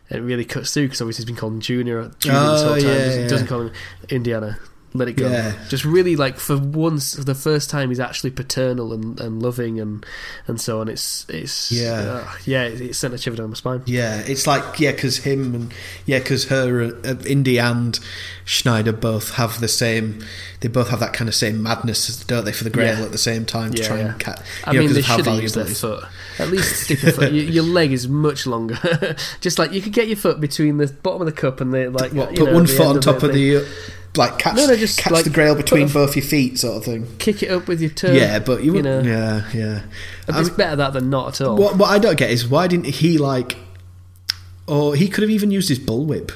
It 0.10 0.18
really 0.20 0.46
cuts 0.46 0.74
through 0.74 0.84
because 0.86 1.02
obviously 1.02 1.24
he's 1.24 1.26
been 1.26 1.36
called 1.36 1.60
Junior, 1.62 2.12
Junior 2.20 2.40
this 2.40 2.62
Oh, 2.62 2.68
whole 2.68 2.76
time. 2.76 2.86
yeah, 2.86 2.94
doesn't, 3.06 3.22
yeah. 3.24 3.28
doesn't 3.28 3.48
call 3.48 3.62
him 3.62 3.72
Indiana. 4.10 4.60
Let 4.98 5.08
it 5.10 5.14
go. 5.18 5.30
Yeah. 5.30 5.54
Just 5.70 5.86
really 5.86 6.16
like 6.16 6.38
for 6.38 6.58
once, 6.58 7.16
for 7.16 7.24
the 7.24 7.36
first 7.36 7.70
time, 7.70 7.90
he's 7.90 8.00
actually 8.00 8.32
paternal 8.32 8.94
and, 8.94 9.20
and 9.20 9.42
loving 9.42 9.80
and 9.80 10.06
and 10.48 10.60
so 10.60 10.80
on. 10.82 10.88
It's 10.88 11.26
it's 11.30 11.72
Yeah. 11.72 11.92
uh, 12.26 12.32
yeah. 12.46 12.64
It, 12.64 12.82
it 12.82 12.96
sent 12.96 13.14
a 13.14 13.18
shiver 13.18 13.36
down 13.38 13.50
my 13.50 13.56
spine. 13.56 13.82
Yeah, 13.86 14.18
it's 14.26 14.48
like 14.48 14.80
yeah, 14.80 14.92
because 14.92 15.18
him 15.20 15.54
and 15.56 15.74
yeah, 16.06 16.20
because 16.20 16.46
her, 16.46 16.86
uh, 17.04 17.16
Indy 17.26 17.60
and 17.60 18.00
Schneider 18.46 18.92
both 18.94 19.32
have 19.36 19.60
the 19.60 19.68
same. 19.68 20.24
They 20.62 20.68
both 20.70 20.90
have 20.90 21.00
that 21.00 21.14
kind 21.14 21.28
of 21.28 21.36
same 21.36 21.62
madness, 21.62 22.24
don't 22.26 22.46
they, 22.46 22.52
for 22.52 22.64
the 22.64 22.70
Grail 22.70 22.98
Yeah. 23.00 23.06
at 23.06 23.12
the 23.12 23.18
same 23.18 23.46
time 23.46 23.74
to 23.74 23.82
Yeah, 23.82 23.88
try 23.88 23.98
and 24.00 24.20
catch. 24.20 24.40
I 24.64 24.74
know, 24.74 24.80
mean, 24.80 24.94
they 24.94 25.02
should 25.02 25.18
used 25.18 25.26
their 25.26 25.34
valuable 25.34 25.60
it 25.62 25.70
is. 25.72 25.82
foot. 25.82 26.04
At 26.40 26.50
least 26.50 26.84
stick 26.86 27.04
your 27.04 27.12
foot. 27.12 27.32
your, 27.34 27.44
your 27.46 27.64
leg 27.64 27.92
is 27.92 28.08
much 28.08 28.46
longer. 28.48 28.78
Just 29.42 29.60
like 29.60 29.72
you 29.74 29.82
could 29.82 29.94
get 29.94 30.08
your 30.08 30.18
foot 30.18 30.40
between 30.40 30.78
the 30.78 30.88
bottom 30.88 31.22
of 31.22 31.26
the 31.28 31.32
cup 31.34 31.62
and 31.62 31.74
the 31.74 31.90
like. 31.90 32.14
What, 32.14 32.32
you 32.32 32.38
put 32.40 32.48
know, 32.50 32.54
one 32.56 32.68
foot 32.68 32.88
on 32.88 33.02
top 33.02 33.24
of 33.24 33.34
the, 33.34 33.58
uh, 33.58 33.66
like 34.18 34.38
catch, 34.40 34.56
No, 34.56 34.66
no, 34.68 34.76
just, 34.76 35.00
catch 35.00 35.12
like, 35.14 35.24
the 35.24 35.30
Grail 35.30 35.56
between 35.56 35.88
a- 35.88 35.92
both 35.94 36.16
your 36.16 36.26
feet, 36.26 36.60
sort 36.60 36.78
of 36.78 36.84
thing. 36.86 37.08
Kick 37.18 37.44
it 37.44 37.52
up 37.52 37.68
with 37.68 37.82
your 37.82 37.90
toe. 37.92 38.12
yeah, 38.12 38.40
but 38.40 38.64
you, 38.64 38.76
you 38.76 38.82
know. 38.82 39.02
yeah, 39.02 39.50
yeah. 39.54 39.82
It's 40.28 40.50
better 40.50 40.76
that 40.78 40.94
than 40.94 41.10
not 41.10 41.40
at 41.40 41.46
all. 41.48 41.56
what 41.58 41.78
what 41.78 41.90
I 41.90 42.00
don't 42.00 42.18
get 42.18 42.30
is 42.32 42.48
why 42.48 42.68
didn't 42.68 42.86
he 42.88 43.18
like, 43.18 43.58
or 44.68 44.96
he 44.96 45.08
could 45.08 45.22
have 45.22 45.30
even 45.32 45.52
used 45.52 45.70
his 45.70 45.80
bullwhip. 45.80 46.32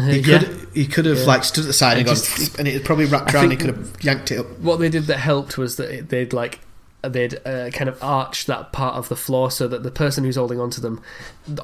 He 0.00 0.18
Yeah. 0.20 0.38
could 0.38 0.68
he 0.72 0.86
could 0.86 1.04
have 1.04 1.18
Yeah. 1.18 1.24
like 1.24 1.44
stood 1.44 1.64
at 1.64 1.66
the 1.66 1.72
side 1.72 1.98
and, 1.98 2.00
And 2.00 2.06
gone, 2.06 2.14
just- 2.16 2.58
and 2.58 2.66
it 2.68 2.84
probably 2.84 3.04
wrapped 3.06 3.34
I 3.34 3.40
around. 3.40 3.50
He 3.50 3.56
could 3.56 3.70
have 3.74 3.92
yanked 4.02 4.30
it 4.30 4.38
up. 4.38 4.58
what 4.60 4.78
they 4.78 4.88
did 4.88 5.06
that 5.08 5.18
helped 5.18 5.58
was 5.58 5.76
that 5.76 6.08
they'd 6.08 6.32
like 6.32 6.60
they'd 7.02 7.34
uh, 7.46 7.70
kind 7.70 7.88
of 7.88 8.02
arched 8.02 8.46
that 8.46 8.72
part 8.72 8.94
of 8.96 9.08
the 9.08 9.16
floor 9.16 9.50
so 9.50 9.66
that 9.66 9.82
the 9.82 9.90
person 9.90 10.22
who's 10.24 10.36
holding 10.36 10.60
onto 10.60 10.80
them, 10.82 11.00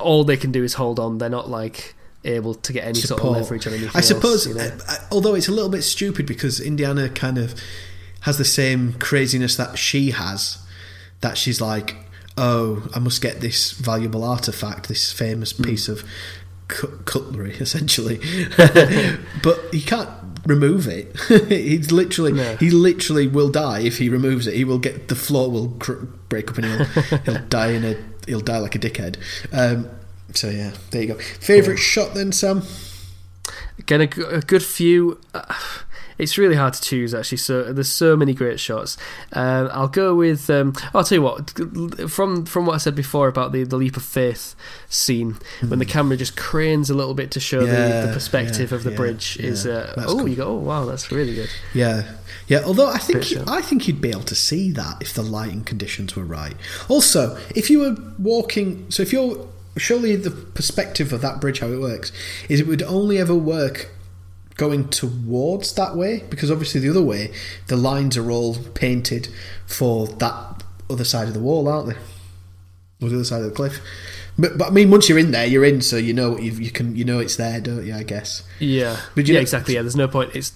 all 0.01 0.25
they 0.25 0.37
can 0.37 0.51
do 0.51 0.64
is 0.64 0.75
hold 0.75 0.99
on. 0.99 1.19
They're 1.19 1.29
not 1.29 1.49
like 1.51 1.95
able 2.27 2.55
to 2.55 2.72
get 2.72 2.85
any 2.85 2.95
sort 3.01 3.20
of 3.20 3.24
Support. 3.24 3.39
leverage 3.39 3.66
on 3.66 3.72
anything. 3.74 3.91
I 3.95 4.01
suppose, 4.01 4.47
else, 4.47 4.47
you 4.47 4.55
know? 4.55 4.72
although 5.11 5.35
it's 5.35 5.49
a 5.49 5.53
little 5.53 5.70
bit 5.70 5.83
stupid 5.83 6.27
because 6.27 6.61
Indiana 6.61 7.09
kind 7.09 7.39
of 7.39 7.55
has 8.20 8.39
the 8.39 8.45
same 8.45 8.95
craziness 8.95 9.57
that 9.57 9.79
she 9.79 10.11
has, 10.11 10.59
that 11.20 11.39
she's 11.39 11.61
like, 11.61 11.97
oh, 12.37 12.89
I 12.95 12.99
must 12.99 13.22
get 13.22 13.41
this 13.41 13.72
valuable 13.72 14.24
artifact, 14.24 14.89
this 14.89 15.12
famous 15.12 15.53
Hmm. 15.53 15.62
piece 15.64 15.89
of 15.89 16.05
cu- 16.68 16.99
cutlery, 17.05 17.55
essentially. 17.61 18.20
but 19.43 19.61
he 19.72 19.81
can't 19.81 20.11
remove 20.47 20.87
it. 20.87 21.16
He's 21.49 21.91
literally, 21.91 22.33
No. 22.33 22.57
he 22.57 22.70
literally 22.70 23.27
will 23.27 23.49
die 23.49 23.81
if 23.81 23.99
he 23.99 24.09
removes 24.09 24.47
it. 24.47 24.55
He 24.55 24.64
will 24.64 24.79
get 24.79 25.09
the 25.09 25.16
floor 25.16 25.51
will 25.51 25.70
cr- 25.81 26.05
break 26.29 26.51
up 26.51 26.59
and 26.59 26.66
he'll, 26.66 27.18
he'll 27.24 27.45
die 27.49 27.70
in 27.72 27.85
a 27.85 27.97
he'll 28.27 28.41
die 28.41 28.59
like 28.59 28.74
a 28.74 28.79
dickhead. 28.79 29.16
Um, 29.53 29.89
so 30.37 30.51
yeah, 30.51 30.72
there 30.91 31.03
you 31.03 31.09
go. 31.09 31.14
Favorite 31.18 31.78
shot 31.78 32.14
then, 32.14 32.32
Sam? 32.32 32.62
Again, 33.78 34.01
a 34.01 34.07
good 34.07 34.62
few. 34.62 35.20
Uh, 35.34 35.55
it's 36.18 36.39
really 36.39 36.57
hard 36.57 36.74
to 36.74 36.80
choose 36.80 37.14
actually. 37.14 37.39
So 37.39 37.72
there's 37.72 37.91
so 37.91 38.16
many 38.16 38.32
great 38.32 38.59
shots. 38.59 38.97
Um, 39.32 39.68
I'll 39.72 39.89
go 39.89 40.14
with. 40.14 40.49
Um, 40.49 40.74
I'll 40.95 41.05
tell 41.05 41.16
you 41.16 41.22
what. 41.22 41.51
From 42.11 42.47
from 42.47 42.66
what 42.66 42.74
I 42.74 42.78
said 42.78 42.95
before 42.95 43.28
about 43.28 43.53
the, 43.53 43.64
the 43.64 43.76
leap 43.76 43.97
of 43.97 44.03
faith 44.03 44.55
scene, 44.89 45.37
when 45.66 45.78
the 45.78 45.84
camera 45.84 46.16
just 46.16 46.37
cranes 46.37 46.89
a 46.91 46.95
little 46.95 47.14
bit 47.14 47.30
to 47.32 47.41
show 47.41 47.61
the, 47.61 47.76
Hmm. 47.76 47.91
Yeah, 47.91 48.07
the 48.07 48.12
perspective 48.12 48.70
yeah, 48.70 48.76
of 48.76 48.84
the 48.84 48.91
yeah, 48.91 48.97
bridge, 48.97 49.37
is 49.39 49.66
uh, 49.66 49.93
oh 49.99 50.18
cool. 50.18 50.28
you 50.28 50.37
go 50.37 50.49
oh 50.49 50.55
wow 50.55 50.87
that's 50.87 51.12
really 51.12 51.34
good. 51.34 51.51
Yeah, 51.74 52.11
yeah. 52.49 52.62
Although 52.64 52.89
I 52.89 52.99
think. 52.99 53.49
I 53.49 53.61
think 53.61 53.87
you'd 53.87 54.01
be 54.01 54.11
able 54.11 54.22
to 54.22 54.34
see 54.34 54.70
that 54.72 55.03
if 55.03 55.12
the 55.12 55.22
lighting 55.22 55.64
conditions 55.64 56.16
were 56.16 56.24
right. 56.24 56.57
Also, 56.89 57.37
if 57.55 57.68
you 57.68 57.80
were 57.80 57.97
walking, 58.18 58.91
so 58.91 59.03
if 59.03 59.12
you're 59.12 59.47
surely 59.77 60.16
the 60.16 60.31
perspective 60.31 61.12
of 61.12 61.20
that 61.22 61.41
bridge, 61.41 61.61
how 61.61 61.68
it 61.68 61.81
works 61.81 62.12
is 62.49 62.61
it 62.61 62.66
would 62.66 62.83
only 62.83 63.18
ever 63.18 63.35
work 63.35 63.91
going 64.57 64.89
towards 64.89 65.74
that 65.74 65.95
way 65.97 66.24
because 66.31 66.51
obviously 66.51 66.81
the 66.81 66.89
other 66.89 67.03
way 67.03 67.31
the 67.66 67.77
lines 67.77 68.16
are 68.16 68.31
all 68.31 68.55
painted 68.74 69.29
for 69.66 70.07
that 70.07 70.62
other 70.89 71.05
side 71.05 71.29
of 71.29 71.35
the 71.35 71.41
wall, 71.41 71.68
aren't 71.68 71.89
they? 71.89 71.97
Or 73.05 73.11
the 73.11 73.16
other 73.16 73.24
side 73.24 73.43
of 73.43 73.51
the 73.51 73.55
cliff. 73.55 73.81
But, 74.39 74.57
but 74.59 74.68
I 74.68 74.70
mean, 74.70 74.91
once 74.91 75.09
you're 75.09 75.18
in 75.18 75.31
there, 75.31 75.47
you're 75.47 75.64
in, 75.64 75.81
so 75.83 75.97
you 75.97 76.12
know 76.14 76.39
you, 76.39 76.53
you 76.53 76.70
can 76.70 76.95
you 76.97 77.05
know 77.05 77.18
it's 77.18 77.37
there, 77.37 77.61
don't 77.61 77.85
you? 77.87 77.95
I 77.95 78.03
guess. 78.03 78.43
Yeah, 78.59 78.99
But 79.14 79.27
you 79.27 79.35
yeah, 79.35 79.39
know- 79.39 79.43
exactly. 79.43 79.74
Yeah, 79.74 79.83
there's 79.83 79.97
no 79.97 80.09
point. 80.09 80.35
It's 80.35 80.53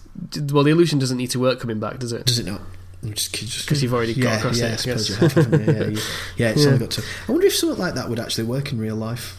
well, 0.51 0.65
the 0.65 0.71
illusion 0.71 0.99
doesn't 0.99 1.17
need 1.17 1.31
to 1.31 1.39
work 1.41 1.61
coming 1.61 1.81
back, 1.81 1.99
does 1.99 2.13
it? 2.13 2.25
Does 2.27 2.39
it 2.39 2.47
not? 2.47 2.61
I'm 3.03 3.15
just- 3.15 3.35
just- 3.35 3.67
'Cause 3.67 3.83
you've 3.83 3.95
already 3.95 4.15
got 4.15 4.23
yeah, 4.31 4.39
across 4.39 4.59
yeah, 4.59 4.67
it, 4.67 4.73
I 4.73 4.77
suppose 4.77 5.09
you 5.09 5.15
have? 5.17 5.37
Yeah, 5.37 5.85
you- 5.89 5.99
yeah, 6.37 6.49
it's 6.51 6.61
Yeah. 6.63 6.67
only 6.69 6.79
got 6.81 6.91
to. 6.93 7.03
I 7.29 7.33
wonder 7.33 7.47
if 7.47 7.57
something 7.57 7.79
like 7.79 7.95
that 7.95 8.09
would 8.11 8.19
actually 8.21 8.45
work 8.45 8.73
in 8.73 8.79
real 8.79 8.97
life. 8.97 9.37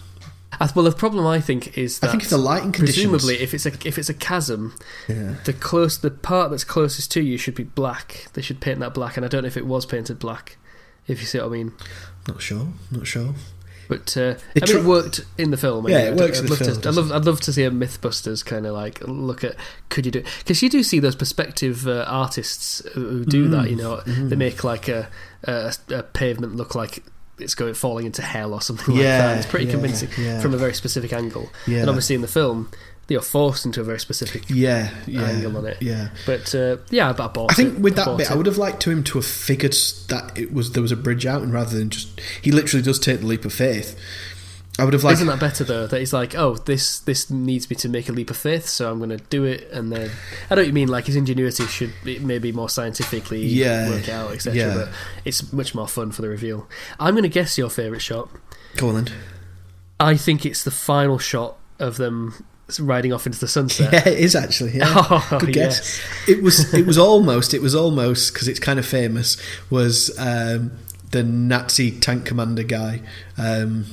Well, 0.76 0.86
the 0.86 0.92
problem 0.92 1.26
I 1.26 1.40
think 1.42 1.76
is 1.78 2.00
that 2.00 2.08
I 2.08 2.12
think 2.12 2.24
if 2.24 2.30
the 2.30 2.38
lighting 2.38 2.72
conditions, 2.72 3.08
presumably 3.10 3.42
if 3.42 3.54
it's 3.54 3.66
a 3.66 3.72
if 3.84 3.98
it's 3.98 4.10
a 4.10 4.14
chasm, 4.14 4.76
yeah, 5.08 5.36
the 5.46 5.54
close 5.54 5.98
the 5.98 6.12
part 6.12 6.52
that's 6.52 6.64
closest 6.64 7.12
to 7.14 7.22
you 7.22 7.38
should 7.38 7.56
be 7.56 7.64
black. 7.64 8.28
They 8.34 8.42
should 8.44 8.60
paint 8.60 8.80
that 8.82 8.94
black, 8.94 9.16
and 9.18 9.26
I 9.26 9.30
don't 9.30 9.42
know 9.44 9.48
if 9.48 9.58
it 9.58 9.66
was 9.66 9.86
painted 9.88 10.20
black. 10.20 10.58
If 11.08 11.20
you 11.20 11.26
see 11.26 11.40
what 11.40 11.48
I 11.48 11.50
mean. 11.50 11.72
not 12.28 12.42
sure, 12.44 12.68
not 12.92 13.08
sure. 13.08 13.34
But 13.92 14.16
uh, 14.16 14.36
I 14.56 14.66
mean, 14.66 14.78
it 14.78 14.86
worked 14.86 15.26
in 15.38 15.52
the 15.52 15.58
film. 15.58 15.86
Yeah, 15.90 16.00
it 16.12 16.16
works 16.16 16.38
I'd 16.40 16.46
in 16.46 16.46
the 16.46 16.52
love 16.52 16.60
film, 16.60 16.82
To, 16.82 16.88
I'd 16.90 16.96
love, 16.96 17.12
I'd 17.12 17.26
love 17.26 17.42
to 17.42 17.52
see 17.52 17.64
a 17.66 17.70
MythBusters 17.72 18.46
kind 18.46 18.66
of 18.66 18.74
like 18.74 19.02
look 19.06 19.44
at 19.44 19.56
could 19.90 20.06
you 20.06 20.14
do 20.14 20.24
because 20.40 20.64
you 20.64 20.70
do 20.70 20.82
see 20.82 21.00
those 21.00 21.16
perspective 21.18 21.86
uh, 21.88 22.06
artists 22.08 22.82
who 22.94 23.26
do 23.26 23.50
that. 23.50 23.70
You 23.70 23.76
know, 23.76 23.98
Mm-hmm. 23.98 24.30
they 24.30 24.36
make 24.38 24.64
like 24.64 24.88
a, 24.88 25.10
a 25.44 25.74
a 25.90 26.04
pavement 26.04 26.56
look 26.56 26.74
like 26.74 27.04
it's 27.38 27.54
going 27.56 27.74
falling 27.74 28.06
into 28.06 28.22
hell 28.22 28.54
or 28.54 28.62
something 28.62 28.96
like 28.96 29.04
Yeah, 29.04 29.28
that. 29.28 29.38
It's 29.40 29.48
pretty 29.48 29.66
yeah, 29.66 29.72
convincing 29.72 30.10
yeah. 30.18 30.40
from 30.40 30.54
a 30.54 30.58
very 30.58 30.74
specific 30.74 31.12
angle. 31.12 31.50
Yeah. 31.68 31.80
And 31.80 31.90
obviously 31.90 32.16
in 32.16 32.22
the 32.22 32.28
film, 32.30 32.70
are 33.16 33.22
forced 33.22 33.66
into 33.66 33.82
a 33.82 33.84
very 33.84 34.00
specific 34.00 34.44
Yeah, 34.50 34.94
yeah, 35.08 35.24
angle 35.24 35.58
on 35.58 35.66
it. 35.66 35.78
yeah. 35.82 36.10
But 36.26 36.54
uh, 36.56 36.78
yeah, 36.90 37.10
I 37.10 37.14
bought 37.14 37.52
I 37.52 37.56
think 37.56 37.76
it. 37.76 37.80
with 37.82 37.96
that 37.96 38.06
bought 38.06 38.18
bit, 38.18 38.32
I 38.32 38.36
would 38.36 38.46
have 38.46 38.58
liked 38.58 38.82
to 38.84 38.92
him 38.92 39.04
to 39.06 39.18
have 39.20 39.26
figured 39.26 39.74
that 40.10 40.32
it 40.38 40.54
was 40.54 40.72
there 40.74 40.82
was 40.82 40.92
a 40.92 40.98
bridge 40.98 41.26
out, 41.26 41.42
and 41.42 41.52
rather 41.54 41.78
than 41.78 41.90
just 41.90 42.20
he 42.42 42.52
literally 42.52 42.84
does 42.84 43.00
take 43.00 43.20
the 43.22 43.26
leap 43.28 43.46
of 43.46 43.54
faith. 43.54 43.98
I 44.80 44.86
would 44.86 44.94
have 44.94 45.04
liked. 45.04 45.16
Isn't 45.16 45.28
that 45.28 45.40
better 45.40 45.66
though? 45.66 45.86
That 45.86 46.00
he's 46.00 46.14
like, 46.14 46.34
oh, 46.34 46.56
this 46.56 47.00
this 47.00 47.30
needs 47.30 47.70
me 47.70 47.76
to 47.76 47.90
make 47.90 48.08
a 48.08 48.14
leap 48.14 48.30
of 48.30 48.38
faith, 48.38 48.68
so 48.68 48.90
I'm 48.90 49.00
going 49.00 49.10
to 49.10 49.18
do 49.18 49.44
it. 49.44 49.70
And 49.70 49.92
then 49.92 50.10
I 50.50 50.56
don't 50.56 50.58
know 50.58 50.62
what 50.62 50.68
you 50.68 50.74
mean. 50.74 50.88
Like 50.88 51.06
his 51.08 51.18
ingenuity 51.18 51.66
should 51.68 51.94
be, 52.06 52.20
maybe 52.20 52.54
more 52.54 52.70
scientifically 52.70 53.46
Yeah, 53.46 53.90
work 53.90 54.08
out, 54.08 54.32
etc. 54.32 54.58
yeah. 54.58 54.74
But 54.74 54.90
it's 55.26 55.52
much 55.52 55.76
more 55.76 55.90
fun 55.90 56.12
for 56.12 56.22
the 56.22 56.30
reveal. 56.30 56.68
I'm 57.02 57.14
going 57.16 57.24
to 57.24 57.30
guess 57.30 57.58
your 57.58 57.70
favorite 57.70 58.02
shot. 58.02 58.30
Go 58.78 58.88
on 58.90 58.96
then. 58.96 59.14
I 60.00 60.16
think 60.16 60.46
it's 60.46 60.64
the 60.64 60.72
final 60.72 61.20
shot 61.20 61.58
of 61.78 61.98
them 61.98 62.46
riding 62.80 63.14
off 63.14 63.26
into 63.26 63.40
the 63.40 63.48
sunset. 63.48 63.92
Yeah, 63.94 64.08
it 64.08 64.20
is 64.20 64.36
actually. 64.36 64.78
Yeah, 64.78 64.86
Oh, 64.96 65.38
good 65.40 65.54
guess. 65.54 66.02
It 66.28 66.42
was. 66.44 66.74
It 66.74 66.86
was 66.86 66.98
almost. 66.98 67.54
It 67.54 67.62
was 67.62 67.76
almost 67.76 68.34
because 68.34 68.48
it's 68.48 68.60
kind 68.60 68.80
of 68.80 68.86
famous. 68.86 69.38
Was 69.70 70.18
um, 70.18 70.72
the 71.12 71.24
Nazi 71.24 71.92
tank 71.92 72.26
commander 72.26 72.64
guy? 72.64 73.02
Um, 73.38 73.86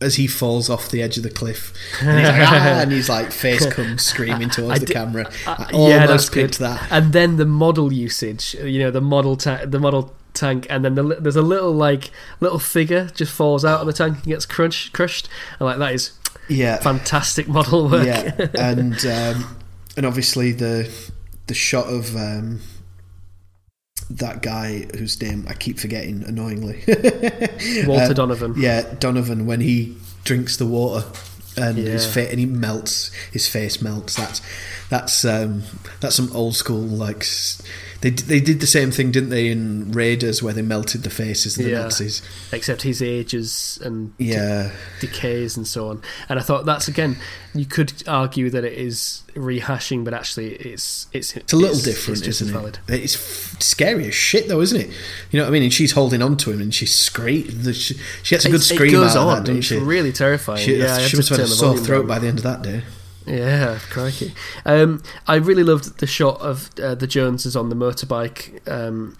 as 0.00 0.16
he 0.16 0.26
falls 0.26 0.68
off 0.68 0.90
the 0.90 1.00
edge 1.00 1.16
of 1.16 1.22
the 1.22 1.30
cliff, 1.30 1.72
and 2.02 2.18
he's 2.18 2.28
like, 2.28 2.48
ah, 2.48 2.80
and 2.80 2.90
his 2.92 3.08
like 3.08 3.30
face 3.30 3.64
comes 3.72 4.02
screaming 4.02 4.50
towards 4.50 4.80
the 4.80 4.86
camera. 4.86 5.30
I 5.46 5.70
almost 5.72 5.88
yeah, 5.90 6.06
that's 6.06 6.28
picked 6.28 6.58
good. 6.58 6.64
that. 6.64 6.88
And 6.90 7.12
then 7.12 7.36
the 7.36 7.46
model 7.46 7.92
usage, 7.92 8.54
you 8.54 8.80
know, 8.80 8.90
the 8.90 9.00
model 9.00 9.36
ta- 9.36 9.64
the 9.64 9.78
model 9.78 10.12
tank, 10.34 10.66
and 10.68 10.84
then 10.84 10.94
the, 10.96 11.02
there's 11.02 11.36
a 11.36 11.42
little 11.42 11.72
like 11.72 12.10
little 12.40 12.58
figure 12.58 13.10
just 13.14 13.32
falls 13.32 13.64
out 13.64 13.80
of 13.80 13.86
the 13.86 13.92
tank 13.92 14.16
and 14.16 14.24
gets 14.24 14.44
crunch, 14.46 14.92
crushed. 14.92 15.28
And 15.60 15.66
like 15.66 15.78
that 15.78 15.94
is 15.94 16.18
Yeah, 16.48 16.76
fantastic 16.78 17.48
model 17.48 17.88
work. 17.88 18.06
yeah, 18.06 18.34
and 18.54 18.94
um, 19.06 19.56
and 19.96 20.04
obviously 20.06 20.52
the 20.52 20.90
the 21.46 21.54
shot 21.54 21.86
of 21.86 22.14
um, 22.16 22.60
that 24.10 24.42
guy 24.42 24.86
whose 24.96 25.20
name 25.22 25.46
I 25.48 25.54
keep 25.54 25.78
forgetting 25.78 26.24
annoyingly. 26.24 26.82
Walter 27.86 28.10
Uh, 28.10 28.12
Donovan. 28.12 28.54
Yeah, 28.56 28.82
Donovan 28.98 29.46
when 29.46 29.60
he 29.60 29.96
drinks 30.24 30.56
the 30.56 30.66
water 30.66 31.06
and 31.56 31.76
his 31.78 32.06
Yeah. 32.06 32.12
face 32.12 32.30
and 32.30 32.38
he 32.40 32.46
melts, 32.46 33.10
his 33.32 33.48
face 33.48 33.80
melts. 33.82 34.16
That's 34.16 34.40
that's 34.90 35.24
um, 35.24 35.62
that's 36.00 36.16
some 36.16 36.30
old 36.34 36.56
school 36.56 36.80
like. 36.80 37.24
They 38.02 38.10
they 38.10 38.40
did 38.40 38.60
the 38.60 38.66
same 38.66 38.90
thing, 38.90 39.10
didn't 39.12 39.30
they, 39.30 39.48
in 39.48 39.90
Raiders 39.92 40.42
where 40.42 40.52
they 40.52 40.60
melted 40.62 41.02
the 41.04 41.10
faces 41.10 41.56
of 41.56 41.64
the 41.64 41.70
Yeah. 41.70 41.82
Nazis? 41.82 42.20
Except 42.52 42.82
his 42.82 43.00
ages 43.00 43.78
and 43.82 44.16
de- 44.18 44.24
Yeah, 44.24 44.72
decays 45.00 45.56
and 45.56 45.66
so 45.66 45.88
on. 45.88 46.02
And 46.28 46.38
I 46.38 46.42
thought 46.42 46.66
that's 46.66 46.88
again, 46.88 47.16
you 47.54 47.64
could 47.64 47.92
argue 48.08 48.50
that 48.50 48.64
it 48.64 48.74
is 48.74 49.22
rehashing, 49.34 50.04
but 50.04 50.12
actually 50.14 50.54
it's 50.56 51.06
it's 51.12 51.36
it's 51.36 51.52
a 51.52 51.56
little 51.56 51.78
different, 51.78 52.18
it's 52.18 52.28
isn't 52.28 52.48
as 52.48 52.50
it? 52.50 52.58
valid. 52.58 52.78
It's 52.88 53.14
f- 53.14 53.62
scary 53.62 54.08
as 54.08 54.14
shit, 54.14 54.48
though, 54.48 54.60
isn't 54.60 54.80
it? 54.80 54.88
You 55.30 55.38
know 55.38 55.44
what 55.44 55.50
I 55.50 55.52
mean? 55.52 55.62
And 55.62 55.72
she's 55.72 55.92
holding 55.92 56.22
on 56.22 56.36
to 56.38 56.50
him, 56.50 56.60
and 56.60 56.74
she 56.74 56.86
screams. 56.86 57.64
She, 57.76 57.94
she 58.24 58.34
gets 58.34 58.44
a 58.44 58.48
good 58.48 58.56
It's- 58.56 58.68
scream 58.68 58.90
it 58.90 58.92
goes 58.98 59.14
out 59.16 59.28
on. 59.28 59.28
of 59.28 59.36
that, 59.38 59.40
doesn't 59.46 59.58
it's 59.58 59.66
she? 59.68 59.78
really 59.78 60.12
terrifying. 60.12 60.58
She, 60.64 60.76
yeah, 60.76 60.98
she 60.98 61.16
must 61.16 61.28
have 61.28 61.38
had 61.38 61.46
a 61.46 61.50
sore 61.50 61.76
throat 61.78 62.00
down. 62.00 62.08
by 62.08 62.18
the 62.18 62.26
end 62.26 62.38
of 62.38 62.44
that 62.44 62.62
day. 62.62 62.82
Yeah, 63.26 63.78
crikey. 63.90 64.34
Um, 64.64 65.02
I 65.26 65.36
really 65.36 65.62
loved 65.62 65.98
the 65.98 66.06
shot 66.06 66.40
of 66.40 66.70
uh, 66.80 66.94
the 66.94 67.06
Joneses 67.06 67.56
on 67.56 67.68
the 67.68 67.76
motorbike 67.76 68.66
um, 68.70 69.16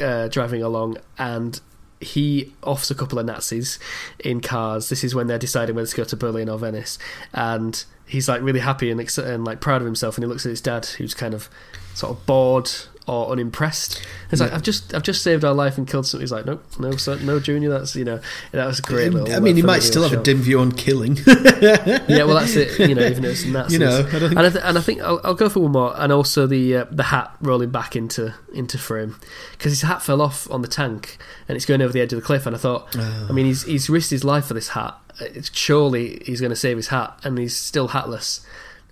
uh, 0.00 0.28
driving 0.28 0.62
along, 0.62 0.98
and 1.18 1.60
he 2.00 2.54
offs 2.62 2.90
a 2.90 2.94
couple 2.94 3.18
of 3.18 3.26
Nazis 3.26 3.78
in 4.18 4.40
cars. 4.40 4.88
This 4.88 5.04
is 5.04 5.14
when 5.14 5.26
they're 5.26 5.38
deciding 5.38 5.74
whether 5.74 5.88
to 5.88 5.96
go 5.96 6.04
to 6.04 6.16
Berlin 6.16 6.48
or 6.48 6.58
Venice, 6.58 6.98
and 7.32 7.84
he's 8.06 8.28
like 8.28 8.42
really 8.42 8.60
happy 8.60 8.90
and, 8.90 9.00
ex- 9.00 9.18
and 9.18 9.44
like 9.44 9.60
proud 9.60 9.80
of 9.80 9.86
himself. 9.86 10.16
And 10.16 10.24
he 10.24 10.28
looks 10.28 10.44
at 10.44 10.50
his 10.50 10.60
dad, 10.60 10.86
who's 10.86 11.14
kind 11.14 11.34
of 11.34 11.48
sort 11.94 12.16
of 12.16 12.26
bored 12.26 12.70
or 13.10 13.32
unimpressed. 13.32 14.00
He's 14.30 14.40
like, 14.40 14.52
"I've 14.52 14.62
just, 14.62 14.94
I've 14.94 15.02
just 15.02 15.22
saved 15.22 15.44
our 15.44 15.52
life 15.54 15.76
and 15.76 15.88
killed 15.88 16.06
something." 16.06 16.22
He's 16.22 16.30
like, 16.32 16.46
"Nope, 16.46 16.62
no, 16.78 16.92
son, 16.96 17.24
no, 17.26 17.40
Junior. 17.40 17.68
That's 17.70 17.96
you 17.96 18.04
know, 18.04 18.20
that 18.52 18.66
was 18.66 18.80
great." 18.80 19.12
Little, 19.12 19.34
I 19.34 19.40
mean, 19.40 19.56
he 19.56 19.62
uh, 19.62 19.66
might 19.66 19.82
still 19.82 20.02
have 20.08 20.12
a 20.18 20.22
dim 20.22 20.38
view 20.38 20.60
on 20.60 20.72
killing. 20.72 21.18
Yeah, 21.60 22.24
well, 22.24 22.34
that's 22.36 22.56
it. 22.56 22.78
You 22.88 22.94
know, 22.94 23.04
even 23.06 23.22
though 23.22 23.28
it's 23.30 23.44
Nazis. 23.44 23.72
You 23.78 23.78
know, 23.84 23.98
I 24.00 24.02
think- 24.02 24.22
and 24.30 24.38
I, 24.40 24.48
th- 24.50 24.64
and 24.64 24.78
I 24.78 24.80
think 24.80 25.00
I'll, 25.02 25.20
I'll 25.24 25.34
go 25.34 25.48
for 25.48 25.60
one 25.60 25.72
more, 25.72 25.92
and 25.96 26.12
also 26.12 26.46
the 26.46 26.76
uh, 26.78 26.84
the 26.90 27.04
hat 27.04 27.34
rolling 27.40 27.70
back 27.70 27.96
into 27.96 28.34
into 28.52 28.78
frame 28.78 29.16
because 29.52 29.72
his 29.72 29.82
hat 29.82 30.02
fell 30.02 30.20
off 30.22 30.50
on 30.50 30.62
the 30.62 30.68
tank 30.68 31.18
and 31.48 31.56
it's 31.56 31.66
going 31.66 31.82
over 31.82 31.92
the 31.92 32.00
edge 32.00 32.12
of 32.12 32.18
the 32.20 32.24
cliff. 32.24 32.46
And 32.46 32.54
I 32.56 32.58
thought, 32.58 32.88
Oh. 32.96 33.26
I 33.28 33.32
mean, 33.32 33.46
he's 33.46 33.64
he's 33.64 33.90
risked 33.90 34.10
his 34.10 34.24
life 34.24 34.46
for 34.46 34.54
this 34.54 34.68
hat. 34.68 34.96
It's, 35.20 35.54
surely 35.54 36.22
he's 36.24 36.40
going 36.40 36.50
to 36.50 36.56
save 36.56 36.76
his 36.78 36.88
hat, 36.88 37.18
and 37.24 37.36
he's 37.38 37.54
still 37.56 37.88
hatless. 37.88 38.40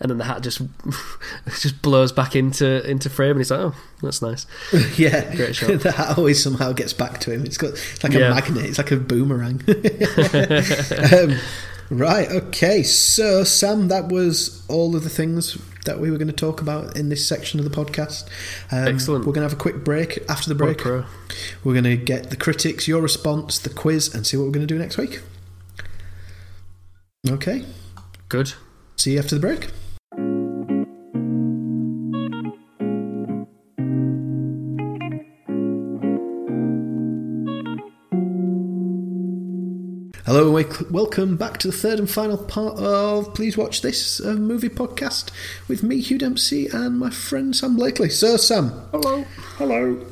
And 0.00 0.10
then 0.10 0.18
the 0.18 0.24
hat 0.24 0.42
just 0.42 0.60
just 1.60 1.82
blows 1.82 2.12
back 2.12 2.36
into 2.36 2.88
into 2.88 3.10
frame, 3.10 3.32
and 3.32 3.40
he's 3.40 3.50
like, 3.50 3.60
"Oh, 3.60 3.74
that's 4.02 4.22
nice." 4.22 4.46
yeah, 4.96 5.34
Great 5.34 5.56
shot. 5.56 5.80
the 5.80 5.90
hat 5.92 6.16
always 6.16 6.40
somehow 6.42 6.72
gets 6.72 6.92
back 6.92 7.18
to 7.20 7.32
him. 7.32 7.44
It's 7.44 7.56
got 7.58 7.70
it's 7.70 8.04
like 8.04 8.14
a 8.14 8.18
Yeah. 8.20 8.30
magnet. 8.30 8.64
It's 8.66 8.78
like 8.78 8.92
a 8.92 8.96
boomerang. 8.96 9.60
um, 11.12 11.36
right. 11.90 12.30
Okay. 12.30 12.82
So, 12.84 13.42
Sam, 13.42 13.88
that 13.88 14.08
was 14.08 14.64
all 14.68 14.94
of 14.94 15.02
the 15.02 15.10
things 15.10 15.58
that 15.84 15.98
we 15.98 16.10
were 16.12 16.18
going 16.18 16.28
to 16.28 16.32
talk 16.34 16.60
about 16.60 16.96
in 16.96 17.08
this 17.08 17.26
section 17.26 17.58
of 17.58 17.64
the 17.68 17.74
podcast. 17.74 18.28
Um, 18.70 18.86
Excellent. 18.94 19.24
We're 19.26 19.32
going 19.32 19.46
to 19.46 19.50
have 19.50 19.58
a 19.58 19.60
quick 19.60 19.82
break. 19.84 20.18
After 20.28 20.48
the 20.48 20.54
break, 20.54 20.84
we're 20.84 21.02
going 21.64 21.82
to 21.84 21.96
get 21.96 22.30
the 22.30 22.36
critics, 22.36 22.86
your 22.86 23.00
response, 23.02 23.58
the 23.58 23.70
quiz, 23.70 24.14
and 24.14 24.24
see 24.26 24.36
what 24.36 24.44
we're 24.44 24.52
going 24.52 24.66
to 24.66 24.72
do 24.72 24.78
next 24.78 24.96
week. 24.98 25.22
Okay. 27.28 27.64
Good. 28.28 28.52
See 28.96 29.14
you 29.14 29.18
after 29.18 29.34
the 29.34 29.40
break. 29.40 29.70
Hello 40.38 40.56
and 40.56 40.90
welcome 40.92 41.36
back 41.36 41.58
to 41.58 41.66
the 41.66 41.76
third 41.76 41.98
and 41.98 42.08
final 42.08 42.38
part 42.38 42.78
of 42.78 43.34
Please 43.34 43.56
Watch 43.56 43.82
This 43.82 44.20
a 44.20 44.34
movie 44.36 44.68
podcast 44.68 45.32
with 45.66 45.82
me, 45.82 46.00
Hugh 46.00 46.16
Dempsey, 46.16 46.68
and 46.68 46.96
my 46.96 47.10
friend 47.10 47.56
Sam 47.56 47.74
Blakely. 47.74 48.08
So, 48.08 48.36
Sam. 48.36 48.68
Hello. 48.92 49.24
Hello. 49.56 50.06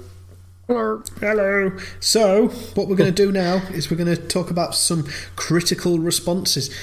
Hello. 0.67 1.03
Hello. 1.21 1.79
So, 2.01 2.49
what 2.75 2.89
we're 2.89 2.97
going 2.97 3.15
to 3.15 3.25
do 3.25 3.31
now 3.31 3.59
is 3.73 3.89
we're 3.89 3.97
going 3.97 4.17
to 4.17 4.21
talk 4.21 4.51
about 4.51 4.75
some 4.75 5.05
critical 5.37 6.01
responses. 6.01 6.77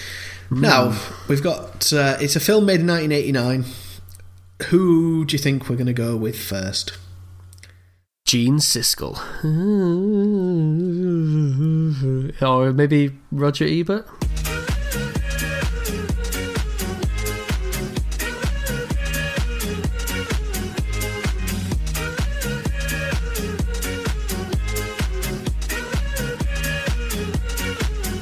Now, 0.49 0.97
we've 1.27 1.43
got 1.43 1.91
uh, 1.91 2.15
it's 2.21 2.37
a 2.37 2.39
film 2.39 2.65
made 2.65 2.79
in 2.79 2.87
1989. 2.87 3.65
Who 4.69 5.25
do 5.25 5.33
you 5.33 5.37
think 5.37 5.67
we're 5.67 5.75
going 5.75 5.87
to 5.87 5.91
go 5.91 6.15
with 6.15 6.39
first? 6.39 6.97
Gene 8.25 8.57
Siskel. 8.59 9.19
Or 12.41 12.73
maybe 12.73 13.11
Roger 13.31 13.65
Ebert? 13.65 14.07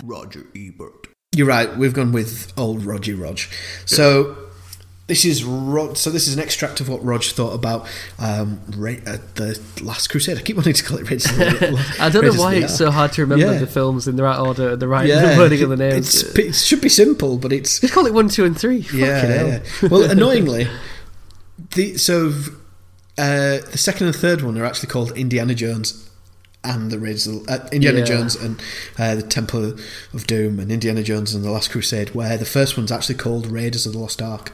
Roger 0.03 0.45
Ebert. 0.55 1.07
You're 1.33 1.47
right. 1.47 1.77
We've 1.77 1.93
gone 1.93 2.11
with 2.11 2.51
old 2.57 2.83
Roger 2.83 3.15
Rog. 3.15 3.39
So 3.85 4.40
this 5.11 5.25
is 5.25 5.43
Rog. 5.43 5.97
So 5.97 6.09
this 6.09 6.25
is 6.29 6.35
an 6.37 6.39
extract 6.41 6.79
of 6.79 6.87
what 6.87 7.03
Rog 7.03 7.21
thought 7.21 7.53
about 7.53 7.85
um, 8.17 8.61
Ra- 8.77 8.93
uh, 9.05 9.17
the 9.35 9.59
Last 9.83 10.07
Crusade. 10.07 10.37
I 10.37 10.41
keep 10.41 10.55
wanting 10.55 10.71
to 10.71 10.83
call 10.85 10.97
it 10.99 11.03
Raiders. 11.09 11.25
of 11.25 11.37
the- 11.37 11.95
I 11.99 12.07
don't 12.07 12.23
know 12.23 12.41
why 12.41 12.55
it's 12.55 12.77
so 12.77 12.89
hard 12.91 13.11
to 13.13 13.21
remember 13.23 13.51
Yeah. 13.53 13.59
the 13.59 13.67
films 13.67 14.07
in 14.07 14.15
the 14.15 14.23
right 14.23 14.39
order, 14.39 14.77
the 14.77 14.87
right 14.87 15.05
Yeah, 15.05 15.37
wording 15.37 15.61
of 15.63 15.69
the 15.69 15.75
names. 15.75 16.23
It's, 16.23 16.37
it 16.39 16.55
should 16.55 16.79
be 16.79 16.87
simple, 16.87 17.37
but 17.37 17.51
it's 17.51 17.81
Just 17.81 17.93
call 17.93 18.05
it 18.05 18.13
one, 18.13 18.29
two, 18.29 18.45
and 18.45 18.57
three. 18.57 18.85
Yeah, 18.93 19.59
yeah. 19.81 19.89
Well, 19.89 20.09
annoyingly, 20.09 20.67
the 21.75 21.97
so 21.97 22.27
uh, 23.17 23.57
the 23.69 23.77
second 23.77 24.07
and 24.07 24.15
third 24.15 24.41
one 24.43 24.57
are 24.57 24.63
actually 24.65 24.87
called 24.89 25.11
Indiana 25.17 25.53
Jones 25.53 26.09
and 26.63 26.89
the 26.89 26.99
Raiders, 26.99 27.27
of- 27.27 27.45
uh, 27.49 27.67
Indiana 27.73 27.99
Yeah. 27.99 28.05
Jones 28.05 28.35
and 28.35 28.61
uh, 28.97 29.15
the 29.15 29.23
Temple 29.23 29.75
of 30.13 30.25
Doom 30.25 30.57
and 30.59 30.71
Indiana 30.71 31.03
Jones 31.03 31.33
and 31.35 31.43
the 31.43 31.51
Last 31.51 31.69
Crusade. 31.69 32.11
Where 32.15 32.37
the 32.37 32.45
first 32.45 32.77
one's 32.77 32.93
actually 32.93 33.15
called 33.15 33.47
Raiders 33.47 33.85
of 33.85 33.91
the 33.91 33.99
Lost 33.99 34.21
Ark. 34.21 34.53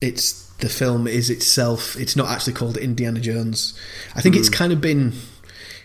It's 0.00 0.44
the 0.58 0.68
film 0.68 1.06
is 1.06 1.28
itself. 1.30 1.96
It's 1.96 2.14
not 2.14 2.28
actually 2.28 2.52
called 2.52 2.76
Indiana 2.76 3.20
Jones. 3.20 3.78
I 4.14 4.20
think 4.20 4.36
it's 4.36 4.48
kind 4.48 4.72
of 4.72 4.80
been. 4.80 5.12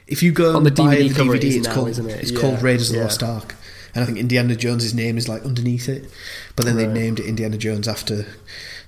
If 0.07 0.21
you 0.21 0.31
go 0.31 0.51
Hmm. 0.51 0.57
On 0.57 0.63
the 0.63 0.71
DVD 0.71 0.97
the 1.13 1.23
it 1.23 1.27
DVD, 1.27 1.43
is 1.43 1.55
it's 1.57 1.67
now, 1.67 1.73
called 1.73 1.89
isn't 1.89 2.09
it? 2.09 2.19
it's 2.21 2.31
Yeah, 2.31 2.39
called 2.39 2.61
Raiders 2.61 2.89
of 2.89 2.93
the 2.93 2.99
yeah. 2.99 3.05
Lost 3.05 3.23
Ark, 3.23 3.55
and 3.95 4.03
I 4.03 4.05
think 4.05 4.17
Indiana 4.19 4.55
Jones's 4.55 4.93
name 4.93 5.17
is 5.17 5.27
like 5.27 5.43
underneath 5.43 5.89
it. 5.89 6.09
But 6.55 6.65
then 6.65 6.75
they 6.75 6.85
named 6.85 7.19
it 7.19 7.25
Indiana 7.25 7.57
Jones 7.57 7.87
after 7.87 8.27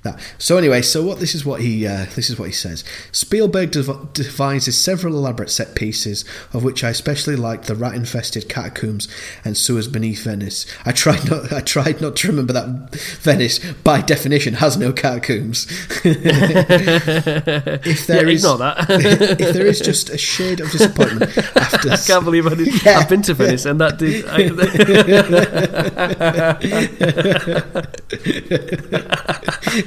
that. 0.05 0.19
So 0.37 0.57
anyway, 0.57 0.81
so 0.81 1.03
what 1.03 1.19
this 1.19 1.35
is 1.35 1.43
what 1.45 1.59
he 1.61 1.85
uh, 1.85 2.05
this 2.15 2.29
is 2.29 2.39
what 2.39 2.45
he 2.45 2.53
says. 2.53 2.83
Spielberg 3.11 3.71
dev- 3.71 4.13
devises 4.13 4.77
several 4.77 5.15
elaborate 5.15 5.49
set 5.49 5.75
pieces, 5.75 6.23
of 6.53 6.63
which 6.63 6.83
I 6.83 6.89
especially 6.89 7.35
liked 7.35 7.65
the 7.67 7.75
rat-infested 7.75 8.47
catacombs 8.47 9.07
and 9.43 9.57
sewers 9.57 9.87
beneath 9.89 10.23
Venice. 10.23 10.65
I 10.85 10.93
tried 10.93 11.29
not 11.29 11.51
I 11.51 11.59
tried 11.59 11.99
not 12.01 12.15
to 12.17 12.27
remember 12.29 12.53
that 12.53 12.95
Venice, 13.21 13.59
by 13.83 14.01
definition, 14.01 14.55
has 14.55 14.77
no 14.77 14.93
catacombs. 14.93 15.67
if 16.05 16.23
there 18.07 18.27
yeah, 18.27 18.33
is- 18.33 18.43
that. 18.43 18.85
if 19.39 19.53
there 19.53 19.65
is 19.65 19.79
just 19.79 20.09
a 20.09 20.17
shade 20.17 20.59
of 20.59 20.71
disappointment 20.71 21.37
after 21.55 21.89
I 21.91 21.97
can't 21.97 22.23
believe 22.23 22.47
I 22.47 22.55
did. 22.55 22.83
Yeah. 22.85 22.99
I've 22.99 23.09
been 23.09 23.21
to 23.23 23.33
Venice, 23.33 23.65
and 23.65 23.81
that 23.81 23.97
did. 23.97 24.25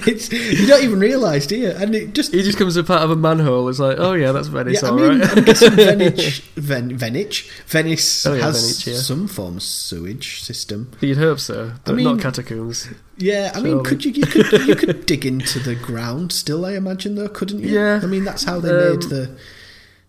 It's, 0.09 0.33
you 0.33 0.67
don't 0.67 0.83
even 0.83 0.99
realise, 0.99 1.47
do 1.47 1.57
you? 1.57 1.71
And 1.71 1.95
it 1.95 2.15
just 2.15 2.33
he 2.33 2.43
just 2.43 2.59
comes 2.59 2.77
up 2.77 2.89
out 2.91 3.03
of 3.03 3.11
a 3.11 3.17
manhole. 3.17 3.69
It's 3.69 3.79
like, 3.79 3.99
oh 3.99 4.15
yeah, 4.15 4.33
that's 4.33 4.49
Venice, 4.49 4.83
yeah, 4.83 4.89
I 4.89 4.91
all 4.93 4.97
mean, 4.99 5.21
right. 5.21 5.37
I'm 5.37 5.45
guessing 5.45 5.71
Venice, 5.77 6.39
Ven, 6.57 6.97
Venice, 6.97 7.43
Venice 7.67 8.27
Oh, 8.27 8.35
yeah, 8.35 8.43
has 8.43 8.61
Venice, 8.61 8.87
yeah. 8.87 8.95
some 8.97 9.29
form 9.29 9.57
of 9.59 9.63
sewage 9.63 10.43
system. 10.43 10.91
You'd 11.01 11.19
hope 11.19 11.39
so, 11.41 11.73
but 11.85 11.95
mean- 11.95 12.05
not 12.05 12.21
catacombs. 12.21 12.89
Yeah, 13.21 13.51
I 13.55 13.61
mean, 13.61 13.83
could 13.83 14.05
you 14.05 14.13
you 14.13 14.25
could 14.27 14.53
you 14.67 14.77
could 14.77 15.05
dig 15.07 15.27
into 15.27 15.59
the 15.59 15.75
ground 15.75 16.33
still? 16.33 16.65
I 16.65 16.73
imagine 16.75 17.17
though, 17.17 17.29
couldn't 17.29 17.61
you? 17.61 17.69
Yeah. 17.71 18.01
I 18.03 18.07
mean, 18.07 18.25
that's 18.25 18.45
how 18.45 18.61
they 18.61 18.71
Um, 18.71 18.93
made 18.93 19.03
the. 19.09 19.37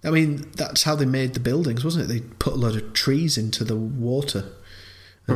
I 0.03 0.11
mean, 0.11 0.45
that's 0.55 0.83
how 0.83 0.95
they 0.95 1.05
made 1.05 1.33
the 1.33 1.39
buildings, 1.41 1.83
wasn't 1.83 2.05
it? 2.05 2.07
They 2.13 2.21
put 2.37 2.53
a 2.53 2.55
lot 2.55 2.75
of 2.75 2.93
trees 2.93 3.37
into 3.37 3.63
the 3.65 3.75
water 3.75 4.45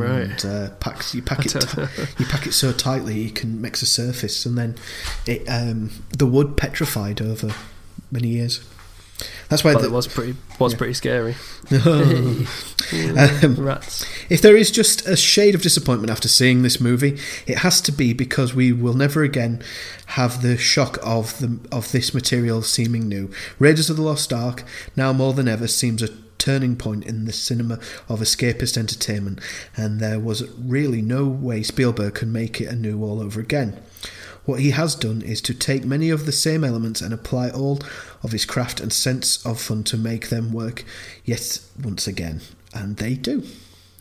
Right. 0.00 0.44
uh, 0.44 0.70
packs 0.80 1.14
you 1.14 1.22
pack 1.22 1.44
it 1.46 1.54
you 2.18 2.26
pack 2.26 2.46
it 2.46 2.52
so 2.52 2.72
tightly 2.72 3.20
you 3.20 3.30
can 3.30 3.60
mix 3.60 3.82
a 3.82 3.86
surface, 3.86 4.44
and 4.46 4.56
then 4.58 4.76
it 5.26 5.46
um, 5.48 5.90
the 6.16 6.26
wood 6.26 6.56
petrified 6.56 7.20
over 7.22 7.54
many 8.10 8.28
years. 8.28 8.60
That's 9.48 9.62
why 9.62 9.74
the, 9.74 9.84
it 9.84 9.92
was 9.92 10.08
pretty 10.08 10.34
was 10.58 10.72
Yeah. 10.72 10.78
pretty 10.78 10.94
scary. 10.94 11.34
Um, 12.92 13.56
Rats. 13.56 14.04
If 14.28 14.42
there 14.42 14.54
is 14.56 14.70
just 14.70 15.06
a 15.08 15.16
shade 15.16 15.54
of 15.54 15.62
disappointment 15.62 16.10
after 16.10 16.28
seeing 16.28 16.60
this 16.62 16.80
movie, 16.80 17.18
it 17.46 17.58
has 17.58 17.80
to 17.82 17.92
be 17.92 18.12
because 18.12 18.54
we 18.54 18.72
will 18.72 18.92
never 18.92 19.22
again 19.22 19.62
have 20.06 20.42
the 20.42 20.58
shock 20.58 20.98
of 21.02 21.38
the 21.38 21.58
of 21.72 21.90
this 21.92 22.12
material 22.12 22.60
seeming 22.62 23.08
new. 23.08 23.30
Raiders 23.58 23.88
of 23.88 23.96
the 23.96 24.02
Lost 24.02 24.32
Ark 24.34 24.64
now 24.96 25.14
more 25.14 25.32
than 25.32 25.48
ever 25.48 25.66
seems 25.66 26.02
a 26.02 26.08
turning 26.44 26.76
point 26.76 27.04
in 27.06 27.24
the 27.24 27.32
cinema 27.32 27.78
of 28.08 28.20
escapist 28.20 28.76
entertainment, 28.76 29.40
and 29.76 29.98
there 29.98 30.20
was 30.20 30.46
really 30.58 31.00
no 31.00 31.26
way 31.26 31.62
Spielberg 31.62 32.14
could 32.14 32.28
make 32.28 32.60
it 32.60 32.66
anew 32.68 33.02
all 33.02 33.20
over 33.20 33.40
again. 33.40 33.80
What 34.44 34.60
he 34.60 34.72
has 34.72 34.94
done 34.94 35.22
is 35.22 35.40
to 35.40 35.54
take 35.54 35.86
many 35.86 36.10
of 36.10 36.26
the 36.26 36.32
same 36.32 36.62
elements 36.64 37.00
and 37.00 37.14
apply 37.14 37.48
all 37.48 37.80
of 38.22 38.32
his 38.32 38.44
craft 38.44 38.78
and 38.78 38.92
sense 38.92 39.44
of 39.46 39.58
fun 39.58 39.84
to 39.84 39.96
make 39.96 40.28
them 40.28 40.52
work 40.52 40.84
yet 41.24 41.60
once 41.82 42.06
again. 42.06 42.42
And 42.74 42.98
they 42.98 43.14
do. 43.14 43.42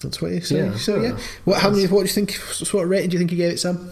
That's 0.02 0.22
what 0.22 0.32
you 0.34 0.42
say. 0.42 0.58
Yeah. 0.58 0.76
so 0.76 1.02
yeah. 1.02 1.10
Yeah. 1.12 1.18
What 1.46 1.62
how 1.62 1.70
many 1.70 1.88
what 1.88 2.00
do 2.00 2.08
you 2.08 2.26
think 2.26 2.34
what 2.74 2.90
rating 2.90 3.10
do 3.10 3.14
you 3.14 3.20
think 3.20 3.32
he 3.32 3.38
gave 3.38 3.54
it, 3.54 3.60
Sam? 3.60 3.90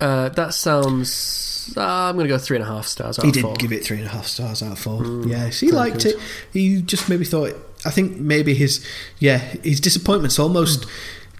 Uh, 0.00 0.28
that 0.30 0.52
sounds. 0.54 1.74
Uh, 1.76 1.82
I'm 1.82 2.16
going 2.16 2.26
to 2.26 2.34
go 2.34 2.38
three 2.38 2.56
and 2.56 2.64
a 2.64 2.68
half 2.68 2.86
stars 2.86 3.18
out 3.18 3.24
He 3.24 3.30
did 3.32 3.42
four. 3.42 3.54
give 3.54 3.72
it 3.72 3.84
three 3.84 3.98
and 3.98 4.06
a 4.06 4.10
half 4.10 4.26
stars 4.26 4.62
out 4.62 4.72
of 4.72 4.78
four. 4.78 5.00
Mm, 5.02 5.28
yes, 5.28 5.60
he 5.60 5.70
liked 5.70 6.02
good. 6.02 6.14
it. 6.14 6.20
He 6.52 6.82
just 6.82 7.08
maybe 7.08 7.24
thought. 7.24 7.54
I 7.84 7.90
think 7.90 8.16
maybe 8.18 8.54
his 8.54 8.84
yeah 9.18 9.38
his 9.38 9.80
disappointment's 9.80 10.38
almost 10.38 10.86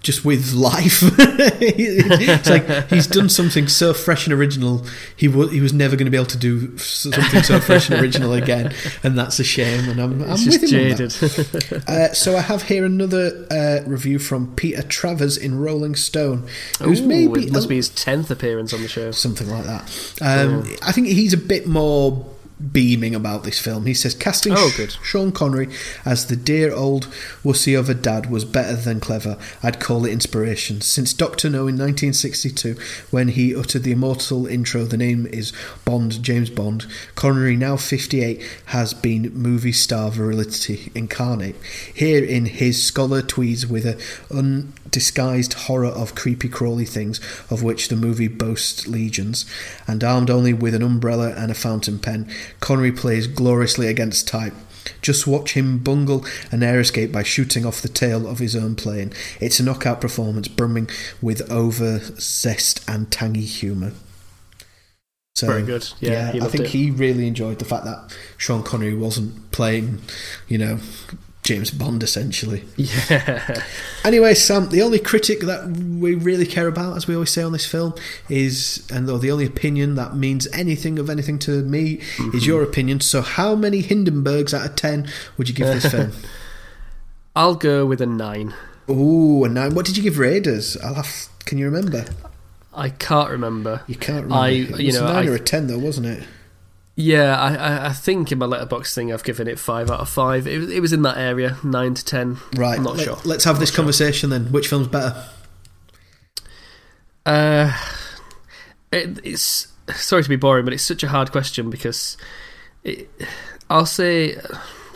just 0.01 0.23
with 0.23 0.53
life. 0.53 1.01
it's 1.61 2.49
like 2.49 2.89
he's 2.89 3.05
done 3.05 3.27
something 3.27 3.67
so 3.67 3.93
fresh 3.93 4.25
and 4.25 4.33
original. 4.33 4.85
He 5.15 5.27
was 5.27 5.51
he 5.51 5.59
was 5.59 5.73
never 5.73 5.95
going 5.97 6.05
to 6.05 6.11
be 6.11 6.15
able 6.17 6.27
to 6.27 6.37
do 6.37 6.77
something 6.77 7.43
so 7.43 7.59
fresh 7.59 7.89
and 7.89 7.99
original 7.99 8.31
again, 8.33 8.73
and 9.03 9.17
that's 9.17 9.39
a 9.39 9.43
shame. 9.43 9.89
And 9.89 9.99
I'm, 10.01 10.21
I'm 10.23 10.37
just 10.37 10.63
him 10.63 10.79
on 10.81 10.89
that. 10.89 10.97
jaded. 10.97 11.83
Uh, 11.89 12.13
so 12.13 12.37
I 12.37 12.41
have 12.41 12.63
here 12.63 12.85
another 12.85 13.45
uh, 13.51 13.79
review 13.85 14.19
from 14.19 14.55
Peter 14.55 14.81
Travers 14.83 15.37
in 15.37 15.59
Rolling 15.59 15.95
Stone, 15.95 16.47
who's 16.81 17.01
Ooh, 17.01 17.07
maybe 17.07 17.45
it 17.47 17.51
must 17.51 17.65
a- 17.65 17.69
be 17.69 17.75
his 17.75 17.89
tenth 17.89 18.31
appearance 18.31 18.73
on 18.73 18.81
the 18.81 18.87
show. 18.87 19.11
something 19.11 19.49
like 19.49 19.65
that. 19.65 19.81
Um, 20.21 20.65
I 20.83 20.91
think 20.91 21.07
he's 21.07 21.33
a 21.33 21.37
bit 21.37 21.67
more 21.67 22.25
beaming 22.59 23.15
about 23.15 23.43
this 23.43 23.59
film. 23.59 23.85
He 23.85 23.93
says 23.93 24.13
casting 24.13 24.53
Oh, 24.55 24.71
good. 24.75 24.91
Sean 25.03 25.31
Connery 25.31 25.69
as 26.05 26.27
the 26.27 26.35
dear 26.35 26.73
old 26.73 27.05
wussy 27.43 27.77
of 27.77 27.89
a 27.89 27.93
dad 27.93 28.29
was 28.29 28.45
better 28.45 28.75
than 28.75 28.99
clever. 28.99 29.37
I'd 29.63 29.79
call 29.79 30.05
it 30.05 30.11
inspiration. 30.11 30.81
Since 30.81 31.13
Doctor 31.13 31.49
No 31.49 31.67
in 31.67 31.77
1962, 31.77 32.75
when 33.11 33.29
he 33.29 33.55
uttered 33.55 33.83
the 33.83 33.93
immortal 33.93 34.45
intro, 34.45 34.83
the 34.83 34.97
name 34.97 35.25
is 35.27 35.53
Bond, 35.85 36.21
James 36.21 36.49
Bond. 36.49 36.85
Connery, 37.15 37.55
now 37.55 37.77
58, 37.77 38.41
has 38.65 38.93
been 38.93 39.33
movie 39.33 39.71
star 39.71 40.11
virility 40.11 40.91
incarnate. 40.93 41.55
Here 41.93 42.23
in 42.23 42.45
his 42.45 42.83
scholar 42.83 43.21
tweeds 43.21 43.65
with 43.65 43.85
a 43.85 43.99
undisguised 44.33 45.53
horror 45.53 45.87
of 45.87 46.15
creepy 46.15 46.49
crawly 46.49 46.85
things, 46.85 47.19
of 47.49 47.63
which 47.63 47.87
the 47.87 47.95
movie 47.95 48.27
boasts 48.27 48.87
legions, 48.87 49.45
and 49.87 50.03
armed 50.03 50.29
only 50.29 50.53
with 50.53 50.75
an 50.75 50.81
umbrella 50.81 51.33
and 51.37 51.51
a 51.51 51.55
fountain 51.55 51.99
pen, 51.99 52.29
Connery 52.59 52.91
plays 52.91 53.27
gloriously 53.27 53.87
against 53.87 54.27
type. 54.27 54.53
Just 55.01 55.27
watch 55.27 55.53
him 55.53 55.79
bungle 55.79 56.25
an 56.51 56.63
air 56.63 56.79
escape 56.79 57.11
by 57.11 57.23
shooting 57.23 57.65
off 57.65 57.81
the 57.81 57.89
tail 57.89 58.27
of 58.27 58.39
his 58.39 58.55
own 58.55 58.75
plane. 58.75 59.13
It's 59.39 59.59
a 59.59 59.63
knockout 59.63 60.01
performance, 60.01 60.47
brimming 60.47 60.89
with 61.21 61.49
over 61.51 61.99
zest 62.19 62.83
and 62.87 63.11
tangy 63.11 63.41
humour. 63.41 63.93
So, 65.35 65.47
Very 65.47 65.63
good. 65.63 65.87
Yeah, 65.99 66.31
he 66.31 66.41
I 66.41 66.47
think 66.47 66.65
it. 66.65 66.69
he 66.71 66.91
really 66.91 67.27
enjoyed 67.27 67.59
the 67.59 67.65
fact 67.65 67.85
that 67.85 68.13
Sean 68.37 68.61
Connery 68.63 68.95
wasn't 68.95 69.51
playing, 69.51 70.01
you 70.47 70.57
know, 70.57 70.79
James 71.49 71.71
Bond 71.71 72.03
essentially. 72.03 72.63
Yeah. 72.77 73.63
Anyway, 74.05 74.35
Sam, 74.35 74.69
the 74.69 74.83
only 74.83 74.99
critic 74.99 75.39
that 75.41 75.65
we 75.67 76.13
really 76.13 76.45
care 76.45 76.67
about, 76.67 76.95
as 76.95 77.07
we 77.07 77.15
always 77.15 77.31
say 77.31 77.41
on 77.41 77.51
this 77.53 77.65
film, 77.65 77.95
is, 78.29 78.87
and 78.93 79.07
though 79.09 79.17
the 79.17 79.31
only 79.31 79.45
opinion 79.47 79.95
that 79.95 80.15
means 80.15 80.47
anything 80.53 80.99
of 80.99 81.09
anything 81.09 81.39
to 81.39 81.63
me 81.63 81.97
Mm-hmm. 82.17 82.37
is 82.37 82.45
your 82.45 82.61
opinion. 82.61 82.99
So, 82.99 83.21
how 83.21 83.55
many 83.55 83.81
Hindenburgs 83.81 84.53
out 84.53 84.65
of 84.69 84.75
10 84.75 85.09
would 85.37 85.49
you 85.49 85.55
give 85.55 85.67
this 85.67 85.89
film? 85.91 86.11
I'll 87.35 87.55
go 87.55 87.85
with 87.85 87.99
a 88.01 88.05
nine. 88.05 88.53
Ooh, 88.89 89.43
and 89.43 89.53
now, 89.55 89.69
what 89.69 89.85
did 89.85 89.97
you 89.97 90.03
give 90.03 90.17
Raiders? 90.19 90.77
I'll 90.77 90.93
have, 90.95 91.27
can 91.45 91.57
you 91.57 91.65
remember? 91.65 92.05
I 92.73 92.89
can't 92.89 93.29
remember. 93.31 93.81
You 93.87 93.95
can't 93.95 94.23
remember. 94.25 94.35
I- 94.45 94.49
it 94.49 94.71
was 94.71 94.79
you 94.81 94.91
know, 94.93 95.07
a 95.07 95.13
9 95.13 95.25
I- 95.25 95.31
or 95.31 95.35
a 95.35 95.39
10, 95.39 95.67
though, 95.67 95.79
wasn't 95.79 96.07
it? 96.07 96.23
Yeah, 97.01 97.39
I, 97.39 97.55
I, 97.55 97.85
I 97.87 97.93
think 97.93 98.29
in 98.29 98.39
my 98.39 98.45
Letterboxd 98.45 98.93
thing 98.93 99.13
I've 99.13 99.23
given 99.23 99.47
it 99.47 99.57
five 99.57 99.89
out 99.89 100.01
of 100.01 100.09
five. 100.09 100.45
It, 100.45 100.57
was- 100.57 100.69
it 100.69 100.81
was 100.81 100.91
in 100.91 101.01
that 101.03 101.17
area, 101.17 101.57
nine 101.63 101.93
to 101.93 102.03
ten. 102.03 102.39
Right, 102.57 102.77
I'm 102.77 102.83
not 102.83 102.97
let, 102.97 103.05
sure. 103.05 103.17
let's 103.23 103.45
have 103.45 103.55
Not 103.55 103.59
this 103.61 103.69
sure. 103.69 103.77
conversation 103.77 104.29
then. 104.29 104.51
Which 104.51 104.67
film's 104.67 104.89
better? 104.89 105.23
Uh, 107.25 107.71
it, 108.91 109.17
it's 109.23 109.69
sorry 109.95 110.23
to 110.23 110.29
be 110.29 110.35
boring, 110.35 110.65
but 110.65 110.73
it's 110.73 110.83
such 110.83 111.01
a 111.01 111.07
hard 111.07 111.31
question 111.31 111.69
because 111.69 112.17
it, 112.83 113.09
I'll 113.69 113.85
say, 113.85 114.35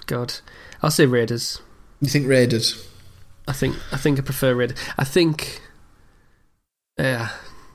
God, 0.05 0.34
I'll 0.81 0.91
say 0.91 1.05
Raiders. 1.05 1.61
You 2.01 2.09
think 2.09 2.27
Raiders? 2.27 2.85
I 3.47 3.53
think 3.53 3.77
I 3.93 3.97
think 3.97 4.19
I 4.19 4.23
prefer 4.23 4.53
Raiders. 4.53 4.77
I 4.97 5.05
think, 5.05 5.61
yeah, 6.99 7.30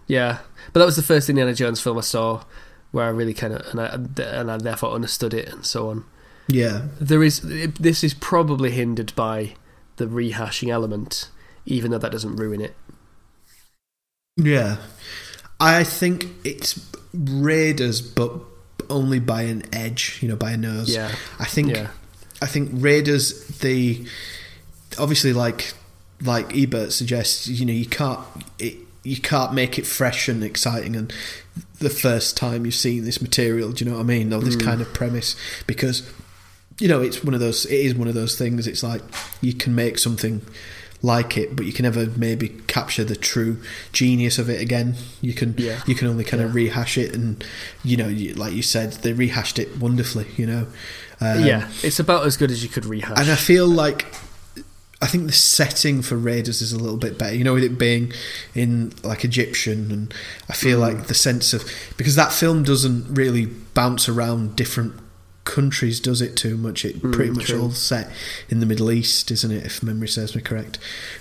yeah. 0.07 0.41
But 0.75 0.81
that 0.81 0.87
was 0.87 0.97
the 0.97 1.03
first 1.03 1.31
Indiana 1.31 1.55
Jones 1.55 1.81
film 1.81 1.97
I 1.97 2.03
saw 2.03 2.43
where 2.91 3.07
I 3.07 3.11
really 3.11 3.35
kind 3.35 3.53
of 3.53 3.67
and 3.69 3.81
I 3.81 4.23
and 4.23 4.51
I 4.51 4.57
therefore 4.59 4.93
understood 4.93 5.35
it 5.35 5.49
and 5.49 5.65
so 5.65 5.91
on. 5.91 6.05
Yeah. 6.49 6.89
There 7.01 7.23
is 7.23 7.41
this 7.41 8.03
is 8.03 8.15
probably 8.15 8.71
hindered 8.71 9.15
by 9.15 9.55
the 9.97 10.07
rehashing 10.07 10.69
element, 10.69 11.29
even 11.67 11.91
though 11.91 11.99
that 11.99 12.13
doesn't 12.13 12.37
ruin 12.37 12.61
it. 12.61 12.75
Yeah. 14.37 14.77
I 15.61 15.83
think 15.85 16.27
it's 16.45 16.89
Raiders, 17.13 18.01
but 18.01 18.33
only 18.91 19.19
by 19.19 19.43
an 19.43 19.63
edge, 19.73 20.19
you 20.23 20.29
know, 20.29 20.37
by 20.37 20.53
a 20.53 20.57
nose. 20.57 20.95
Yeah, 20.95 21.15
I 21.39 21.45
think 21.45 21.75
yeah, 21.75 21.89
I 22.41 22.47
think 22.47 22.71
Raiders 22.73 23.47
the 23.59 24.07
obviously 24.99 25.33
like 25.33 25.75
like 26.23 26.57
Ebert 26.57 26.93
suggests, 26.93 27.49
you 27.49 27.67
know, 27.67 27.73
you 27.73 27.87
can't 27.87 28.21
it, 28.59 28.77
you 29.09 29.21
can't 29.21 29.53
make 29.55 29.79
it 29.79 29.87
fresh 29.87 30.29
and 30.29 30.43
exciting 30.45 30.95
and 30.97 31.13
the 31.81 31.91
first 31.91 32.37
time 32.37 32.65
you've 32.65 32.75
seen 32.75 33.05
this 33.05 33.21
material, 33.23 33.73
do 33.73 33.85
you 33.85 33.91
know 33.91 33.97
what 33.97 34.03
I 34.05 34.07
mean? 34.07 34.33
Or 34.33 34.41
this 34.41 34.57
Mm. 34.57 34.65
kind 34.65 34.81
of 34.81 34.93
premise 34.95 35.35
because 35.67 36.03
you 36.81 36.87
know, 36.87 37.01
it's 37.03 37.25
one 37.25 37.35
of 37.35 37.41
those 37.41 37.65
it 37.67 37.75
is 37.87 37.95
one 37.95 38.07
of 38.09 38.15
those 38.15 38.37
things 38.39 38.67
it's 38.69 38.83
like 38.85 39.03
you 39.41 39.53
can 39.53 39.75
make 39.75 39.99
something 39.99 40.43
like 41.03 41.37
it, 41.37 41.55
but 41.57 41.65
you 41.67 41.73
can 41.73 41.85
never 41.85 42.07
maybe 42.17 42.49
capture 42.67 43.05
the 43.05 43.15
true 43.17 43.57
genius 43.93 44.39
of 44.39 44.49
it 44.51 44.61
again. 44.61 44.95
You 45.21 45.33
can 45.33 45.55
Yeah. 45.59 45.81
you 45.87 45.95
can 45.95 46.07
only 46.09 46.25
kind 46.25 46.43
of 46.43 46.55
rehash 46.55 46.99
it, 46.99 47.15
and 47.15 47.43
you 47.85 47.97
know, 47.97 48.09
you, 48.09 48.35
like 48.35 48.53
you 48.53 48.63
said, 48.63 48.93
they 49.03 49.13
rehashed 49.13 49.59
it 49.61 49.77
wonderfully. 49.79 50.27
You 50.37 50.47
know, 50.47 50.67
um, 51.21 51.45
yeah. 51.45 51.69
It's 51.83 51.99
about 52.01 52.27
as 52.27 52.37
good 52.37 52.51
as 52.51 52.63
you 52.65 52.69
could 52.69 52.85
rehash. 52.87 53.19
and 53.19 53.31
I 53.31 53.37
feel 53.37 53.67
like 53.69 54.07
I 55.01 55.07
think 55.07 55.27
the 55.27 55.33
setting 55.33 56.03
for 56.03 56.17
Raiders 56.17 56.61
is 56.61 56.73
a 56.73 56.79
little 56.79 56.97
bit 56.97 57.17
better. 57.19 57.35
You 57.35 57.45
know, 57.45 57.55
with 57.55 57.63
it 57.65 57.79
being 57.79 58.13
in 58.55 58.93
like 59.05 59.25
Egyptian, 59.25 59.93
and 59.93 60.15
I 60.49 60.55
feel 60.55 60.79
Mm. 60.79 60.81
like 60.81 61.07
the 61.07 61.15
sense 61.15 61.53
of 61.53 61.65
because 61.97 62.17
that 62.17 62.33
film 62.33 62.65
doesn't 62.65 63.07
really 63.15 63.47
bounce 63.47 64.09
around 64.09 64.57
different 64.57 64.95
countries, 65.45 65.99
does 66.01 66.21
it? 66.21 66.37
Too 66.37 66.57
much. 66.57 66.85
It 66.85 67.01
Mm, 67.01 67.13
pretty 67.13 67.31
much 67.31 67.47
true. 67.47 67.61
all 67.63 67.71
set 67.71 68.11
in 68.51 68.61
the 68.61 68.67
Middle 68.67 68.91
East, 68.91 69.31
isn't 69.31 69.51
it? 69.53 69.65
If 69.65 69.83
memory 69.83 70.09
serves 70.09 70.35
me 70.35 70.43
correct, 70.43 70.79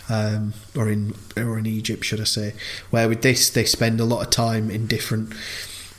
um, 0.09 0.53
or 0.75 0.89
in 0.89 1.13
or 1.37 1.57
in 1.59 1.65
Egypt, 1.67 2.03
should 2.03 2.19
I 2.19 2.25
say? 2.25 2.53
Where 2.89 3.07
with 3.07 3.21
this, 3.21 3.49
they 3.49 3.63
spend 3.63 3.99
a 4.01 4.05
lot 4.05 4.23
of 4.25 4.29
time 4.31 4.69
in 4.71 4.87
different 4.87 5.33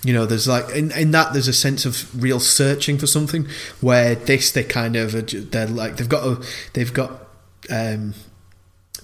you 0.05 0.13
know 0.13 0.25
there's 0.27 0.47
like 0.47 0.69
in, 0.77 0.93
in 0.93 1.11
that 1.11 1.33
there's 1.33 1.49
a 1.49 1.53
sense 1.53 1.85
of 1.85 2.23
real 2.23 2.39
searching 2.39 2.99
for 2.99 3.09
something 3.09 3.49
where 3.81 4.15
this 4.15 4.53
they 4.53 4.63
kind 4.63 4.95
of 4.95 5.11
they're 5.51 5.67
like 5.67 5.97
they've 5.97 6.09
got 6.09 6.25
a 6.25 6.41
they've 6.75 6.93
got 6.95 7.28
um 7.71 8.15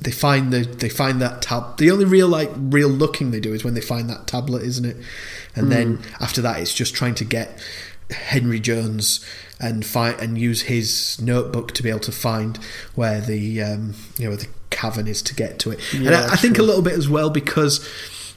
they 0.01 0.11
find 0.11 0.53
the 0.53 0.61
they 0.61 0.89
find 0.89 1.21
that 1.21 1.43
tab 1.43 1.77
the 1.79 1.91
only 1.91 2.05
real 2.05 2.29
like 2.29 2.51
real 2.57 2.89
looking 2.89 3.31
they 3.31 3.41
do 3.41 3.53
is 3.55 3.65
when 3.65 3.75
they 3.75 3.81
find 3.81 4.11
that 4.11 4.27
tablet 4.27 4.63
isn't 4.63 4.85
it? 4.85 4.97
And 5.55 5.71
then 5.71 6.01
after 6.21 6.43
that 6.43 6.59
it's 6.61 6.75
just 6.75 6.95
trying 6.95 7.15
to 7.17 7.25
get 7.25 7.59
henry 8.11 8.61
jones 8.61 9.25
and 9.61 9.87
find 9.87 10.19
and 10.21 10.37
use 10.37 10.63
his 10.63 11.21
notebook 11.21 11.73
to 11.73 11.83
be 11.83 11.89
able 11.89 12.01
to 12.01 12.13
find 12.13 12.59
where 12.95 13.21
the 13.21 13.63
um 13.63 13.95
you 14.19 14.29
know 14.29 14.37
the 14.37 14.49
cavern 14.71 15.07
is 15.07 15.23
to 15.23 15.35
get 15.35 15.59
to 15.61 15.71
it. 15.71 15.81
And 15.95 16.15
I, 16.15 16.33
I 16.33 16.37
think 16.37 16.59
a 16.59 16.63
little 16.63 16.83
bit 16.83 16.95
as 16.95 17.09
well 17.09 17.31
because 17.31 17.89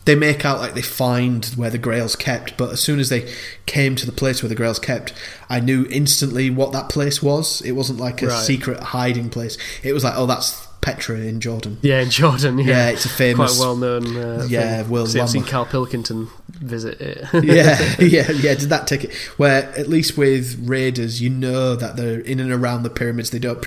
they 0.08 0.16
make 0.16 0.44
out 0.44 0.60
like 0.60 0.74
they 0.74 0.82
find 0.82 1.46
where 1.56 1.70
the 1.70 1.78
grail's 1.78 2.16
kept, 2.16 2.58
but 2.58 2.72
as 2.72 2.80
soon 2.80 3.00
as 3.00 3.10
they 3.10 3.32
came 3.68 3.96
to 3.98 4.06
the 4.08 4.12
place 4.12 4.42
where 4.42 4.50
the 4.50 4.56
grail's 4.56 4.80
kept, 4.80 5.14
I 5.50 5.60
knew 5.60 5.86
instantly 5.92 6.50
what 6.50 6.72
that 6.72 6.90
place 6.90 7.22
was. 7.22 7.62
It 7.62 7.74
wasn't 7.74 8.00
like 8.00 8.22
a 8.24 8.28
Right. 8.28 8.44
secret 8.44 8.80
hiding 8.82 9.30
place. 9.30 9.58
It 9.84 9.94
was 9.94 10.04
like, 10.04 10.14
oh, 10.18 10.26
that's 10.26 10.66
Petra 10.82 11.18
in 11.18 11.42
Jordan. 11.42 11.78
Yeah, 11.82 12.00
in 12.02 12.10
Jordan. 12.10 12.58
Yeah, 12.60 12.66
Yeah, 12.66 12.90
it's 12.90 13.04
a 13.06 13.10
famous. 13.10 13.58
quite 13.58 13.66
well 13.66 13.76
known. 13.76 14.16
Uh, 14.16 14.46
Yeah, 14.50 14.82
thing. 14.84 14.90
world 14.92 15.16
I've 15.18 15.30
seen. 15.30 15.44
Carl 15.44 15.66
Pilkington 15.66 16.30
visit 16.50 17.02
it. 17.02 17.26
yeah, 17.44 17.78
yeah, 18.00 18.32
yeah. 18.32 18.56
Did 18.56 18.70
that 18.70 18.88
take 18.88 19.04
it? 19.04 19.14
Where 19.38 19.64
at 19.78 19.90
least 19.90 20.18
with 20.18 20.58
raiders, 20.64 21.22
you 21.22 21.30
know 21.30 21.76
that 21.76 21.98
they're 21.98 22.22
in 22.22 22.40
and 22.40 22.52
around 22.54 22.84
the 22.84 22.90
pyramids. 22.90 23.32
They 23.32 23.40
don't, 23.40 23.66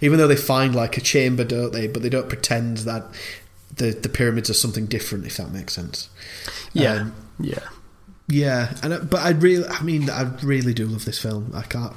even 0.00 0.18
though 0.18 0.26
they 0.26 0.36
find 0.36 0.74
like 0.74 0.96
a 0.96 1.00
chamber, 1.00 1.44
don't 1.44 1.72
they? 1.72 1.86
But 1.86 2.02
they 2.02 2.08
don't 2.10 2.28
pretend 2.28 2.78
that 2.78 3.04
the 3.76 3.90
the 3.92 4.08
pyramids 4.08 4.48
are 4.50 4.54
something 4.54 4.86
different. 4.86 5.26
If 5.26 5.36
that 5.36 5.50
makes 5.52 5.74
sense. 5.74 6.08
yeah, 6.72 6.94
Um, 6.94 7.14
yeah. 7.40 7.60
Yeah, 8.30 8.76
and 8.82 8.92
I- 8.92 8.98
but 8.98 9.20
I 9.22 9.30
really, 9.30 9.66
I 9.66 9.80
mean, 9.82 10.10
I 10.10 10.24
really 10.42 10.74
do 10.74 10.86
love 10.86 11.06
this 11.06 11.18
film. 11.18 11.50
I 11.54 11.62
can't. 11.62 11.94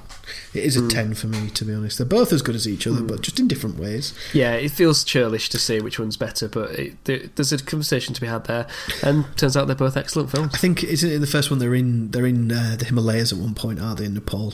It 0.53 0.63
is 0.63 0.77
a 0.77 0.87
ten 0.87 1.13
for 1.13 1.27
me, 1.27 1.49
to 1.49 1.65
be 1.65 1.73
honest. 1.73 1.97
They're 1.97 2.05
both 2.07 2.31
as 2.31 2.41
good 2.41 2.55
as 2.55 2.65
each 2.65 2.87
other, 2.87 3.01
but 3.01 3.19
just 3.21 3.37
in 3.37 3.49
different 3.49 3.77
ways. 3.77 4.13
Yeah, 4.31 4.53
it 4.53 4.71
feels 4.71 5.03
churlish 5.03 5.49
to 5.49 5.59
say 5.59 5.81
which 5.81 5.99
one's 5.99 6.15
better, 6.15 6.47
but 6.47 6.71
it, 6.79 7.03
there, 7.03 7.19
there's 7.35 7.51
a 7.51 7.57
conversation 7.57 8.13
to 8.13 8.21
be 8.21 8.27
had 8.27 8.45
there, 8.45 8.65
and 9.03 9.25
turns 9.35 9.57
out 9.57 9.67
they're 9.67 9.75
both 9.75 9.97
excellent 9.97 10.31
films. 10.31 10.53
I 10.53 10.57
think 10.57 10.85
isn't 10.85 11.09
it 11.09 11.15
in 11.15 11.21
the 11.21 11.27
first 11.27 11.49
one 11.49 11.59
they're 11.59 11.75
in 11.75 12.11
they're 12.11 12.25
in 12.27 12.49
uh, 12.49 12.77
the 12.79 12.85
Himalayas 12.85 13.33
at 13.33 13.39
one 13.39 13.53
point, 13.53 13.81
are 13.81 13.93
they 13.93 14.05
in 14.05 14.13
Nepal, 14.13 14.53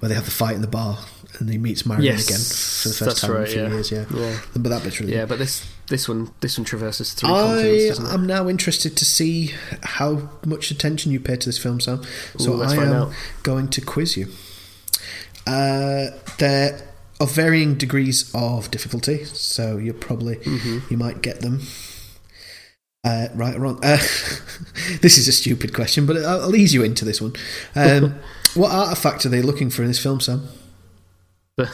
where 0.00 0.08
they 0.08 0.14
have 0.14 0.24
the 0.24 0.30
fight 0.30 0.54
in 0.54 0.60
the 0.62 0.66
bar 0.66 0.98
and 1.38 1.48
he 1.48 1.58
meets 1.58 1.86
Marion 1.86 2.04
Yes, 2.04 2.26
again 2.26 2.40
for 2.82 2.88
the 2.88 3.04
first 3.04 3.20
time 3.22 3.36
in 3.36 3.42
a 3.42 3.46
few 3.46 3.60
yeah. 3.62 3.68
years. 3.68 3.90
Yeah, 3.92 4.04
Yeah, 4.12 4.38
but 4.54 4.68
that 4.70 4.82
bit's 4.82 5.00
really 5.00 5.14
yeah, 5.14 5.26
but 5.26 5.38
this 5.38 5.70
this 5.88 6.08
one 6.08 6.30
this 6.40 6.58
one 6.58 6.64
traverses 6.64 7.12
three 7.14 7.28
I 7.28 7.32
continents, 7.32 7.88
doesn't 7.88 8.06
it? 8.06 8.12
am 8.14 8.26
now 8.26 8.48
interested 8.48 8.96
to 8.96 9.04
see 9.04 9.52
how 9.82 10.28
much 10.44 10.70
attention 10.70 11.12
you 11.12 11.20
pay 11.20 11.36
to 11.36 11.46
this 11.46 11.58
film, 11.58 11.80
Sam. 11.80 12.02
So 12.38 12.54
Ooh, 12.54 12.62
I 12.62 12.74
am 12.74 12.92
out. 12.92 13.12
going 13.42 13.68
to 13.68 13.80
quiz 13.80 14.16
you. 14.16 14.28
Uh, 15.46 16.10
there 16.38 16.80
are 17.20 17.26
varying 17.26 17.74
degrees 17.74 18.30
of 18.34 18.70
difficulty, 18.70 19.24
so 19.24 19.76
you're 19.76 19.94
probably 19.94 20.36
Mm-hmm. 20.36 20.78
you 20.90 20.96
might 20.96 21.22
get 21.22 21.40
them 21.40 21.60
uh, 23.04 23.28
right 23.34 23.56
or 23.56 23.60
wrong. 23.60 23.78
Uh, 23.82 23.96
this 25.00 25.18
is 25.18 25.28
a 25.28 25.32
stupid 25.32 25.74
question, 25.74 26.06
but 26.06 26.16
I'll, 26.18 26.42
I'll 26.42 26.56
ease 26.56 26.74
you 26.74 26.82
into 26.82 27.04
this 27.04 27.20
one. 27.20 27.32
Um, 27.74 28.14
what 28.54 28.70
artifact 28.72 29.24
are 29.26 29.28
they 29.28 29.42
looking 29.42 29.70
for 29.70 29.82
in 29.82 29.88
this 29.88 30.02
film, 30.02 30.20
Sam? 30.20 30.48
The, 31.56 31.70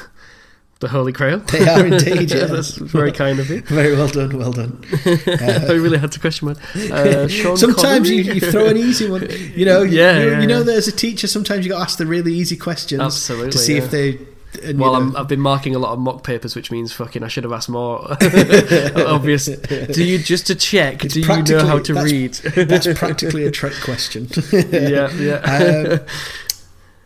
the 0.81 0.89
Holy 0.89 1.13
Grail. 1.13 1.39
They 1.39 1.67
are 1.69 1.87
indeed. 1.87 2.31
Yeah, 2.37 2.45
that's 2.47 2.77
very 2.77 3.13
kind 3.13 3.39
of 3.39 3.49
you. 3.49 3.61
Very 3.67 3.95
well 3.97 4.09
done. 4.09 4.37
Well 4.39 4.53
done. 4.53 4.85
I 5.27 5.73
really 5.73 5.97
had 5.99 6.13
to 6.13 6.21
question 6.21 6.49
one. 6.49 6.57
Uh, 6.93 7.29
Sometimes 7.57 8.11
you, 8.11 8.23
you 8.23 8.41
throw 8.41 8.67
an 8.67 8.77
easy 8.77 9.09
one. 9.09 9.27
You 9.55 9.65
know, 9.65 9.83
Yeah, 9.83 10.19
you, 10.19 10.31
yeah, 10.31 10.41
you 10.41 10.47
know 10.47 10.59
yeah. 10.59 10.65
that 10.65 10.75
as 10.77 10.89
a 10.89 10.93
teacher, 10.93 11.27
sometimes 11.29 11.65
you 11.65 11.71
got 11.73 11.79
to 11.79 11.83
ask 11.83 11.99
the 11.99 12.07
really 12.07 12.33
easy 12.35 12.57
questions 12.57 13.01
Absolutely, 13.01 13.53
to 13.53 13.59
see 13.59 13.77
yeah. 13.77 13.83
if 13.85 13.91
they. 13.91 14.19
And, 14.65 14.79
Well, 14.81 14.95
I'm, 14.97 15.15
I've 15.17 15.29
been 15.29 15.41
marking 15.41 15.75
a 15.75 15.79
lot 15.79 15.93
of 15.93 15.99
mock 15.99 16.25
papers, 16.25 16.57
which 16.57 16.71
means 16.71 16.93
fucking 16.93 17.23
I 17.23 17.29
should 17.29 17.45
have 17.45 17.53
asked 17.53 17.69
more. 17.69 18.07
Obvious. 18.11 19.47
Do 19.47 20.05
you 20.05 20.19
just 20.19 20.47
to 20.49 20.55
check? 20.55 21.05
It's 21.05 21.15
do 21.15 21.21
you 21.21 21.27
know 21.27 21.67
how 21.67 21.79
to 21.79 21.93
that's- 21.95 22.13
read? 22.13 22.35
that's 22.69 22.87
practically 22.99 23.45
a 23.47 23.51
trick 23.51 23.75
question. 23.83 24.29
yeah, 24.53 25.11
yeah. 25.13 26.01
Um, 26.01 26.01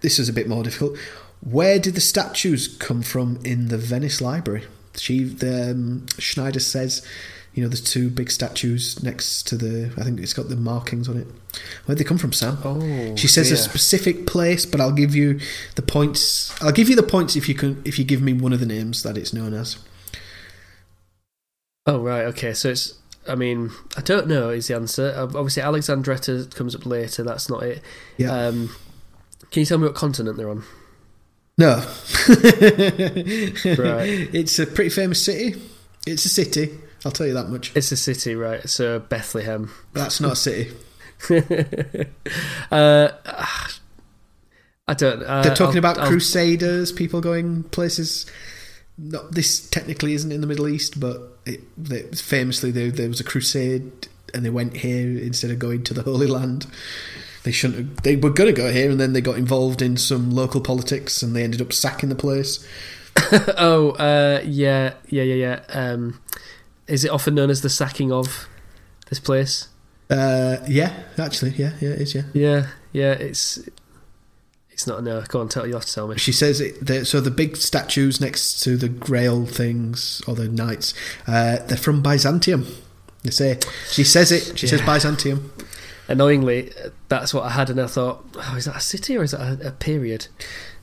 this 0.01 0.19
is 0.19 0.29
a 0.29 0.33
bit 0.33 0.49
more 0.49 0.63
difficult. 0.63 0.99
Where 1.41 1.79
did 1.79 1.95
the 1.95 2.01
statues 2.01 2.69
come 2.69 3.03
from 3.03 3.39
in 3.45 3.69
the 3.69 3.79
Venice 3.79 4.21
Library? 4.21 4.65
She, 4.97 5.25
the, 5.25 5.71
um, 5.71 6.07
Schneider 6.19 6.61
says, 6.61 7.07
you 7.55 7.63
know, 7.63 7.69
there's 7.69 7.81
two 7.83 8.11
big 8.11 8.31
statues 8.31 9.03
next 9.03 9.45
to 9.49 9.57
the. 9.57 9.93
I 9.99 10.05
think 10.05 10.21
it's 10.21 10.33
got 10.35 10.49
the 10.49 10.57
markings 10.57 11.09
on 11.09 11.17
it. 11.17 11.27
Where'd 11.85 11.99
they 11.99 12.05
come 12.05 12.19
from, 12.19 12.33
Sam? 12.33 12.59
oh, 12.65 13.17
She 13.17 13.27
says 13.27 13.51
a 13.51 13.57
specific 13.57 14.27
place, 14.27 14.65
but 14.65 14.81
I'll 14.81 14.93
give 14.93 15.17
you 15.17 15.41
the 15.75 15.83
points. 15.83 16.55
I'll 16.63 16.73
give 16.73 16.89
you 16.89 16.95
the 16.95 17.03
points 17.03 17.35
if 17.35 17.49
you 17.49 17.55
can 17.55 17.83
if 17.85 17.99
you 17.99 18.05
give 18.05 18.23
me 18.23 18.33
one 18.33 18.53
of 18.53 18.61
the 18.61 18.67
names 18.67 19.03
that 19.03 19.17
it's 19.19 19.33
known 19.33 19.53
as. 19.53 19.79
Oh 21.87 22.01
right, 22.01 22.25
okay. 22.27 22.55
So 22.55 22.71
it's. 22.71 22.95
I 23.29 23.35
mean, 23.35 23.71
I 23.97 24.01
don't 24.01 24.29
know. 24.29 24.51
Is 24.51 24.69
the 24.69 24.77
answer 24.77 25.13
obviously 25.17 25.63
Alexandretta 25.63 26.49
comes 26.55 26.75
up 26.75 26.87
later? 26.87 27.23
That's 27.23 27.49
not 27.51 27.63
it. 27.65 27.83
Yeah. 28.17 28.33
Um, 28.33 28.71
can 29.51 29.61
you 29.61 29.67
tell 29.67 29.79
me 29.79 29.87
what 29.87 29.95
continent 29.95 30.37
they're 30.37 30.51
on? 30.51 30.65
No. 31.59 31.77
Right. 32.29 34.29
It's 34.35 34.59
a 34.59 34.67
pretty 34.67 34.91
famous 34.91 35.25
city. 35.25 35.61
It's 36.07 36.25
a 36.25 36.29
city. 36.29 36.71
I'll 37.05 37.13
tell 37.13 37.27
you 37.27 37.35
that 37.35 37.49
much. 37.49 37.73
It's 37.75 37.93
a 37.93 37.97
city, 37.97 38.35
right? 38.35 38.69
So 38.69 38.99
Bethlehem. 39.01 39.71
That's 39.93 40.21
not 40.21 40.33
a 40.33 40.37
city. 40.37 40.73
uh, 42.71 43.09
I 44.89 44.95
don't. 44.95 45.23
Uh, 45.23 45.43
They're 45.43 45.55
talking 45.55 45.77
I'll- 45.77 45.79
about 45.93 45.99
I'll- 45.99 46.09
crusaders, 46.09 46.93
people 46.93 47.21
going 47.21 47.65
places. 47.65 48.27
Not, 48.99 49.33
this 49.33 49.67
technically 49.71 50.13
isn't 50.15 50.31
in 50.31 50.43
the 50.43 50.47
Middle 50.47 50.69
East, 50.69 51.01
but 51.01 51.39
it, 51.47 51.61
they, 51.83 52.03
famously 52.03 52.71
there, 52.71 52.91
there 52.91 53.09
was 53.09 53.19
a 53.21 53.25
crusade, 53.25 54.09
and 54.35 54.45
they 54.45 54.51
went 54.51 54.77
here 54.79 55.19
instead 55.19 55.51
of 55.51 55.59
going 55.59 55.85
to 55.85 55.95
the 55.95 56.03
Holy 56.03 56.27
Land. 56.27 56.67
They 57.43 57.53
shouldn't. 57.53 57.79
Have, 57.79 58.03
they 58.03 58.17
were 58.17 58.31
going 58.31 58.55
to 58.55 58.61
go 58.61 58.71
here, 58.73 58.91
and 58.91 59.01
then 59.01 59.13
they 59.13 59.21
got 59.21 59.39
involved 59.39 59.81
in 59.81 59.97
some 59.97 60.31
local 60.31 60.61
politics, 60.61 61.23
and 61.23 61.35
they 61.35 61.43
ended 61.43 61.63
up 61.63 61.73
sacking 61.73 62.09
the 62.09 62.15
place. 62.15 62.67
oh, 63.57 63.91
uh, 63.93 64.43
yeah, 64.45 64.95
yeah, 65.09 65.23
yeah, 65.23 65.35
yeah. 65.35 65.61
Um, 65.71 66.21
is 66.87 67.05
it 67.05 67.11
often 67.11 67.35
known 67.35 67.51
as 67.51 67.63
the 67.63 67.71
sacking 67.71 68.13
of 68.13 68.49
this 69.09 69.21
place? 69.21 69.69
Uh, 70.11 70.57
yeah, 70.69 71.05
actually, 71.19 71.51
yeah, 71.53 71.73
yeah, 71.81 71.91
it 71.91 72.01
is. 72.01 72.15
Yeah, 72.15 72.23
Yeah, 72.33 72.67
yeah. 72.93 73.13
It's 73.13 73.59
it's 74.71 74.87
not. 74.87 74.99
A 74.99 75.03
no, 75.03 75.23
go 75.29 75.41
on. 75.41 75.49
Tell 75.49 75.67
you 75.67 75.75
have 75.75 75.85
to 75.85 75.93
tell 75.93 76.09
me. 76.09 76.19
she 76.19 76.33
says 76.33 76.61
it. 76.61 77.07
So 77.07 77.21
the 77.21 77.31
big 77.31 77.57
statues 77.57 78.21
next 78.21 78.61
to 78.65 78.77
the 78.77 78.89
Grail 78.89 79.47
things 79.47 80.21
or 80.27 80.35
the 80.35 80.49
knights, 80.49 80.95
uh, 81.27 81.59
they're 81.67 81.77
from 81.77 82.03
Byzantium. 82.03 82.67
They 83.23 83.31
say 83.31 83.59
she 83.91 84.03
says 84.05 84.33
it. 84.33 84.59
She 84.59 84.67
says 84.67 84.81
Byzantium. 84.83 85.53
Annoyingly, 86.11 86.73
that's 87.09 87.33
what 87.33 87.45
I 87.45 87.51
had, 87.51 87.71
and 87.71 87.81
I 87.81 87.87
thought, 87.87 88.25
oh, 88.37 88.55
is 88.57 88.65
that 88.67 88.77
a 88.77 88.81
city 88.81 89.17
or 89.17 89.23
is 89.23 89.31
that 89.31 89.41
a, 89.63 89.69
a 89.69 89.71
period? 89.71 90.27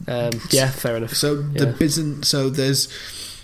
Um, 0.07 0.31
yeah, 0.51 0.69
fair 0.69 0.95
enough. 0.97 1.13
So 1.13 1.35
the 1.35 1.65
Yeah. 1.65 1.71
Byzant. 1.73 2.25
So 2.25 2.49
there's, 2.49 2.87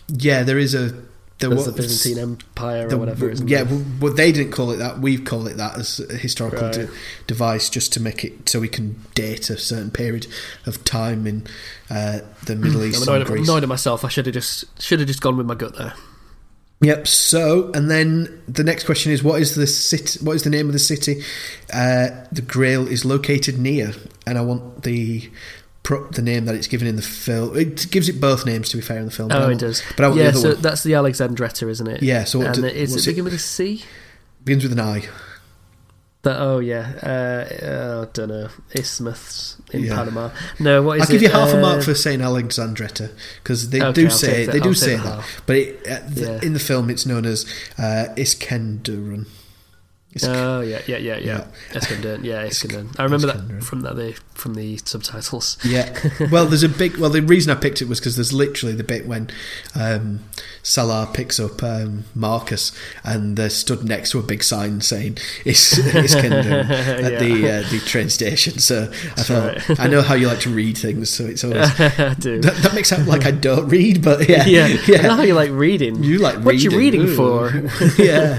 yeah, 0.07 0.43
there 0.43 0.57
is 0.57 0.73
a. 0.73 0.93
There 1.39 1.49
was 1.49 1.65
the 1.65 1.73
Byzantine 1.73 2.19
Empire 2.23 2.87
the- 2.87 2.95
or 2.95 2.99
whatever, 2.99 3.29
isn't 3.29 3.49
yeah, 3.49 3.63
there? 3.63 3.75
well, 3.75 3.85
well, 3.99 4.13
they 4.13 4.31
didn't 4.31 4.53
call 4.53 4.71
it 4.71 4.77
that. 4.77 4.99
We've 4.99 5.25
called 5.25 5.49
it 5.49 5.57
that 5.57 5.77
as 5.77 5.99
a 5.99 6.15
historical 6.15 6.61
Right. 6.67 6.73
de- 6.73 6.89
device, 7.27 7.69
just 7.69 7.91
to 7.93 7.99
make 7.99 8.23
it 8.23 8.47
so 8.47 8.61
we 8.61 8.69
can 8.69 8.95
date 9.13 9.49
a 9.49 9.57
certain 9.57 9.91
period 9.91 10.25
of 10.65 10.85
time 10.85 11.27
in 11.27 11.45
uh, 11.89 12.19
the 12.45 12.55
Middle 12.55 12.81
I'm 12.81 12.87
East 12.89 13.03
annoyed, 13.03 13.21
I'm 13.23 13.27
Greece. 13.27 13.45
annoyed 13.49 13.63
at 13.63 13.67
myself. 13.67 14.05
I 14.05 14.07
should 14.07 14.25
have 14.25 14.33
just 14.33 14.63
should 14.81 14.99
have 14.99 15.07
just 15.07 15.19
gone 15.21 15.35
with 15.35 15.45
my 15.45 15.55
gut 15.55 15.75
there. 15.75 15.93
Yep. 16.83 17.07
So, 17.07 17.71
and 17.73 17.89
then 17.89 18.43
the 18.47 18.63
next 18.63 18.85
question 18.85 19.11
is, 19.11 19.23
what 19.23 19.41
is 19.41 19.55
the 19.55 19.67
city? 19.67 20.23
What 20.23 20.35
is 20.35 20.43
the 20.43 20.49
name 20.49 20.67
of 20.67 20.73
the 20.73 20.79
city? 20.79 21.23
Uh, 21.73 22.09
the 22.31 22.41
Grail 22.41 22.87
is 22.87 23.05
located 23.05 23.57
near, 23.57 23.93
and 24.27 24.37
I 24.37 24.41
want 24.41 24.83
the 24.83 25.29
pro- 25.83 26.09
the 26.09 26.21
name 26.21 26.45
that 26.45 26.55
it's 26.55 26.67
given 26.67 26.87
in 26.87 26.95
the 26.95 27.01
film. 27.01 27.57
It 27.57 27.89
gives 27.91 28.09
it 28.09 28.19
both 28.19 28.45
names, 28.45 28.69
to 28.69 28.77
be 28.77 28.81
fair, 28.81 28.97
in 28.97 29.05
the 29.05 29.11
film. 29.11 29.31
Oh, 29.31 29.49
it 29.49 29.59
does. 29.59 29.81
But 29.95 30.05
I 30.05 30.07
want 30.09 30.19
yeah, 30.19 30.23
the 30.23 30.29
other 30.29 30.39
so 30.39 30.53
one. 30.53 30.61
that's 30.61 30.83
the 30.83 30.95
Alexandretta, 30.95 31.67
isn't 31.69 31.87
it? 31.87 32.03
Yeah. 32.03 32.23
So 32.25 32.39
what 32.39 32.55
do- 32.55 32.65
it, 32.65 32.75
is 32.75 32.95
it 32.95 33.11
begin 33.11 33.23
with 33.25 33.33
a 33.33 33.39
C? 33.39 33.83
begins 34.43 34.63
with 34.63 34.73
an 34.73 34.79
I. 34.79 35.03
That 36.23 36.39
oh 36.39 36.59
yeah, 36.59 36.93
uh, 37.03 38.05
I 38.07 38.11
don't 38.13 38.29
know. 38.29 38.49
Isthmus 38.73 39.61
in 39.73 39.83
Yeah. 39.83 39.95
Panama. 39.95 40.29
No, 40.59 40.81
what 40.83 40.97
is 40.99 41.03
I'll 41.03 41.07
give 41.11 41.21
it? 41.21 41.25
you 41.25 41.31
half 41.31 41.53
a 41.53 41.59
mark 41.59 41.79
Uh, 41.79 41.81
for 41.81 41.95
saying 41.95 42.21
Alexandretta 42.21 43.09
because 43.41 43.69
they 43.69 43.81
Okay, 43.81 43.91
do 43.93 44.05
I'll 44.05 44.11
say 44.11 44.45
the- 44.45 44.51
they 44.53 44.59
do 44.59 44.73
say 44.73 44.95
that, 44.95 45.23
but 45.45 45.55
it, 45.55 45.79
uh, 45.89 45.99
the, 46.07 46.21
Yeah. 46.21 46.39
in 46.41 46.53
the 46.53 46.59
film 46.59 46.89
it's 46.89 47.05
known 47.05 47.25
as 47.25 47.45
uh, 47.77 48.05
Iskenderun. 48.15 49.25
Oh 50.23 50.61
yeah, 50.61 50.81
yeah, 50.87 50.97
yeah, 50.97 51.17
yeah. 51.17 51.45
Iskandar, 51.71 52.23
yeah, 52.23 52.45
Iskandar. 52.45 52.99
I 52.99 53.03
remember 53.03 53.27
that 53.27 53.63
from 53.63 53.81
that 53.81 53.95
the 53.95 54.13
from 54.33 54.53
the 54.55 54.77
subtitles. 54.77 55.57
Yeah. 55.63 55.97
Well, 56.31 56.45
there's 56.45 56.63
a 56.63 56.69
big. 56.69 56.97
Well, 56.97 57.09
the 57.09 57.21
reason 57.21 57.55
I 57.55 57.59
picked 57.59 57.81
it 57.81 57.87
was 57.87 57.99
because 57.99 58.15
there's 58.15 58.33
literally 58.33 58.73
the 58.75 58.83
bit 58.83 59.05
when 59.05 59.29
um, 59.75 60.21
Sallah 60.63 61.09
picks 61.13 61.39
up 61.39 61.61
um, 61.61 62.05
Marcus 62.15 62.71
and 63.03 63.35
they're 63.37 63.49
stood 63.49 63.83
next 63.83 64.11
to 64.11 64.19
a 64.19 64.23
big 64.23 64.41
sign 64.43 64.81
saying 64.81 65.17
"Is 65.45 65.57
Iskender" 65.83 66.69
at 67.03 67.11
Yeah. 67.13 67.19
the 67.19 67.49
uh, 67.65 67.69
the 67.69 67.79
train 67.85 68.09
station. 68.09 68.59
So 68.59 68.83
I 69.17 69.23
thought 69.23 69.69
right. 69.69 69.79
I 69.79 69.87
know 69.87 70.01
how 70.01 70.15
you 70.15 70.27
like 70.27 70.39
to 70.41 70.49
read 70.49 70.77
things, 70.77 71.09
so 71.09 71.25
it's 71.25 71.43
always 71.43 71.69
I 71.79 72.13
do. 72.19 72.39
that, 72.41 72.55
that 72.63 72.73
makes 72.73 72.91
it 72.91 72.95
sound 72.95 73.07
like 73.07 73.25
I 73.25 73.31
don't 73.31 73.67
read, 73.69 74.03
but 74.03 74.27
yeah, 74.29 74.45
yeah, 74.45 74.67
yeah. 74.87 74.99
I 74.99 75.01
know 75.03 75.15
how 75.17 75.23
you 75.23 75.33
like 75.35 75.51
reading. 75.51 76.03
You 76.03 76.19
like 76.19 76.37
what 76.39 76.57
you 76.59 76.71
reading 76.71 77.01
Ooh. 77.01 77.15
for? 77.15 77.49
yeah, 78.01 78.37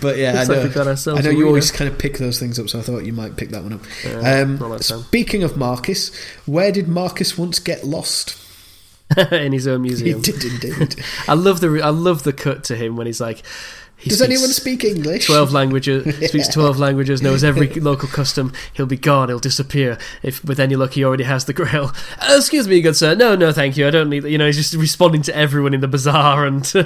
but 0.00 0.16
yeah, 0.18 0.44
Looks 0.48 0.50
I 0.50 0.54
know. 0.56 0.62
we've 0.64 0.74
got 0.74 0.86
ourselves 0.86 1.20
I 1.20 1.30
know 1.30 1.36
you 1.38 1.46
always 1.46 1.70
kind 1.70 1.90
of 1.90 1.98
pick 1.98 2.18
those 2.18 2.38
things 2.38 2.58
up, 2.58 2.68
so 2.68 2.78
I 2.78 2.82
thought 2.82 3.04
you 3.04 3.12
might 3.12 3.36
pick 3.36 3.50
that 3.50 3.62
one 3.62 3.72
up. 3.72 3.80
Yeah, 4.04 4.40
um, 4.42 4.58
not 4.58 4.70
like 4.70 4.78
that. 4.80 4.84
speaking 4.84 5.42
of 5.42 5.56
Marcus, 5.56 6.14
where 6.46 6.72
did 6.72 6.88
Marcus 6.88 7.36
once 7.38 7.58
get 7.58 7.84
lost? 7.84 8.36
in 9.30 9.52
his 9.52 9.68
own 9.68 9.84
He 9.84 9.90
museum. 9.90 10.20
did 10.20 10.42
indeed. 10.44 10.96
I 11.28 11.34
love 11.34 11.60
the 11.60 11.80
I 11.80 11.90
love 11.90 12.24
the 12.24 12.32
cut 12.32 12.64
to 12.64 12.74
him 12.76 12.96
when 12.96 13.06
he's 13.06 13.20
like, 13.20 13.42
He 13.98 14.10
Does 14.10 14.20
anyone 14.20 14.48
speak 14.50 14.84
English? 14.84 15.26
Twelve 15.26 15.52
languages, 15.52 16.04
speaks 16.28 16.48
twelve 16.48 16.78
languages, 16.78 17.22
knows 17.22 17.42
every 17.42 17.68
local 17.68 18.08
custom. 18.08 18.52
He'll 18.74 18.86
be 18.86 18.96
gone. 18.96 19.28
He'll 19.28 19.38
disappear. 19.38 19.98
If 20.22 20.44
with 20.44 20.60
any 20.60 20.76
luck, 20.76 20.92
he 20.92 21.04
already 21.04 21.24
has 21.24 21.46
the 21.46 21.52
Grail. 21.52 21.92
Uh, 22.20 22.34
excuse 22.36 22.68
me, 22.68 22.80
good 22.80 22.96
sir. 22.96 23.14
No, 23.14 23.34
no, 23.34 23.52
thank 23.52 23.76
you. 23.76 23.86
I 23.86 23.90
don't 23.90 24.10
need. 24.10 24.24
You 24.24 24.38
know, 24.38 24.46
he's 24.46 24.56
just 24.56 24.74
responding 24.74 25.22
to 25.22 25.36
everyone 25.36 25.74
in 25.74 25.80
the 25.80 25.88
bazaar 25.88 26.46
and. 26.46 26.66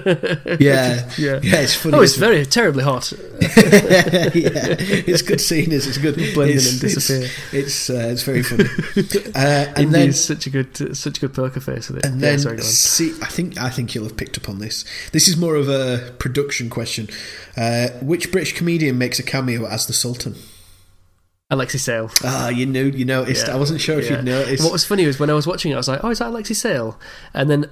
Yeah, 0.60 1.08
yeah, 1.16 1.40
yeah. 1.42 1.60
It's 1.60 1.74
funny. 1.74 1.96
Oh, 1.96 2.00
it's 2.00 2.12
isn't 2.12 2.22
it? 2.22 2.26
very 2.26 2.46
terribly 2.46 2.84
hot. 2.84 3.12
yeah, 3.40 4.76
it's 4.78 5.22
good 5.22 5.40
seeing 5.40 5.72
us. 5.72 5.86
It's 5.86 5.98
good 5.98 6.16
Blend 6.34 6.50
in 6.50 6.56
it's, 6.56 6.72
and 6.72 6.80
disappear. 6.80 7.28
It's 7.52 7.70
it's, 7.70 7.90
uh, 7.90 8.08
it's 8.10 8.22
very 8.22 8.42
funny. 8.42 8.68
Uh, 9.34 9.72
and 9.76 9.94
then 9.94 10.12
such 10.12 10.46
a 10.46 10.50
good, 10.50 10.96
such 10.96 11.18
a 11.18 11.20
good 11.20 11.34
poker 11.34 11.60
face 11.60 11.88
with 11.88 11.98
it. 11.98 12.06
and 12.06 12.20
yeah, 12.20 12.30
then 12.30 12.38
sorry, 12.38 12.60
see, 12.62 13.12
I 13.22 13.26
think 13.26 13.58
I 13.58 13.70
think 13.70 13.94
you'll 13.94 14.04
have 14.04 14.16
picked 14.16 14.36
up 14.36 14.48
on 14.48 14.58
this. 14.58 14.84
This 15.12 15.28
is 15.28 15.36
more 15.36 15.56
of 15.56 15.68
a 15.68 16.12
production 16.18 16.68
question. 16.68 16.99
Uh, 17.56 17.88
which 18.02 18.32
British 18.32 18.56
comedian 18.56 18.98
makes 18.98 19.18
a 19.18 19.22
cameo 19.22 19.66
as 19.66 19.86
the 19.86 19.92
Sultan? 19.92 20.34
Alexei 21.50 21.78
Sayle. 21.78 22.10
Ah, 22.22 22.48
you 22.48 22.64
knew, 22.64 22.86
you 22.86 23.04
noticed. 23.04 23.48
Yeah, 23.48 23.54
I 23.54 23.56
wasn't 23.56 23.80
sure 23.80 23.98
if 23.98 24.08
yeah. 24.08 24.16
you'd 24.16 24.24
noticed. 24.24 24.62
What 24.62 24.72
was 24.72 24.84
funny 24.84 25.04
was 25.06 25.18
when 25.18 25.30
I 25.30 25.34
was 25.34 25.48
watching 25.48 25.72
it, 25.72 25.74
I 25.74 25.78
was 25.78 25.88
like, 25.88 26.04
"Oh, 26.04 26.10
is 26.10 26.20
that 26.20 26.28
Alexei 26.28 26.54
Sayle?" 26.54 26.98
And 27.34 27.50
then 27.50 27.68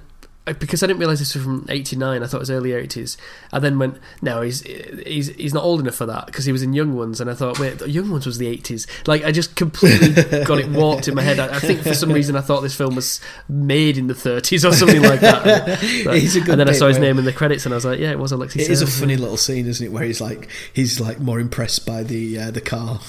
because 0.53 0.83
I 0.83 0.87
didn't 0.87 0.99
realize 1.01 1.19
this 1.19 1.35
was 1.35 1.45
from 1.45 1.67
'89, 1.69 2.23
I 2.23 2.27
thought 2.27 2.39
it 2.39 2.41
was 2.41 2.51
early 2.51 2.71
'80s. 2.71 3.17
I 3.53 3.59
then 3.59 3.79
went, 3.79 3.99
"No, 4.23 4.43
he's 4.43 4.63
he's 4.63 5.29
he's 5.29 5.55
not 5.55 5.65
old 5.65 5.81
enough 5.81 5.95
for 5.95 6.07
that 6.07 6.27
because 6.27 6.45
he 6.45 6.53
was 6.53 6.63
in 6.63 6.73
Young 6.73 6.95
Ones." 6.97 7.21
And 7.21 7.31
I 7.31 7.35
thought, 7.35 7.59
"Wait, 7.59 7.81
Young 7.87 8.11
Ones 8.11 8.27
was 8.27 8.39
the 8.39 8.47
'80s." 8.57 8.87
Like 9.07 9.25
I 9.25 9.33
just 9.33 9.57
completely 9.57 10.11
got 10.45 10.59
it 10.59 10.69
warped 10.69 11.09
in 11.09 11.15
my 11.15 11.23
head. 11.23 11.39
I, 11.39 11.57
I 11.57 11.59
think 11.59 11.83
for 11.83 11.95
some 11.95 12.13
reason 12.13 12.37
I 12.37 12.41
thought 12.41 12.61
this 12.61 12.75
film 12.77 12.95
was 12.95 13.21
made 13.49 13.99
in 13.99 14.07
the 14.07 14.15
'30s 14.15 14.69
or 14.69 14.73
something 14.73 15.03
like 15.03 15.21
that. 15.21 15.47
And, 15.47 16.09
It's 16.29 16.35
a 16.35 16.41
good 16.41 16.51
and 16.51 16.61
then 16.61 16.69
I 16.69 16.73
saw 16.73 16.89
his 16.89 16.99
name 16.99 17.19
in 17.19 17.25
the 17.25 17.33
credits, 17.33 17.65
and 17.65 17.73
I 17.73 17.77
was 17.77 17.85
like, 17.85 17.99
"Yeah, 17.99 18.11
it 18.11 18.19
was 18.19 18.33
Alexei 18.33 18.61
It 18.61 18.65
Sayle." 18.65 18.73
is 18.73 18.83
a 18.83 18.87
funny 18.87 19.17
little 19.17 19.37
scene, 19.37 19.67
isn't 19.67 19.87
it? 19.87 19.91
Where 19.93 20.05
he's 20.05 20.21
like, 20.21 20.49
he's 20.73 21.01
like 21.01 21.21
more 21.21 21.41
impressed 21.41 21.87
by 21.87 22.03
the 22.03 22.39
uh, 22.39 22.51
the 22.51 22.61
car. 22.61 23.01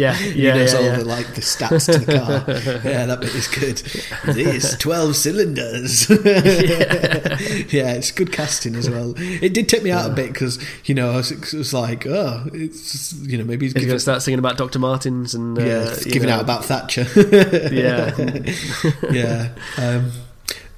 Yeah, 0.00 0.14
he 0.14 0.44
yeah, 0.46 0.54
knows 0.54 0.72
yeah, 0.72 0.78
all 0.78 0.84
yeah. 0.84 0.96
the 0.98 1.04
like 1.04 1.26
the 1.34 1.40
stats 1.40 1.92
to 1.92 1.98
the 1.98 2.18
car. 2.18 2.44
yeah, 2.90 3.06
that 3.06 3.20
bit 3.20 3.34
is 3.34 3.48
good. 3.48 3.76
These 4.34 4.76
twelve 4.78 5.16
cylinders. 5.16 6.08
yeah. 7.70 7.92
it's 7.92 8.10
good 8.10 8.32
casting 8.32 8.74
as 8.76 8.88
well. 8.88 9.14
It 9.16 9.54
did 9.54 9.68
take 9.68 9.82
me 9.82 9.90
out 9.90 10.10
a 10.10 10.14
bit 10.14 10.32
because 10.32 10.58
you 10.84 10.94
know 10.94 11.12
I 11.12 11.16
was, 11.16 11.32
it 11.32 11.52
was 11.54 11.72
like, 11.72 12.06
oh, 12.06 12.46
it's 12.52 13.12
you 13.14 13.38
know 13.38 13.44
maybe 13.44 13.66
he's, 13.66 13.72
He's 13.72 13.84
going 13.86 13.96
to 13.96 14.00
start 14.00 14.22
singing 14.22 14.38
about 14.38 14.56
Dr. 14.56 14.78
Martens 14.78 15.34
and 15.34 15.58
uh, 15.58 15.62
yeah 15.62 15.94
giving 16.04 16.28
know, 16.28 16.36
out 16.36 16.42
about 16.42 16.64
Thatcher. 16.64 17.06
yeah. 17.72 18.14
yeah. 19.10 19.54
Um, 19.78 20.12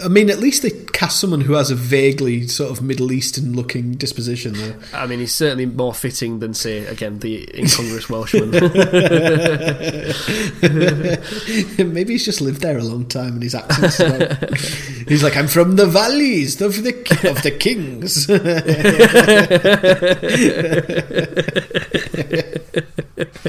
I 0.04 0.08
mean, 0.08 0.30
at 0.30 0.38
least 0.38 0.62
they 0.62 0.70
cast 0.70 1.20
someone 1.20 1.42
who 1.42 1.54
has 1.54 1.70
a 1.70 1.74
vaguely 1.74 2.46
sort 2.48 2.70
of 2.70 2.82
Middle 2.82 3.12
Eastern 3.12 3.54
looking 3.54 3.92
disposition, 3.92 4.54
There. 4.54 4.76
I 4.92 5.06
mean, 5.06 5.20
he's 5.20 5.34
certainly 5.34 5.66
more 5.66 5.94
fitting 5.94 6.40
than, 6.40 6.54
say, 6.54 6.84
again, 6.86 7.20
the 7.20 7.48
incongruous 7.56 8.08
Welshman. 8.08 8.50
Maybe 11.92 12.14
he's 12.14 12.24
just 12.24 12.40
lived 12.40 12.60
there 12.60 12.78
a 12.78 12.84
long 12.84 13.06
time 13.06 13.34
and 13.34 13.42
his 13.42 13.54
accent's 13.54 14.00
like, 14.00 14.58
he's 15.08 15.22
like, 15.22 15.36
I'm 15.36 15.48
from 15.48 15.76
the 15.76 15.86
valleys 15.86 16.60
of 16.60 16.82
the 16.82 16.92
of 17.28 17.42
the 17.42 17.50
kings. 17.50 18.28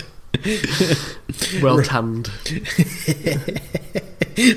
well 1.61 1.82
tanned. 1.82 2.30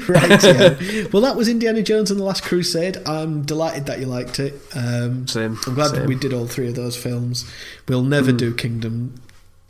right. 0.08 0.42
Yeah. 0.42 1.06
Well, 1.12 1.22
that 1.22 1.34
was 1.36 1.48
Indiana 1.48 1.82
Jones 1.82 2.10
and 2.10 2.18
the 2.18 2.24
Last 2.24 2.42
Crusade. 2.42 2.96
I'm 3.06 3.42
delighted 3.42 3.86
that 3.86 3.98
you 4.00 4.06
liked 4.06 4.38
it. 4.38 4.54
Um, 4.74 5.26
Same. 5.28 5.58
I'm 5.66 5.74
glad 5.74 5.90
same. 5.92 6.06
we 6.06 6.14
did 6.14 6.32
all 6.32 6.46
three 6.46 6.68
of 6.68 6.74
those 6.74 6.96
films. 6.96 7.44
We'll 7.88 8.02
never 8.02 8.32
Mm. 8.32 8.38
do 8.38 8.54
Kingdom. 8.54 9.14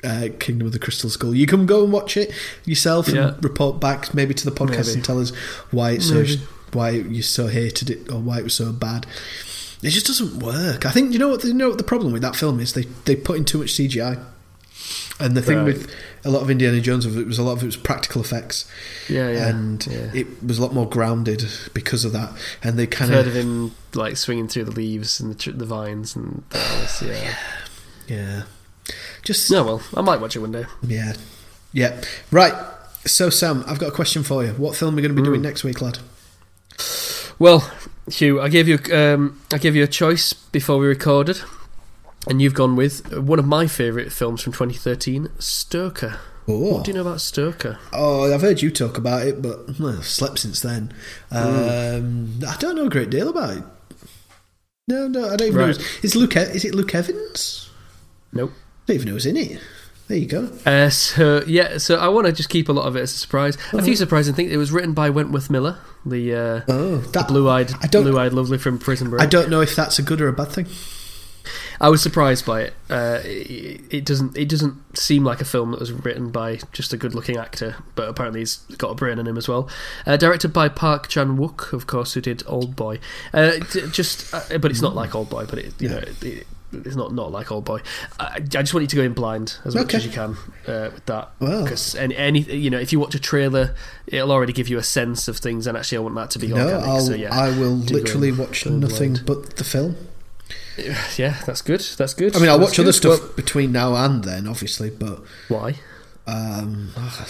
Uh, 0.05 0.29
Kingdom 0.39 0.67
of 0.69 0.73
the 0.73 0.79
Crystal 0.79 1.11
Skull. 1.11 1.35
You 1.35 1.47
can 1.47 1.67
go 1.67 1.83
and 1.83 1.93
watch 1.93 2.17
it 2.17 2.31
yourself 2.65 3.09
and 3.09 3.17
Yeah. 3.17 3.35
report 3.41 3.81
back, 3.81 4.15
maybe 4.15 4.35
to 4.35 4.45
the 4.45 4.53
podcast, 4.55 4.87
Maybe. 4.87 4.93
and 4.95 5.05
tell 5.05 5.19
us 5.21 5.33
why 5.71 5.93
it's 5.93 6.07
so 6.09 6.25
why 6.73 6.91
you 6.91 7.23
so 7.23 7.47
hated 7.49 7.91
it 7.91 8.11
or 8.13 8.21
why 8.21 8.39
it 8.39 8.45
was 8.45 8.55
so 8.55 8.71
bad. 8.73 9.07
It 9.83 9.91
just 9.91 10.07
doesn't 10.07 10.39
work. 10.41 10.85
I 10.87 10.91
think 10.91 11.13
you 11.13 11.19
know 11.19 11.29
what 11.31 11.43
you 11.45 11.55
know 11.55 11.69
what 11.71 11.79
the 11.79 11.85
problem 11.85 12.13
with 12.13 12.23
that 12.23 12.37
film 12.37 12.61
is. 12.61 12.75
They 12.75 12.87
they 13.07 13.17
put 13.17 13.37
in 13.39 13.45
too 13.45 13.59
much 13.59 13.73
CGI, 13.73 14.19
and 15.21 15.37
the 15.37 15.43
thing 15.43 15.57
Right. 15.59 15.65
with 15.67 15.91
a 16.25 16.31
lot 16.31 16.43
of 16.43 16.51
Indiana 16.51 16.81
Jones 16.81 17.07
of 17.07 17.17
it 17.19 17.27
was 17.27 17.39
a 17.39 17.43
lot 17.43 17.53
of 17.53 17.63
it 17.63 17.67
was 17.67 17.77
practical 17.77 18.21
effects, 18.21 18.65
Yeah, 19.09 19.31
yeah. 19.31 19.49
and 19.49 19.87
yeah. 19.87 20.11
it 20.15 20.43
was 20.45 20.59
a 20.59 20.63
lot 20.63 20.75
more 20.75 20.89
grounded 20.89 21.45
because 21.75 22.05
of 22.05 22.13
that. 22.13 22.33
And 22.63 22.79
they 22.79 22.85
I've 22.85 22.91
kind 22.91 23.11
heard 23.11 23.27
of 23.27 23.37
of 23.37 23.43
him 23.43 23.73
like 23.95 24.17
swinging 24.17 24.49
through 24.49 24.65
the 24.65 24.71
leaves 24.73 25.21
and 25.21 25.35
the, 25.39 25.53
the 25.53 25.65
vines 25.67 26.15
and 26.17 26.43
that 26.51 26.81
was, 26.81 27.03
yeah. 27.03 27.35
yeah, 28.09 28.43
just 29.23 29.51
No, 29.51 29.65
well, 29.65 29.83
I 29.95 30.01
might 30.03 30.21
watch 30.21 30.37
it 30.37 30.41
one 30.41 30.53
day. 30.53 30.65
yeah, 30.87 31.15
yeah. 31.73 32.01
Right. 32.31 32.55
So 33.05 33.31
Sam, 33.31 33.63
I've 33.69 33.79
got 33.79 33.89
a 33.89 33.93
question 33.93 34.23
for 34.25 34.45
you. 34.45 34.51
What 34.53 34.75
film 34.75 34.95
are 34.95 34.97
we 34.97 35.03
going 35.03 35.15
to 35.15 35.21
be 35.21 35.25
doing 35.25 35.41
Mm. 35.41 35.45
next 35.45 35.63
week, 35.63 35.81
lad? 35.81 35.99
Well, 37.39 37.71
Hugh, 38.11 38.41
I 38.41 38.49
gave 38.49 38.67
you 38.69 38.79
um, 38.93 39.41
I 39.53 39.59
gave 39.59 39.77
you 39.77 39.83
a 39.85 39.87
choice 39.89 40.33
before 40.33 40.79
we 40.79 40.87
recorded, 40.87 41.41
and 42.27 42.41
you've 42.43 42.55
gone 42.55 42.77
with 42.77 43.17
one 43.17 43.39
of 43.39 43.47
my 43.47 43.67
favourite 43.67 44.13
films 44.13 44.43
from 44.43 44.53
2013, 44.53 45.29
Stoker. 45.39 46.19
Oh, 46.49 46.75
What 46.75 46.85
do 46.85 46.91
you 46.91 46.95
know 46.95 47.01
about 47.03 47.21
Stoker? 47.21 47.79
Oh, 47.93 48.33
I've 48.33 48.41
heard 48.41 48.63
you 48.63 48.71
talk 48.71 48.97
about 48.97 49.27
it, 49.27 49.43
but 49.43 49.79
well, 49.81 49.99
I've 49.99 50.07
slept 50.07 50.39
since 50.39 50.61
then. 50.61 50.93
Um, 51.33 52.39
I 52.47 52.57
don't 52.59 52.77
know 52.77 52.87
a 52.87 52.91
great 52.91 53.11
deal 53.11 53.29
about 53.29 53.57
it. 53.59 53.65
No, 54.89 55.09
no, 55.09 55.25
I 55.31 55.37
don't 55.37 55.49
even 55.49 55.61
know. 55.61 55.67
Right. 55.67 55.99
Is 56.05 56.15
Luke? 56.15 56.37
Is 56.37 56.65
it 56.65 56.75
Luke 56.75 56.95
Evans? 56.95 57.71
Nope. 58.33 58.53
I 58.55 58.87
don't 58.87 58.95
even 58.95 59.09
know 59.09 59.15
who's 59.15 59.27
in 59.27 59.37
it. 59.37 59.61
There 60.07 60.17
you 60.17 60.27
go. 60.27 60.49
Uh, 60.65 60.89
so 60.89 61.43
yeah, 61.49 61.79
so 61.79 61.97
I 61.97 62.07
want 62.07 62.29
to 62.29 62.33
just 62.33 62.49
keep 62.49 62.69
a 62.69 62.73
lot 62.73 62.87
of 62.87 62.95
it 62.95 63.01
as 63.01 63.13
a 63.13 63.17
surprise. 63.19 63.59
A 63.73 63.83
few 63.83 63.97
surprising 63.97 64.35
things. 64.35 64.53
It 64.53 64.57
was 64.57 64.71
written 64.71 64.93
by 64.93 65.11
Wentworth 65.11 65.51
Miller, 65.51 65.79
the, 66.05 66.33
uh, 66.33 66.61
Oh, 66.69 66.99
the 66.99 67.09
that 67.11 67.27
blue-eyed, 67.27 67.73
I 67.83 67.89
don't- 67.89 68.05
blue-eyed 68.05 68.33
lovely 68.33 68.59
from 68.59 68.79
Prison 68.79 69.11
Break. 69.11 69.21
I 69.21 69.27
don't 69.27 69.51
know 69.51 69.61
if 69.63 69.75
that's 69.75 69.99
a 69.99 70.03
good 70.03 70.21
or 70.21 70.29
a 70.29 70.33
bad 70.33 70.53
thing. 70.53 70.67
I 71.81 71.89
was 71.89 72.03
surprised 72.03 72.45
by 72.47 72.63
it. 72.63 72.75
Uh, 72.91 73.21
it. 73.25 73.81
It 73.91 74.05
doesn't. 74.05 74.37
It 74.37 74.49
doesn't 74.49 74.77
seem 74.99 75.25
like 75.25 75.41
a 75.41 75.45
film 75.45 75.71
that 75.73 75.81
was 75.81 75.93
written 75.93 76.31
by 76.31 76.59
just 76.73 76.93
a 76.93 76.97
good-looking 76.97 77.37
actor, 77.37 77.77
but 77.95 78.09
apparently 78.09 78.41
he's 78.41 78.57
got 78.79 78.91
a 78.91 78.95
brain 78.95 79.19
in 79.19 79.27
him 79.27 79.37
as 79.37 79.49
well. 79.49 79.69
Uh, 80.07 80.17
directed 80.17 80.53
by 80.53 80.69
Park 80.69 81.09
Chan 81.09 81.37
Wook, 81.37 81.73
of 81.73 81.87
course, 81.87 82.15
who 82.15 82.21
did 82.21 82.43
Old 82.47 82.77
Boy. 82.77 82.99
Uh, 83.33 83.59
just, 83.93 84.33
uh, 84.35 84.59
but 84.59 84.71
it's 84.71 84.83
not 84.83 84.95
like 84.95 85.15
Old 85.15 85.29
Boy. 85.31 85.45
But 85.47 85.59
it, 85.61 85.75
you 85.81 85.89
know, 85.89 85.99
it, 85.99 86.23
it, 86.25 86.47
it's 86.73 86.97
not 86.97 87.13
not 87.15 87.31
like 87.31 87.53
Old 87.53 87.65
Boy. 87.65 87.81
I, 88.19 88.37
I 88.37 88.41
just 88.41 88.75
want 88.75 88.83
you 88.83 88.89
to 88.89 88.97
go 88.97 89.03
in 89.03 89.13
blind 89.13 89.57
as 89.65 89.75
much 89.75 89.85
Okay. 89.85 89.99
as 89.99 90.07
you 90.07 90.13
can 90.13 90.37
uh, 90.67 90.91
with 90.93 91.07
that, 91.07 91.31
because 91.39 91.95
any, 91.95 92.17
any 92.17 92.41
you 92.41 92.71
know, 92.71 92.79
if 92.79 92.93
you 92.93 92.99
watch 92.99 93.15
a 93.15 93.21
trailer, 93.21 93.75
it'll 94.07 94.33
already 94.33 94.53
give 94.53 94.69
you 94.69 94.79
a 94.79 94.83
sense 94.83 95.29
of 95.29 95.37
things, 95.39 95.67
and 95.67 95.77
actually, 95.77 95.99
I 95.99 96.01
want 96.01 96.15
that 96.17 96.31
to 96.33 96.39
be 96.39 96.49
No, 96.49 96.65
organic. 96.65 96.87
I'll, 96.87 97.01
so 97.01 97.15
yeah, 97.15 97.35
I 97.35 97.51
will 97.59 97.77
literally 97.77 98.33
watch 98.33 98.67
nothing 98.67 99.13
blind. 99.15 99.27
but 99.27 99.57
the 99.57 99.65
film. 99.65 99.97
yeah, 101.17 101.41
that's 101.47 101.63
good. 101.63 101.81
That's 101.97 102.15
good. 102.15 102.37
I 102.37 102.41
mean, 102.41 102.49
I'll 102.49 102.59
That's 102.59 102.73
watch 102.73 102.79
other 102.81 102.93
stuff 102.93 103.21
Well, 103.21 103.33
between 103.37 103.73
now 103.73 103.95
and 103.95 104.23
then, 104.25 104.47
obviously, 104.47 104.91
but 104.91 105.23
why? 105.49 105.77
um, 106.27 106.91
oh, 106.97 107.27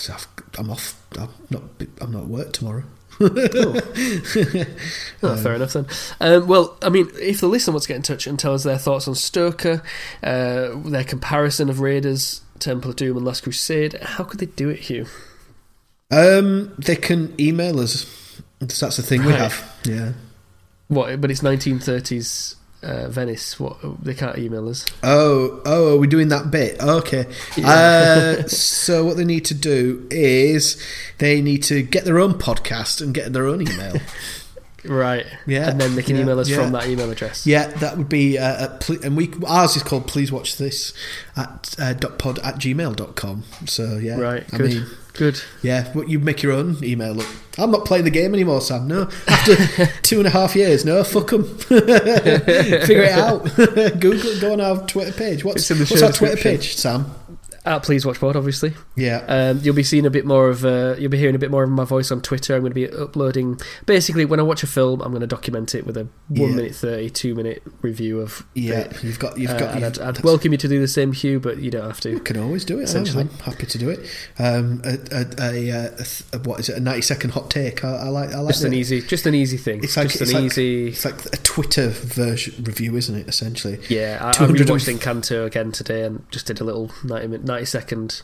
I'm 0.58 0.70
off. 0.70 1.00
I'm 1.18 1.28
not. 1.50 1.62
I'm 2.00 2.12
not 2.12 2.22
at 2.22 2.28
work 2.28 2.52
tomorrow. 2.52 2.84
Oh, 3.20 3.80
fair 5.42 5.54
enough 5.54 5.72
then. 5.72 5.86
Um, 6.20 6.46
well, 6.46 6.76
I 6.82 6.88
mean, 6.90 7.08
if 7.20 7.40
the 7.40 7.46
listener 7.46 7.72
wants 7.72 7.86
to 7.86 7.88
get 7.88 7.96
in 7.96 8.02
touch 8.02 8.26
and 8.26 8.38
tell 8.38 8.54
us 8.54 8.62
their 8.62 8.78
thoughts 8.78 9.08
on 9.08 9.14
Stoker, 9.14 9.82
uh, 10.22 10.70
their 10.84 11.04
comparison 11.04 11.70
of 11.70 11.80
Raiders, 11.80 12.42
Temple 12.58 12.90
of 12.90 12.96
Doom, 12.96 13.16
and 13.16 13.24
Last 13.26 13.42
Crusade, 13.42 13.94
how 14.02 14.24
could 14.24 14.40
they 14.40 14.46
do 14.46 14.68
it, 14.68 14.80
Hugh? 14.80 15.06
Um, 16.10 16.74
they 16.78 16.96
can 16.96 17.34
email 17.40 17.80
us. 17.80 18.40
That's 18.60 18.96
the 18.96 19.02
thing 19.02 19.24
we 19.24 19.32
have. 19.32 19.64
Yeah. 19.84 20.12
What? 20.88 21.20
But 21.20 21.30
it's 21.30 21.40
1930s 21.42 22.54
uh, 22.82 23.08
Venice. 23.08 23.58
What? 23.60 23.78
They 24.04 24.14
can't 24.14 24.38
email 24.38 24.68
us. 24.68 24.84
Oh, 25.02 25.60
oh, 25.64 25.94
are 25.94 25.98
we 25.98 26.06
doing 26.06 26.28
that 26.28 26.50
bit? 26.50 26.80
Okay. 26.80 27.26
Yeah. 27.56 27.68
Uh, 27.68 28.42
so 28.48 29.04
what 29.04 29.16
they 29.16 29.24
need 29.24 29.44
to 29.46 29.54
do 29.54 30.06
is 30.10 30.82
they 31.18 31.40
need 31.42 31.62
to 31.64 31.82
get 31.82 32.04
their 32.04 32.18
own 32.18 32.34
podcast 32.34 33.00
and 33.00 33.12
get 33.14 33.32
their 33.32 33.46
own 33.46 33.62
email. 33.62 33.96
Right. 34.84 35.26
Yeah, 35.48 35.68
And 35.70 35.80
then 35.80 35.96
they 35.96 36.02
can 36.04 36.14
yeah, 36.14 36.22
email 36.22 36.38
us 36.38 36.48
yeah. 36.48 36.58
from 36.58 36.70
that 36.70 36.86
email 36.86 37.10
address. 37.10 37.44
yeah, 37.44 37.66
that 37.78 37.96
would 37.98 38.08
be 38.08 38.38
uh, 38.38 38.76
ple- 38.78 39.02
and 39.04 39.16
we 39.16 39.32
ours 39.44 39.74
is 39.74 39.82
called 39.82 40.06
please 40.06 40.30
watch 40.30 40.58
this 40.58 40.92
at 41.36 41.74
uh, 41.80 41.92
dot 41.94 42.20
pod 42.20 42.38
at 42.38 42.54
gmail.com. 42.56 43.42
So 43.64 43.96
yeah, 43.96 44.16
Right. 44.16 44.44
I 44.52 44.56
Good. 44.56 44.70
mean, 44.74 44.86
good. 45.16 45.40
yeah, 45.62 45.90
but 45.94 46.08
you 46.08 46.18
make 46.18 46.42
your 46.42 46.52
own 46.52 46.82
email 46.84 47.20
up. 47.20 47.26
I'm 47.58 47.70
not 47.70 47.86
playing 47.86 48.04
the 48.04 48.10
game 48.10 48.34
anymore, 48.34 48.60
Sam. 48.60 48.86
No, 48.86 49.08
after 49.26 49.86
two 50.02 50.18
and 50.18 50.26
a 50.26 50.30
half 50.30 50.54
years, 50.54 50.84
no, 50.84 51.02
fuck 51.04 51.30
them. 51.30 51.44
Figure 51.58 53.02
it 53.02 53.12
out. 53.12 53.44
Google, 54.00 54.40
go 54.40 54.52
on 54.52 54.60
our 54.60 54.86
Twitter 54.86 55.12
page. 55.12 55.44
What's 55.44 55.62
It's 55.62 55.70
in 55.70 55.78
the 55.78 55.86
what's 55.86 56.02
our 56.02 56.12
Twitter 56.12 56.36
page, 56.36 56.76
Sam? 56.76 57.10
At 57.66 57.82
Please 57.82 58.06
Watch 58.06 58.20
Pod, 58.20 58.36
obviously. 58.36 58.72
Yeah. 58.94 59.24
Um, 59.28 59.58
you'll 59.62 59.74
be 59.74 59.82
seeing 59.82 60.06
a 60.06 60.10
bit 60.10 60.24
more 60.24 60.48
of, 60.48 60.64
uh, 60.64 60.94
you'll 60.98 61.10
be 61.10 61.18
hearing 61.18 61.34
a 61.34 61.38
bit 61.38 61.50
more 61.50 61.64
of 61.64 61.70
my 61.70 61.84
voice 61.84 62.10
on 62.12 62.20
Twitter. 62.22 62.54
I'm 62.54 62.60
going 62.60 62.70
to 62.70 62.74
be 62.74 62.88
uploading. 62.88 63.60
Basically, 63.86 64.24
when 64.24 64.38
I 64.40 64.44
watch 64.44 64.62
a 64.62 64.66
film, 64.66 65.02
I'm 65.02 65.10
going 65.10 65.20
to 65.20 65.26
document 65.26 65.74
it 65.74 65.84
with 65.86 65.96
a 65.96 66.04
one 66.28 66.50
Yeah. 66.50 66.56
minute 66.56 66.74
thirty, 66.74 67.10
two 67.10 67.34
minute 67.34 67.62
review 67.82 68.20
of. 68.20 68.46
yeah. 68.54 68.80
it. 68.80 69.02
You've 69.04 69.18
got. 69.18 69.36
You've 69.38 69.50
Uh, 69.50 69.58
got. 69.58 69.74
you've- 69.74 69.86
I'd, 69.86 69.98
I'd 69.98 70.20
welcome 70.24 70.52
you 70.52 70.58
to 70.58 70.68
do 70.68 70.80
the 70.80 70.88
same, 70.88 71.12
Hugh, 71.12 71.40
but 71.40 71.58
you 71.58 71.70
don't 71.70 71.86
have 71.86 72.00
to. 72.00 72.10
You 72.10 72.20
can 72.20 72.38
always 72.38 72.64
do 72.64 72.78
it. 72.78 72.84
Essentially. 72.84 73.22
I'm, 73.24 73.30
happy 73.40 73.66
to 73.66 73.78
do 73.78 73.90
it. 73.90 74.00
Um, 74.38 74.80
a, 74.84 74.98
a, 75.12 76.06
a, 76.32 76.38
what 76.40 76.60
is 76.60 76.68
it? 76.68 76.76
A 76.76 76.80
ninety 76.80 77.02
second 77.02 77.30
hot 77.30 77.50
take. 77.50 77.84
I, 77.84 77.88
I 77.96 78.08
like. 78.08 78.30
I 78.32 78.38
like. 78.38 78.54
Just 78.54 78.64
an 78.64 78.74
easy, 78.74 79.02
just 79.02 79.26
an 79.26 79.34
easy 79.34 79.56
thing. 79.56 79.82
It's 79.82 79.96
like 79.96 80.08
just 80.08 80.22
it's 80.22 80.30
an 80.30 80.36
like, 80.36 80.44
easy. 80.46 80.88
It's 80.88 81.04
like 81.04 81.24
a 81.26 81.36
Twitter 81.38 81.88
version 81.88 82.62
review, 82.64 82.96
isn't 82.96 83.14
it? 83.14 83.28
Essentially. 83.28 83.80
Yeah, 83.88 84.18
I, 84.22 84.28
I 84.30 84.32
200 84.32 84.66
rewatched 84.66 84.96
Encanto 84.98 85.44
again 85.46 85.72
today 85.72 86.02
and 86.04 86.24
just 86.30 86.46
did 86.46 86.60
a 86.60 86.64
little 86.64 86.90
90, 87.04 87.26
minute, 87.28 87.44
90 87.56 87.66
second. 87.66 88.22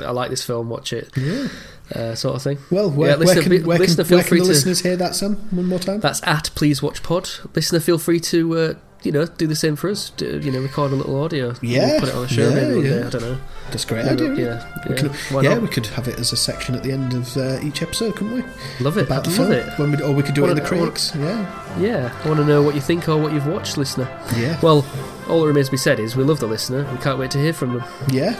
I 0.00 0.10
like 0.10 0.30
this 0.30 0.42
film, 0.44 0.68
watch 0.70 0.92
it, 0.92 1.10
Yeah. 1.16 1.48
uh, 1.94 2.14
sort 2.14 2.36
of 2.36 2.42
thing. 2.42 2.58
Well, 2.70 2.90
where, 2.90 3.10
Yeah, 3.10 3.16
where 3.16 3.26
listener- 3.26 3.42
can, 3.58 3.66
where 3.66 3.76
can, 3.78 3.86
listener, 3.86 4.04
feel 4.04 4.18
where 4.18 4.24
free 4.24 4.38
can 4.38 4.48
the 4.48 4.52
to- 4.52 4.54
listeners 4.56 4.80
hear 4.80 4.96
that, 4.96 5.14
Sam? 5.14 5.36
One 5.50 5.66
more 5.66 5.78
time. 5.78 6.00
That's 6.00 6.20
at 6.24 6.50
Please 6.54 6.82
Watch 6.82 7.02
Pod. 7.02 7.28
Listener, 7.54 7.80
feel 7.80 7.98
free 7.98 8.18
to 8.20 8.58
uh, 8.58 8.74
you 9.02 9.12
know 9.12 9.26
do 9.26 9.46
the 9.46 9.54
same 9.54 9.76
for 9.76 9.90
us. 9.90 10.10
Do, 10.10 10.40
you 10.42 10.50
know, 10.50 10.60
record 10.60 10.92
a 10.92 10.96
little 10.96 11.20
audio. 11.22 11.54
Yeah, 11.62 12.00
put 12.00 12.08
it 12.08 12.14
on 12.14 12.24
a 12.24 12.28
show 12.28 12.48
yeah, 12.48 12.54
maybe 12.54 12.88
yeah. 12.88 12.94
day. 13.00 13.02
I 13.06 13.10
don't 13.10 13.22
know. 13.22 13.38
That's 13.70 13.84
a 13.84 13.86
great 13.86 14.04
Yeah, 14.06 14.12
idea. 14.12 14.34
yeah, 14.34 14.44
yeah. 14.44 14.88
We 14.88 14.94
could, 14.96 15.12
yeah, 15.44 15.58
we 15.58 15.68
could 15.68 15.86
have 15.86 16.08
it 16.08 16.18
as 16.18 16.32
a 16.32 16.36
section 16.36 16.74
at 16.74 16.82
the 16.82 16.90
end 16.92 17.12
of 17.14 17.36
uh, 17.36 17.58
each 17.62 17.82
episode, 17.82 18.16
couldn't 18.16 18.34
we? 18.34 18.44
Love 18.84 18.96
it. 18.98 19.06
About 19.06 19.24
the 19.24 19.30
love 19.30 19.36
film. 19.38 19.52
it. 19.52 19.78
When 19.78 19.92
we, 19.92 20.02
or 20.02 20.12
we 20.12 20.22
could 20.22 20.34
do 20.34 20.44
it 20.46 20.50
in 20.50 20.56
the 20.56 20.62
Wanna- 20.62 20.76
I 20.76 20.78
wanna- 20.80 20.90
critics. 20.92 21.12
Yeah. 21.16 21.78
Yeah, 21.78 22.20
I 22.24 22.28
want 22.28 22.40
to 22.40 22.46
know 22.46 22.62
what 22.62 22.74
you 22.74 22.80
think 22.80 23.08
or 23.08 23.16
what 23.18 23.32
you've 23.32 23.46
watched, 23.46 23.76
listener. 23.76 24.08
Yeah. 24.36 24.58
Well, 24.62 24.84
all 25.28 25.40
that 25.42 25.46
remains 25.48 25.66
to 25.68 25.72
be 25.72 25.76
said 25.76 25.98
is 26.00 26.16
we 26.16 26.24
love 26.24 26.40
the 26.40 26.46
listener. 26.46 26.86
We 26.92 26.98
can't 26.98 27.18
wait 27.18 27.30
to 27.32 27.38
hear 27.38 27.52
from 27.52 27.74
them. 27.74 27.84
Yeah. 28.10 28.36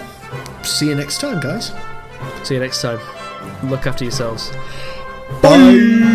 See 0.62 0.88
you 0.88 0.94
next 0.94 1.20
time, 1.20 1.40
guys. 1.40 1.72
See 2.42 2.54
you 2.54 2.60
next 2.60 2.80
time. 2.82 2.98
Look 3.64 3.86
after 3.86 4.04
yourselves. 4.04 4.50
Bye. 5.42 6.14